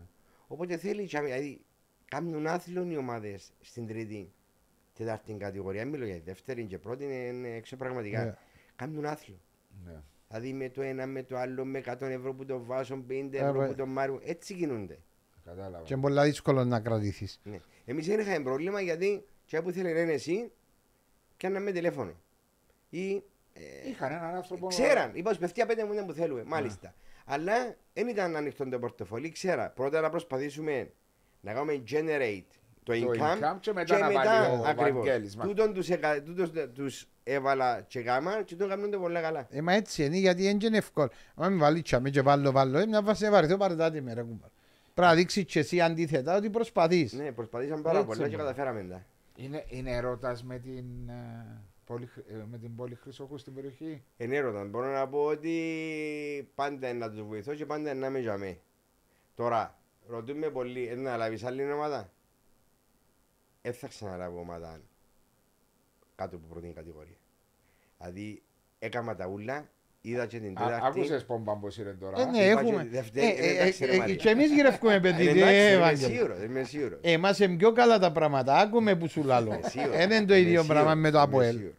Οπότε 0.47 0.77
θέλει, 0.77 1.05
και- 1.07 1.19
δηλαδή, 1.21 1.61
κάνουν 2.07 2.47
άθλων 2.47 2.91
οι 2.91 2.97
ομάδες 2.97 3.51
στην 3.61 3.87
τρίτη, 3.87 4.31
τετάρτη 5.03 5.33
κατηγορία. 5.33 5.85
Μιλώ 5.85 6.05
για 6.05 6.15
τη 6.15 6.21
δεύτερη 6.21 6.65
και 6.65 6.77
πρώτη, 6.77 7.03
είναι, 7.03 7.13
είναι 7.13 7.47
έξω 7.55 7.75
πραγματικά. 7.75 8.23
Ναι. 8.23 8.33
Κάνουν 8.75 9.05
άθλο. 9.05 9.35
Ναι. 9.85 10.01
Δηλαδή 10.27 10.53
με 10.53 10.69
το 10.69 10.81
ένα, 10.81 11.05
με 11.05 11.23
το 11.23 11.37
άλλο, 11.37 11.65
με 11.65 11.81
100 11.85 12.01
ευρώ 12.01 12.33
που 12.33 12.45
το 12.45 12.63
βάζουν, 12.63 13.05
50 13.09 13.13
Ε, 13.31 13.37
ευρώ 13.37 13.59
βε- 13.59 13.67
που 13.69 13.75
το 13.75 13.85
μάρουν. 13.85 14.21
Έτσι 14.23 14.53
κινούνται. 14.53 14.99
Κατάλαβα. 15.45 15.83
Και 15.83 15.93
είναι 15.93 16.01
πολύ 16.01 16.21
δύσκολο 16.21 16.63
να 16.65 16.79
κρατήσει. 16.79 17.27
Ναι. 17.43 17.59
Εμείς 17.85 18.07
δεν 18.07 18.19
είχαμε 18.19 18.43
πρόβλημα 18.43 18.81
γιατί 18.81 19.25
και 19.45 19.61
που 19.61 19.71
θέλει 19.71 19.93
να 19.93 19.99
είναι 19.99 20.11
εσύ, 20.13 20.51
κάναμε 21.37 21.71
τηλέφωνο. 21.71 22.13
Ή 22.89 23.13
ε, 23.53 23.89
Είχαν 23.89 24.11
έναν 24.11 24.35
άνθρωπο. 24.35 24.67
Ξέραν, 24.67 25.11
είπα 25.15 25.33
στους 25.33 25.39
παιδιά 25.45 25.65
πέντε 25.65 25.85
μου 25.85 25.93
δεν 25.93 26.05
που 26.05 26.13
θέλουμε, 26.13 26.43
μάλιστα. 26.43 26.93
Αλλά 27.25 27.75
δεν 27.93 28.07
ήταν 28.07 28.35
ανοιχτό 28.35 28.69
το 28.69 28.79
πορτοφόλι, 28.79 29.31
ξέρα. 29.31 29.69
Πρώτα 29.69 30.01
να 30.01 30.09
προσπαθήσουμε 30.09 30.91
να 31.41 31.53
κάνουμε 31.53 31.83
generate 31.91 32.55
το 32.83 32.93
Το 32.93 33.11
income, 33.11 33.43
income 33.43 33.57
και 33.59 33.73
μετά 33.73 33.97
να 33.97 34.11
βάλει 34.11 34.51
ο 34.59 34.63
ακριβώς. 34.65 35.05
Βαγγέλης, 35.05 35.35
μα. 35.35 35.43
Τούτον 35.45 35.73
τους, 35.73 35.89
εκα, 35.89 36.21
τούτος 36.23 36.51
τους 36.73 37.07
έβαλα 37.23 37.81
και 37.87 37.99
γάμα 37.99 38.41
και 38.43 38.55
τον 38.55 38.69
κάνουν 38.69 38.91
το 38.91 38.99
πολλά 38.99 39.21
καλά. 39.21 39.47
Ε, 39.49 39.61
μα 39.61 39.73
έτσι 39.73 40.05
είναι 40.05 40.17
γιατί 40.17 40.43
δεν 40.43 40.59
είναι 40.59 40.77
εύκολο. 40.77 41.09
Αν 41.35 41.53
με 41.53 41.59
βάλει 41.59 41.81
τσάμε 41.81 42.09
και 42.09 42.21
βάλω 42.21 42.51
βάλω, 42.51 42.77
ε, 42.77 42.85
μια 42.85 43.01
βάση 43.01 43.29
βαρεθώ 43.29 43.57
παρετάτη 43.57 44.01
με 44.01 44.13
ρε 44.13 44.21
κουμπάρ. 44.21 44.49
Πρέπει 44.93 45.09
να 45.09 45.15
δείξεις 45.15 45.45
και 45.45 45.59
εσύ 45.59 45.81
αντίθετα 45.81 46.35
ότι 46.35 46.49
προσπαθείς. 46.49 47.13
Ναι, 47.13 47.31
προσπαθήσαμε 47.31 47.81
πάρα 47.81 47.99
Έτσι 47.99 48.07
πολλά 48.09 48.27
και 48.29 48.35
μόνο. 48.37 48.47
καταφέραμε 48.49 48.83
τα. 48.89 49.05
Είναι, 49.35 49.65
είναι 49.67 49.91
ερώτας 49.95 50.43
με 50.43 50.57
την, 50.59 51.09
ε, 51.09 51.61
πόλη, 51.85 52.09
ε, 52.29 52.33
με 52.51 52.57
την 52.57 52.75
πόλη 52.75 52.95
Χρυσόχου 52.95 53.37
στην 53.37 53.53
περιοχή; 53.53 54.03
Ενέρωταν. 54.17 54.69
Μπορώ 54.69 54.91
να 54.93 55.07
πω 55.07 55.19
ότι 55.23 55.51
πάντα 56.55 56.89
είναι 56.89 56.97
να 56.97 57.09
τους 57.11 57.21
βοηθώ 57.21 57.53
και 57.53 57.65
πάντα 57.65 57.89
είναι 57.91 57.99
να 57.99 58.07
είμαι 58.07 58.19
για 58.19 58.37
μέ. 58.37 58.57
Τώρα, 59.35 59.77
ρωτούμε 60.07 60.49
πολύ, 60.49 60.87
ε, 60.87 60.95
να 60.95 61.17
λάβεις 61.17 61.43
άλλη 61.43 61.71
ομάδα. 61.71 62.09
Δεν 63.61 63.73
θα 63.73 63.87
ξαναλάβω 63.87 64.39
ομάδα 64.39 64.81
κάτω 66.15 66.35
από 66.35 66.45
πρώτη 66.49 66.67
κατηγορία. 66.75 67.15
Δηλαδή, 67.97 68.41
έκανα 68.79 69.15
τα 69.15 69.27
ούλα, 69.27 69.69
είδα 70.01 70.25
και 70.25 70.39
την 70.39 70.57
Α, 70.57 70.65
τέταρτη. 70.65 70.85
άκουσες 70.99 71.25
πόμπα 71.25 71.55
πως 71.57 71.77
είναι 71.77 71.91
τώρα; 71.93 72.21
Ε, 72.21 72.25
ναι, 72.25 72.45
Είπα 72.45 72.59
έχουμε. 72.59 72.83
και 72.83 72.89
δεύτερη, 72.89 73.25
Ε, 73.25 73.29
ε, 73.29 73.47
ε, 73.47 73.51
εντάξει, 73.55 73.85
ρε 73.85 73.93
ε, 73.93 73.97
Μαρία. 73.97 74.15
Και 74.15 74.29
εμείς 74.29 74.51
γυρεύκουμε 74.51 74.93
Ε, 74.93 74.99
παιδί. 74.99 75.27
εντάξει, 75.27 75.53
ε, 75.53 75.65
είμαι 75.67 75.75
Ευάγγελε. 75.75 76.13
σίγουρος, 76.13 76.41
είμαι 76.43 76.63
σίγουρος. 76.63 76.99
Εμάς 77.03 77.39
είναι 77.39 77.55
πιο 77.55 77.71
καλά 77.71 77.99
τα 77.99 78.11
πράγματα. 78.11 78.57
Άκουμε 78.57 78.95
που 78.95 79.07
σου 79.07 79.23
λάλλω. 79.23 79.53
Είμαι 79.53 79.69
σίγουρος, 79.69 79.95
Δεν 79.97 80.11
είναι 80.11 80.25
το 80.25 80.35
είμαι 80.35 80.47
ίδιο 80.47 80.63
πράγμα 80.63 80.89
σίγουρος, 80.91 81.01
με 81.01 81.09
το 81.11 81.17
είμαι 81.17 81.25
ΑΠΟΕΛ. 81.27 81.55
σίγουρος. 81.55 81.75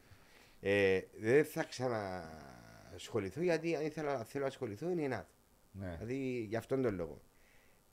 Ε, 0.61 1.01
Δεν 1.20 1.45
θα 1.45 1.64
ξανασχοληθώ 1.64 3.43
γιατί 3.43 3.76
αν 3.76 3.85
ήθελα, 3.85 4.24
θέλω 4.24 4.43
να 4.43 4.49
ασχοληθώ 4.49 4.91
είναι 4.91 5.03
ένα. 5.03 5.26
Ναι. 5.72 5.97
Δηλαδή 6.01 6.47
γι' 6.49 6.57
αυτόν 6.57 6.83
τον 6.83 6.95
λόγο. 6.95 7.20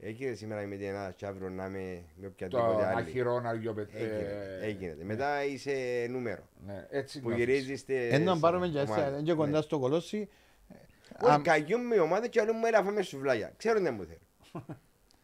Έγινε 0.01 0.33
σήμερα 0.33 0.61
με 0.67 0.75
την 0.75 0.87
Ελλάδα 0.87 1.11
και 1.11 1.25
αύριο 1.25 1.49
να 1.49 1.65
είμαι 1.65 2.03
με 2.15 2.27
Το 2.27 2.27
οποιαδήποτε 2.27 2.85
άλλη. 2.85 2.99
αχυρόν 3.01 3.45
αργιοπετέ. 3.47 3.97
Έγινε, 3.99 4.57
έγινε. 4.61 5.03
Μετά 5.03 5.43
είσαι 5.45 6.05
νούμερο. 6.09 6.41
Ναι, 6.65 6.85
έτσι 6.89 7.19
Που 7.19 7.27
νιώθεις. 7.27 7.45
γυρίζει 7.45 7.75
στη. 7.75 7.93
Ενώ 7.95 8.33
να 8.33 8.39
πάρουμε 8.39 8.67
και 8.67 8.79
ομάδα. 8.79 9.05
έτσι, 9.07 9.23
και 9.23 9.33
κοντά 9.33 9.49
Ναι. 9.49 9.61
στο 9.61 9.79
κολόσι. 9.79 10.29
Όχι, 11.21 11.33
αμ- 11.33 11.43
καγιούν 11.43 11.85
με 11.85 11.99
ομάδα 11.99 12.27
και 12.27 12.41
άλλο 12.41 12.53
μου 12.53 12.65
έλα 12.65 12.83
φάμε 12.83 13.01
σουβλάκια. 13.01 13.53
Ξέρω 13.57 13.81
τι 13.81 13.89
μου 13.89 14.03
θέλει. 14.05 14.19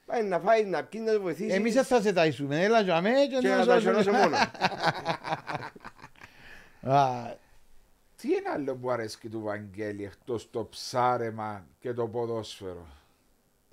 Πάει 0.06 0.24
να 0.24 0.40
φάει 0.40 0.66
να 0.66 0.84
πιει 0.84 1.02
να 1.06 1.14
το 1.14 1.22
βοηθήσει. 1.22 1.54
Εμείς 1.54 1.74
δεν 1.74 1.84
θα 1.84 2.02
σε 2.02 2.14
ταΐσουμε. 2.16 2.52
Έλα 2.52 2.82
για 2.82 3.02
μέ 3.02 3.10
και 3.10 3.38
και 3.42 3.48
να 3.48 3.56
να 3.56 3.62
σου 3.64 3.68
τα 3.70 3.80
σωρώσω 3.80 4.12
μόνο. 4.12 4.36
Α, 6.98 7.34
Τι 8.22 8.28
είναι 8.28 8.50
άλλο 8.56 8.76
που 8.76 8.92
αρέσει 8.92 9.30
του 9.30 9.42
Βαγγέλη 9.42 10.04
εκτός 10.04 10.50
το 10.50 10.66
ψάρεμα 10.66 11.66
και 11.80 11.94
το 11.94 12.08
ποδόσφαιρο; 12.08 12.88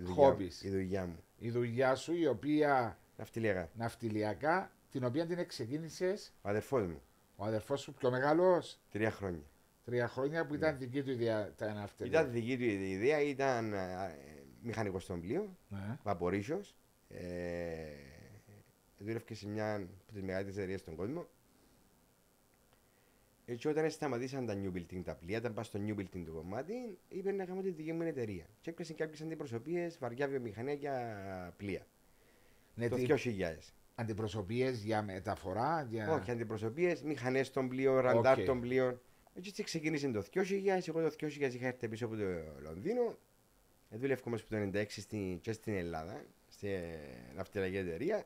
Η 0.02 0.04
δουλειά- 0.04 0.24
Χόμπις. 0.24 0.62
Η 0.62 0.70
δουλειά 0.70 1.06
μου. 1.06 1.16
Η 1.38 1.50
δουλειά 1.50 1.94
σου 1.94 2.14
η 2.14 2.26
οποία 2.26 2.98
Ναυτιλιακά. 3.16 3.68
ναυτιλιακά, 3.74 4.72
την 4.90 5.04
οποία 5.04 5.26
την 5.26 5.46
ξεκίνησες 5.48 6.32
Ο 6.42 6.48
αδερφός 6.48 6.86
μου. 6.86 7.00
ο 7.36 7.44
αδερφός 7.44 7.80
σου 7.80 7.92
πιο 7.94 8.10
μεγάλος, 8.10 8.78
Τρία 8.90 9.10
χρόνια. 9.10 9.42
τρία 9.84 10.08
χρόνια 10.08 10.46
που 10.46 10.54
ήταν 10.54 10.78
δική 10.78 11.02
του 11.02 11.10
ιδέα 11.10 11.52
τα 11.56 11.72
ναυτιλία. 11.72 12.20
Ήταν 12.20 12.32
δική 12.32 12.56
του 12.56 12.62
η 12.62 12.90
ιδέα, 12.90 13.20
ήταν 13.22 13.72
ε, 13.72 14.16
μηχανικός 14.62 15.02
στον 15.02 15.20
πλοίο, 15.20 15.56
Ναι. 15.68 15.98
βαπορίσιος. 16.02 16.76
Ε, 17.08 17.86
δούλευε 18.98 19.34
σε 19.34 19.48
μια 19.48 19.74
από 19.74 20.12
τις 20.12 20.22
μεγαλύτερες 20.22 20.56
εταιρείες 20.56 20.80
στον 20.80 20.96
κόσμο. 20.96 21.26
Έτσι 23.44 23.68
όταν 23.68 23.90
σταματήσαν 23.90 24.46
τα 24.46 24.54
new 24.62 24.76
building 24.76 25.02
τα 25.04 25.14
πλοία, 25.14 25.36
ήταν 25.38 25.54
πάει 25.54 25.64
στο 25.64 25.80
new 25.86 25.98
building 25.98 26.22
το 26.26 26.32
κομμάτι, 26.32 26.98
είπε 27.08 27.32
να 27.32 27.44
κάνω 27.44 27.60
τη 27.60 27.70
δική 27.70 27.92
μου 27.92 28.02
εταιρεία. 28.02 28.46
Και 28.60 28.70
έπιασε 28.70 28.92
κάποιες 28.92 29.20
αντιπροσωπείες, 29.20 29.98
βαριά 29.98 30.28
βιομηχανία 30.28 30.72
για 30.72 31.54
πλοία. 31.56 31.86
Ναι, 32.74 32.88
το 32.88 32.96
τι- 32.96 33.06
2000. 33.06 33.74
αντιπροσωπείες 33.94 34.82
για 34.84 35.02
μεταφορά, 35.02 35.86
για... 35.90 36.12
Όχι, 36.12 36.30
αντιπροσωπείες, 36.30 37.02
μηχανές 37.02 37.50
των 37.50 37.68
πλοίων, 37.68 37.98
ραντάρ 38.00 38.38
Οκ. 38.38 38.44
των 38.44 38.60
πλοίων. 38.60 39.00
Έτσι 39.34 39.62
ξεκίνησε 39.62 40.10
το 40.10 40.22
2000, 40.34 40.88
εγώ 40.88 41.02
το 41.02 41.14
2000 41.20 41.30
είχα 41.54 41.66
έρθει 41.66 41.88
πίσω 41.88 42.06
από 42.06 42.16
το 42.16 42.24
Λονδίνο. 42.62 43.16
Ε, 43.90 43.96
Δούλευα 43.96 44.20
όμως 44.24 44.40
από 44.40 44.50
το 44.50 44.78
96 44.78 44.84
στην, 44.88 45.40
και 45.40 45.52
στην 45.52 45.74
Ελλάδα, 45.74 46.24
στη 46.48 46.68
ναυτιλιακή 47.34 47.76
εταιρεία. 47.76 48.24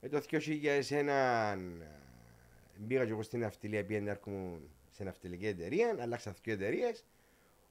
Ε, 0.00 0.08
το 0.08 0.22
2001 0.30 1.56
μπήκα 2.82 3.04
και 3.04 3.10
εγώ 3.10 3.22
στην 3.22 3.40
ναυτιλία, 3.40 3.84
πήγαινε 3.84 4.04
να 4.04 4.10
έρχομαι 4.10 4.60
σε 4.90 5.04
ναυτιλιακή 5.04 5.46
εταιρεία, 5.46 5.96
αλλάξα 6.00 6.34
δύο 6.42 6.54
εταιρείες. 6.54 7.04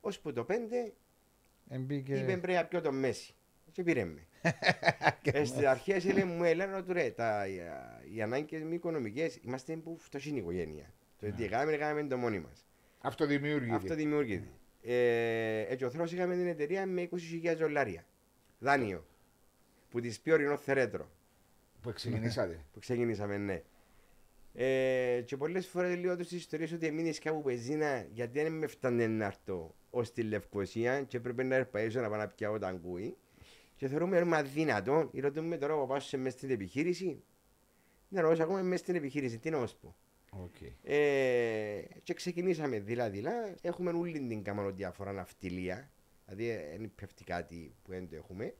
Ώσπου 0.02 0.34
το 0.34 0.46
5 0.50 0.54
εμπήκε- 1.70 2.18
είπε 2.18 2.38
πρέπει 2.38 2.54
να 2.54 2.66
πιω 2.66 2.82
το 2.82 2.92
μέση. 2.92 3.36
Και 3.72 3.84
πήρε 3.84 4.06
με. 4.06 4.28
ε, 5.24 5.44
στις 5.46 5.66
αρχές 5.66 6.06
έλεγε 6.06 6.26
μου 6.26 6.44
έλα 6.44 6.78
ότι 6.78 6.94
ρε, 6.94 7.10
τα, 7.10 7.48
οι, 7.48 7.60
οι 8.14 8.22
ανάγκες 8.22 8.64
μη 8.64 8.76
οικονομικές, 8.76 9.40
είμαστε 9.42 9.76
που 9.76 9.98
φτωχή 9.98 10.30
οικογένεια. 10.36 10.94
Το 11.20 11.32
τι 11.32 11.44
έκαναμε, 11.44 11.72
έκαναμε 11.72 12.04
το 12.08 12.18
μόνοι 12.18 12.40
μας. 12.40 12.66
Αυτοδημιούργητη. 13.02 13.76
Αυτό 13.76 13.96
δημιουργείται. 13.96 14.48
Ε, 14.82 15.60
έτσι 15.60 15.86
ο 15.86 15.90
Θρός 15.90 16.12
είχαμε 16.12 16.36
την 16.36 16.48
εταιρεία 16.48 16.86
με 16.86 17.10
20.000 17.44 17.56
δολάρια. 17.58 18.06
Δάνειο. 18.60 19.06
Που 19.90 20.00
της 20.00 20.20
πει 20.20 20.32
ορεινός 20.32 20.62
θερέτρο. 20.62 21.10
Που 21.82 21.94
ξεκινήσατε. 21.94 22.66
Που 22.74 22.80
ξεκινήσαμε, 22.80 23.38
ναι. 23.38 23.62
Ε, 24.54 25.22
και 25.26 25.38
πολλές 25.38 25.68
φορές 25.68 25.98
λέω 25.98 26.18
τους 26.18 26.32
ιστορίες 26.32 26.72
ότι 26.72 26.86
έμεινες 26.86 27.20
κάπου 27.20 27.42
πεζίνα 27.42 28.08
γιατί 28.12 28.42
δεν 28.42 28.54
με 28.54 28.68
φτάνε 28.68 29.08
να 29.08 29.26
έρθω 29.26 29.76
ως 29.90 30.12
τη 30.12 30.24
Λευκοσία 30.24 31.04
και 31.04 31.20
πρέπει 31.20 31.44
να 31.44 31.56
ερπαίζω 31.56 32.02
να 32.02 32.10
πάω 32.10 32.18
να 32.20 32.28
πιάω 32.28 32.60
τα 32.60 32.68
αγκούι. 32.68 33.18
Και 33.76 33.88
θεωρούμε 33.88 34.18
ότι 34.18 34.28
είναι 34.28 34.42
δυνατόν, 34.42 35.10
ρωτούν 35.14 35.46
με 35.46 35.58
τώρα 35.58 35.80
που 35.80 35.88
πάω 35.88 36.00
σε 36.00 36.18
μέσα 36.18 36.38
στην 36.38 36.50
επιχείρηση. 36.50 37.24
Ναι, 38.10 38.22
ρωτώ 38.22 38.44
ακόμα 38.44 38.62
μέσα 38.62 38.84
στην 38.84 38.96
επιχείρηση, 38.96 39.40
τι 39.40 39.50
να 39.50 39.68
σου 39.68 39.78
πω. 39.80 39.96
Okay. 40.34 40.72
Ε, 40.84 41.82
και 42.04 42.14
ξεκινήσαμε 42.14 42.80
δειλά-δειλά. 42.80 43.56
Έχουμε 43.62 43.92
όλη 43.92 44.28
την 44.28 44.44
καμανοδιάφορα 44.44 45.12
ναυτιλία. 45.12 45.92
Δηλαδή, 46.26 46.78
δεν 46.78 46.92
πέφτει 46.96 47.24
κάτι 47.24 47.76
που 47.84 47.92
δεν 47.92 48.08
το 48.08 48.16
έχουμε. 48.16 48.56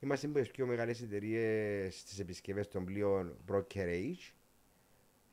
Είμαστε 0.00 0.26
από 0.26 0.38
τις 0.38 0.50
πιο 0.50 0.66
μεγάλες 0.66 1.02
εταιρείες 1.02 1.98
στις 1.98 2.18
επισκευές 2.18 2.68
των 2.68 2.84
πλοίων 2.84 3.36
brokerage. 3.50 4.32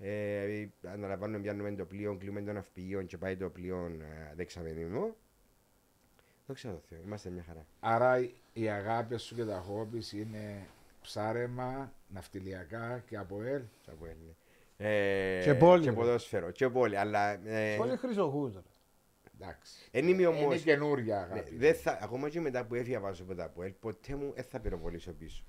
Ε, 0.06 0.68
αναλαμβάνουμε, 0.84 1.39
πιάνουμε 1.39 1.72
το 1.72 1.86
πλοίο, 1.86 2.18
κλείνουμε 2.18 2.41
το 2.41 2.54
ναυπηγείο 2.54 3.01
και 3.01 3.18
πάει 3.18 3.38
το 3.38 3.49
πλοίο 3.49 3.86
ε, 3.86 4.36
δεξαμενήμο. 4.36 5.16
Δόξα 6.47 6.72
τω 6.72 6.82
Θεώ, 6.89 6.99
είμαστε 7.06 7.30
μια 7.30 7.43
χαρά. 7.43 7.66
Άρα 7.80 8.30
οι 8.54 8.70
αγάπη 8.70 9.18
σου 9.18 9.36
και 9.36 9.45
τα 9.45 9.60
χόμπι 9.60 10.01
είναι 10.12 10.68
ψάρεμα, 11.01 11.93
ναυτιλιακά 12.08 13.04
και 13.06 13.18
από 13.18 13.43
ελ. 13.43 13.62
Από 13.88 14.06
ελ, 14.06 14.16
ναι. 14.26 14.34
Ε, 14.78 15.43
και 15.43 15.54
πόλη. 15.54 15.84
Και 15.84 15.91
ποδόσφαιρο. 15.91 16.51
Και 16.51 16.70
πόλη, 16.70 16.97
αλλά... 16.97 17.47
Ε, 17.47 17.76
πολύ 17.78 17.97
χρυσοχούς. 17.97 18.54
Εντάξει. 19.36 19.89
Εν 19.91 20.08
είμαι 20.08 20.26
όμως... 20.26 20.41
Είναι 20.41 20.58
καινούργια 20.58 21.22
αγάπη. 21.22 21.56
Ναι, 21.56 21.74
θα, 21.74 21.99
ακόμα 22.01 22.30
και 22.30 22.39
μετά 22.39 22.66
που 22.66 22.76
έφυγα 22.76 22.99
βάζω 22.99 23.24
από 23.24 23.36
τα 23.36 23.49
ΠΟΕΛ, 23.49 23.72
ποτέ 23.80 24.16
μου 24.16 24.32
δεν 24.36 24.43
θα 24.43 24.60
πυροβολήσω 24.60 25.12
πίσω. 25.12 25.43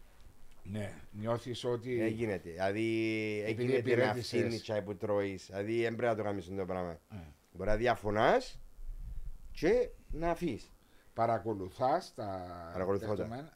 Ναι, 0.70 0.92
νιώθεις 1.10 1.64
ότι... 1.64 1.98
Δεν 1.98 2.08
γίνεται. 2.08 2.50
Δηλαδή, 2.50 3.42
έγινε 3.46 3.96
να 3.96 4.10
αυθύνει 4.10 4.60
τσάι 4.60 4.82
που 4.82 4.96
τρώεις. 4.96 5.46
Δηλαδή, 5.46 5.82
δεν 5.82 5.96
πρέπει 5.96 6.10
να 6.10 6.16
το 6.16 6.22
κάνεις 6.22 6.48
το 6.56 6.64
πράγμα. 6.64 7.00
Mm. 7.10 7.16
Μπορεί 7.52 7.70
να 7.70 7.76
διαφωνάς 7.76 8.60
και 9.52 9.88
να 10.10 10.30
αφήσεις. 10.30 10.72
Παρακολουθάς 11.14 12.14
τα, 12.14 12.46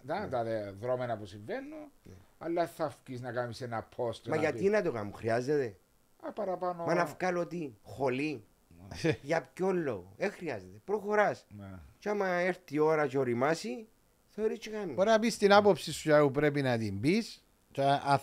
τα, 0.07 0.29
τα 0.29 0.45
δρόμενα 0.81 1.19
που 1.19 1.27
συμβαίνουν, 1.27 1.91
yeah. 2.09 2.11
αλλά 2.39 2.67
θα 2.67 2.95
βγεις 3.05 3.21
να 3.21 3.33
κάνεις 3.33 3.61
ένα 3.61 3.89
post. 3.97 4.29
Μα 4.29 4.37
γιατί 4.37 4.59
πεις... 4.59 4.71
να 4.71 4.83
το 4.83 4.93
κάνω, 4.93 5.11
χρειάζεται; 5.11 5.77
Α, 6.23 6.33
παραπάνω... 6.33 6.85
Μα 6.85 6.95
να 6.95 7.05
βγάλω 7.05 7.47
τι, 7.47 7.73
χολή. 7.83 8.45
Για 9.23 9.51
ποιο 9.53 9.73
λόγο; 9.73 10.13
Δεν 10.17 10.33
χρειάζεται. 10.33 10.81
Προχωράς. 10.85 11.47
Ναι. 11.57 11.79
Και 11.99 12.09
άμα 12.09 12.27
έρθει 12.29 12.75
η 12.75 12.79
ώρα 12.79 13.07
και 13.07 13.19
οριμάσει, 13.19 13.89
θα 14.43 14.49
ρίξει 14.49 14.71
κάνει. 14.71 14.93
Μπορεί 14.93 15.09
να 15.09 15.19
πεις 15.19 15.37
την 15.37 15.53
άποψη 15.53 15.93
σου 15.93 16.11
που 16.21 16.31
πρέπει 16.31 16.63
να 16.63 16.79
την 16.79 17.01
πεις. 17.01 17.43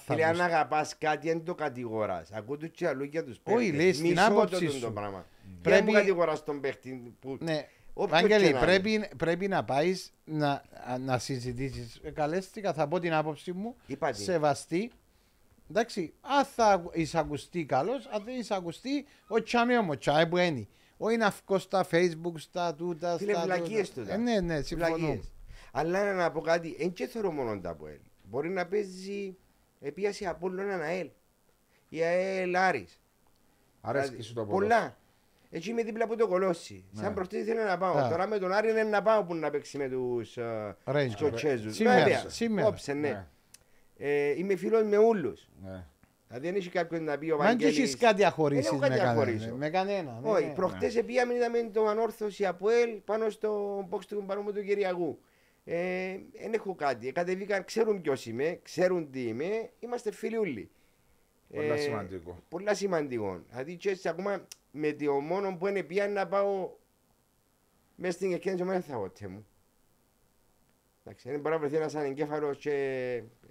Φίλε, 0.06 0.26
αν 0.26 0.42
αγαπά 0.42 0.88
κάτι, 0.98 1.28
δεν 1.28 1.44
το 1.44 1.56
κατηγοράς. 1.56 2.32
Ακού 2.32 2.58
τους 2.58 2.70
και 2.70 2.88
αλλού 2.88 3.04
για 3.04 3.24
τους 3.24 3.40
παίχτε. 3.40 3.60
Όχι, 3.60 3.72
λες 3.72 3.98
την 3.98 4.20
άποψη 4.20 4.68
σου. 4.68 4.94
Πρέπει 5.62 5.92
να 5.92 6.00
κατηγοράς 6.00 6.44
τον 6.44 6.60
παίχτη. 6.60 7.16
Που... 7.20 7.38
Ναι. 7.40 7.68
Βάγγελη, 7.94 8.54
πρέπει, 8.54 9.10
πρέπει 9.18 9.48
να 9.48 9.64
πάεις 9.64 10.14
να, 10.24 10.64
να 11.00 11.18
συζητήσεις. 11.18 12.02
Καλέστηκα, 12.14 12.74
θα 12.74 12.88
πω 12.88 13.00
την 13.00 13.14
άποψη 13.14 13.52
μου. 13.52 13.76
Σεβαστή 14.12 14.92
Εντάξει, 15.70 16.14
αν 16.22 16.46
θα 16.46 16.84
εισακουστεί 16.94 17.66
καλός, 17.66 18.06
αν 18.06 18.24
δεν 18.24 18.40
εισακουστεί, 18.40 19.06
ο 19.28 19.44
τσάμε 19.44 19.78
ο 19.78 19.98
τσάι 19.98 20.28
που 20.28 20.38
είναι. 20.38 20.68
Όχι 20.98 21.18
να 21.18 21.34
βγω 21.46 21.58
στα 21.58 21.86
facebook, 21.92 22.34
στα 22.36 22.76
τούτα, 22.76 23.18
στα... 23.18 23.42
βλακίες 23.44 23.92
τούτα. 23.92 24.14
Ε, 24.14 24.18
ναι, 24.18 24.40
ναι, 24.40 24.62
συμφωνώ. 24.62 25.20
Αλλά 25.78 26.14
να 26.14 26.32
πω 26.32 26.42
κάτι, 26.42 26.76
δεν 26.78 26.94
και 26.94 27.08
θέλω 27.08 27.32
μόνο 27.32 27.60
τα 27.60 27.70
από 27.70 27.88
Μπορεί 28.24 28.50
να 28.50 28.66
παίζει 28.66 29.38
επίαση 29.82 30.26
από 30.26 30.48
όλο 30.48 30.62
ένα 30.62 30.84
ΑΕΛ. 30.84 31.10
Η 31.90 32.02
ΑΕΛ 32.02 32.56
Άρης. 32.56 33.02
Αρέσει 33.82 34.06
δηλαδή, 34.06 34.24
σου 34.24 34.34
το 34.34 34.46
Πολλά. 34.46 34.98
Έτσι 35.50 35.70
είμαι 35.70 35.84
δίπλα 35.84 36.04
από 36.04 36.16
το 36.16 36.28
κολόσι. 36.28 36.86
Ναι. 36.92 37.02
Σαν 37.02 37.14
προχτές 37.14 37.42
ήθελα 37.42 37.66
να 37.66 37.78
πάω. 37.78 37.98
Yeah. 37.98 38.10
Τώρα 38.10 38.28
με 38.28 38.38
τον 38.38 38.52
Άρη 38.52 38.70
είναι 38.70 38.84
να 38.84 39.02
πάω 39.02 39.24
που 39.24 39.36
να 39.36 39.50
παίξει 39.50 39.78
με 39.78 39.90
τους 39.90 40.38
uh, 40.86 41.08
Σκοτσέζους. 41.10 41.76
Σήμερα. 41.76 42.24
Σήμερα. 42.28 42.68
Όψε, 42.68 42.94
ναι. 42.94 43.10
ναι 43.10 43.28
ε, 43.98 44.38
είμαι 44.38 44.56
φίλος 44.56 44.84
με 44.84 44.98
όλους. 44.98 45.50
Ναι. 45.64 45.86
Δηλαδή 46.28 46.48
δεν 46.48 46.56
έχει 46.56 46.70
κάποιον 46.70 47.04
να 47.04 47.18
πει 47.18 47.32
ο 47.32 47.38
Βαγγέλης... 47.38 47.64
Μα 47.66 47.72
δεν 47.72 47.84
έχεις 47.84 47.98
κάτι 47.98 48.24
αχωρήσεις 48.24 48.72
με, 48.72 48.88
κανένα, 48.90 49.54
με 49.56 49.70
κανένα. 49.70 50.20
Ναι. 50.22 50.30
Όχι, 50.30 50.46
ναι. 50.46 50.54
προχτές 50.54 51.04
πήγαμε 51.06 51.34
είδαμε 51.34 51.70
το 51.74 51.88
ανόρθωση 51.88 52.46
από 52.46 52.70
ελ 52.70 52.90
πάνω 52.90 53.30
στο 53.30 53.80
box 53.92 54.06
του 54.06 54.24
παρόμου 54.28 54.54
του 54.54 54.64
Κυριακού. 54.64 55.20
Ε, 55.68 56.18
δεν 56.42 56.54
έχω 56.54 56.76
κάτι. 56.76 57.12
Κατεβήκαν, 57.12 57.64
ξέρουν 57.64 58.02
ποιος 58.02 58.26
είμαι, 58.26 58.60
ξέρουν 58.64 59.12
τι 59.12 59.28
είμαι, 59.28 59.70
είμαστε 59.80 60.12
φίλοι 60.12 60.38
όλοι. 60.38 60.70
Πολλά 61.54 61.74
ε, 61.74 61.78
σημαντικό. 61.78 62.44
Πολλά 62.50 62.74
σημαντικό. 62.74 63.42
Δηλαδή 63.50 63.76
και 63.78 63.90
έτσι 63.90 64.10
ακόμα 64.10 64.48
με 64.72 64.94
το 64.94 65.14
μόνο 65.14 65.58
που 65.58 65.68
είναι 65.68 65.84
πια 65.84 66.08
να 66.08 66.28
πάω 66.28 66.70
μέσα 67.96 68.14
στην 68.14 68.34
εκκένωση 68.34 68.64
μου 68.64 68.70
δεν 68.70 68.82
θα 68.82 68.94
έχω 68.94 69.12
μου. 69.30 69.46
Εντάξει, 71.04 71.30
δεν 71.30 71.40
μπορεί 71.40 71.54
να 71.54 71.60
βρεθεί 71.60 71.76
ένας 71.76 71.96
ανεγκέφαλος 71.96 72.58
και 72.58 72.74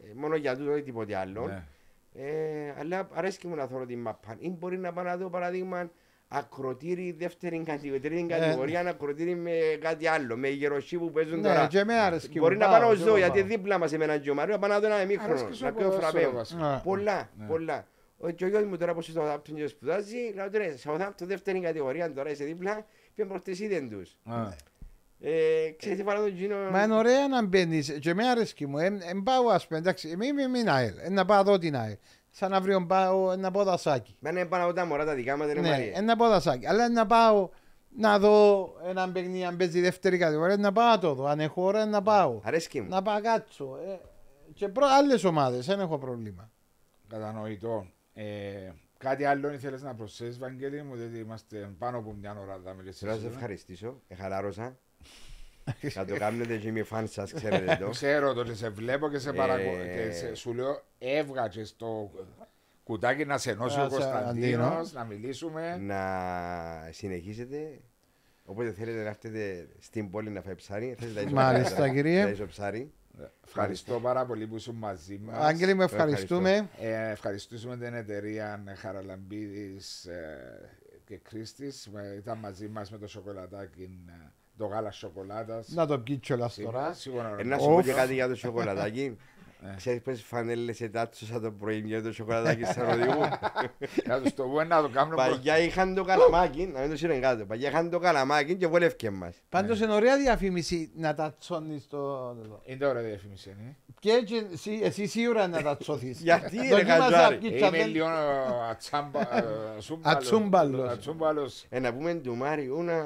ε, 0.05 0.13
μόνο 0.15 0.37
για 0.37 0.57
τούτο 0.57 0.77
ή 0.77 0.83
τίποτε 0.83 1.17
άλλο. 1.17 1.47
Ναι. 1.47 1.67
Ε, 2.15 2.75
αλλά 2.79 3.09
αρέσει 3.13 3.47
μου 3.47 3.55
να 3.55 3.67
δω 3.67 3.87
την 3.87 4.01
μαπά. 4.01 4.37
Ή 4.39 4.51
μπορεί 4.51 4.79
να 4.79 4.93
πάω 4.93 5.05
να 5.05 5.17
δω 5.17 5.31
παράδειγμα 5.31 5.91
ακροτήρι 6.29 7.17
δεύτερη 7.19 7.63
κατηγορία, 7.67 8.19
ε, 8.19 8.39
κατηγορία 8.39 8.83
ναι. 8.83 8.89
ακροτήρι 8.89 9.35
με 9.35 9.53
κάτι 9.81 10.07
άλλο, 10.07 10.37
με 10.37 10.49
γεροσί 10.49 10.99
που 10.99 11.11
παίζουν 11.11 11.41
ναι, 11.41 11.49
τώρα. 11.49 11.67
Και 11.67 11.85
με 11.85 11.95
αρέσκει 11.95 12.39
μπορεί 12.39 12.57
να 12.57 12.69
πάω 12.69 12.95
ζω, 12.95 13.17
γιατί 13.17 13.43
δίπλα 13.43 13.79
μας 13.79 13.93
εμένα 13.93 14.19
και 14.19 14.31
ο 14.31 14.35
Μαρίο, 14.35 14.59
πάω 14.59 14.71
να 14.71 14.81
δω 14.81 14.87
ένα 14.87 14.97
εμίχρονο, 14.97 15.49
να 15.59 15.73
πιω 15.73 15.91
φραπέ. 15.91 16.31
Πολλά, 16.85 17.31
ναι. 17.39 17.47
πολλά. 17.47 17.87
Ο 18.19 18.29
γιος 18.29 18.65
μου 18.65 18.77
τώρα 18.77 18.95
που 18.95 19.03
στο 19.03 19.23
Southampton 19.23 19.55
και 19.55 19.67
σπουδάζει, 19.67 20.17
λέω 20.35 20.51
τώρα, 20.51 20.65
Southampton 20.85 21.27
δεύτερη 21.27 21.61
κατηγορία, 21.61 22.13
τώρα 22.13 22.31
είσαι 22.31 22.45
δίπλα, 22.45 22.87
πιέν 23.15 23.29
προχτές 23.29 23.59
είδεν 23.59 23.91
τους. 23.91 24.17
Ε, 25.21 25.71
ξέρεις 25.77 25.99
τι 25.99 26.05
τον 26.05 26.37
κοινό... 26.37 26.57
Μα 26.71 26.83
είναι 26.83 26.95
ωραία 26.95 27.29
να 27.29 27.47
μπαίνεις 27.47 27.99
και 28.01 28.15
με 28.15 28.29
αρέσκει 28.29 28.67
μου. 28.67 28.79
Εν 28.79 29.23
πάω 29.25 29.49
ας 29.49 29.67
πούμε, 29.67 29.79
εντάξει, 29.79 30.09
είμαι 30.09 30.27
είμαι 30.27 30.71
ΑΕΛ, 30.71 30.95
να 31.11 31.25
πάω 31.25 31.43
δω 31.43 31.59
την 31.59 31.77
ΑΕΛ. 31.77 31.97
Σαν 32.37 32.53
αύριο 32.53 32.87
πάω 32.87 33.37
να 33.37 33.51
πάω 33.51 33.65
δασάκι. 33.65 34.17
Μα 34.21 34.31
είναι 34.31 34.45
πάνω 34.45 34.65
από 34.65 34.73
τα 34.73 34.85
μωρά 34.85 35.05
τα 35.05 35.15
δικά 35.15 35.37
μας, 35.37 35.47
δεν 35.47 35.57
είναι 35.57 35.93
ναι, 35.95 36.01
να 36.01 36.17
πάω 36.17 36.29
δασάκι. 36.29 36.67
Αλλά 36.67 36.89
να 36.89 37.07
πάω 37.07 37.49
να 37.97 38.19
δω 38.19 38.69
έναν 38.85 39.13
παιχνίδι, 39.13 39.45
αν 39.45 39.57
παίζει 39.57 39.81
δεύτερη 39.81 40.19
κατηγορία, 40.19 40.57
να 40.57 40.73
πάω 40.73 40.99
το 40.99 41.15
δω. 41.15 41.27
Αν 41.27 41.41
έχω 41.41 41.63
ώρα 41.63 41.87
να 41.87 42.03
πάω. 42.03 42.41
Αρέσκει 42.43 42.81
μου. 42.81 42.89
Να 42.89 43.03
πάω 43.03 43.21
κάτσω. 43.21 43.79
Ε, 43.87 44.01
και 44.55 44.69
προ, 44.69 44.87
άλλες 44.87 45.25
ομάδες, 45.25 45.67
δεν 45.67 45.81
έχω 45.81 45.99
πρόβλημα. 45.99 46.51
Κατανοητό. 47.09 47.87
Ε, 48.15 48.25
κάτι 48.99 49.25
άλλο 49.25 49.53
ήθελες 49.53 49.83
να 49.83 49.95
προσθέσεις, 49.95 50.39
Βαγγέλη 50.39 50.83
μου, 50.83 50.97
διότι 50.97 51.19
είμαστε 51.19 51.71
πάνω 51.79 51.99
από 51.99 52.13
μια 52.13 52.37
ώρα. 52.41 52.61
Θα 52.93 53.17
σε 53.17 53.27
ευχαριστήσω, 53.27 54.01
εχαλάρωσα. 54.09 54.77
Θα 55.91 56.05
το 56.05 56.17
κάνετε 56.17 56.57
και 56.57 56.69
είμαι 56.69 56.83
φαν 56.83 57.09
σας, 57.09 57.33
ξέρετε 57.33 57.79
το. 57.81 57.91
Ξέρω 57.99 58.35
το 58.35 58.45
και 58.45 58.55
σε 58.55 58.69
βλέπω 58.69 59.09
και 59.09 59.19
σε 59.19 59.33
παρακολουθώ. 59.33 59.85
Και 59.85 60.35
σου 60.35 60.55
λέω 60.55 60.83
έβγαξε 60.99 61.67
το 61.77 62.11
κουτάκι 62.83 63.25
να 63.25 63.39
σε 63.39 63.51
ενώσει 63.51 63.81
ο 63.81 63.89
Κωνσταντίνος, 63.89 64.93
να 64.93 65.05
μιλήσουμε. 65.05 65.77
Να 65.77 66.03
συνεχίσετε. 66.91 67.81
Όποτε 68.45 68.73
θέλετε 68.73 69.03
να 69.03 69.09
έρθετε 69.09 69.69
στην 69.79 70.11
πόλη 70.11 70.31
να 70.31 70.41
φάει 70.41 70.55
ψάρι. 70.55 70.97
Μάλιστα 71.33 71.89
κύριε. 71.89 72.35
Ευχαριστώ 73.47 74.01
πάρα 74.01 74.27
πολύ 74.27 74.47
που 74.47 74.57
ήσουν 74.57 74.75
μαζί 74.75 75.19
μας. 75.19 75.39
Άγγελοι, 75.39 75.75
με 75.75 75.85
ευχαριστούμε. 75.85 76.69
Ε, 76.81 77.11
ευχαριστούμε 77.11 77.77
την 77.77 77.95
εταιρεία 77.95 78.65
Χαραλαμπίδης 78.77 80.05
ε, 80.05 80.71
και 81.05 81.17
Κρίστη. 81.17 81.73
Ήταν 82.17 82.39
μαζί 82.39 82.69
μας 82.69 82.91
με 82.91 82.99
το 82.99 83.07
σοκολατάκι 83.07 84.05
ε, 84.09 84.33
το 84.59 84.67
γάλα 84.67 84.91
σοκολάτας. 84.91 85.69
Να 85.69 85.87
το 85.87 85.99
πιει 85.99 86.17
κιόλα 86.17 86.51
τώρα. 86.65 86.95
Ε, 87.39 87.45
να 87.45 87.59
σου 87.59 87.69
πω 87.69 87.83
και 87.83 87.93
κάτι 87.93 88.15
για 88.15 88.29
το 88.29 88.35
σοκολατάκι. 88.35 89.17
Ε. 89.71 89.75
Ξέρεις 89.77 90.03
πες 90.03 90.23
φανέλες 90.23 90.81
ετάτσωσα 90.81 91.41
το 91.41 91.51
πρωί 91.51 91.79
για 91.79 92.03
το 92.03 92.13
σοκολατάκι 92.13 92.65
σαν 92.65 92.89
οδηγού. 92.89 93.29
Να 94.05 94.21
τους 94.21 94.35
το 94.35 94.43
πω 94.43 94.65
να 94.65 94.83
το 94.83 94.89
κάνουμε. 94.89 95.17
Παγιά 95.17 95.59
είχαν 95.59 95.95
το 95.95 96.05
καλαμάκι, 96.05 96.67
να 96.67 96.81
μην 96.81 96.91
το 96.91 96.97
σύρουν 96.97 97.21
κάτω. 97.21 97.45
Παγιά 97.45 97.69
είχαν 97.69 97.91
το 97.91 97.99
καλαμάκι 97.99 98.57
και 98.57 98.67
βολεύκε 98.67 99.11
μας. 99.11 99.37
Πάντως 99.49 99.81
είναι 99.81 99.93
ωραία 99.93 100.17
διαφήμιση 100.17 100.91
να 100.95 101.15
τα 101.15 101.35
τσώνεις 101.39 101.87
το... 101.89 102.35
Είναι 102.65 102.87
ωραία 102.87 103.03
διαφήμιση, 103.03 103.57
ναι. 103.63 103.75
Και 103.99 104.25
εσύ 104.83 105.07
σίγουρα 105.07 105.47
να 105.49 105.63
τα 105.63 105.77
τσώθεις. 105.77 106.21
Γιατί 106.29 106.57
ρε 106.75 106.85
κατζάρι. 106.85 107.39
Είμαι 107.43 107.85
λίγο 107.85 108.07
ατσούμπαλος. 110.03 111.67
Ε, 111.69 111.79
να 111.79 111.95
πούμε 111.95 112.15
του 112.15 112.37
Μάριου 112.37 112.83
να 112.83 113.05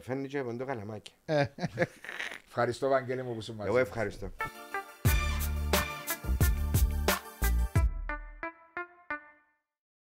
φέρνει 0.00 0.28
και 0.28 0.38
από 0.38 0.56
το 0.56 0.64
καλαμάκι. 0.64 1.12
Ευχαριστώ 2.46 2.88
Βαγγέλη 2.88 3.22
μου 3.22 3.34
που 3.34 3.42
σου 3.42 3.54
μαζί. 3.54 3.68
Εγώ 3.68 3.78
ευχαριστώ. 3.78 4.30